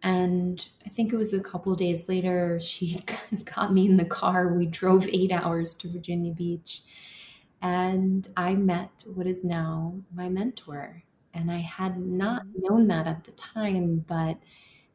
And 0.02 0.66
I 0.86 0.88
think 0.88 1.12
it 1.12 1.16
was 1.16 1.34
a 1.34 1.42
couple 1.42 1.74
days 1.74 2.08
later, 2.08 2.60
she 2.60 2.96
got 3.56 3.72
me 3.72 3.86
in 3.86 3.96
the 3.96 4.04
car. 4.04 4.48
We 4.48 4.66
drove 4.66 5.08
eight 5.08 5.32
hours 5.32 5.74
to 5.76 5.88
Virginia 5.88 6.32
Beach. 6.32 6.82
And 7.60 8.26
I 8.36 8.54
met 8.54 9.04
what 9.14 9.26
is 9.26 9.44
now 9.44 9.94
my 10.14 10.28
mentor. 10.30 11.02
And 11.34 11.50
I 11.50 11.58
had 11.58 11.98
not 11.98 12.44
mm. 12.46 12.52
known 12.56 12.88
that 12.88 13.06
at 13.06 13.24
the 13.24 13.32
time, 13.32 14.04
but 14.06 14.38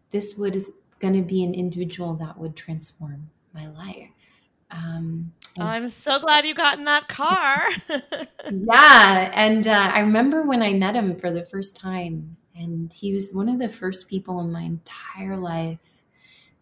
this 0.09 0.35
was 0.35 0.71
going 0.99 1.13
to 1.13 1.21
be 1.21 1.43
an 1.43 1.53
individual 1.53 2.15
that 2.15 2.37
would 2.37 2.55
transform 2.55 3.29
my 3.53 3.67
life. 3.67 4.49
Um, 4.71 5.33
I'm 5.63 5.89
so 5.89 6.19
glad 6.19 6.45
you 6.45 6.53
got 6.53 6.77
in 6.77 6.85
that 6.85 7.07
car. 7.07 7.67
yeah. 8.51 9.31
And 9.33 9.67
uh, 9.67 9.91
I 9.93 10.01
remember 10.01 10.43
when 10.43 10.61
I 10.61 10.73
met 10.73 10.95
him 10.95 11.17
for 11.17 11.31
the 11.31 11.45
first 11.45 11.77
time, 11.77 12.37
and 12.55 12.91
he 12.91 13.13
was 13.13 13.33
one 13.33 13.49
of 13.49 13.59
the 13.59 13.69
first 13.69 14.09
people 14.09 14.39
in 14.41 14.51
my 14.51 14.61
entire 14.61 15.37
life 15.37 16.05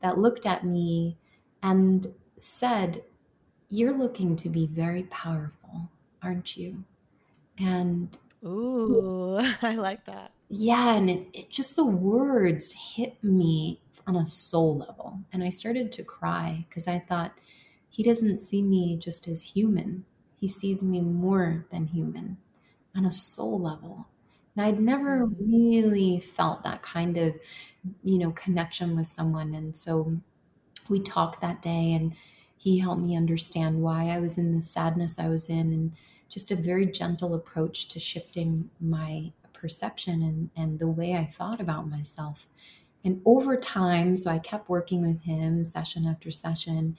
that 0.02 0.18
looked 0.18 0.46
at 0.46 0.66
me 0.66 1.18
and 1.62 2.06
said, 2.38 3.04
You're 3.70 3.98
looking 3.98 4.36
to 4.38 4.50
be 4.50 4.68
very 4.68 5.04
powerful, 5.04 5.90
aren't 6.22 6.58
you? 6.58 6.84
And 7.58 8.16
Ooh, 8.46 9.40
I 9.62 9.76
like 9.76 10.06
that. 10.06 10.32
Yeah. 10.50 10.96
And 10.96 11.10
it, 11.10 11.28
it 11.34 11.50
just 11.50 11.76
the 11.76 11.86
words 11.86 12.74
hit 12.96 13.24
me 13.24 13.80
on 14.06 14.16
a 14.16 14.26
soul 14.26 14.78
level. 14.78 15.22
And 15.32 15.44
I 15.44 15.50
started 15.50 15.92
to 15.94 16.04
cry 16.04 16.66
because 16.68 16.88
I 16.88 17.00
thought, 17.00 17.40
he 17.94 18.04
doesn't 18.04 18.40
see 18.40 18.64
me 18.64 18.98
just 18.98 19.28
as 19.28 19.44
human. 19.56 20.06
He 20.40 20.48
sees 20.50 20.84
me 20.84 21.02
more 21.02 21.68
than 21.72 21.88
human 21.88 22.38
on 22.96 23.06
a 23.06 23.12
soul 23.12 23.60
level. 23.62 24.08
And 24.56 24.66
I'd 24.66 24.80
never 24.82 25.26
really 25.26 26.20
felt 26.20 26.64
that 26.64 26.82
kind 26.84 27.18
of, 27.18 27.38
you 28.04 28.18
know, 28.20 28.32
connection 28.32 28.96
with 28.96 29.08
someone. 29.08 29.54
And 29.54 29.76
so 29.78 30.18
we 30.90 31.00
talked 31.00 31.42
that 31.42 31.62
day 31.62 31.94
and 31.94 32.14
He 32.58 32.80
helped 32.80 33.02
me 33.02 33.18
understand 33.18 33.82
why 33.82 34.10
I 34.10 34.20
was 34.20 34.38
in 34.38 34.54
the 34.54 34.62
sadness 34.62 35.20
I 35.20 35.30
was 35.30 35.50
in 35.50 35.74
and 35.74 35.94
just 36.30 36.52
a 36.52 36.56
very 36.56 36.86
gentle 36.86 37.34
approach 37.36 37.88
to 37.90 38.00
shifting 38.00 38.70
my 38.80 39.34
perception 39.54 40.22
and, 40.22 40.50
and 40.56 40.80
the 40.80 40.88
way 40.88 41.16
I 41.16 41.26
thought 41.26 41.62
about 41.62 41.90
myself. 41.90 42.48
And 43.06 43.22
over 43.26 43.58
time, 43.58 44.16
so 44.16 44.32
I 44.32 44.40
kept 44.40 44.70
working 44.70 45.02
with 45.02 45.24
him 45.24 45.64
session 45.66 46.08
after 46.08 46.32
session, 46.32 46.98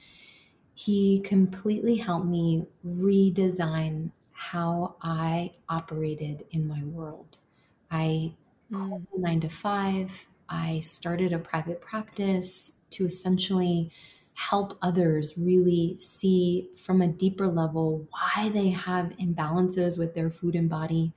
he 0.75 1.21
completely 1.21 1.97
helped 1.97 2.27
me 2.27 2.67
redesign 2.85 4.11
how 4.33 4.97
I 5.01 5.53
operated 5.69 6.45
in 6.51 6.67
my 6.67 6.83
world. 6.83 7.39
I 7.91 8.35
mm. 8.71 9.07
nine 9.17 9.41
to 9.41 9.49
five. 9.49 10.27
I 10.49 10.81
started 10.81 11.33
a 11.33 11.39
private 11.39 11.81
practice 11.81 12.73
to 12.91 13.05
essentially 13.05 13.91
help 14.35 14.77
others 14.83 15.35
really 15.39 15.97
see 15.99 16.69
from 16.77 17.01
a 17.01 17.09
deeper 17.09 17.47
level 17.47 18.07
why 18.11 18.49
they 18.49 18.71
have 18.71 19.17
imbalances 19.19 19.97
with 19.97 20.15
their 20.15 20.31
food 20.31 20.57
and 20.57 20.69
body. 20.69 21.13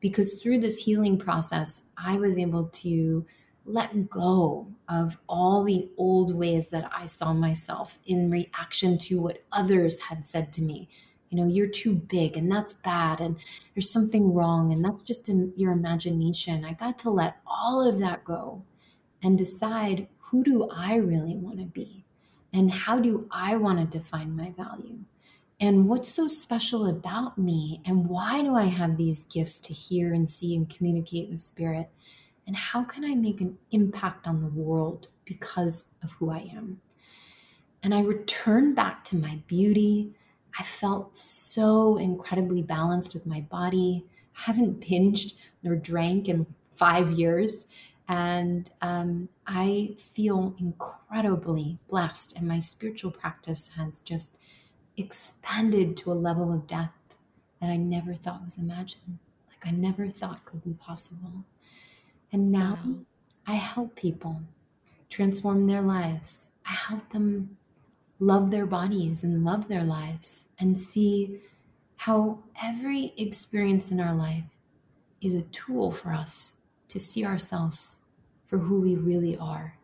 Because 0.00 0.34
through 0.34 0.58
this 0.58 0.84
healing 0.84 1.18
process, 1.18 1.82
I 1.96 2.16
was 2.18 2.38
able 2.38 2.66
to 2.66 3.26
let 3.64 4.10
go 4.10 4.68
of 4.88 5.18
all 5.28 5.64
the 5.64 5.88
old 5.96 6.34
ways 6.34 6.68
that 6.68 6.90
I 6.94 7.06
saw 7.06 7.32
myself 7.32 7.98
in 8.06 8.30
reaction 8.30 8.98
to 8.98 9.20
what 9.20 9.44
others 9.52 10.00
had 10.00 10.26
said 10.26 10.52
to 10.54 10.62
me. 10.62 10.88
You 11.30 11.38
know, 11.38 11.46
you're 11.46 11.66
too 11.66 11.94
big 11.94 12.36
and 12.36 12.50
that's 12.50 12.74
bad 12.74 13.20
and 13.20 13.36
there's 13.74 13.90
something 13.90 14.34
wrong 14.34 14.72
and 14.72 14.84
that's 14.84 15.02
just 15.02 15.28
in 15.28 15.52
your 15.56 15.72
imagination. 15.72 16.64
I 16.64 16.74
got 16.74 16.98
to 17.00 17.10
let 17.10 17.38
all 17.46 17.86
of 17.86 17.98
that 18.00 18.24
go 18.24 18.62
and 19.22 19.38
decide 19.38 20.08
who 20.18 20.44
do 20.44 20.68
I 20.70 20.96
really 20.96 21.36
want 21.36 21.58
to 21.58 21.64
be 21.64 22.04
and 22.52 22.70
how 22.70 22.98
do 22.98 23.26
I 23.30 23.56
want 23.56 23.78
to 23.78 23.98
define 23.98 24.36
my 24.36 24.52
value 24.56 24.98
and 25.58 25.88
what's 25.88 26.08
so 26.08 26.28
special 26.28 26.86
about 26.86 27.38
me 27.38 27.80
and 27.84 28.06
why 28.08 28.42
do 28.42 28.54
I 28.54 28.64
have 28.64 28.96
these 28.96 29.24
gifts 29.24 29.60
to 29.62 29.72
hear 29.72 30.12
and 30.12 30.28
see 30.28 30.54
and 30.54 30.68
communicate 30.68 31.30
with 31.30 31.40
spirit 31.40 31.88
and 32.46 32.56
how 32.56 32.84
can 32.84 33.04
I 33.04 33.14
make 33.14 33.40
an 33.40 33.58
impact 33.70 34.26
on 34.26 34.40
the 34.40 34.48
world 34.48 35.08
because 35.24 35.86
of 36.02 36.12
who 36.12 36.30
I 36.30 36.50
am? 36.54 36.80
And 37.82 37.94
I 37.94 38.00
returned 38.00 38.76
back 38.76 39.04
to 39.04 39.16
my 39.16 39.40
beauty. 39.46 40.14
I 40.58 40.62
felt 40.62 41.16
so 41.16 41.96
incredibly 41.96 42.62
balanced 42.62 43.14
with 43.14 43.26
my 43.26 43.40
body. 43.40 44.06
I 44.36 44.42
haven't 44.42 44.80
binged 44.88 45.34
or 45.64 45.76
drank 45.76 46.28
in 46.28 46.46
five 46.74 47.10
years. 47.10 47.66
And 48.06 48.68
um, 48.82 49.30
I 49.46 49.96
feel 49.98 50.54
incredibly 50.58 51.78
blessed. 51.88 52.36
And 52.36 52.46
my 52.46 52.60
spiritual 52.60 53.10
practice 53.10 53.70
has 53.76 54.00
just 54.00 54.38
expanded 54.96 55.96
to 55.98 56.12
a 56.12 56.14
level 56.14 56.52
of 56.52 56.66
depth 56.66 57.16
that 57.60 57.70
I 57.70 57.76
never 57.76 58.14
thought 58.14 58.44
was 58.44 58.58
imagined. 58.58 59.18
Like 59.48 59.66
I 59.66 59.70
never 59.70 60.08
thought 60.10 60.44
could 60.44 60.62
be 60.62 60.74
possible. 60.74 61.44
And 62.34 62.50
now 62.50 62.80
wow. 62.84 62.94
I 63.46 63.54
help 63.54 63.94
people 63.94 64.42
transform 65.08 65.66
their 65.68 65.82
lives. 65.82 66.50
I 66.66 66.72
help 66.72 67.10
them 67.10 67.58
love 68.18 68.50
their 68.50 68.66
bodies 68.66 69.22
and 69.22 69.44
love 69.44 69.68
their 69.68 69.84
lives 69.84 70.48
and 70.58 70.76
see 70.76 71.42
how 71.94 72.40
every 72.60 73.14
experience 73.16 73.92
in 73.92 74.00
our 74.00 74.12
life 74.12 74.58
is 75.20 75.36
a 75.36 75.42
tool 75.42 75.92
for 75.92 76.12
us 76.12 76.54
to 76.88 76.98
see 76.98 77.24
ourselves 77.24 78.00
for 78.48 78.58
who 78.58 78.80
we 78.80 78.96
really 78.96 79.36
are 79.36 79.78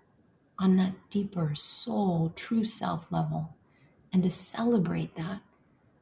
on 0.58 0.74
that 0.74 0.94
deeper 1.08 1.54
soul, 1.54 2.32
true 2.34 2.64
self 2.64 3.12
level, 3.12 3.54
and 4.12 4.24
to 4.24 4.30
celebrate 4.30 5.14
that 5.14 5.40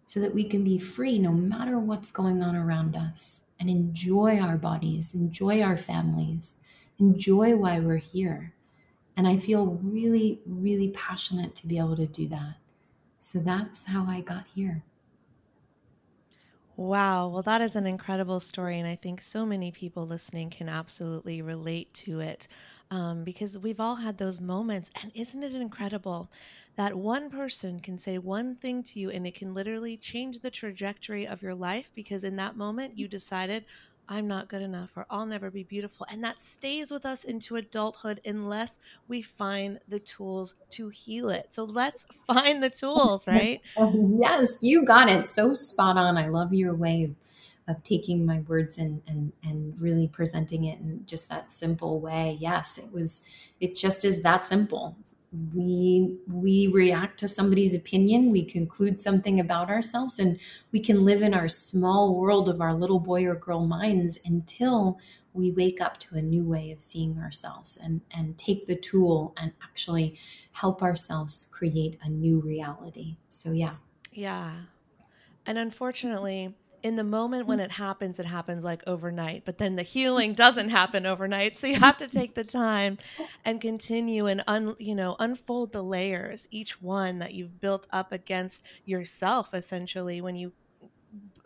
so 0.06 0.18
that 0.18 0.34
we 0.34 0.44
can 0.44 0.64
be 0.64 0.78
free 0.78 1.18
no 1.18 1.30
matter 1.30 1.78
what's 1.78 2.10
going 2.10 2.42
on 2.42 2.56
around 2.56 2.96
us 2.96 3.42
and 3.60 3.70
enjoy 3.70 4.38
our 4.38 4.58
bodies, 4.58 5.14
enjoy 5.14 5.62
our 5.62 5.76
families, 5.76 6.56
enjoy 6.98 7.56
why 7.56 7.80
we're 7.80 7.96
here. 7.96 8.54
And 9.16 9.28
I 9.28 9.36
feel 9.38 9.66
really, 9.66 10.42
really 10.46 10.90
passionate 10.90 11.54
to 11.56 11.66
be 11.66 11.78
able 11.78 11.96
to 11.96 12.06
do 12.06 12.28
that. 12.28 12.56
So 13.18 13.40
that's 13.40 13.86
how 13.86 14.06
I 14.06 14.20
got 14.22 14.46
here. 14.54 14.84
Wow. 16.76 17.28
Well, 17.28 17.42
that 17.42 17.60
is 17.60 17.74
an 17.74 17.86
incredible 17.86 18.38
story. 18.38 18.78
And 18.78 18.86
I 18.86 18.94
think 18.94 19.20
so 19.20 19.44
many 19.44 19.72
people 19.72 20.06
listening 20.06 20.48
can 20.50 20.68
absolutely 20.68 21.42
relate 21.42 21.92
to 21.94 22.20
it 22.20 22.46
um, 22.90 23.24
because 23.24 23.58
we've 23.58 23.80
all 23.80 23.96
had 23.96 24.18
those 24.18 24.40
moments. 24.40 24.90
And 25.02 25.10
isn't 25.14 25.42
it 25.42 25.54
incredible 25.54 26.30
that 26.78 26.96
one 26.96 27.30
person 27.30 27.80
can 27.80 27.98
say 27.98 28.18
one 28.18 28.56
thing 28.56 28.82
to 28.84 29.00
you 29.00 29.10
and 29.10 29.26
it 29.26 29.34
can 29.34 29.52
literally 29.54 29.98
change 29.98 30.40
the 30.40 30.50
trajectory 30.50 31.26
of 31.28 31.42
your 31.42 31.54
life 31.54 31.90
because 31.94 32.24
in 32.24 32.36
that 32.36 32.56
moment 32.56 32.96
you 32.98 33.08
decided, 33.08 33.66
I'm 34.08 34.26
not 34.28 34.48
good 34.48 34.62
enough 34.62 34.92
or 34.96 35.04
I'll 35.10 35.26
never 35.26 35.50
be 35.50 35.64
beautiful. 35.64 36.06
And 36.10 36.24
that 36.24 36.40
stays 36.40 36.90
with 36.90 37.04
us 37.04 37.24
into 37.24 37.56
adulthood 37.56 38.20
unless 38.24 38.78
we 39.08 39.22
find 39.22 39.80
the 39.88 40.00
tools 40.00 40.54
to 40.70 40.88
heal 40.88 41.28
it. 41.30 41.48
So 41.52 41.64
let's 41.64 42.06
find 42.26 42.62
the 42.62 42.70
tools, 42.70 43.26
right? 43.26 43.60
yes, 43.76 44.56
you 44.60 44.84
got 44.84 45.08
it. 45.08 45.26
So 45.26 45.52
spot 45.52 45.96
on. 45.96 46.16
I 46.16 46.28
love 46.28 46.52
your 46.52 46.74
way 46.74 47.04
of 47.04 47.16
of 47.68 47.82
taking 47.82 48.24
my 48.24 48.40
words 48.40 48.78
and 48.78 49.02
and 49.06 49.32
and 49.44 49.80
really 49.80 50.08
presenting 50.08 50.64
it 50.64 50.80
in 50.80 51.02
just 51.06 51.28
that 51.28 51.52
simple 51.52 52.00
way. 52.00 52.36
Yes 52.40 52.78
it 52.78 52.90
was 52.92 53.22
it 53.60 53.76
just 53.76 54.04
is 54.04 54.22
that 54.22 54.46
simple. 54.46 54.96
We 55.54 56.16
we 56.26 56.68
react 56.68 57.18
to 57.20 57.28
somebody's 57.28 57.74
opinion 57.74 58.30
we 58.30 58.42
conclude 58.42 58.98
something 58.98 59.38
about 59.38 59.68
ourselves 59.68 60.18
and 60.18 60.40
we 60.72 60.80
can 60.80 61.04
live 61.04 61.20
in 61.20 61.34
our 61.34 61.48
small 61.48 62.14
world 62.14 62.48
of 62.48 62.62
our 62.62 62.72
little 62.72 63.00
boy 63.00 63.26
or 63.26 63.34
girl 63.34 63.66
minds 63.66 64.18
until 64.24 64.98
we 65.34 65.50
wake 65.50 65.80
up 65.80 65.98
to 65.98 66.16
a 66.16 66.22
new 66.22 66.44
way 66.44 66.70
of 66.72 66.80
seeing 66.80 67.18
ourselves 67.18 67.76
and 67.76 68.00
and 68.10 68.38
take 68.38 68.64
the 68.64 68.76
tool 68.76 69.34
and 69.36 69.52
actually 69.62 70.18
help 70.52 70.82
ourselves 70.82 71.48
create 71.52 71.98
a 72.02 72.08
new 72.08 72.40
reality. 72.40 73.18
So 73.28 73.52
yeah. 73.52 73.74
Yeah. 74.10 74.52
And 75.44 75.58
unfortunately 75.58 76.54
in 76.82 76.96
the 76.96 77.04
moment 77.04 77.46
when 77.46 77.58
mm. 77.58 77.64
it 77.64 77.72
happens, 77.72 78.18
it 78.18 78.26
happens 78.26 78.64
like 78.64 78.82
overnight, 78.86 79.44
but 79.44 79.58
then 79.58 79.76
the 79.76 79.82
healing 79.82 80.34
doesn't 80.34 80.70
happen 80.70 81.06
overnight. 81.06 81.58
So 81.58 81.66
you 81.66 81.76
have 81.76 81.96
to 81.98 82.08
take 82.08 82.34
the 82.34 82.44
time 82.44 82.98
and 83.44 83.60
continue 83.60 84.26
and 84.26 84.42
un, 84.46 84.76
you 84.78 84.94
know, 84.94 85.16
unfold 85.18 85.72
the 85.72 85.82
layers, 85.82 86.48
each 86.50 86.80
one 86.80 87.18
that 87.18 87.34
you've 87.34 87.60
built 87.60 87.86
up 87.90 88.12
against 88.12 88.62
yourself 88.84 89.52
essentially 89.52 90.20
when 90.20 90.36
you 90.36 90.52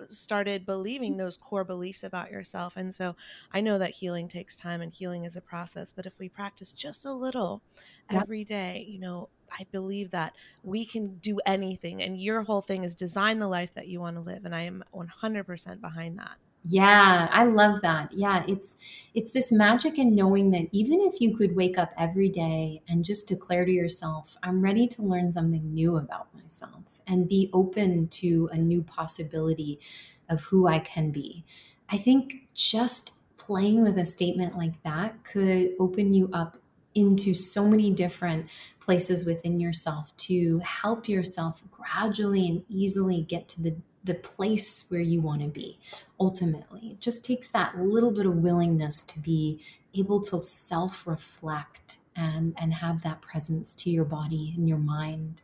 started 0.09 0.67
believing 0.67 1.17
those 1.17 1.37
core 1.37 1.65
beliefs 1.65 2.03
about 2.03 2.31
yourself. 2.31 2.75
And 2.77 2.95
so 2.95 3.17
I 3.53 3.61
know 3.61 3.79
that 3.79 3.93
healing 3.93 4.29
takes 4.29 4.57
time 4.57 4.81
and 4.81 4.93
healing 4.93 5.25
is 5.25 5.37
a 5.37 5.41
process, 5.41 5.93
but 5.95 6.07
if 6.07 6.13
we 6.19 6.29
practice 6.29 6.73
just 6.73 7.05
a 7.05 7.13
little 7.13 7.63
every 8.11 8.45
day, 8.45 8.85
you 8.89 8.99
know, 8.99 9.29
I 9.59 9.67
believe 9.71 10.11
that 10.11 10.35
we 10.63 10.85
can 10.85 11.17
do 11.19 11.39
anything. 11.47 12.03
And 12.03 12.21
your 12.21 12.43
whole 12.43 12.63
thing 12.63 12.85
is 12.85 12.95
design 12.95 13.39
the 13.39 13.49
life 13.49 13.75
that 13.75 13.89
you 13.89 14.01
want 14.01 14.17
to 14.17 14.23
live. 14.23 14.45
And 14.45 14.55
I 14.55 14.63
am 14.63 14.85
100% 14.95 15.81
behind 15.81 16.19
that. 16.19 16.37
Yeah, 16.65 17.29
I 17.33 17.43
love 17.45 17.81
that. 17.83 18.13
Yeah, 18.13 18.45
it's 18.47 18.77
it's 19.15 19.33
this 19.33 19.51
magic 19.51 19.99
in 19.99 20.15
knowing 20.15 20.53
that 20.53 20.69
even 20.71 21.01
if 21.01 21.21
you 21.21 21.37
could 21.37 21.57
wake 21.57 21.77
up 21.77 21.93
every 21.99 22.29
day 22.29 22.83
and 22.89 23.05
just 23.05 23.27
declare 23.27 23.65
to 23.65 23.73
yourself, 23.73 24.37
I'm 24.45 24.63
ready 24.63 24.87
to 24.87 25.03
learn 25.03 25.33
something 25.33 25.75
new 25.75 25.97
about 25.97 26.33
myself 26.35 27.01
and 27.09 27.29
be 27.29 27.51
open 27.53 28.07
to 28.09 28.49
a 28.53 28.57
new 28.57 28.83
possibility 28.83 29.81
of 30.29 30.43
who 30.43 30.69
I 30.69 30.79
can 30.79 31.11
be. 31.11 31.45
I 31.91 31.97
think 31.97 32.47
just 32.55 33.15
playing 33.37 33.83
with 33.83 33.99
a 33.99 34.05
statement 34.05 34.57
like 34.57 34.81
that 34.85 35.25
could 35.25 35.73
open 35.81 36.15
you 36.15 36.31
up 36.33 36.57
into 36.95 37.35
so 37.35 37.67
many 37.67 37.91
different 37.91 38.49
places 38.81 39.25
within 39.25 39.61
yourself 39.61 40.17
to 40.17 40.59
help 40.61 41.09
yourself 41.09 41.63
gradually 41.71 42.49
and 42.49 42.65
easily 42.69 43.23
get 43.23 43.49
to 43.49 43.63
the 43.63 43.77
the 44.05 44.15
place 44.15 44.85
where 44.89 45.01
you 45.01 45.21
want 45.21 45.41
to 45.41 45.47
be 45.47 45.79
ultimately. 46.19 46.89
It 46.91 47.01
just 47.01 47.23
takes 47.23 47.47
that 47.51 47.79
little 47.79 48.11
bit 48.11 48.27
of 48.27 48.35
willingness 48.35 49.01
to 49.05 49.21
be 49.21 49.61
able 49.95 50.21
to 50.23 50.43
self-reflect 50.43 51.99
and 52.17 52.53
and 52.59 52.75
have 52.75 53.05
that 53.05 53.21
presence 53.21 53.75
to 53.77 53.91
your 53.91 54.05
body 54.05 54.55
and 54.57 54.69
your 54.69 54.79
mind. 54.79 55.43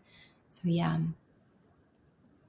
So 0.51 0.63
yeah 0.65 0.99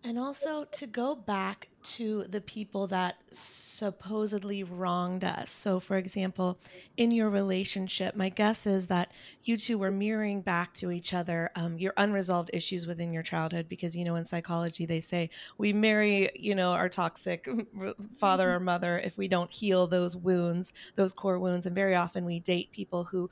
and 0.04 0.18
also 0.18 0.64
to 0.64 0.88
go 0.88 1.16
back 1.16 1.68
to 1.82 2.26
the 2.30 2.42
people 2.42 2.88
that 2.88 3.16
supposedly 3.32 4.64
wronged 4.64 5.24
us. 5.24 5.50
So, 5.50 5.80
for 5.80 5.98
example, 5.98 6.58
in 6.98 7.12
your 7.12 7.30
relationship, 7.30 8.16
my 8.16 8.30
guess 8.30 8.68
is 8.68 8.88
that 8.88 9.12
you 9.44 9.58
two 9.58 9.78
were 9.78 9.92
mirroring 9.92 10.42
back 10.42 10.74
to 10.76 10.92
each 10.92 11.14
other 11.14 11.52
um, 11.56 11.78
your 11.78 11.94
unresolved 11.98 12.50
issues 12.54 12.86
within 12.86 13.14
your 13.14 13.24
childhood. 13.24 13.68
Because, 13.70 13.96
you 13.96 14.06
know, 14.06 14.16
in 14.16 14.26
psychology, 14.26 14.86
they 14.86 15.00
say 15.00 15.30
we 15.58 15.74
marry, 15.74 16.30
you 16.36 16.56
know, 16.56 16.72
our 16.72 16.90
toxic 16.90 17.48
father 18.20 18.54
or 18.54 18.60
mother 18.60 19.00
if 19.00 19.18
we 19.18 19.28
don't 19.28 19.52
heal 19.52 19.88
those 19.88 20.16
wounds, 20.16 20.74
those 20.96 21.14
core 21.14 21.40
wounds. 21.40 21.66
And 21.66 21.76
very 21.76 21.96
often 21.96 22.26
we 22.26 22.40
date 22.40 22.72
people 22.72 23.06
who 23.06 23.30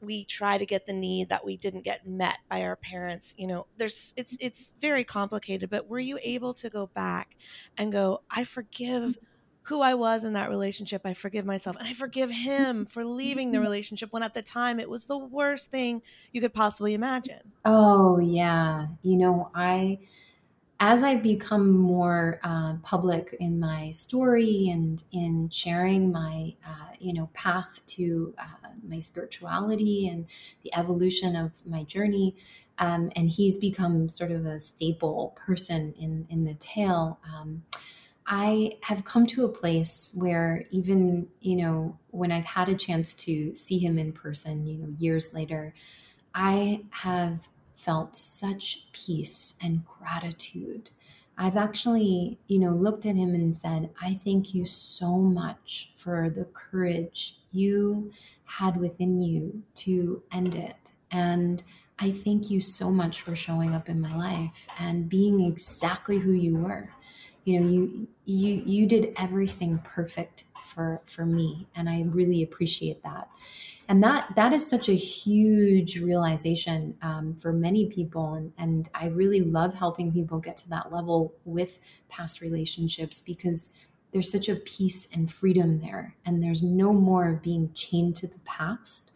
we 0.00 0.24
try 0.24 0.58
to 0.58 0.66
get 0.66 0.86
the 0.86 0.92
need 0.92 1.28
that 1.28 1.44
we 1.44 1.56
didn't 1.56 1.84
get 1.84 2.06
met 2.06 2.38
by 2.50 2.62
our 2.62 2.76
parents 2.76 3.34
you 3.36 3.46
know 3.46 3.66
there's 3.76 4.12
it's 4.16 4.34
mm-hmm. 4.34 4.46
it's 4.46 4.74
very 4.80 5.04
complicated 5.04 5.70
but 5.70 5.88
were 5.88 6.00
you 6.00 6.18
able 6.22 6.54
to 6.54 6.68
go 6.68 6.86
back 6.94 7.36
and 7.76 7.92
go 7.92 8.20
i 8.30 8.44
forgive 8.44 9.02
mm-hmm. 9.02 9.24
who 9.62 9.80
i 9.80 9.94
was 9.94 10.24
in 10.24 10.34
that 10.34 10.48
relationship. 10.48 11.02
I 11.04 11.14
forgive 11.14 11.44
myself 11.44 11.76
and 11.76 11.88
i 11.88 11.92
forgive 11.92 12.30
him 12.30 12.84
mm-hmm. 12.84 12.84
for 12.84 13.04
leaving 13.04 13.52
the 13.52 13.60
relationship 13.60 14.12
when 14.12 14.22
at 14.22 14.34
the 14.34 14.42
time 14.42 14.78
it 14.78 14.90
was 14.90 15.04
the 15.04 15.18
worst 15.18 15.70
thing 15.70 16.02
you 16.32 16.40
could 16.40 16.54
possibly 16.54 16.94
imagine. 16.94 17.52
Oh 17.64 18.18
yeah. 18.18 18.86
You 19.02 19.16
know 19.16 19.50
i 19.54 19.98
as 20.78 21.02
I've 21.02 21.22
become 21.22 21.70
more 21.70 22.38
uh, 22.42 22.74
public 22.82 23.34
in 23.40 23.58
my 23.58 23.90
story 23.92 24.68
and 24.70 25.02
in 25.10 25.48
sharing 25.48 26.12
my, 26.12 26.54
uh, 26.66 26.88
you 26.98 27.14
know, 27.14 27.30
path 27.32 27.84
to 27.86 28.34
uh, 28.38 28.68
my 28.86 28.98
spirituality 28.98 30.08
and 30.08 30.26
the 30.62 30.74
evolution 30.76 31.34
of 31.34 31.66
my 31.66 31.82
journey, 31.84 32.36
um, 32.78 33.10
and 33.16 33.30
he's 33.30 33.56
become 33.56 34.08
sort 34.08 34.30
of 34.30 34.44
a 34.44 34.60
staple 34.60 35.34
person 35.36 35.94
in 35.98 36.26
in 36.28 36.44
the 36.44 36.54
tale. 36.54 37.18
Um, 37.24 37.64
I 38.26 38.72
have 38.82 39.04
come 39.04 39.24
to 39.26 39.44
a 39.44 39.48
place 39.48 40.12
where 40.14 40.64
even 40.70 41.28
you 41.40 41.56
know 41.56 41.98
when 42.10 42.32
I've 42.32 42.44
had 42.44 42.68
a 42.68 42.74
chance 42.74 43.14
to 43.14 43.54
see 43.54 43.78
him 43.78 43.98
in 43.98 44.12
person, 44.12 44.66
you 44.66 44.78
know, 44.78 44.94
years 44.98 45.32
later, 45.32 45.74
I 46.34 46.84
have 46.90 47.48
felt 47.76 48.16
such 48.16 48.86
peace 48.92 49.54
and 49.62 49.84
gratitude. 49.84 50.90
I've 51.38 51.56
actually, 51.56 52.38
you 52.48 52.58
know, 52.58 52.70
looked 52.70 53.04
at 53.04 53.14
him 53.14 53.34
and 53.34 53.54
said, 53.54 53.90
I 54.00 54.14
thank 54.14 54.54
you 54.54 54.64
so 54.64 55.18
much 55.18 55.92
for 55.94 56.30
the 56.30 56.46
courage 56.46 57.36
you 57.52 58.10
had 58.44 58.76
within 58.78 59.20
you 59.20 59.62
to 59.74 60.22
end 60.32 60.54
it. 60.54 60.92
And 61.10 61.62
I 61.98 62.10
thank 62.10 62.50
you 62.50 62.60
so 62.60 62.90
much 62.90 63.20
for 63.20 63.36
showing 63.36 63.74
up 63.74 63.88
in 63.88 64.00
my 64.00 64.16
life 64.16 64.66
and 64.78 65.08
being 65.08 65.40
exactly 65.42 66.18
who 66.18 66.32
you 66.32 66.56
were. 66.56 66.90
You 67.44 67.60
know, 67.60 67.68
you 67.68 68.08
you 68.24 68.62
you 68.66 68.86
did 68.86 69.12
everything 69.16 69.78
perfect 69.84 70.44
for 70.66 71.02
for 71.04 71.24
me 71.24 71.66
and 71.74 71.88
I 71.88 72.02
really 72.02 72.42
appreciate 72.42 73.02
that. 73.02 73.28
And 73.88 74.02
that 74.02 74.34
that 74.34 74.52
is 74.52 74.68
such 74.68 74.88
a 74.88 74.94
huge 74.94 76.00
realization 76.00 76.96
um, 77.02 77.34
for 77.36 77.52
many 77.52 77.86
people 77.86 78.34
and, 78.34 78.52
and 78.58 78.88
i 78.94 79.06
really 79.06 79.40
love 79.42 79.74
helping 79.74 80.12
people 80.12 80.40
get 80.40 80.56
to 80.56 80.68
that 80.70 80.92
level 80.92 81.34
with 81.44 81.78
past 82.08 82.40
relationships 82.40 83.20
because 83.20 83.70
there's 84.12 84.30
such 84.30 84.48
a 84.48 84.56
peace 84.56 85.06
and 85.12 85.30
freedom 85.30 85.80
there 85.80 86.16
and 86.24 86.42
there's 86.42 86.62
no 86.62 86.92
more 86.92 87.28
of 87.28 87.42
being 87.42 87.70
chained 87.74 88.16
to 88.16 88.26
the 88.26 88.38
past 88.40 89.12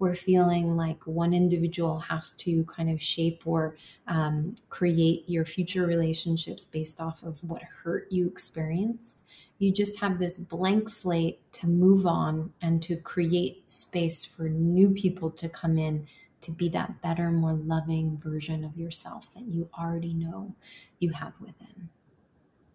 or 0.00 0.14
feeling 0.14 0.76
like 0.76 1.06
one 1.06 1.32
individual 1.32 2.00
has 2.00 2.32
to 2.32 2.64
kind 2.64 2.90
of 2.90 3.00
shape 3.00 3.42
or 3.44 3.76
um, 4.08 4.56
create 4.68 5.22
your 5.28 5.44
future 5.44 5.86
relationships 5.86 6.64
based 6.64 7.00
off 7.00 7.22
of 7.22 7.44
what 7.44 7.62
hurt 7.62 8.10
you 8.10 8.26
experience 8.26 9.22
you 9.60 9.70
just 9.70 10.00
have 10.00 10.18
this 10.18 10.38
blank 10.38 10.88
slate 10.88 11.40
to 11.52 11.68
move 11.68 12.06
on 12.06 12.52
and 12.62 12.82
to 12.82 12.96
create 12.96 13.70
space 13.70 14.24
for 14.24 14.48
new 14.48 14.88
people 14.88 15.28
to 15.28 15.50
come 15.50 15.76
in 15.76 16.06
to 16.40 16.50
be 16.50 16.70
that 16.70 17.02
better, 17.02 17.30
more 17.30 17.52
loving 17.52 18.16
version 18.16 18.64
of 18.64 18.76
yourself 18.78 19.32
that 19.34 19.44
you 19.44 19.68
already 19.78 20.14
know 20.14 20.54
you 20.98 21.10
have 21.10 21.34
within. 21.38 21.90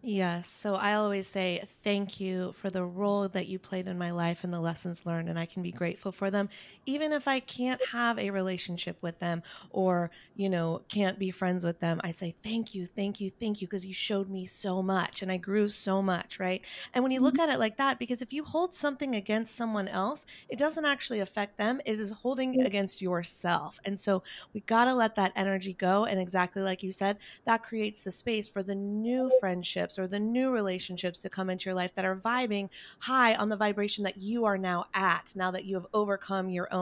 Yes. 0.00 0.48
So 0.48 0.76
I 0.76 0.94
always 0.94 1.26
say 1.26 1.64
thank 1.82 2.20
you 2.20 2.54
for 2.60 2.70
the 2.70 2.84
role 2.84 3.28
that 3.30 3.48
you 3.48 3.58
played 3.58 3.88
in 3.88 3.98
my 3.98 4.12
life 4.12 4.44
and 4.44 4.52
the 4.52 4.60
lessons 4.60 5.04
learned, 5.04 5.28
and 5.28 5.36
I 5.36 5.46
can 5.46 5.64
be 5.64 5.72
grateful 5.72 6.12
for 6.12 6.30
them, 6.30 6.48
even 6.86 7.12
if 7.12 7.26
I 7.26 7.40
can't 7.40 7.80
have 7.92 8.18
a 8.18 8.30
relationship 8.30 8.96
with 9.02 9.18
them 9.18 9.42
or, 9.70 10.10
you 10.36 10.48
know, 10.48 10.82
can't 10.88 11.18
be 11.18 11.30
friends 11.30 11.64
with 11.64 11.80
them. 11.80 12.00
I 12.04 12.12
say 12.12 12.34
thank 12.42 12.74
you, 12.74 12.86
thank 12.86 13.20
you, 13.20 13.30
thank 13.38 13.60
you, 13.60 13.66
because 13.66 13.84
you 13.84 13.92
showed 13.92 14.30
me 14.30 14.46
so 14.46 14.82
much 14.82 15.20
and 15.20 15.30
I 15.30 15.36
grew 15.36 15.68
so 15.68 16.00
much, 16.00 16.38
right? 16.38 16.62
And 16.94 17.02
when 17.02 17.12
you 17.12 17.20
look 17.20 17.34
mm-hmm. 17.34 17.50
at 17.50 17.54
it 17.54 17.58
like 17.58 17.76
that, 17.76 17.98
because 17.98 18.22
if 18.22 18.32
you 18.32 18.44
hold 18.44 18.72
something 18.72 19.14
against 19.14 19.56
someone 19.56 19.88
else, 19.88 20.24
it 20.48 20.58
doesn't 20.58 20.84
actually 20.84 21.20
affect 21.20 21.58
them, 21.58 21.80
it 21.84 21.98
is 21.98 22.12
holding 22.12 22.60
mm. 22.60 22.66
against 22.66 23.02
yourself. 23.02 23.80
And 23.84 23.98
so 23.98 24.22
we 24.54 24.60
got 24.60 24.84
to 24.84 24.94
let 24.94 25.16
that 25.16 25.32
energy 25.34 25.72
go. 25.72 26.04
And 26.04 26.20
exactly 26.20 26.62
like 26.62 26.82
you 26.82 26.92
said, 26.92 27.18
that 27.44 27.64
creates 27.64 28.00
the 28.00 28.12
space 28.12 28.46
for 28.46 28.62
the 28.62 28.74
new 28.74 29.30
friendships 29.40 29.98
or 29.98 30.06
the 30.06 30.20
new 30.20 30.50
relationships 30.50 31.18
to 31.20 31.28
come 31.28 31.50
into 31.50 31.64
your 31.64 31.74
life 31.74 31.90
that 31.96 32.04
are 32.04 32.16
vibing 32.16 32.68
high 33.00 33.34
on 33.34 33.48
the 33.48 33.56
vibration 33.56 34.04
that 34.04 34.18
you 34.18 34.44
are 34.44 34.58
now 34.58 34.84
at, 34.94 35.32
now 35.34 35.50
that 35.50 35.64
you 35.64 35.74
have 35.74 35.86
overcome 35.92 36.48
your 36.48 36.72
own 36.72 36.75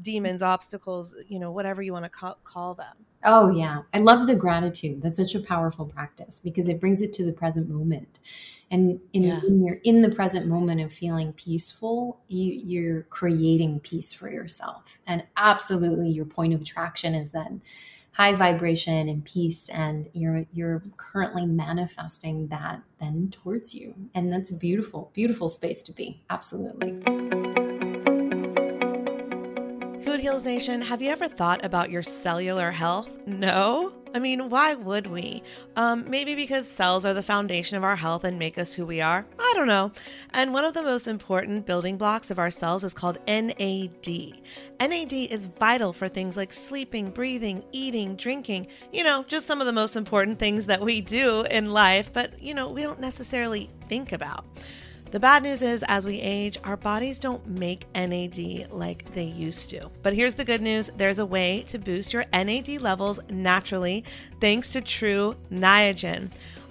demons, 0.00 0.42
obstacles, 0.42 1.16
you 1.28 1.38
know, 1.38 1.50
whatever 1.50 1.82
you 1.82 1.92
want 1.92 2.04
to 2.04 2.08
call, 2.08 2.38
call 2.44 2.74
them. 2.74 2.94
Oh, 3.24 3.50
yeah. 3.50 3.82
I 3.92 3.98
love 3.98 4.26
the 4.26 4.36
gratitude. 4.36 5.02
That's 5.02 5.16
such 5.16 5.34
a 5.34 5.40
powerful 5.40 5.86
practice 5.86 6.38
because 6.38 6.68
it 6.68 6.78
brings 6.80 7.02
it 7.02 7.12
to 7.14 7.24
the 7.24 7.32
present 7.32 7.68
moment. 7.68 8.20
And 8.70 9.00
in, 9.12 9.22
yeah. 9.24 9.40
when 9.40 9.64
you're 9.64 9.80
in 9.82 10.02
the 10.02 10.10
present 10.10 10.46
moment 10.46 10.80
of 10.80 10.92
feeling 10.92 11.32
peaceful, 11.32 12.20
you, 12.28 12.52
you're 12.52 13.02
creating 13.04 13.80
peace 13.80 14.12
for 14.12 14.30
yourself. 14.30 14.98
And 15.06 15.24
absolutely, 15.36 16.10
your 16.10 16.26
point 16.26 16.54
of 16.54 16.60
attraction 16.60 17.14
is 17.14 17.32
then 17.32 17.62
high 18.18 18.34
vibration 18.34 19.08
and 19.08 19.24
peace 19.24 19.68
and 19.68 20.08
you're 20.12 20.44
you're 20.52 20.82
currently 20.96 21.46
manifesting 21.46 22.48
that 22.48 22.82
then 22.98 23.28
towards 23.30 23.74
you 23.74 23.94
and 24.12 24.32
that's 24.32 24.50
a 24.50 24.54
beautiful 24.54 25.10
beautiful 25.14 25.48
space 25.48 25.82
to 25.82 25.92
be 25.92 26.20
absolutely 26.28 27.00
food 30.18 30.22
heals 30.22 30.44
nation 30.44 30.82
have 30.82 31.00
you 31.00 31.10
ever 31.10 31.28
thought 31.28 31.64
about 31.64 31.90
your 31.90 32.02
cellular 32.02 32.72
health 32.72 33.08
no 33.28 33.92
I 34.14 34.20
mean, 34.20 34.48
why 34.48 34.74
would 34.74 35.06
we? 35.06 35.42
Um, 35.76 36.08
maybe 36.08 36.34
because 36.34 36.66
cells 36.66 37.04
are 37.04 37.12
the 37.12 37.22
foundation 37.22 37.76
of 37.76 37.84
our 37.84 37.94
health 37.94 38.24
and 38.24 38.38
make 38.38 38.56
us 38.56 38.72
who 38.72 38.86
we 38.86 39.02
are? 39.02 39.26
I 39.38 39.52
don't 39.54 39.66
know. 39.66 39.92
And 40.30 40.54
one 40.54 40.64
of 40.64 40.72
the 40.72 40.82
most 40.82 41.06
important 41.06 41.66
building 41.66 41.98
blocks 41.98 42.30
of 42.30 42.38
our 42.38 42.50
cells 42.50 42.84
is 42.84 42.94
called 42.94 43.18
NAD. 43.28 44.40
NAD 44.80 45.12
is 45.12 45.44
vital 45.44 45.92
for 45.92 46.08
things 46.08 46.38
like 46.38 46.54
sleeping, 46.54 47.10
breathing, 47.10 47.62
eating, 47.70 48.16
drinking, 48.16 48.68
you 48.94 49.04
know, 49.04 49.24
just 49.24 49.46
some 49.46 49.60
of 49.60 49.66
the 49.66 49.74
most 49.74 49.94
important 49.94 50.38
things 50.38 50.64
that 50.64 50.80
we 50.80 51.02
do 51.02 51.42
in 51.50 51.74
life, 51.74 52.10
but, 52.10 52.42
you 52.42 52.54
know, 52.54 52.70
we 52.70 52.82
don't 52.82 53.00
necessarily 53.00 53.68
think 53.90 54.12
about. 54.12 54.46
The 55.10 55.20
bad 55.20 55.42
news 55.42 55.62
is, 55.62 55.82
as 55.88 56.06
we 56.06 56.20
age, 56.20 56.58
our 56.64 56.76
bodies 56.76 57.18
don't 57.18 57.46
make 57.46 57.86
NAD 57.94 58.70
like 58.70 59.14
they 59.14 59.24
used 59.24 59.70
to. 59.70 59.88
But 60.02 60.12
here's 60.12 60.34
the 60.34 60.44
good 60.44 60.60
news 60.60 60.90
there's 60.98 61.18
a 61.18 61.24
way 61.24 61.64
to 61.68 61.78
boost 61.78 62.12
your 62.12 62.26
NAD 62.30 62.68
levels 62.82 63.18
naturally 63.30 64.04
thanks 64.38 64.72
to 64.72 64.82
Tru 64.82 65.34
Niagen. 65.50 66.30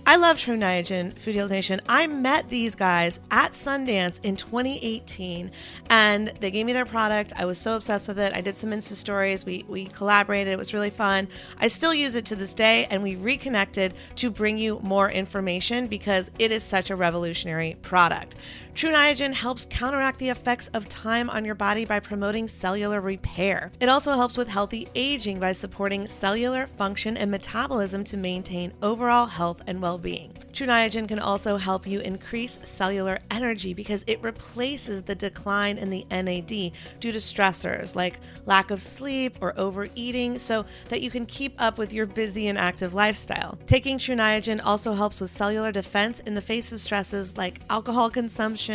I 0.10 0.16
love 0.16 0.40
Tru 0.40 0.56
Niagen, 0.56 1.20
Food 1.20 1.36
Heals 1.36 1.52
Nation. 1.52 1.82
I 1.90 2.08
met 2.08 2.50
these 2.50 2.76
guys 2.76 3.20
at 3.30 3.52
Sundance 3.52 4.22
in 4.24 4.38
2018 4.38 5.52
and 5.90 6.32
they 6.40 6.50
gave 6.50 6.66
me 6.66 6.72
their 6.72 6.86
product. 6.86 7.34
I 7.36 7.44
was 7.44 7.58
so 7.58 7.76
obsessed 7.76 8.08
with 8.08 8.18
it. 8.18 8.32
I 8.32 8.40
did 8.40 8.58
some 8.58 8.70
Insta 8.70 8.94
stories. 8.94 9.46
We, 9.46 9.66
we 9.68 9.88
collaborated. 9.88 10.54
It 10.54 10.58
was 10.58 10.74
really 10.74 10.92
fun. 10.92 11.28
I 11.60 11.68
still 11.68 11.94
use 11.94 12.16
it 12.16 12.24
to 12.28 12.38
this 12.38 12.54
day 12.54 12.88
and 12.90 13.04
we 13.04 13.18
reconnected 13.18 13.96
to 14.16 14.32
bring 14.32 14.58
you 14.58 14.80
more 14.82 15.12
information 15.12 15.88
because 15.88 16.32
it 16.40 16.54
is 16.54 16.64
such 16.64 16.90
a 16.90 16.96
revolutionary 16.96 17.76
product. 17.82 18.36
Tru 18.78 18.92
Niagen 18.92 19.34
helps 19.34 19.66
counteract 19.72 20.20
the 20.20 20.30
effects 20.30 20.68
of 20.76 20.88
time 20.88 21.32
on 21.32 21.44
your 21.44 21.56
body 21.56 21.84
by 21.84 22.00
promoting 22.00 22.48
cellular 22.48 23.02
repair. 23.02 23.72
It 23.80 23.90
also 23.90 24.12
helps 24.12 24.38
with 24.38 24.48
healthy 24.48 24.88
aging 24.94 25.40
by 25.40 25.54
supporting 25.54 26.08
cellular 26.08 26.68
function 26.78 27.18
and 27.18 27.32
metabolism 27.32 28.04
to 28.04 28.18
maintain 28.18 28.72
overall 28.84 29.26
health 29.26 29.64
and 29.66 29.82
well 29.82 29.98
being. 29.98 30.32
Tru 30.54 30.68
Niagen 30.68 31.08
can 31.08 31.18
also 31.18 31.58
help 31.58 31.88
you 31.88 32.02
increase 32.02 32.60
cellular 32.66 33.18
energy 33.32 33.74
because 33.74 34.04
it 34.06 34.22
replaces 34.22 35.02
the 35.02 35.16
decline 35.16 35.80
in 35.80 35.90
the 35.90 36.06
NAD 36.12 36.72
due 37.00 37.12
to 37.12 37.18
stressors 37.18 37.96
like 37.96 38.20
lack 38.46 38.70
of 38.70 38.80
sleep 38.80 39.40
or 39.42 39.60
overeating 39.60 40.38
so 40.38 40.68
that 40.90 41.02
you 41.02 41.10
can 41.10 41.26
keep 41.26 41.56
up 41.58 41.80
with 41.80 41.92
your 41.92 42.06
busy 42.06 42.48
and 42.48 42.60
active 42.60 42.94
lifestyle. 42.94 43.58
Taking 43.66 43.98
Tru 43.98 44.16
Niagen 44.16 44.62
also 44.64 44.94
helps 44.94 45.20
with 45.20 45.32
cellular 45.32 45.72
defense 45.72 46.20
in 46.20 46.36
the 46.36 46.42
face 46.44 46.72
of 46.72 46.80
stresses 46.80 47.38
like 47.38 47.60
alcohol 47.72 48.12
consumption 48.12 48.67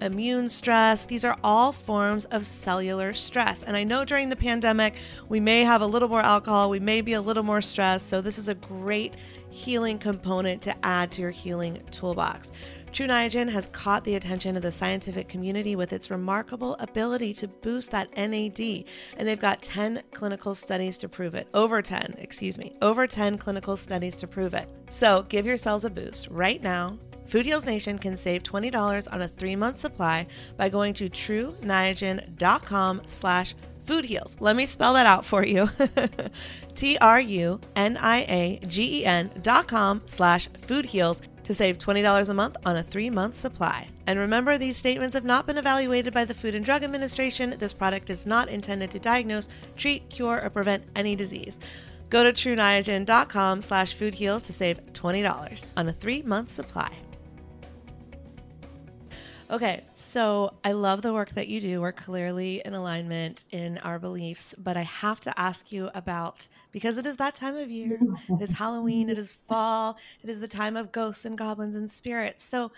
immune 0.00 0.48
stress. 0.48 1.04
These 1.04 1.24
are 1.24 1.38
all 1.44 1.72
forms 1.72 2.24
of 2.26 2.44
cellular 2.44 3.12
stress. 3.12 3.62
And 3.62 3.76
I 3.76 3.84
know 3.84 4.04
during 4.04 4.28
the 4.28 4.36
pandemic, 4.36 4.94
we 5.28 5.40
may 5.40 5.64
have 5.64 5.80
a 5.80 5.86
little 5.86 6.08
more 6.08 6.20
alcohol, 6.20 6.70
we 6.70 6.80
may 6.80 7.00
be 7.00 7.12
a 7.12 7.20
little 7.20 7.42
more 7.42 7.62
stressed. 7.62 8.08
So, 8.08 8.20
this 8.20 8.38
is 8.38 8.48
a 8.48 8.54
great 8.54 9.14
healing 9.50 9.98
component 9.98 10.62
to 10.62 10.74
add 10.84 11.12
to 11.12 11.22
your 11.22 11.30
healing 11.30 11.80
toolbox. 11.92 12.50
Tru 12.94 13.08
Niagen 13.08 13.50
has 13.50 13.68
caught 13.72 14.04
the 14.04 14.14
attention 14.14 14.56
of 14.56 14.62
the 14.62 14.70
scientific 14.70 15.28
community 15.28 15.74
with 15.74 15.92
its 15.92 16.12
remarkable 16.12 16.76
ability 16.78 17.32
to 17.34 17.48
boost 17.48 17.90
that 17.90 18.08
NAD. 18.16 18.84
And 19.16 19.26
they've 19.26 19.40
got 19.40 19.62
10 19.62 20.02
clinical 20.12 20.54
studies 20.54 20.96
to 20.98 21.08
prove 21.08 21.34
it. 21.34 21.48
Over 21.54 21.82
10, 21.82 22.14
excuse 22.18 22.56
me, 22.56 22.76
over 22.82 23.08
10 23.08 23.38
clinical 23.38 23.76
studies 23.76 24.14
to 24.16 24.28
prove 24.28 24.54
it. 24.54 24.68
So 24.90 25.24
give 25.28 25.44
yourselves 25.44 25.84
a 25.84 25.90
boost 25.90 26.28
right 26.28 26.62
now 26.62 26.98
Food 27.26 27.46
Heals 27.46 27.64
Nation 27.64 27.98
can 27.98 28.16
save 28.16 28.42
$20 28.42 29.12
on 29.12 29.22
a 29.22 29.28
three-month 29.28 29.80
supply 29.80 30.26
by 30.56 30.68
going 30.68 30.94
to 30.94 31.08
truniagen.com 31.08 33.02
slash 33.06 33.54
Food 33.84 34.04
Heals. 34.06 34.36
Let 34.40 34.56
me 34.56 34.66
spell 34.66 34.94
that 34.94 35.06
out 35.06 35.26
for 35.26 35.44
you. 35.44 35.68
T 36.74 36.96
R 36.98 37.20
U 37.20 37.60
N 37.76 37.96
I 37.98 38.20
A 38.22 38.60
G 38.66 39.00
E 39.00 39.04
N 39.04 39.30
dot 39.42 39.68
com 39.68 40.02
slash 40.06 40.48
food 40.66 40.86
heals 40.86 41.20
to 41.44 41.54
save 41.54 41.78
$20 41.78 42.28
a 42.28 42.34
month 42.34 42.56
on 42.64 42.76
a 42.76 42.82
three 42.82 43.10
month 43.10 43.36
supply. 43.36 43.88
And 44.06 44.18
remember, 44.18 44.58
these 44.58 44.76
statements 44.76 45.14
have 45.14 45.24
not 45.24 45.46
been 45.46 45.58
evaluated 45.58 46.12
by 46.12 46.24
the 46.24 46.34
Food 46.34 46.54
and 46.54 46.64
Drug 46.64 46.82
Administration. 46.82 47.56
This 47.58 47.72
product 47.72 48.10
is 48.10 48.26
not 48.26 48.48
intended 48.48 48.90
to 48.90 48.98
diagnose, 48.98 49.48
treat, 49.76 50.08
cure, 50.10 50.42
or 50.42 50.50
prevent 50.50 50.84
any 50.96 51.14
disease. 51.14 51.58
Go 52.10 52.22
to 52.22 52.32
TruNiagen.com 52.32 53.62
slash 53.62 53.94
food 53.94 54.14
heals 54.14 54.42
to 54.44 54.52
save 54.52 54.80
$20 54.92 55.72
on 55.76 55.88
a 55.88 55.92
three 55.92 56.22
month 56.22 56.50
supply. 56.52 56.90
Okay, 59.54 59.84
so 59.94 60.54
I 60.64 60.72
love 60.72 61.02
the 61.02 61.12
work 61.12 61.32
that 61.36 61.46
you 61.46 61.60
do. 61.60 61.80
We're 61.80 61.92
clearly 61.92 62.60
in 62.64 62.74
alignment 62.74 63.44
in 63.52 63.78
our 63.78 64.00
beliefs, 64.00 64.52
but 64.58 64.76
I 64.76 64.82
have 64.82 65.20
to 65.20 65.40
ask 65.40 65.70
you 65.70 65.90
about 65.94 66.48
because 66.72 66.96
it 66.96 67.06
is 67.06 67.18
that 67.18 67.36
time 67.36 67.54
of 67.54 67.70
year. 67.70 68.00
It 68.28 68.42
is 68.42 68.50
Halloween, 68.50 69.08
it 69.08 69.16
is 69.16 69.32
fall, 69.46 69.96
it 70.24 70.28
is 70.28 70.40
the 70.40 70.48
time 70.48 70.76
of 70.76 70.90
ghosts 70.90 71.24
and 71.24 71.38
goblins 71.38 71.76
and 71.76 71.88
spirits. 71.88 72.44
So 72.44 72.72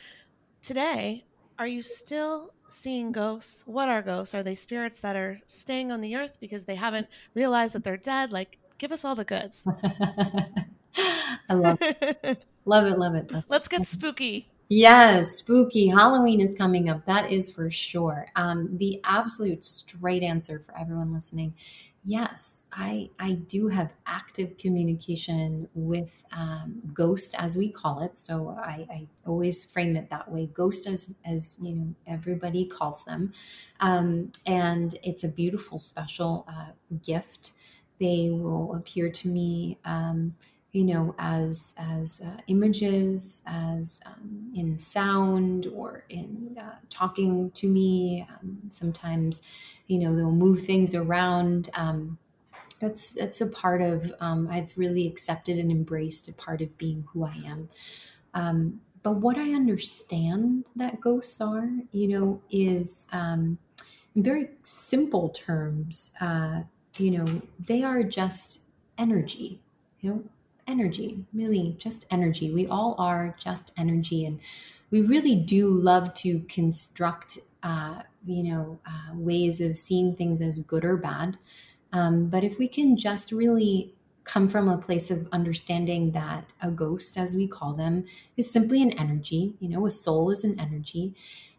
today, 0.61 1.24
are 1.59 1.66
you 1.66 1.81
still 1.81 2.53
seeing 2.69 3.11
ghosts? 3.11 3.62
What 3.65 3.89
are 3.89 4.03
ghosts? 4.03 4.35
Are 4.35 4.43
they 4.43 4.55
spirits 4.55 4.98
that 4.98 5.16
are 5.16 5.40
staying 5.47 5.90
on 5.90 6.03
the 6.03 6.15
earth 6.15 6.36
because 6.40 6.66
they 6.66 6.74
haven't 6.74 7.07
realized 7.32 7.74
that 7.74 7.85
they're 7.85 7.97
dead? 7.97 8.32
Like, 8.32 8.59
give 8.77 8.93
us 8.93 9.03
all 9.03 9.15
the 9.15 9.24
goods. 9.24 9.65
I 11.48 11.55
love 11.55 11.78
it. 11.81 12.44
love 12.66 12.85
it, 12.85 12.98
love 12.98 13.15
it. 13.15 13.32
Love 13.32 13.44
Let's 13.48 13.69
get 13.69 13.86
spooky. 13.86 14.51
Yes, 14.68 15.30
spooky. 15.36 15.88
Halloween 15.88 16.40
is 16.40 16.55
coming 16.55 16.88
up. 16.88 17.06
That 17.06 17.30
is 17.30 17.51
for 17.51 17.70
sure. 17.70 18.26
Um, 18.34 18.76
the 18.78 19.01
absolute 19.05 19.64
straight 19.64 20.22
answer 20.24 20.59
for 20.59 20.76
everyone 20.76 21.12
listening. 21.12 21.55
Yes, 22.09 22.64
I 22.72 23.10
I 23.18 23.32
do 23.32 23.68
have 23.68 23.93
active 24.06 24.56
communication 24.59 25.68
with 25.74 26.24
um, 26.36 26.80
ghost, 26.94 27.34
as 27.38 27.56
we 27.56 27.68
call 27.68 28.01
it. 28.02 28.16
So 28.16 28.56
I, 28.59 28.86
I 28.90 29.06
always 29.26 29.64
frame 29.64 29.97
it 29.97 30.10
that 30.10 30.30
way. 30.30 30.47
Ghost, 30.52 30.86
as 30.86 31.12
as 31.24 31.59
you 31.60 31.74
know, 31.74 31.94
everybody 32.06 32.64
calls 32.64 33.05
them, 33.05 33.32
um, 33.80 34.30
and 34.47 34.97
it's 35.02 35.24
a 35.24 35.28
beautiful, 35.28 35.78
special 35.80 36.44
uh, 36.48 36.72
gift. 37.02 37.52
They 37.98 38.30
will 38.30 38.74
appear 38.74 39.10
to 39.10 39.28
me. 39.28 39.78
Um, 39.84 40.34
you 40.77 40.85
know, 40.85 41.15
as 41.19 41.73
as 41.78 42.20
uh, 42.20 42.36
images, 42.48 43.40
as 43.47 43.98
um, 44.05 44.53
in 44.55 44.77
sound, 44.77 45.66
or 45.74 46.05
in 46.11 46.55
uh, 46.61 46.74
talking 46.90 47.51
to 47.53 47.66
me. 47.66 48.27
Um, 48.28 48.59
sometimes, 48.69 49.40
you 49.86 49.98
know, 49.98 50.15
they'll 50.15 50.31
move 50.31 50.61
things 50.61 50.94
around. 50.94 51.70
Um, 51.73 52.19
that's 52.78 53.15
that's 53.15 53.40
a 53.40 53.47
part 53.47 53.81
of. 53.81 54.12
Um, 54.20 54.48
I've 54.51 54.77
really 54.77 55.07
accepted 55.07 55.57
and 55.57 55.73
embraced 55.73 56.28
a 56.28 56.35
part 56.35 56.61
of 56.61 56.77
being 56.77 57.07
who 57.11 57.24
I 57.24 57.36
am. 57.47 57.70
Um, 58.35 58.82
but 59.03 59.12
what 59.12 59.39
I 59.39 59.55
understand 59.55 60.69
that 60.77 61.01
ghosts 61.01 61.40
are, 61.40 61.70
you 61.90 62.07
know, 62.07 62.43
is 62.51 63.07
um, 63.12 63.57
in 64.15 64.23
very 64.23 64.51
simple 64.62 65.31
terms. 65.31 66.11
Uh, 66.20 66.65
you 66.98 67.12
know, 67.12 67.40
they 67.59 67.82
are 67.82 68.03
just 68.03 68.61
energy. 68.98 69.62
You 70.01 70.11
know, 70.11 70.24
energy, 70.66 71.24
really 71.32 71.76
just 71.78 72.06
energy. 72.10 72.51
We 72.52 72.66
all 72.66 72.94
are 72.98 73.36
just 73.43 73.72
energy. 73.76 74.24
And 74.24 74.40
we 74.90 75.01
really 75.01 75.34
do 75.34 75.68
love 75.68 76.14
to 76.14 76.40
construct, 76.40 77.38
uh, 77.62 78.02
you 78.26 78.44
know, 78.44 78.78
uh, 78.86 79.14
ways 79.14 79.60
of 79.60 79.76
seeing 79.76 80.14
things 80.14 80.40
as 80.40 80.59
good 80.60 80.84
or 80.84 80.97
bad. 80.97 81.38
Um, 81.93 82.28
but 82.28 82.44
if 82.44 82.59
we 82.59 82.68
can 82.68 82.97
just 82.97 83.32
really 83.32 83.93
come 84.24 84.48
from 84.48 84.68
a 84.68 84.76
place 84.76 85.10
of 85.10 85.28
understanding 85.30 86.10
that 86.10 86.52
a 86.60 86.70
ghost, 86.70 87.16
as 87.16 87.34
we 87.36 87.47
call 87.47 87.74
them, 87.74 88.05
is 88.36 88.51
simply 88.51 88.82
an 88.82 88.90
energy, 88.93 89.55
you 89.60 89.68
know, 89.68 89.86
a 89.86 89.90
soul 89.90 90.30
is 90.30 90.43
an 90.44 90.59
energy. 90.59 91.14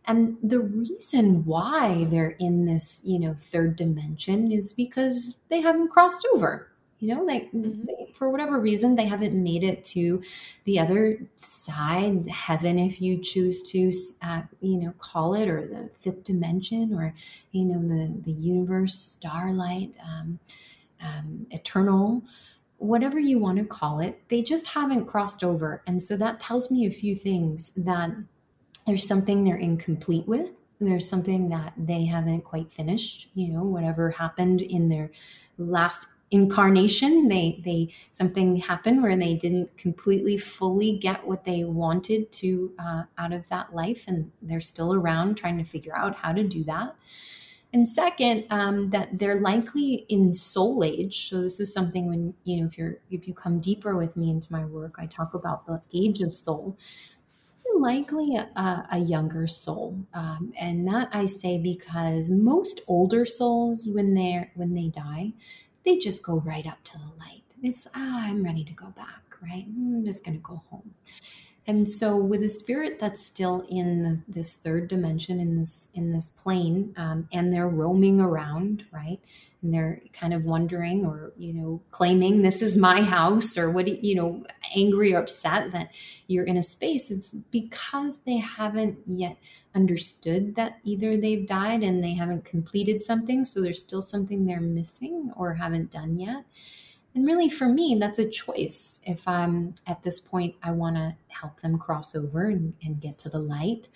And 0.05 0.37
the 0.43 0.59
reason 0.59 1.45
why 1.45 2.05
they're 2.05 2.35
in 2.39 2.65
this, 2.65 3.01
you 3.05 3.19
know, 3.19 3.33
third 3.33 3.75
dimension 3.75 4.51
is 4.51 4.71
because 4.73 5.37
they 5.49 5.61
haven't 5.61 5.89
crossed 5.89 6.27
over 6.33 6.69
you 6.99 7.13
know 7.13 7.21
like 7.23 7.51
mm-hmm. 7.51 7.85
they, 7.85 8.11
for 8.13 8.29
whatever 8.29 8.59
reason 8.59 8.95
they 8.95 9.05
haven't 9.05 9.33
made 9.33 9.63
it 9.63 9.83
to 9.83 10.21
the 10.65 10.79
other 10.79 11.19
side 11.39 12.27
heaven 12.27 12.79
if 12.79 13.01
you 13.01 13.21
choose 13.21 13.61
to 13.61 13.91
uh, 14.21 14.41
you 14.61 14.77
know 14.77 14.93
call 14.97 15.33
it 15.33 15.47
or 15.47 15.67
the 15.67 15.89
fifth 15.99 16.23
dimension 16.23 16.93
or 16.93 17.13
you 17.51 17.65
know 17.65 17.81
the 17.81 18.21
the 18.21 18.31
universe 18.31 18.95
starlight 18.95 19.95
um, 20.03 20.39
um, 21.01 21.45
eternal 21.51 22.23
whatever 22.77 23.19
you 23.19 23.39
want 23.39 23.57
to 23.57 23.65
call 23.65 23.99
it 23.99 24.21
they 24.29 24.41
just 24.41 24.67
haven't 24.67 25.05
crossed 25.05 25.43
over 25.43 25.83
and 25.87 26.01
so 26.01 26.15
that 26.15 26.39
tells 26.39 26.71
me 26.71 26.85
a 26.85 26.91
few 26.91 27.15
things 27.15 27.71
that 27.75 28.11
there's 28.85 29.07
something 29.07 29.43
they're 29.43 29.55
incomplete 29.55 30.27
with 30.27 30.53
there's 30.79 31.09
something 31.09 31.49
that 31.49 31.73
they 31.75 32.05
haven't 32.05 32.41
quite 32.41 32.71
finished 32.71 33.29
you 33.33 33.51
know 33.51 33.63
whatever 33.63 34.11
happened 34.11 34.61
in 34.61 34.89
their 34.89 35.11
last 35.57 36.07
incarnation 36.29 37.29
they 37.29 37.61
they 37.63 37.87
something 38.11 38.57
happened 38.57 39.01
where 39.01 39.15
they 39.15 39.33
didn't 39.33 39.75
completely 39.77 40.37
fully 40.37 40.97
get 40.97 41.25
what 41.25 41.45
they 41.45 41.63
wanted 41.63 42.29
to 42.31 42.73
uh, 42.79 43.03
out 43.17 43.31
of 43.31 43.47
that 43.47 43.73
life 43.73 44.05
and 44.07 44.31
they're 44.41 44.59
still 44.59 44.93
around 44.93 45.35
trying 45.35 45.57
to 45.57 45.63
figure 45.63 45.95
out 45.95 46.15
how 46.15 46.33
to 46.33 46.43
do 46.43 46.63
that. 46.65 46.95
And 47.73 47.87
second 47.87 48.45
um, 48.49 48.89
that 48.91 49.19
they're 49.19 49.39
likely 49.39 50.05
in 50.09 50.33
soul 50.33 50.83
age. 50.83 51.29
So 51.29 51.41
this 51.41 51.59
is 51.59 51.73
something 51.73 52.07
when 52.07 52.33
you 52.43 52.61
know 52.61 52.67
if 52.67 52.77
you're 52.77 52.97
if 53.09 53.27
you 53.27 53.33
come 53.33 53.59
deeper 53.59 53.95
with 53.95 54.17
me 54.17 54.29
into 54.29 54.51
my 54.51 54.65
work 54.65 54.95
i 54.97 55.05
talk 55.05 55.33
about 55.33 55.65
the 55.65 55.81
age 55.93 56.19
of 56.21 56.33
soul. 56.33 56.77
Likely 57.75 58.35
a, 58.35 58.87
a 58.91 58.97
younger 58.97 59.45
soul. 59.45 59.99
Um, 60.13 60.51
and 60.59 60.87
that 60.87 61.09
i 61.13 61.25
say 61.25 61.59
because 61.59 62.31
most 62.31 62.81
older 62.87 63.23
souls 63.25 63.87
when 63.87 64.13
they're 64.15 64.51
when 64.55 64.73
they 64.73 64.87
die 64.87 65.33
they 65.87 65.97
just 65.97 66.21
go 66.21 66.41
right 66.41 66.67
up 66.67 66.83
to 66.83 66.97
the 66.97 67.05
light. 67.17 67.43
It's, 67.63 67.87
ah, 67.95 68.27
I'm 68.27 68.43
ready 68.43 68.65
to 68.65 68.73
go 68.73 68.87
back, 68.87 69.37
right? 69.41 69.65
I'm 69.65 70.03
just 70.03 70.25
going 70.25 70.35
to 70.35 70.41
go 70.41 70.61
home. 70.69 70.93
And 71.69 71.89
so, 71.89 72.15
with 72.15 72.43
a 72.43 72.49
spirit 72.49 72.97
that's 72.97 73.21
still 73.21 73.65
in 73.69 74.01
the, 74.01 74.21
this 74.25 74.55
third 74.55 74.87
dimension, 74.87 75.41
in 75.41 75.57
this 75.57 75.91
in 75.93 76.13
this 76.13 76.29
plane, 76.29 76.93
um, 76.95 77.27
and 77.33 77.51
they're 77.51 77.67
roaming 77.67 78.21
around, 78.21 78.85
right? 78.89 79.19
And 79.61 79.73
they're 79.73 80.01
kind 80.13 80.33
of 80.33 80.45
wondering, 80.45 81.05
or 81.05 81.33
you 81.37 81.53
know, 81.53 81.81
claiming 81.91 82.41
this 82.41 82.61
is 82.61 82.77
my 82.77 83.01
house, 83.01 83.57
or 83.57 83.69
what 83.69 84.01
you 84.01 84.15
know, 84.15 84.45
angry 84.77 85.13
or 85.13 85.19
upset 85.19 85.73
that 85.73 85.93
you're 86.27 86.45
in 86.45 86.55
a 86.55 86.63
space. 86.63 87.11
It's 87.11 87.31
because 87.31 88.19
they 88.19 88.37
haven't 88.37 88.99
yet 89.05 89.35
understood 89.75 90.55
that 90.55 90.79
either 90.85 91.17
they've 91.17 91.45
died 91.45 91.83
and 91.83 92.01
they 92.01 92.13
haven't 92.13 92.45
completed 92.45 93.03
something, 93.03 93.43
so 93.43 93.59
there's 93.61 93.79
still 93.79 94.01
something 94.01 94.45
they're 94.45 94.61
missing 94.61 95.33
or 95.35 95.55
haven't 95.55 95.91
done 95.91 96.17
yet. 96.17 96.45
And 97.17 97.25
really, 97.25 97.49
for 97.49 97.67
me, 97.67 97.97
that's 97.99 98.19
a 98.19 98.29
choice. 98.29 99.01
If 99.03 99.27
I'm 99.27 99.73
at 99.87 100.03
this 100.03 100.19
point, 100.19 100.53
I 100.61 100.69
want 100.69 100.97
to 100.97 101.15
help 101.29 101.61
them 101.61 101.79
cross 101.79 102.15
over 102.15 102.43
and, 102.43 102.75
and, 102.83 103.01
get 103.01 103.17
to 103.17 103.29
the 103.29 103.39
light. 103.39 103.87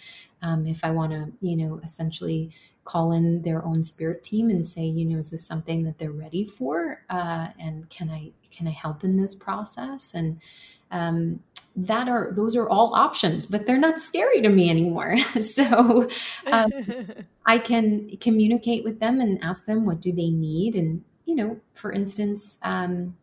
Um, 0.41 0.65
if 0.65 0.83
I 0.83 0.89
want 0.89 1.11
to, 1.11 1.31
you 1.39 1.55
know, 1.55 1.79
essentially 1.83 2.49
call 2.83 3.11
in 3.11 3.43
their 3.43 3.63
own 3.63 3.83
spirit 3.83 4.23
team 4.23 4.49
and 4.49 4.65
say, 4.65 4.85
you 4.85 5.05
know, 5.05 5.19
is 5.19 5.29
this 5.29 5.45
something 5.45 5.83
that 5.83 5.99
they're 5.99 6.11
ready 6.11 6.47
for? 6.47 7.03
Uh, 7.11 7.49
and 7.59 7.87
can 7.91 8.09
I 8.09 8.31
can 8.49 8.67
I 8.67 8.71
help 8.71 9.03
in 9.03 9.17
this 9.17 9.35
process? 9.35 10.15
And 10.15 10.41
um, 10.89 11.41
that 11.75 12.09
are 12.09 12.31
those 12.31 12.55
are 12.55 12.67
all 12.67 12.95
options, 12.95 13.45
but 13.45 13.67
they're 13.67 13.77
not 13.77 13.99
scary 13.99 14.41
to 14.41 14.49
me 14.49 14.67
anymore. 14.71 15.15
so 15.41 16.09
um, 16.47 16.71
I 17.45 17.59
can 17.59 18.17
communicate 18.17 18.83
with 18.83 18.99
them 18.99 19.21
and 19.21 19.43
ask 19.43 19.67
them 19.67 19.85
what 19.85 20.01
do 20.01 20.11
they 20.11 20.31
need 20.31 20.73
and 20.73 21.03
you 21.25 21.35
know, 21.35 21.59
for 21.73 21.91
instance, 21.91 22.57
um, 22.63 23.15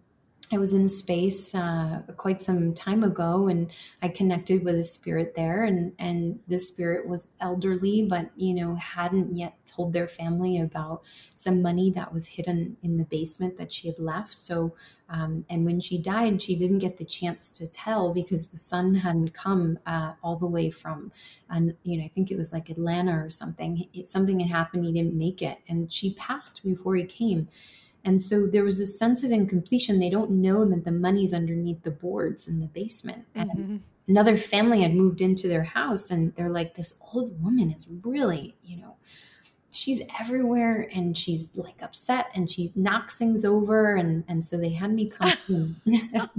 I 0.51 0.57
was 0.57 0.73
in 0.73 0.89
space 0.89 1.55
uh, 1.55 2.03
quite 2.16 2.41
some 2.41 2.73
time 2.73 3.03
ago, 3.03 3.49
and 3.49 3.70
I 4.01 4.09
connected 4.09 4.65
with 4.65 4.77
a 4.77 4.85
spirit 4.85 5.35
there, 5.35 5.65
and 5.65 5.93
and 5.99 6.41
this 6.49 6.69
spirit 6.69 7.07
was 7.07 7.29
elderly, 7.41 8.03
but 8.03 8.31
you 8.37 8.55
know 8.55 8.75
hadn't 8.77 9.37
yet 9.37 9.55
told 9.66 9.93
their 9.93 10.09
family 10.09 10.59
about 10.59 11.03
some 11.35 11.61
money 11.61 11.91
that 11.91 12.15
was 12.15 12.27
hidden 12.27 12.79
in 12.83 12.97
the 12.97 13.05
basement 13.05 13.57
that 13.59 13.73
she 13.73 13.89
had 13.89 13.99
left. 13.99 14.31
So, 14.31 14.75
um, 15.11 15.45
and 15.51 15.66
when 15.66 15.81
she 15.81 15.99
died, 15.99 16.41
she 16.41 16.57
didn't 16.57 16.79
get 16.79 16.97
the 16.97 17.05
chance 17.05 17.51
to 17.59 17.69
tell 17.69 18.12
because 18.15 18.47
the 18.47 18.57
son 18.57 18.95
hadn't 18.95 19.35
come 19.35 19.79
uh, 19.87 20.15
all 20.23 20.37
the 20.37 20.47
way 20.47 20.70
from, 20.70 21.12
and 21.51 21.75
you 21.83 21.99
know, 21.99 22.05
I 22.05 22.09
think 22.09 22.31
it 22.31 22.39
was 22.39 22.55
like 22.55 22.70
Atlanta 22.70 23.23
or 23.23 23.29
something. 23.29 23.87
It, 23.93 24.09
something 24.09 24.41
had 24.41 24.49
happened; 24.51 24.87
he 24.87 24.93
didn't 24.93 25.15
make 25.15 25.43
it, 25.43 25.59
and 25.69 25.93
she 25.93 26.15
passed 26.15 26.65
before 26.65 26.97
he 26.97 27.05
came. 27.05 27.49
And 28.09 28.23
so 28.23 28.47
there 28.47 28.65
was 28.65 28.81
a 28.81 28.87
sense 28.87 29.23
of 29.23 29.31
incompletion. 29.31 29.99
They 29.99 30.09
don't 30.09 30.31
know 30.31 30.65
that 30.65 30.87
the 30.87 30.93
money's 30.93 31.35
underneath 31.35 31.83
the 31.83 31.91
boards 31.91 32.49
in 32.49 32.59
the 32.59 32.67
basement. 32.67 33.27
And 33.35 33.51
mm-hmm. 33.51 33.77
another 34.09 34.39
family 34.39 34.81
had 34.81 34.95
moved 34.95 35.21
into 35.21 35.47
their 35.47 35.65
house 35.65 36.11
and 36.11 36.35
they're 36.35 36.49
like, 36.49 36.75
this 36.75 36.95
old 37.13 37.43
woman 37.45 37.71
is 37.71 37.87
really, 38.03 38.57
you 38.63 38.79
know, 38.79 38.97
she's 39.69 40.01
everywhere 40.19 40.89
and 40.95 41.19
she's 41.19 41.55
like 41.55 41.83
upset 41.83 42.29
and 42.35 42.51
she 42.51 42.73
knocks 42.75 43.15
things 43.15 43.45
over 43.45 43.97
and 43.97 44.25
and 44.27 44.43
so 44.43 44.57
they 44.57 44.71
had 44.71 44.91
me 44.91 45.11
come 45.11 45.37
I'm 46.15 46.33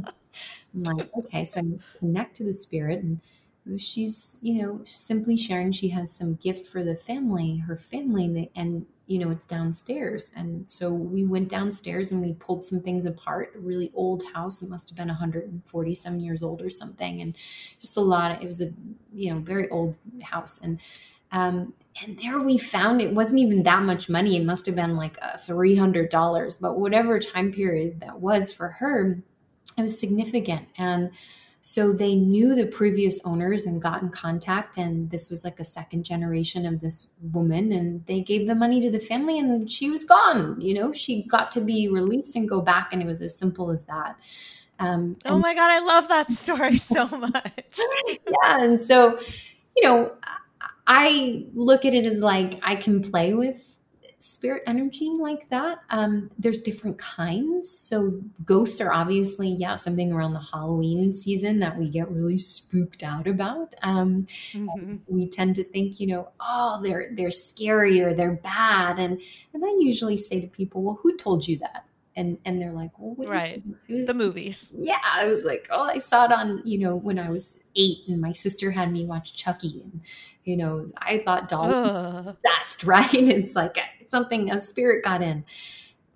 like 0.74 1.16
okay 1.16 1.44
so 1.44 1.60
I 1.60 2.00
connect 2.00 2.36
to 2.38 2.44
the 2.44 2.54
spirit 2.54 3.04
and 3.04 3.80
she's 3.80 4.40
you 4.41 4.64
know 4.64 4.82
simply 4.84 5.38
sharing 5.38 5.72
she 5.72 5.90
has 5.90 6.12
some 6.12 6.36
gift 6.36 6.66
for 6.66 6.84
the 6.84 6.96
family 6.96 7.58
her 7.58 7.78
family 7.78 8.50
and 8.56 8.88
you 9.10 9.18
know 9.18 9.31
it's 9.31 9.45
downstairs. 9.45 10.31
And 10.36 10.69
so 10.69 10.94
we 10.94 11.26
went 11.26 11.49
downstairs 11.49 12.11
and 12.11 12.22
we 12.22 12.34
pulled 12.34 12.64
some 12.64 12.80
things 12.80 13.07
apart 13.07 13.53
a 13.56 13.60
really 13.60 13.91
old 13.95 14.23
house. 14.36 14.61
It 14.61 14.69
must 14.69 14.88
have 14.90 14.98
been 14.98 15.07
140 15.07 15.95
some 15.95 16.19
years 16.19 16.44
old 16.44 16.61
or 16.61 16.69
something 16.69 17.19
and 17.19 17.36
just 17.80 17.98
a 17.98 18.02
lot 18.02 18.31
of, 18.31 18.44
it 18.44 18.45
was 18.45 18.61
a 18.61 18.72
you 19.11 19.34
know 19.34 19.40
very 19.40 19.68
old 19.69 19.95
house. 20.22 20.60
And 20.60 20.80
um, 21.31 21.73
and 22.03 22.19
there 22.19 22.40
we 22.40 22.60
found 22.60 23.02
it 23.02 23.15
wasn't 23.15 23.40
even 23.40 23.64
that 23.64 23.81
much 23.84 24.10
money. 24.10 24.38
It 24.38 24.45
must 24.45 24.68
have 24.68 24.76
been 24.76 24.95
like 24.95 25.18
uh, 25.23 25.38
$300 25.38 26.61
but 26.61 26.80
whatever 26.80 27.19
time 27.19 27.52
period 27.52 28.02
that 28.02 28.19
was 28.19 28.52
for 28.52 28.69
her 28.69 29.23
it 29.76 29.81
was 29.81 29.99
significant. 29.99 30.68
And 30.77 31.11
so 31.61 31.91
they 31.91 32.15
knew 32.15 32.56
the 32.56 32.68
previous 32.68 33.22
owners 33.26 33.65
and 33.65 33.81
got 33.81 34.02
in 34.02 34.10
contact. 34.10 34.77
And 34.77 35.10
this 35.10 35.30
was 35.30 35.44
like 35.44 35.60
a 35.60 35.64
second 35.64 36.03
generation 36.03 36.65
of 36.65 36.80
this 36.80 37.10
woman. 37.22 37.72
And 37.72 38.06
they 38.06 38.22
gave 38.22 38.48
the 38.48 38.56
money 38.56 38.80
to 38.81 38.90
the 38.90 38.99
family 38.99 39.40
and 39.40 39.69
she 39.69 39.90
was 39.90 40.06
gone. 40.06 40.60
You 40.61 40.73
know, 40.73 40.94
she 40.94 41.23
got 41.23 41.52
to 41.52 41.61
be 41.61 41.90
released 41.90 42.36
and 42.36 42.48
go 42.48 42.61
back. 42.61 42.94
And 42.94 43.02
it 43.02 43.06
was 43.06 43.19
as 43.22 43.38
simple 43.38 43.72
as 43.72 43.84
that. 43.86 44.18
Um, 44.80 45.18
oh 45.26 45.38
my 45.38 45.53
God, 45.53 45.69
I 45.69 45.80
love 45.80 46.07
that 46.07 46.31
story 46.31 46.77
so 46.77 47.07
much. 47.07 47.34
yeah. 48.07 48.64
And 48.64 48.81
so, 48.81 49.19
you 49.76 49.84
know, 49.84 50.14
I 50.88 51.45
look 51.53 51.84
at 51.84 51.94
it 51.94 52.06
as 52.06 52.19
like 52.19 52.57
I 52.64 52.76
can 52.76 53.02
play 53.02 53.34
with 53.34 53.77
spirit 54.20 54.64
energy 54.68 55.10
like 55.18 55.50
that. 55.50 55.80
Um, 55.90 56.30
there's 56.38 56.60
different 56.60 56.98
kinds. 56.98 57.72
So 57.72 58.22
ghosts 58.44 58.82
are 58.82 58.91
obviously, 58.91 59.50
yeah, 59.50 59.76
something 59.76 60.12
around 60.12 60.34
the 60.34 60.46
Halloween 60.52 61.14
season 61.14 61.60
that 61.60 61.78
we 61.78 61.90
get 61.90 62.10
really 62.12 62.38
spooked 62.38 63.02
out 63.02 63.28
about. 63.28 63.74
Um, 63.82 64.26
mm-hmm. 64.52 64.98
We 65.08 65.28
tend 65.28 65.56
to 65.56 65.64
think, 65.64 66.00
you 66.00 66.08
know, 66.08 66.30
oh, 66.40 66.80
they're 66.84 67.10
they're 67.14 67.32
scary 67.32 68.02
or 68.02 68.14
they're 68.14 68.34
bad, 68.34 69.00
and 69.00 69.22
and 69.54 69.64
I 69.66 69.76
usually 69.80 70.18
say 70.18 70.41
to 70.41 70.48
people, 70.48 70.84
well, 70.84 71.00
who 71.02 71.16
told 71.18 71.48
you 71.48 71.58
that? 71.60 71.86
and 72.20 72.38
and 72.44 72.62
they're 72.62 72.74
like, 72.74 72.91
well, 72.98 73.16
right, 73.30 73.64
it 73.88 73.94
was 73.94 74.06
the 74.06 74.14
movies. 74.14 74.72
Yeah, 74.76 74.98
I 75.14 75.26
was 75.26 75.46
like, 75.46 75.68
oh, 75.72 75.84
I 75.84 76.00
saw 76.00 76.26
it 76.26 76.34
on, 76.34 76.62
you 76.66 76.78
know, 76.78 76.96
when 76.96 77.18
I 77.18 77.30
was 77.30 77.58
eight, 77.76 78.00
and 78.08 78.20
my 78.20 78.34
sister 78.34 78.72
had 78.72 78.91
me 78.91 79.06
watch 79.06 79.36
Chucky, 79.36 79.82
and 79.82 80.02
you 80.49 80.57
know, 80.57 80.85
I 80.97 81.19
thought 81.19 81.47
doll 81.47 82.35
best, 82.43 82.84
right? 82.85 83.13
It's 83.13 83.55
like 83.55 83.77
something 84.07 84.51
a 84.51 84.59
spirit 84.59 85.03
got 85.03 85.21
in. 85.21 85.45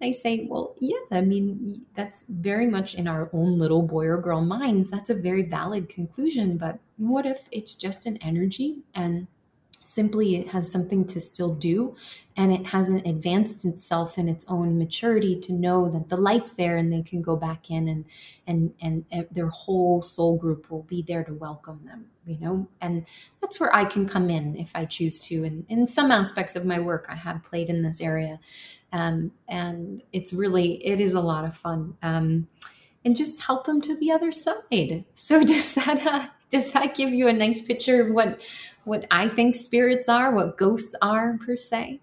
I 0.01 0.11
say, 0.11 0.47
well, 0.49 0.75
yeah, 0.79 0.97
I 1.11 1.21
mean, 1.21 1.85
that's 1.93 2.25
very 2.27 2.65
much 2.65 2.93
in 2.95 3.07
our 3.07 3.29
own 3.31 3.57
little 3.57 3.83
boy 3.83 4.05
or 4.07 4.17
girl 4.17 4.41
minds. 4.41 4.89
That's 4.89 5.09
a 5.09 5.15
very 5.15 5.43
valid 5.43 5.87
conclusion. 5.87 6.57
But 6.57 6.79
what 6.97 7.25
if 7.25 7.47
it's 7.51 7.73
just 7.73 8.05
an 8.05 8.17
energy 8.17 8.79
and 8.93 9.27
simply 9.87 10.35
it 10.35 10.49
has 10.49 10.71
something 10.71 11.05
to 11.05 11.19
still 11.19 11.53
do 11.53 11.95
and 12.35 12.51
it 12.51 12.67
hasn't 12.67 13.05
advanced 13.05 13.65
itself 13.65 14.17
in 14.17 14.27
its 14.27 14.45
own 14.47 14.77
maturity 14.77 15.39
to 15.39 15.53
know 15.53 15.89
that 15.89 16.09
the 16.09 16.17
light's 16.17 16.51
there 16.53 16.77
and 16.77 16.91
they 16.91 17.01
can 17.01 17.21
go 17.21 17.35
back 17.35 17.69
in 17.69 17.87
and 17.87 18.05
and 18.47 18.73
and 18.81 19.05
their 19.31 19.49
whole 19.49 20.01
soul 20.01 20.37
group 20.37 20.69
will 20.69 20.83
be 20.83 21.01
there 21.01 21.23
to 21.23 21.33
welcome 21.33 21.81
them 21.85 22.05
you 22.25 22.37
know? 22.39 22.67
And 22.79 23.05
that's 23.41 23.59
where 23.59 23.75
i 23.75 23.85
can 23.85 24.07
come 24.07 24.29
in 24.29 24.55
if 24.55 24.71
i 24.75 24.85
choose 24.85 25.19
to. 25.19 25.43
And 25.43 25.65
in 25.67 25.87
some 25.87 26.11
aspects 26.11 26.55
of 26.55 26.65
my 26.65 26.79
work 26.79 27.05
i 27.09 27.15
have 27.15 27.43
played 27.43 27.69
in 27.69 27.81
this 27.81 28.01
area 28.01 28.39
um, 28.93 29.31
and 29.47 30.03
it's 30.13 30.33
really 30.33 30.85
it 30.85 31.01
is 31.01 31.15
a 31.15 31.21
lot 31.21 31.45
of 31.45 31.55
fun 31.55 31.97
um, 32.01 32.47
and 33.03 33.17
just 33.17 33.43
help 33.43 33.65
them 33.65 33.81
to 33.81 33.95
the 33.95 34.11
other 34.11 34.31
side. 34.31 35.03
So 35.13 35.43
does 35.43 35.73
that 35.73 36.05
uh, 36.05 36.27
does 36.53 36.71
that 36.73 36.93
give 36.93 37.11
you 37.11 37.27
a 37.27 37.33
nice 37.33 37.59
picture 37.59 37.99
of 37.99 38.13
what 38.13 38.39
what 38.83 39.07
I 39.09 39.27
think 39.27 39.55
spirits 39.55 40.07
are, 40.07 40.33
what 40.33 40.55
ghosts 40.55 40.95
are 41.01 41.37
per 41.43 41.57
se? 41.57 41.99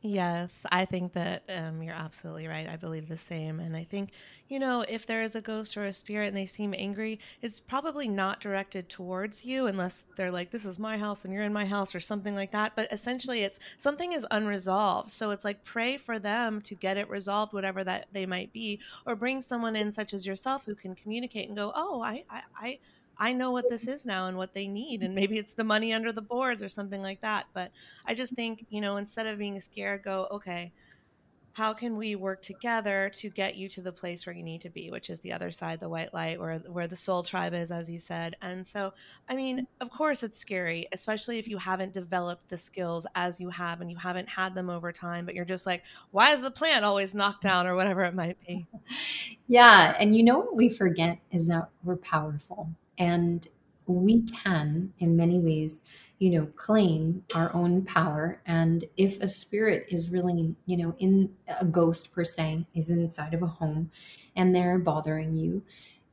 Yes, 0.00 0.64
I 0.70 0.84
think 0.84 1.14
that 1.14 1.42
um, 1.48 1.82
you're 1.82 1.94
absolutely 1.94 2.46
right. 2.46 2.68
I 2.68 2.76
believe 2.76 3.08
the 3.08 3.16
same. 3.16 3.58
And 3.58 3.76
I 3.76 3.82
think, 3.82 4.10
you 4.48 4.60
know, 4.60 4.84
if 4.88 5.06
there 5.06 5.22
is 5.22 5.34
a 5.34 5.40
ghost 5.40 5.76
or 5.76 5.86
a 5.86 5.92
spirit 5.92 6.28
and 6.28 6.36
they 6.36 6.46
seem 6.46 6.72
angry, 6.72 7.18
it's 7.42 7.58
probably 7.58 8.06
not 8.06 8.40
directed 8.40 8.88
towards 8.88 9.44
you 9.44 9.66
unless 9.66 10.04
they're 10.16 10.30
like, 10.30 10.52
this 10.52 10.64
is 10.64 10.78
my 10.78 10.98
house 10.98 11.24
and 11.24 11.34
you're 11.34 11.42
in 11.42 11.52
my 11.52 11.66
house 11.66 11.96
or 11.96 12.00
something 12.00 12.36
like 12.36 12.52
that. 12.52 12.74
But 12.76 12.92
essentially, 12.92 13.42
it's 13.42 13.58
something 13.76 14.12
is 14.12 14.24
unresolved. 14.30 15.10
So 15.10 15.30
it's 15.30 15.44
like 15.44 15.64
pray 15.64 15.96
for 15.96 16.20
them 16.20 16.60
to 16.62 16.76
get 16.76 16.96
it 16.96 17.10
resolved, 17.10 17.52
whatever 17.52 17.82
that 17.82 18.06
they 18.12 18.24
might 18.24 18.52
be, 18.52 18.78
or 19.04 19.16
bring 19.16 19.40
someone 19.40 19.74
in, 19.74 19.90
such 19.90 20.14
as 20.14 20.24
yourself, 20.24 20.62
who 20.64 20.76
can 20.76 20.94
communicate 20.94 21.48
and 21.48 21.56
go, 21.56 21.72
oh, 21.74 22.00
I, 22.02 22.22
I, 22.30 22.42
I 22.56 22.78
I 23.18 23.32
know 23.32 23.50
what 23.50 23.68
this 23.68 23.82
mm-hmm. 23.82 23.90
is 23.92 24.06
now 24.06 24.26
and 24.26 24.36
what 24.36 24.54
they 24.54 24.66
need. 24.66 25.00
And 25.00 25.10
mm-hmm. 25.10 25.14
maybe 25.16 25.38
it's 25.38 25.52
the 25.52 25.64
money 25.64 25.92
under 25.92 26.12
the 26.12 26.22
boards 26.22 26.62
or 26.62 26.68
something 26.68 27.02
like 27.02 27.20
that. 27.22 27.46
But 27.52 27.70
I 28.06 28.14
just 28.14 28.32
mm-hmm. 28.32 28.36
think, 28.36 28.66
you 28.70 28.80
know, 28.80 28.96
instead 28.96 29.26
of 29.26 29.38
being 29.38 29.58
scared, 29.60 30.04
go, 30.04 30.28
okay, 30.30 30.72
how 31.58 31.74
can 31.74 31.96
we 31.96 32.14
work 32.14 32.40
together 32.40 33.10
to 33.12 33.28
get 33.28 33.56
you 33.56 33.68
to 33.68 33.82
the 33.82 33.90
place 33.90 34.24
where 34.24 34.34
you 34.34 34.44
need 34.44 34.60
to 34.60 34.70
be, 34.70 34.92
which 34.92 35.10
is 35.10 35.18
the 35.18 35.32
other 35.32 35.50
side, 35.50 35.80
the 35.80 35.88
white 35.88 36.14
light, 36.14 36.38
where 36.38 36.58
where 36.58 36.86
the 36.86 36.94
soul 36.94 37.24
tribe 37.24 37.52
is, 37.52 37.72
as 37.72 37.90
you 37.90 37.98
said. 37.98 38.36
And 38.40 38.64
so, 38.64 38.92
I 39.28 39.34
mean, 39.34 39.66
of 39.80 39.90
course, 39.90 40.22
it's 40.22 40.38
scary, 40.38 40.86
especially 40.92 41.40
if 41.40 41.48
you 41.48 41.58
haven't 41.58 41.92
developed 41.92 42.48
the 42.48 42.56
skills 42.56 43.08
as 43.16 43.40
you 43.40 43.50
have, 43.50 43.80
and 43.80 43.90
you 43.90 43.96
haven't 43.96 44.28
had 44.28 44.54
them 44.54 44.70
over 44.70 44.92
time. 44.92 45.26
But 45.26 45.34
you're 45.34 45.44
just 45.44 45.66
like, 45.66 45.82
why 46.12 46.32
is 46.32 46.42
the 46.42 46.52
plant 46.52 46.84
always 46.84 47.12
knocked 47.12 47.42
down, 47.42 47.66
or 47.66 47.74
whatever 47.74 48.04
it 48.04 48.14
might 48.14 48.38
be. 48.46 48.66
Yeah, 49.50 49.96
and 49.98 50.14
you 50.14 50.22
know 50.22 50.40
what 50.40 50.56
we 50.56 50.68
forget 50.68 51.20
is 51.30 51.48
that 51.48 51.70
we're 51.82 51.96
powerful. 51.96 52.68
And 52.98 53.46
we 53.86 54.22
can, 54.22 54.92
in 54.98 55.16
many 55.16 55.38
ways, 55.38 55.82
you 56.18 56.30
know, 56.30 56.46
claim 56.56 57.24
our 57.34 57.54
own 57.54 57.84
power. 57.84 58.42
And 58.44 58.84
if 58.96 59.20
a 59.22 59.28
spirit 59.28 59.86
is 59.88 60.10
really, 60.10 60.54
you 60.66 60.76
know, 60.76 60.94
in 60.98 61.30
a 61.60 61.64
ghost 61.64 62.14
per 62.14 62.24
se, 62.24 62.66
is 62.74 62.90
inside 62.90 63.32
of 63.34 63.42
a 63.42 63.46
home 63.46 63.90
and 64.36 64.54
they're 64.54 64.78
bothering 64.78 65.34
you, 65.34 65.62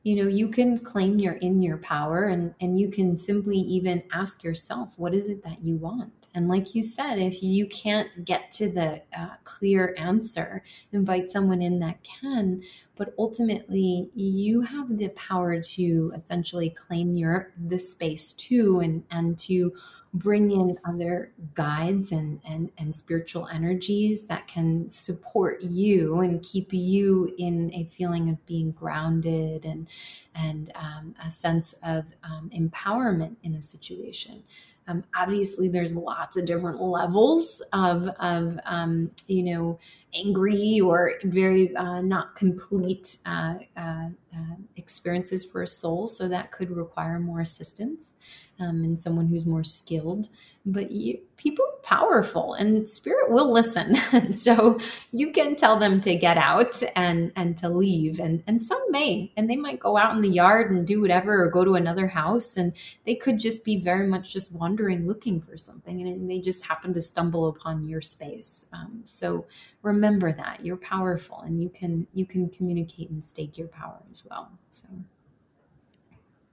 you 0.06 0.14
know 0.14 0.28
you 0.28 0.46
can 0.46 0.78
claim 0.78 1.18
you're 1.18 1.32
in 1.32 1.60
your 1.60 1.78
power 1.78 2.26
and 2.26 2.54
and 2.60 2.78
you 2.78 2.88
can 2.88 3.18
simply 3.18 3.56
even 3.56 4.04
ask 4.12 4.44
yourself 4.44 4.92
what 4.96 5.12
is 5.12 5.28
it 5.28 5.42
that 5.42 5.64
you 5.64 5.74
want 5.74 6.28
and 6.32 6.48
like 6.48 6.76
you 6.76 6.82
said 6.82 7.16
if 7.16 7.42
you 7.42 7.66
can't 7.66 8.24
get 8.24 8.52
to 8.52 8.70
the 8.70 9.02
uh, 9.18 9.34
clear 9.42 9.96
answer 9.98 10.62
invite 10.92 11.28
someone 11.28 11.60
in 11.60 11.80
that 11.80 11.98
can 12.04 12.62
but 12.96 13.14
ultimately 13.18 14.10
you 14.14 14.62
have 14.62 14.96
the 14.96 15.08
power 15.10 15.60
to 15.60 16.12
essentially 16.14 16.70
claim 16.70 17.16
your 17.16 17.52
the 17.68 17.78
space 17.78 18.32
too 18.32 18.80
and 18.82 19.04
and 19.10 19.38
to 19.38 19.72
bring 20.16 20.50
in 20.50 20.78
other 20.84 21.32
guides 21.54 22.10
and, 22.10 22.40
and, 22.48 22.70
and 22.78 22.96
spiritual 22.96 23.46
energies 23.48 24.24
that 24.24 24.46
can 24.48 24.88
support 24.88 25.60
you 25.60 26.20
and 26.20 26.42
keep 26.42 26.72
you 26.72 27.34
in 27.38 27.70
a 27.74 27.84
feeling 27.84 28.30
of 28.30 28.44
being 28.46 28.72
grounded 28.72 29.64
and, 29.64 29.88
and 30.34 30.72
um, 30.74 31.14
a 31.22 31.30
sense 31.30 31.74
of 31.82 32.14
um, 32.24 32.50
empowerment 32.54 33.36
in 33.42 33.54
a 33.54 33.62
situation. 33.62 34.42
Um, 34.88 35.04
obviously, 35.16 35.68
there's 35.68 35.94
lots 35.94 36.36
of 36.36 36.44
different 36.44 36.80
levels 36.80 37.62
of, 37.72 38.08
of 38.20 38.58
um, 38.66 39.10
you 39.26 39.42
know, 39.42 39.78
angry 40.14 40.80
or 40.80 41.14
very 41.24 41.74
uh, 41.76 42.00
not 42.00 42.36
complete 42.36 43.18
uh, 43.26 43.54
uh, 43.76 44.08
uh 44.34 44.54
experiences 44.76 45.44
for 45.44 45.62
a 45.62 45.66
soul. 45.66 46.08
So 46.08 46.28
that 46.28 46.52
could 46.52 46.70
require 46.70 47.18
more 47.18 47.40
assistance 47.40 48.14
um, 48.58 48.82
and 48.84 48.98
someone 48.98 49.26
who's 49.26 49.46
more 49.46 49.64
skilled. 49.64 50.28
But 50.64 50.90
you, 50.90 51.20
people 51.36 51.64
are 51.64 51.82
powerful, 51.82 52.54
and 52.54 52.88
spirit 52.88 53.30
will 53.30 53.52
listen. 53.52 53.94
so 54.34 54.78
you 55.12 55.30
can 55.30 55.54
tell 55.54 55.76
them 55.76 56.00
to 56.00 56.16
get 56.16 56.36
out 56.36 56.82
and 56.96 57.32
and 57.36 57.56
to 57.58 57.68
leave, 57.68 58.18
and 58.18 58.42
and 58.46 58.62
some 58.62 58.82
may, 58.90 59.32
and 59.36 59.48
they 59.48 59.56
might 59.56 59.78
go 59.78 59.96
out 59.96 60.14
in 60.16 60.22
the 60.22 60.28
yard 60.28 60.70
and 60.70 60.86
do 60.86 61.00
whatever, 61.00 61.44
or 61.44 61.50
go 61.50 61.64
to 61.64 61.74
another 61.74 62.08
house, 62.08 62.56
and 62.56 62.72
they 63.04 63.14
could 63.14 63.38
just 63.38 63.64
be 63.64 63.78
very 63.78 64.08
much 64.08 64.32
just 64.32 64.52
wandering, 64.52 65.06
looking 65.06 65.40
for 65.40 65.56
something, 65.56 66.00
and 66.00 66.28
they 66.30 66.40
just 66.40 66.66
happen 66.66 66.92
to 66.94 67.00
stumble 67.02 67.46
upon 67.48 67.86
your 67.86 68.00
space. 68.00 68.66
Um, 68.72 69.00
so 69.04 69.46
remember 69.82 70.32
that 70.32 70.64
you're 70.64 70.76
powerful, 70.76 71.40
and 71.40 71.62
you 71.62 71.68
can 71.68 72.08
you 72.12 72.26
can 72.26 72.48
communicate 72.48 73.10
and 73.10 73.24
stake 73.24 73.56
your 73.56 73.68
power 73.68 74.02
as 74.10 74.24
well. 74.24 74.50
So. 74.70 74.88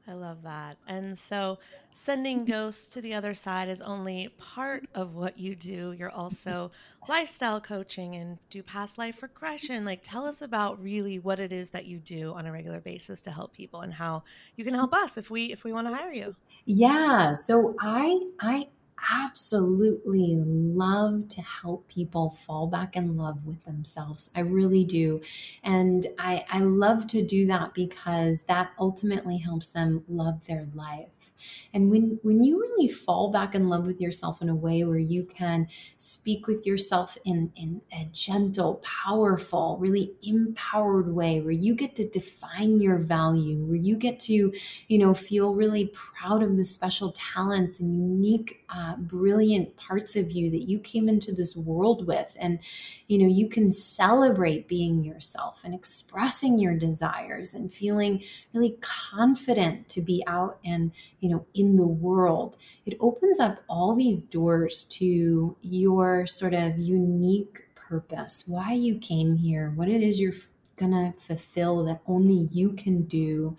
I 0.08 0.14
love 0.14 0.44
that. 0.44 0.78
And 0.88 1.18
so 1.18 1.60
sending 1.96 2.44
ghosts 2.46 2.90
to 2.90 3.02
the 3.02 3.14
other 3.14 3.34
side 3.34 3.70
is 3.70 3.82
only 3.82 4.30
part 4.38 4.86
of 4.94 5.16
what 5.16 5.38
you 5.38 5.56
do. 5.56 5.94
You're 5.98 6.12
also 6.12 6.72
lifestyle 7.08 7.62
coaching 7.62 8.16
and 8.16 8.38
do 8.50 8.62
past 8.64 8.98
life 8.98 9.22
regression. 9.22 9.86
Like 9.86 10.02
tell 10.04 10.26
us 10.26 10.42
about 10.42 10.82
really 10.82 11.20
what 11.20 11.40
it 11.40 11.54
is 11.54 11.70
that 11.70 11.86
you 11.86 12.00
do 12.00 12.34
on 12.34 12.46
a 12.46 12.52
regular 12.52 12.82
basis 12.82 13.22
to 13.22 13.32
help 13.32 13.54
people 13.54 13.82
and 13.82 13.94
how 13.94 14.24
you 14.58 14.66
can 14.66 14.74
help 14.74 14.94
us 14.94 15.18
if 15.18 15.30
we 15.30 15.52
if 15.54 15.64
we 15.64 15.72
want 15.72 15.88
to 15.88 15.94
hire 15.94 16.12
you. 16.12 16.36
Yeah, 16.66 17.34
so 17.34 17.76
I 17.80 18.20
I 18.42 18.68
absolutely 19.12 20.36
love 20.38 21.28
to 21.30 21.42
help 21.42 21.88
people 21.88 22.30
fall 22.30 22.68
back 22.68 22.96
in 22.96 23.16
love 23.18 23.46
with 23.46 23.64
themselves. 23.64 24.30
I 24.36 24.42
really 24.42 24.84
do. 24.84 25.22
And 25.64 26.08
I, 26.18 26.46
I 26.50 26.60
love 26.60 27.08
to 27.08 27.24
do 27.24 27.46
that 27.48 27.74
because 27.74 28.44
that 28.44 28.72
ultimately 28.80 29.38
helps 29.38 29.70
them 29.70 30.04
love 30.08 30.46
their 30.48 30.68
life. 30.74 31.34
And 31.74 31.90
when, 31.90 32.20
when 32.24 32.44
you 32.44 32.60
really 32.60 32.88
fall 32.88 33.32
back 33.32 33.56
in 33.56 33.68
love 33.70 33.86
with 33.86 34.00
yourself 34.00 34.42
in 34.42 34.50
a 34.50 34.56
way 34.56 34.84
where 34.84 34.98
you 34.98 35.26
can 35.26 35.68
speak 35.98 36.48
with 36.48 36.66
yourself 36.66 37.18
in, 37.26 37.52
in 37.56 37.82
a 37.92 38.06
gentle, 38.12 38.76
powerful, 38.76 39.78
really 39.80 40.14
empowered 40.22 41.14
way, 41.14 41.42
where 41.42 41.52
you 41.52 41.76
get 41.76 41.96
to 41.96 42.08
define 42.08 42.80
your 42.80 42.98
value, 42.98 43.66
where 43.66 43.76
you 43.76 43.98
get 43.98 44.20
to, 44.20 44.54
you 44.88 44.98
know, 44.98 45.14
feel 45.14 45.54
really 45.54 45.88
proud 45.88 46.44
of 46.44 46.58
the 46.58 46.64
special 46.64 47.12
talents 47.12 47.80
and 47.80 47.92
unique 47.98 48.63
uh, 48.74 48.96
brilliant 48.98 49.76
parts 49.78 50.16
of 50.16 50.32
you 50.32 50.50
that 50.50 50.64
you 50.64 50.80
came 50.80 51.08
into 51.08 51.32
this 51.32 51.56
world 51.56 52.08
with. 52.08 52.36
And 52.40 52.60
you 53.08 53.18
know 53.18 53.28
you 53.28 53.48
can 53.48 53.72
celebrate 53.72 54.68
being 54.68 55.04
yourself 55.04 55.62
and 55.64 55.74
expressing 55.74 56.60
your 56.60 56.76
desires 56.76 57.54
and 57.54 57.72
feeling 57.72 58.24
really 58.54 58.78
confident 58.82 59.90
to 59.90 60.02
be 60.02 60.24
out 60.28 60.60
and 60.66 60.92
you 61.20 61.30
know 61.30 61.46
in 61.54 61.76
the 61.76 61.88
world. 61.88 62.58
It 62.86 62.98
opens 63.00 63.40
up 63.40 63.64
all 63.70 63.96
these 63.96 64.24
doors 64.24 64.84
to 64.86 65.56
your 65.62 66.26
sort 66.28 66.54
of 66.54 66.80
unique 66.80 67.64
purpose 67.76 68.46
why 68.48 68.72
you 68.72 68.98
came 68.98 69.36
here 69.36 69.72
what 69.76 69.88
it 69.88 70.02
is 70.02 70.20
you're 70.20 70.34
gonna 70.76 71.14
fulfill 71.18 71.84
that 71.86 72.02
only 72.08 72.48
you 72.52 72.74
can 72.74 73.04
do. 73.04 73.58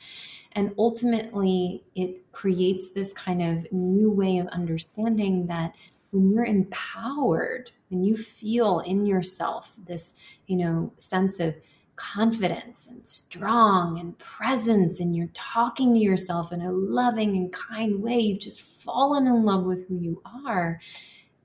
And 0.52 0.74
ultimately, 0.78 1.84
it 1.94 2.30
creates 2.32 2.88
this 2.88 3.12
kind 3.12 3.42
of 3.42 3.70
new 3.72 4.10
way 4.10 4.38
of 4.38 4.46
understanding 4.48 5.46
that 5.46 5.74
when 6.10 6.30
you're 6.30 6.44
empowered, 6.44 7.70
when 7.88 8.04
you 8.04 8.16
feel 8.16 8.80
in 8.80 9.06
yourself 9.06 9.76
this, 9.86 10.14
you 10.46 10.56
know, 10.56 10.92
sense 10.96 11.40
of 11.40 11.54
confidence 11.96 12.88
and 12.88 13.06
strong 13.06 14.00
and 14.00 14.18
presence, 14.18 15.00
and 15.00 15.14
you're 15.14 15.28
talking 15.32 15.94
to 15.94 16.00
yourself 16.00 16.52
in 16.52 16.60
a 16.60 16.72
loving 16.72 17.36
and 17.36 17.52
kind 17.52 18.02
way, 18.02 18.18
you've 18.18 18.40
just 18.40 18.60
fallen 18.60 19.26
in 19.26 19.44
love 19.44 19.64
with 19.64 19.86
who 19.86 19.96
you 19.96 20.20
are 20.46 20.80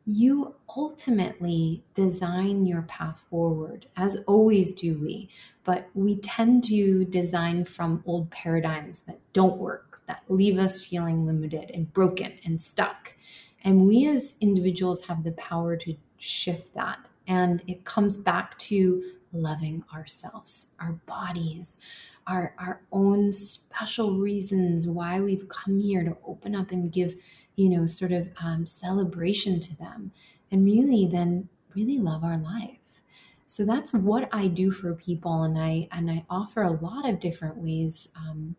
you 0.10 0.56
ultimately 0.76 1.84
design 1.94 2.66
your 2.66 2.84
path 2.84 3.26
forward, 3.30 3.88
as 3.98 4.18
always 4.28 4.72
do 4.72 4.98
we. 5.00 5.30
But 5.64 5.90
we 5.94 6.18
tend 6.18 6.64
to 6.66 7.06
design 7.06 7.66
from 7.66 8.04
old 8.06 8.30
paradigms 8.32 9.02
that 9.02 9.20
don't 9.34 9.58
work, 9.58 10.02
that 10.08 10.24
leave 10.28 10.58
us 10.58 10.82
feeling 10.82 11.26
limited 11.26 11.72
and 11.74 11.92
broken 11.94 12.40
and 12.44 12.62
stuck. 12.62 13.16
And 13.64 13.88
we 13.88 14.08
as 14.08 14.36
individuals 14.40 15.06
have 15.06 15.24
the 15.24 15.34
power 15.34 15.76
to 15.78 15.96
shift 16.18 16.74
that. 16.74 17.08
And 17.28 17.64
it 17.68 17.84
comes 17.84 18.18
back 18.18 18.58
to 18.60 19.04
loving 19.32 19.84
ourselves, 19.94 20.74
our 20.80 20.94
bodies, 21.06 21.78
our, 22.26 22.56
our 22.58 22.82
own 22.92 23.32
special 23.32 24.18
reasons 24.18 24.88
why 24.88 25.20
we've 25.20 25.48
come 25.48 25.80
here 25.80 26.04
to 26.04 26.18
open 26.26 26.56
up 26.56 26.72
and 26.72 26.92
give 26.92 27.16
you 27.60 27.70
know, 27.70 27.86
sort 27.86 28.14
of 28.14 28.30
um, 28.42 28.66
celebration 28.66 29.60
to 29.60 29.76
them, 29.76 30.14
and 30.52 30.66
really 30.66 31.06
then 31.06 31.50
really 31.76 31.98
love 31.98 32.24
our 32.24 32.38
life. 32.38 33.02
So 33.46 33.66
that's 33.66 33.94
what 33.94 34.30
I 34.32 34.48
do 34.48 34.72
for 34.72 34.94
people, 34.94 35.44
and 35.44 35.58
I 35.58 35.88
and 35.92 36.10
I 36.12 36.26
offer 36.30 36.62
a 36.62 36.72
lot 36.72 37.10
of 37.10 37.20
different 37.20 37.58
ways 37.58 38.10
um, 38.16 38.56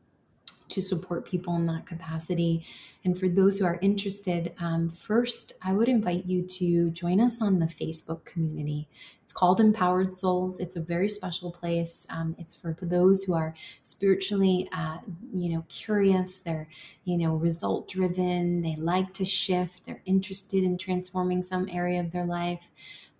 to 0.70 0.82
support 0.82 1.26
people 1.26 1.54
in 1.56 1.66
that 1.66 1.86
capacity. 1.86 2.64
And 3.04 3.18
for 3.18 3.28
those 3.28 3.58
who 3.58 3.64
are 3.64 3.78
interested, 3.80 4.52
um, 4.58 4.90
first, 4.90 5.52
I 5.62 5.72
would 5.72 5.88
invite 5.88 6.26
you 6.26 6.42
to 6.42 6.90
join 6.90 7.20
us 7.20 7.40
on 7.40 7.58
the 7.58 7.66
Facebook 7.66 8.24
community. 8.24 8.88
It's 9.22 9.32
called 9.32 9.60
Empowered 9.60 10.14
Souls. 10.14 10.58
It's 10.58 10.76
a 10.76 10.80
very 10.80 11.08
special 11.08 11.52
place. 11.52 12.06
Um, 12.10 12.34
it's 12.38 12.54
for 12.54 12.76
those 12.82 13.22
who 13.22 13.34
are 13.34 13.54
spiritually, 13.82 14.68
uh, 14.72 14.98
you 15.32 15.50
know, 15.50 15.64
curious. 15.68 16.40
They're, 16.40 16.68
you 17.04 17.16
know, 17.16 17.36
result 17.36 17.88
driven. 17.88 18.62
They 18.62 18.74
like 18.76 19.12
to 19.14 19.24
shift. 19.24 19.86
They're 19.86 20.02
interested 20.04 20.64
in 20.64 20.78
transforming 20.78 21.42
some 21.42 21.68
area 21.70 22.00
of 22.00 22.10
their 22.10 22.26
life 22.26 22.70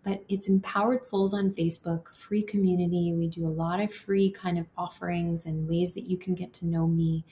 but 0.02 0.24
it's 0.28 0.48
Empowered 0.48 1.04
Souls 1.04 1.34
on 1.34 1.50
Facebook, 1.50 2.14
free 2.14 2.42
community. 2.42 3.12
We 3.12 3.28
do 3.28 3.46
a 3.46 3.48
lot 3.48 3.80
of 3.80 3.92
free 3.92 4.30
kind 4.30 4.58
of 4.58 4.66
offerings 4.76 5.46
and 5.46 5.68
ways 5.68 5.94
that 5.94 6.08
you 6.08 6.16
can 6.16 6.34
get 6.34 6.52
to 6.54 6.66
know 6.66 6.86
me. 6.86 7.24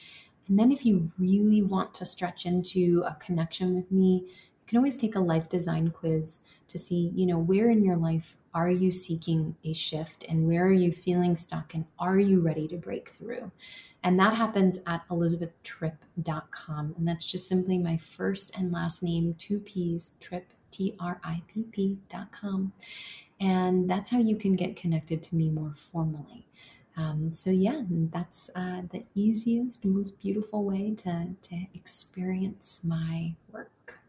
And 0.48 0.58
then 0.58 0.72
if 0.72 0.84
you 0.84 1.10
really 1.18 1.62
want 1.62 1.94
to 1.94 2.06
stretch 2.06 2.46
into 2.46 3.02
a 3.06 3.14
connection 3.14 3.74
with 3.74 3.90
me, 3.90 4.24
you 4.26 4.66
can 4.66 4.78
always 4.78 4.96
take 4.96 5.14
a 5.14 5.20
life 5.20 5.48
design 5.48 5.90
quiz 5.90 6.40
to 6.68 6.78
see, 6.78 7.12
you 7.14 7.26
know, 7.26 7.38
where 7.38 7.70
in 7.70 7.84
your 7.84 7.96
life 7.96 8.36
are 8.54 8.70
you 8.70 8.90
seeking 8.90 9.56
a 9.64 9.72
shift 9.72 10.24
and 10.28 10.46
where 10.46 10.66
are 10.66 10.72
you 10.72 10.92
feeling 10.92 11.36
stuck 11.36 11.74
and 11.74 11.84
are 11.98 12.18
you 12.18 12.40
ready 12.40 12.66
to 12.68 12.76
break 12.76 13.08
through? 13.08 13.50
And 14.02 14.18
that 14.20 14.34
happens 14.34 14.78
at 14.86 15.06
elizabethtripp.com. 15.08 16.94
And 16.96 17.08
that's 17.08 17.30
just 17.30 17.48
simply 17.48 17.78
my 17.78 17.96
first 17.96 18.56
and 18.56 18.72
last 18.72 19.02
name, 19.02 19.34
two 19.38 19.60
P's, 19.60 20.12
Tripp 20.20 20.52
T-R-I-P-P 20.70 21.98
dot 22.08 22.32
com. 22.32 22.72
And 23.40 23.88
that's 23.88 24.10
how 24.10 24.18
you 24.18 24.36
can 24.36 24.56
get 24.56 24.76
connected 24.76 25.22
to 25.24 25.36
me 25.36 25.48
more 25.48 25.72
formally. 25.74 26.46
Um, 26.96 27.30
so 27.30 27.50
yeah, 27.50 27.82
that's 27.88 28.50
uh, 28.56 28.82
the 28.90 29.04
easiest, 29.14 29.84
most 29.84 30.18
beautiful 30.18 30.64
way 30.64 30.94
to, 30.96 31.28
to 31.42 31.66
experience 31.72 32.80
my 32.82 33.34
work. 33.52 34.00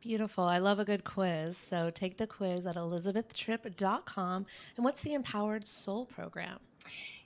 Beautiful. 0.00 0.44
I 0.44 0.58
love 0.58 0.78
a 0.78 0.84
good 0.84 1.04
quiz. 1.04 1.56
So 1.56 1.90
take 1.90 2.18
the 2.18 2.26
quiz 2.26 2.66
at 2.66 2.76
elizabethtripp.com. 2.76 4.46
And 4.76 4.84
what's 4.84 5.02
the 5.02 5.14
Empowered 5.14 5.66
Soul 5.66 6.06
program? 6.06 6.58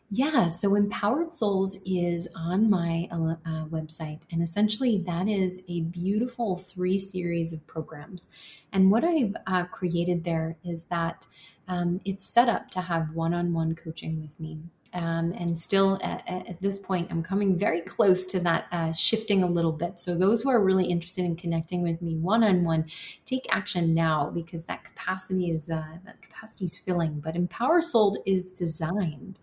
Yeah, 0.08 0.46
so 0.48 0.76
Empowered 0.76 1.34
Souls 1.34 1.78
is 1.84 2.28
on 2.36 2.70
my 2.70 3.08
uh, 3.10 3.34
uh, 3.44 3.64
website, 3.64 4.20
and 4.30 4.40
essentially 4.40 5.02
that 5.04 5.26
is 5.28 5.60
a 5.68 5.80
beautiful 5.80 6.56
three 6.56 6.96
series 6.96 7.52
of 7.52 7.66
programs. 7.66 8.28
And 8.72 8.92
what 8.92 9.02
I've 9.02 9.34
uh, 9.48 9.64
created 9.64 10.22
there 10.22 10.58
is 10.64 10.84
that 10.84 11.26
um, 11.66 12.00
it's 12.04 12.24
set 12.24 12.48
up 12.48 12.70
to 12.70 12.82
have 12.82 13.14
one 13.14 13.34
on 13.34 13.52
one 13.52 13.74
coaching 13.74 14.22
with 14.22 14.38
me. 14.38 14.60
Um, 14.94 15.32
and 15.36 15.58
still 15.58 15.98
at, 16.00 16.22
at, 16.28 16.62
this 16.62 16.78
point, 16.78 17.08
I'm 17.10 17.22
coming 17.22 17.58
very 17.58 17.80
close 17.80 18.24
to 18.26 18.38
that 18.40 18.66
uh, 18.70 18.92
shifting 18.92 19.42
a 19.42 19.48
little 19.48 19.72
bit. 19.72 19.98
So, 19.98 20.14
those 20.14 20.40
who 20.40 20.50
are 20.50 20.62
really 20.62 20.86
interested 20.86 21.24
in 21.24 21.34
connecting 21.34 21.82
with 21.82 22.00
me 22.00 22.14
one 22.16 22.44
on 22.44 22.62
one, 22.62 22.86
take 23.24 23.44
action 23.50 23.92
now 23.92 24.30
because 24.30 24.66
that 24.66 24.84
capacity 24.84 25.50
is 25.50 25.68
uh, 25.68 25.82
that 26.04 26.22
capacity 26.22 26.66
is 26.66 26.78
filling. 26.78 27.18
But 27.18 27.34
Empower 27.34 27.80
Soul 27.80 28.16
is 28.24 28.46
designed 28.46 29.40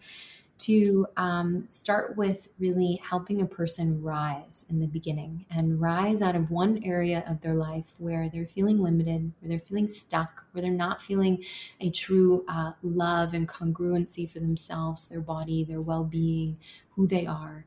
to 0.64 1.06
um, 1.18 1.68
start 1.70 2.16
with 2.16 2.48
really 2.58 3.00
helping 3.04 3.42
a 3.42 3.46
person 3.46 4.02
rise 4.02 4.66
in 4.70 4.80
the 4.80 4.88
beginning 4.88 5.46
and 5.50 5.82
rise 5.82 6.22
out 6.22 6.36
of 6.36 6.52
one 6.52 6.82
area 6.84 7.24
of 7.28 7.42
their 7.42 7.54
life 7.54 7.94
where 7.98 8.30
they're 8.30 8.48
feeling 8.48 8.82
limited, 8.82 9.34
where 9.40 9.50
they're 9.50 9.60
feeling 9.60 9.88
stuck, 9.88 10.46
where 10.52 10.62
they're 10.62 10.72
not 10.72 11.02
feeling 11.02 11.44
a 11.82 11.90
true 11.90 12.46
uh, 12.48 12.72
love 12.82 13.34
and 13.34 13.50
congruency 13.50 14.30
for 14.30 14.40
themselves, 14.40 15.10
their 15.10 15.22
body, 15.22 15.66
their 15.66 15.82
well 15.82 16.06
being, 16.06 16.58
who 16.92 17.08
they 17.08 17.26
are. 17.26 17.66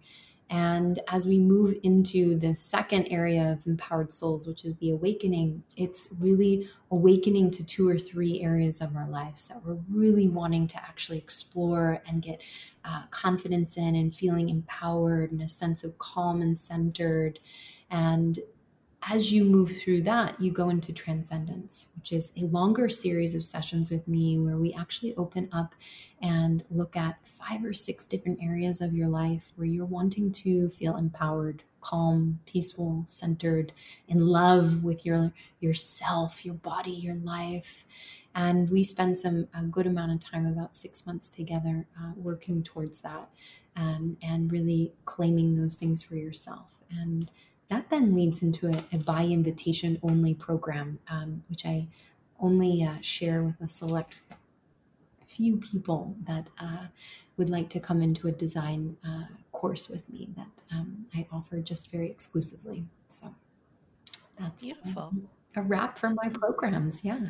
And 0.49 1.01
as 1.09 1.27
we 1.27 1.41
move 1.41 1.77
into 1.83 2.37
the 2.37 2.55
second 2.55 3.07
area 3.07 3.53
of 3.53 3.67
empowered 3.67 4.13
souls, 4.13 4.47
which 4.47 4.65
is 4.65 4.77
the 4.77 4.91
awakening, 4.91 5.65
it's 5.77 6.15
really 6.21 6.69
awakening 6.93 7.51
to 7.51 7.65
two 7.65 7.89
or 7.89 7.99
three 7.99 8.41
areas 8.41 8.81
of 8.81 8.95
our 8.95 9.09
lives 9.09 9.49
that 9.49 9.65
we're 9.65 9.79
really 9.91 10.29
wanting 10.29 10.69
to 10.69 10.77
actually 10.77 11.19
explore 11.19 12.01
and 12.07 12.23
get 12.23 12.43
uh, 12.85 13.03
confidence 13.11 13.77
in 13.77 13.97
and 13.97 14.15
feeling 14.15 14.49
empowered 14.49 15.33
and 15.33 15.43
a 15.43 15.49
sense 15.49 15.83
of 15.83 15.99
calm 15.99 16.41
and 16.41 16.57
centered. 16.57 17.41
And 17.91 18.39
as 19.03 19.33
you 19.33 19.45
move 19.45 19.77
through 19.77 20.03
that, 20.03 20.41
you 20.41 20.51
go 20.51 20.69
into 20.69 20.93
transcendence, 20.93 21.89
which 21.95 22.13
is 22.13 22.33
a 22.37 22.47
longer 22.47 22.89
series 22.89 23.35
of 23.35 23.45
sessions 23.45 23.91
with 23.91 24.07
me 24.09 24.39
where 24.39 24.57
we 24.57 24.73
actually 24.73 25.15
open 25.17 25.49
up 25.53 25.75
and 26.23 26.65
look 26.71 26.97
at 26.97 27.25
five 27.27 27.65
or 27.65 27.73
six 27.73 28.07
different 28.07 28.39
areas 28.43 28.81
of 28.81 28.95
your 28.95 29.09
life 29.09 29.53
where 29.57 29.67
you're 29.67 29.85
wanting 29.85 30.33
to 30.33 30.69
feel 30.71 30.97
empowered, 30.97 31.63
calm, 31.81 32.41
peaceful, 32.47 33.05
centered, 33.07 33.73
in 34.09 34.27
love 34.27 34.83
with 34.83 35.07
your 35.07 35.33
yourself, 35.61 36.45
your 36.45 36.55
body, 36.55 36.91
your 36.91 37.17
life. 37.17 37.85
And 38.35 38.69
we 38.71 38.83
spend 38.83 39.19
some 39.19 39.47
a 39.55 39.63
good 39.63 39.87
amount 39.87 40.13
of 40.13 40.21
time, 40.21 40.47
about 40.47 40.75
six 40.75 41.07
months 41.07 41.29
together, 41.29 41.87
uh, 42.01 42.13
working 42.17 42.63
towards 42.63 43.01
that 43.03 43.33
um, 43.77 44.17
and 44.23 44.51
really 44.51 44.93
claiming 45.05 45.55
those 45.55 45.75
things 45.75 46.03
for 46.03 46.17
yourself. 46.17 46.79
And 46.91 47.31
that 47.69 47.91
then 47.91 48.15
leads 48.15 48.43
into 48.43 48.69
a, 48.69 48.85
a 48.95 48.99
by 48.99 49.25
invitation 49.25 49.99
only 50.03 50.35
program, 50.35 50.99
um, 51.09 51.43
which 51.49 51.67
I 51.67 51.89
only 52.41 52.83
uh, 52.83 53.01
share 53.01 53.43
with 53.43 53.61
a 53.61 53.69
select 53.69 54.21
few 55.27 55.57
people 55.57 56.17
that 56.27 56.49
uh, 56.59 56.87
would 57.37 57.51
like 57.51 57.69
to 57.71 57.81
come 57.81 58.01
into 58.03 58.29
a 58.29 58.33
design 58.33 58.97
uh, 59.07 59.25
course 59.53 59.89
with 59.89 60.09
me 60.11 60.29
that 60.37 60.63
um, 60.71 61.07
I 61.15 61.27
offer 61.33 61.61
just 61.61 61.91
very 61.91 62.11
exclusively. 62.11 62.85
So 63.09 63.35
that's 64.39 64.63
beautiful. 64.63 65.13
A 65.57 65.63
wrap 65.63 65.99
for 65.99 66.11
my 66.11 66.29
programs. 66.29 67.05
Yeah. 67.05 67.29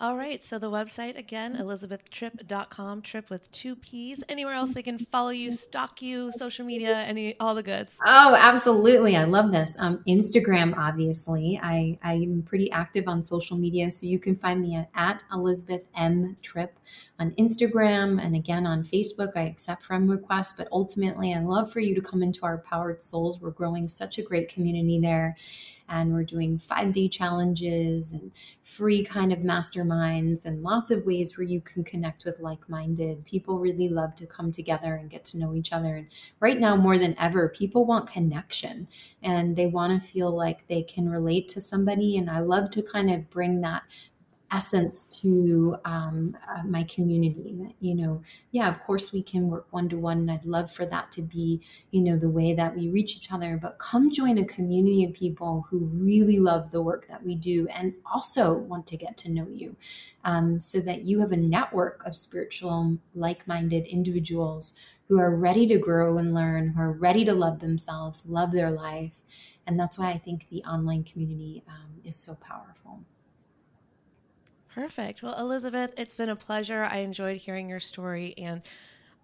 All 0.00 0.16
right. 0.16 0.44
So 0.44 0.60
the 0.60 0.70
website 0.70 1.18
again, 1.18 1.56
elizabethtripp.com, 1.56 3.02
Tripp 3.02 3.30
with 3.30 3.50
two 3.50 3.74
P's. 3.74 4.22
Anywhere 4.28 4.54
else 4.54 4.70
they 4.70 4.82
can 4.82 4.96
follow 5.10 5.30
you, 5.30 5.50
stalk 5.50 6.00
you, 6.00 6.30
social 6.30 6.64
media, 6.64 6.98
any 6.98 7.36
all 7.40 7.56
the 7.56 7.64
goods. 7.64 7.96
Oh, 8.06 8.36
absolutely. 8.38 9.16
I 9.16 9.24
love 9.24 9.50
this. 9.50 9.76
Um, 9.80 10.04
Instagram, 10.06 10.76
obviously. 10.78 11.58
I, 11.60 11.98
I 12.00 12.14
am 12.14 12.42
pretty 12.42 12.70
active 12.70 13.08
on 13.08 13.24
social 13.24 13.56
media. 13.56 13.90
So 13.90 14.06
you 14.06 14.20
can 14.20 14.36
find 14.36 14.60
me 14.60 14.76
at, 14.76 14.88
at 14.94 15.24
Elizabeth 15.32 15.88
M. 15.96 16.36
Tripp 16.42 16.78
on 17.18 17.32
Instagram 17.32 18.24
and 18.24 18.36
again 18.36 18.68
on 18.68 18.84
Facebook. 18.84 19.32
I 19.34 19.42
accept 19.42 19.84
friend 19.84 20.08
requests, 20.08 20.52
but 20.52 20.68
ultimately 20.70 21.34
I 21.34 21.40
love 21.40 21.72
for 21.72 21.80
you 21.80 21.96
to 21.96 22.00
come 22.00 22.22
into 22.22 22.44
our 22.44 22.58
Powered 22.58 23.02
Souls. 23.02 23.40
We're 23.40 23.50
growing 23.50 23.88
such 23.88 24.16
a 24.16 24.22
great 24.22 24.48
community 24.48 25.00
there 25.00 25.36
and 25.88 26.12
we're 26.12 26.24
doing 26.24 26.58
five 26.58 26.92
day 26.92 27.08
challenges 27.08 28.12
and 28.12 28.32
free 28.62 29.02
kind 29.02 29.32
of 29.32 29.40
masterminds 29.40 30.44
and 30.44 30.62
lots 30.62 30.90
of 30.90 31.04
ways 31.04 31.36
where 31.36 31.46
you 31.46 31.60
can 31.60 31.84
connect 31.84 32.24
with 32.24 32.38
like 32.40 32.68
minded 32.68 33.24
people. 33.24 33.58
Really 33.58 33.88
love 33.88 34.14
to 34.16 34.26
come 34.26 34.50
together 34.50 34.94
and 34.94 35.10
get 35.10 35.24
to 35.26 35.38
know 35.38 35.54
each 35.54 35.72
other. 35.72 35.96
And 35.96 36.08
right 36.40 36.58
now, 36.58 36.76
more 36.76 36.98
than 36.98 37.18
ever, 37.18 37.48
people 37.48 37.84
want 37.84 38.10
connection 38.10 38.88
and 39.22 39.56
they 39.56 39.66
want 39.66 40.00
to 40.00 40.06
feel 40.06 40.30
like 40.30 40.66
they 40.66 40.82
can 40.82 41.08
relate 41.08 41.48
to 41.48 41.60
somebody. 41.60 42.16
And 42.16 42.30
I 42.30 42.40
love 42.40 42.70
to 42.70 42.82
kind 42.82 43.10
of 43.10 43.30
bring 43.30 43.60
that 43.62 43.82
essence 44.50 45.04
to 45.04 45.76
um, 45.84 46.36
uh, 46.48 46.62
my 46.64 46.82
community 46.84 47.74
you 47.80 47.94
know 47.94 48.22
yeah 48.50 48.68
of 48.68 48.80
course 48.80 49.12
we 49.12 49.22
can 49.22 49.48
work 49.48 49.66
one 49.70 49.88
to 49.88 49.98
one 49.98 50.18
and 50.18 50.30
i'd 50.30 50.44
love 50.44 50.70
for 50.70 50.86
that 50.86 51.12
to 51.12 51.20
be 51.20 51.60
you 51.90 52.00
know 52.00 52.16
the 52.16 52.28
way 52.28 52.54
that 52.54 52.74
we 52.74 52.88
reach 52.88 53.16
each 53.16 53.30
other 53.30 53.58
but 53.60 53.78
come 53.78 54.10
join 54.10 54.38
a 54.38 54.44
community 54.44 55.04
of 55.04 55.12
people 55.12 55.66
who 55.68 55.78
really 55.78 56.38
love 56.38 56.70
the 56.70 56.80
work 56.80 57.06
that 57.08 57.22
we 57.22 57.34
do 57.34 57.66
and 57.68 57.94
also 58.10 58.54
want 58.54 58.86
to 58.86 58.96
get 58.96 59.16
to 59.16 59.30
know 59.30 59.46
you 59.52 59.76
um, 60.24 60.58
so 60.58 60.80
that 60.80 61.02
you 61.04 61.20
have 61.20 61.32
a 61.32 61.36
network 61.36 62.04
of 62.06 62.16
spiritual 62.16 62.98
like-minded 63.14 63.86
individuals 63.86 64.74
who 65.08 65.18
are 65.18 65.34
ready 65.34 65.66
to 65.66 65.78
grow 65.78 66.18
and 66.18 66.34
learn 66.34 66.68
who 66.68 66.80
are 66.80 66.92
ready 66.92 67.24
to 67.24 67.34
love 67.34 67.58
themselves 67.58 68.24
love 68.26 68.52
their 68.52 68.70
life 68.70 69.22
and 69.66 69.78
that's 69.78 69.98
why 69.98 70.10
i 70.10 70.16
think 70.18 70.48
the 70.48 70.62
online 70.64 71.04
community 71.04 71.62
um, 71.68 72.00
is 72.02 72.16
so 72.16 72.34
powerful 72.34 73.04
Perfect. 74.78 75.24
Well, 75.24 75.34
Elizabeth, 75.36 75.92
it's 75.96 76.14
been 76.14 76.28
a 76.28 76.36
pleasure. 76.36 76.84
I 76.84 76.98
enjoyed 76.98 77.38
hearing 77.38 77.68
your 77.68 77.80
story 77.80 78.32
and 78.38 78.62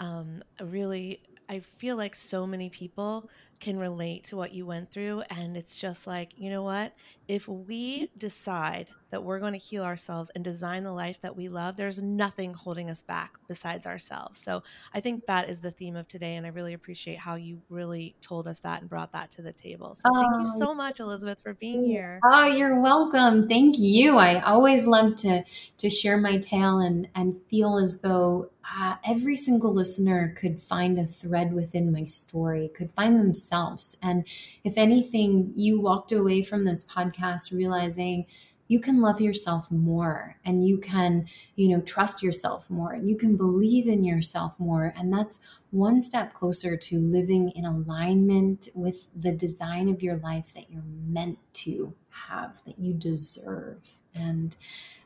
um, 0.01 0.43
really, 0.61 1.21
I 1.49 1.61
feel 1.61 1.97
like 1.97 2.17
so 2.17 2.45
many 2.45 2.71
people 2.71 3.31
can 3.65 3.79
relate 3.79 4.25
to 4.25 4.37
what 4.37 4.53
you 4.53 4.67
went 4.67 4.93
through. 4.93 5.23
And 5.31 5.57
it's 5.57 5.75
just 5.75 6.07
like, 6.07 6.33
you 6.37 6.51
know 6.51 6.63
what? 6.63 6.93
If 7.27 7.49
we 7.49 8.11
decide 8.19 8.89
that 9.09 9.25
we're 9.25 9.39
going 9.39 9.55
to 9.55 9.59
heal 9.59 9.83
ourselves 9.83 10.31
and 10.35 10.45
design 10.45 10.85
the 10.85 10.93
life 10.93 11.17
that 11.23 11.35
we 11.35 11.49
love, 11.49 11.79
there's 11.79 12.03
nothing 12.03 12.53
holding 12.53 12.91
us 12.91 13.03
back 13.03 13.33
besides 13.49 13.87
ourselves. 13.87 14.39
So 14.39 14.63
I 14.93 15.01
think 15.01 15.25
that 15.27 15.49
is 15.49 15.61
the 15.61 15.71
theme 15.71 15.97
of 15.97 16.07
today. 16.09 16.37
And 16.37 16.45
I 16.45 16.51
really 16.51 16.75
appreciate 16.75 17.17
how 17.17 17.37
you 17.37 17.63
really 17.71 18.15
told 18.21 18.47
us 18.47 18.59
that 18.59 18.83
and 18.83 18.91
brought 18.91 19.13
that 19.13 19.31
to 19.33 19.43
the 19.43 19.53
table. 19.53 19.95
So 19.95 20.03
oh, 20.13 20.21
thank 20.21 20.47
you 20.47 20.53
oh, 20.55 20.59
so 20.59 20.75
much, 20.75 21.01
Elizabeth, 21.01 21.39
for 21.43 21.55
being 21.55 21.87
here. 21.87 22.21
Oh, 22.23 22.47
you're 22.47 22.83
welcome. 22.83 23.49
Thank 23.49 23.77
you. 23.79 24.19
I 24.19 24.41
always 24.41 24.87
love 24.87 25.17
to 25.17 25.43
to 25.79 25.89
share 25.89 26.19
my 26.19 26.37
tale 26.37 26.81
and 26.81 27.09
and 27.15 27.41
feel 27.49 27.79
as 27.79 28.01
though 28.01 28.51
uh, 28.79 28.97
every 29.05 29.37
single 29.37 29.73
listener 29.73 30.35
could 30.37 30.63
find 30.63 30.99
a 30.99 31.07
thread 31.07 31.53
within 31.53 31.93
my 31.93 32.05
story, 32.05 32.71
could 32.75 32.93
find 32.93 33.19
themselves. 33.19 33.97
And 34.03 34.27
if 34.63 34.77
anything, 34.77 35.53
you 35.55 35.81
walked 35.81 36.13
away 36.13 36.43
from 36.43 36.65
this 36.65 36.85
podcast 36.85 37.53
realizing 37.53 38.27
you 38.69 38.81
can 38.81 39.01
love 39.01 39.21
yourself 39.21 39.71
more 39.71 40.37
and 40.45 40.67
you 40.67 40.79
can 40.79 41.27
you 41.55 41.69
know 41.69 41.83
trust 41.83 42.23
yourself 42.23 42.71
more 42.71 42.93
and 42.93 43.09
you 43.09 43.17
can 43.17 43.37
believe 43.37 43.87
in 43.87 44.05
yourself 44.05 44.55
more 44.59 44.93
and 44.97 45.13
that's 45.13 45.39
one 45.71 46.01
step 46.01 46.33
closer 46.33 46.77
to 46.77 46.99
living 46.99 47.51
in 47.51 47.65
alignment 47.67 48.69
with 48.75 49.07
the 49.15 49.33
design 49.33 49.89
of 49.89 50.03
your 50.03 50.17
life 50.17 50.55
that 50.55 50.71
you're 50.71 50.83
meant 51.07 51.39
to 51.53 51.95
have 52.09 52.63
that 52.65 52.79
you 52.79 52.95
deserve 52.95 53.87
and 54.15 54.57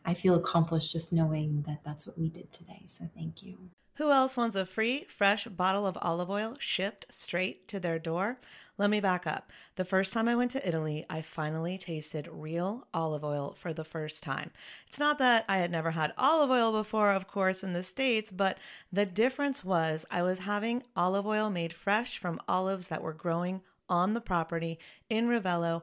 i 0.08 0.14
feel 0.14 0.34
accomplished 0.34 0.90
just 0.90 1.12
knowing 1.12 1.62
that 1.66 1.80
that's 1.84 2.06
what 2.06 2.18
we 2.18 2.28
did 2.28 2.52
today 2.52 2.82
so 2.86 3.04
thank 3.14 3.42
you 3.42 3.70
who 3.98 4.12
else 4.12 4.36
wants 4.36 4.54
a 4.54 4.64
free, 4.64 5.06
fresh 5.08 5.46
bottle 5.48 5.84
of 5.84 5.98
olive 6.00 6.30
oil 6.30 6.56
shipped 6.60 7.06
straight 7.10 7.66
to 7.66 7.80
their 7.80 7.98
door? 7.98 8.38
Let 8.78 8.90
me 8.90 9.00
back 9.00 9.26
up. 9.26 9.50
The 9.74 9.84
first 9.84 10.12
time 10.12 10.28
I 10.28 10.36
went 10.36 10.52
to 10.52 10.66
Italy, 10.66 11.04
I 11.10 11.20
finally 11.20 11.78
tasted 11.78 12.28
real 12.30 12.86
olive 12.94 13.24
oil 13.24 13.56
for 13.58 13.72
the 13.72 13.82
first 13.82 14.22
time. 14.22 14.52
It's 14.86 15.00
not 15.00 15.18
that 15.18 15.44
I 15.48 15.58
had 15.58 15.72
never 15.72 15.90
had 15.90 16.12
olive 16.16 16.48
oil 16.48 16.70
before, 16.70 17.10
of 17.10 17.26
course, 17.26 17.64
in 17.64 17.72
the 17.72 17.82
States, 17.82 18.30
but 18.30 18.58
the 18.92 19.04
difference 19.04 19.64
was 19.64 20.06
I 20.12 20.22
was 20.22 20.38
having 20.38 20.84
olive 20.94 21.26
oil 21.26 21.50
made 21.50 21.72
fresh 21.72 22.18
from 22.18 22.40
olives 22.46 22.86
that 22.86 23.02
were 23.02 23.12
growing 23.12 23.62
on 23.88 24.14
the 24.14 24.20
property 24.20 24.78
in 25.10 25.26
Ravello 25.26 25.82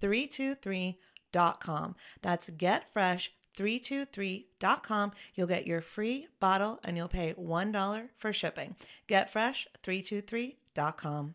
323.com. 0.00 1.96
That's 2.22 2.50
getfresh323.com. 2.50 5.12
You'll 5.34 5.46
get 5.46 5.66
your 5.66 5.80
free 5.80 6.28
bottle 6.38 6.78
and 6.84 6.96
you'll 6.96 7.08
pay 7.08 7.34
$1 7.34 8.08
for 8.16 8.32
shipping. 8.32 8.76
Getfresh323.com. 9.08 11.34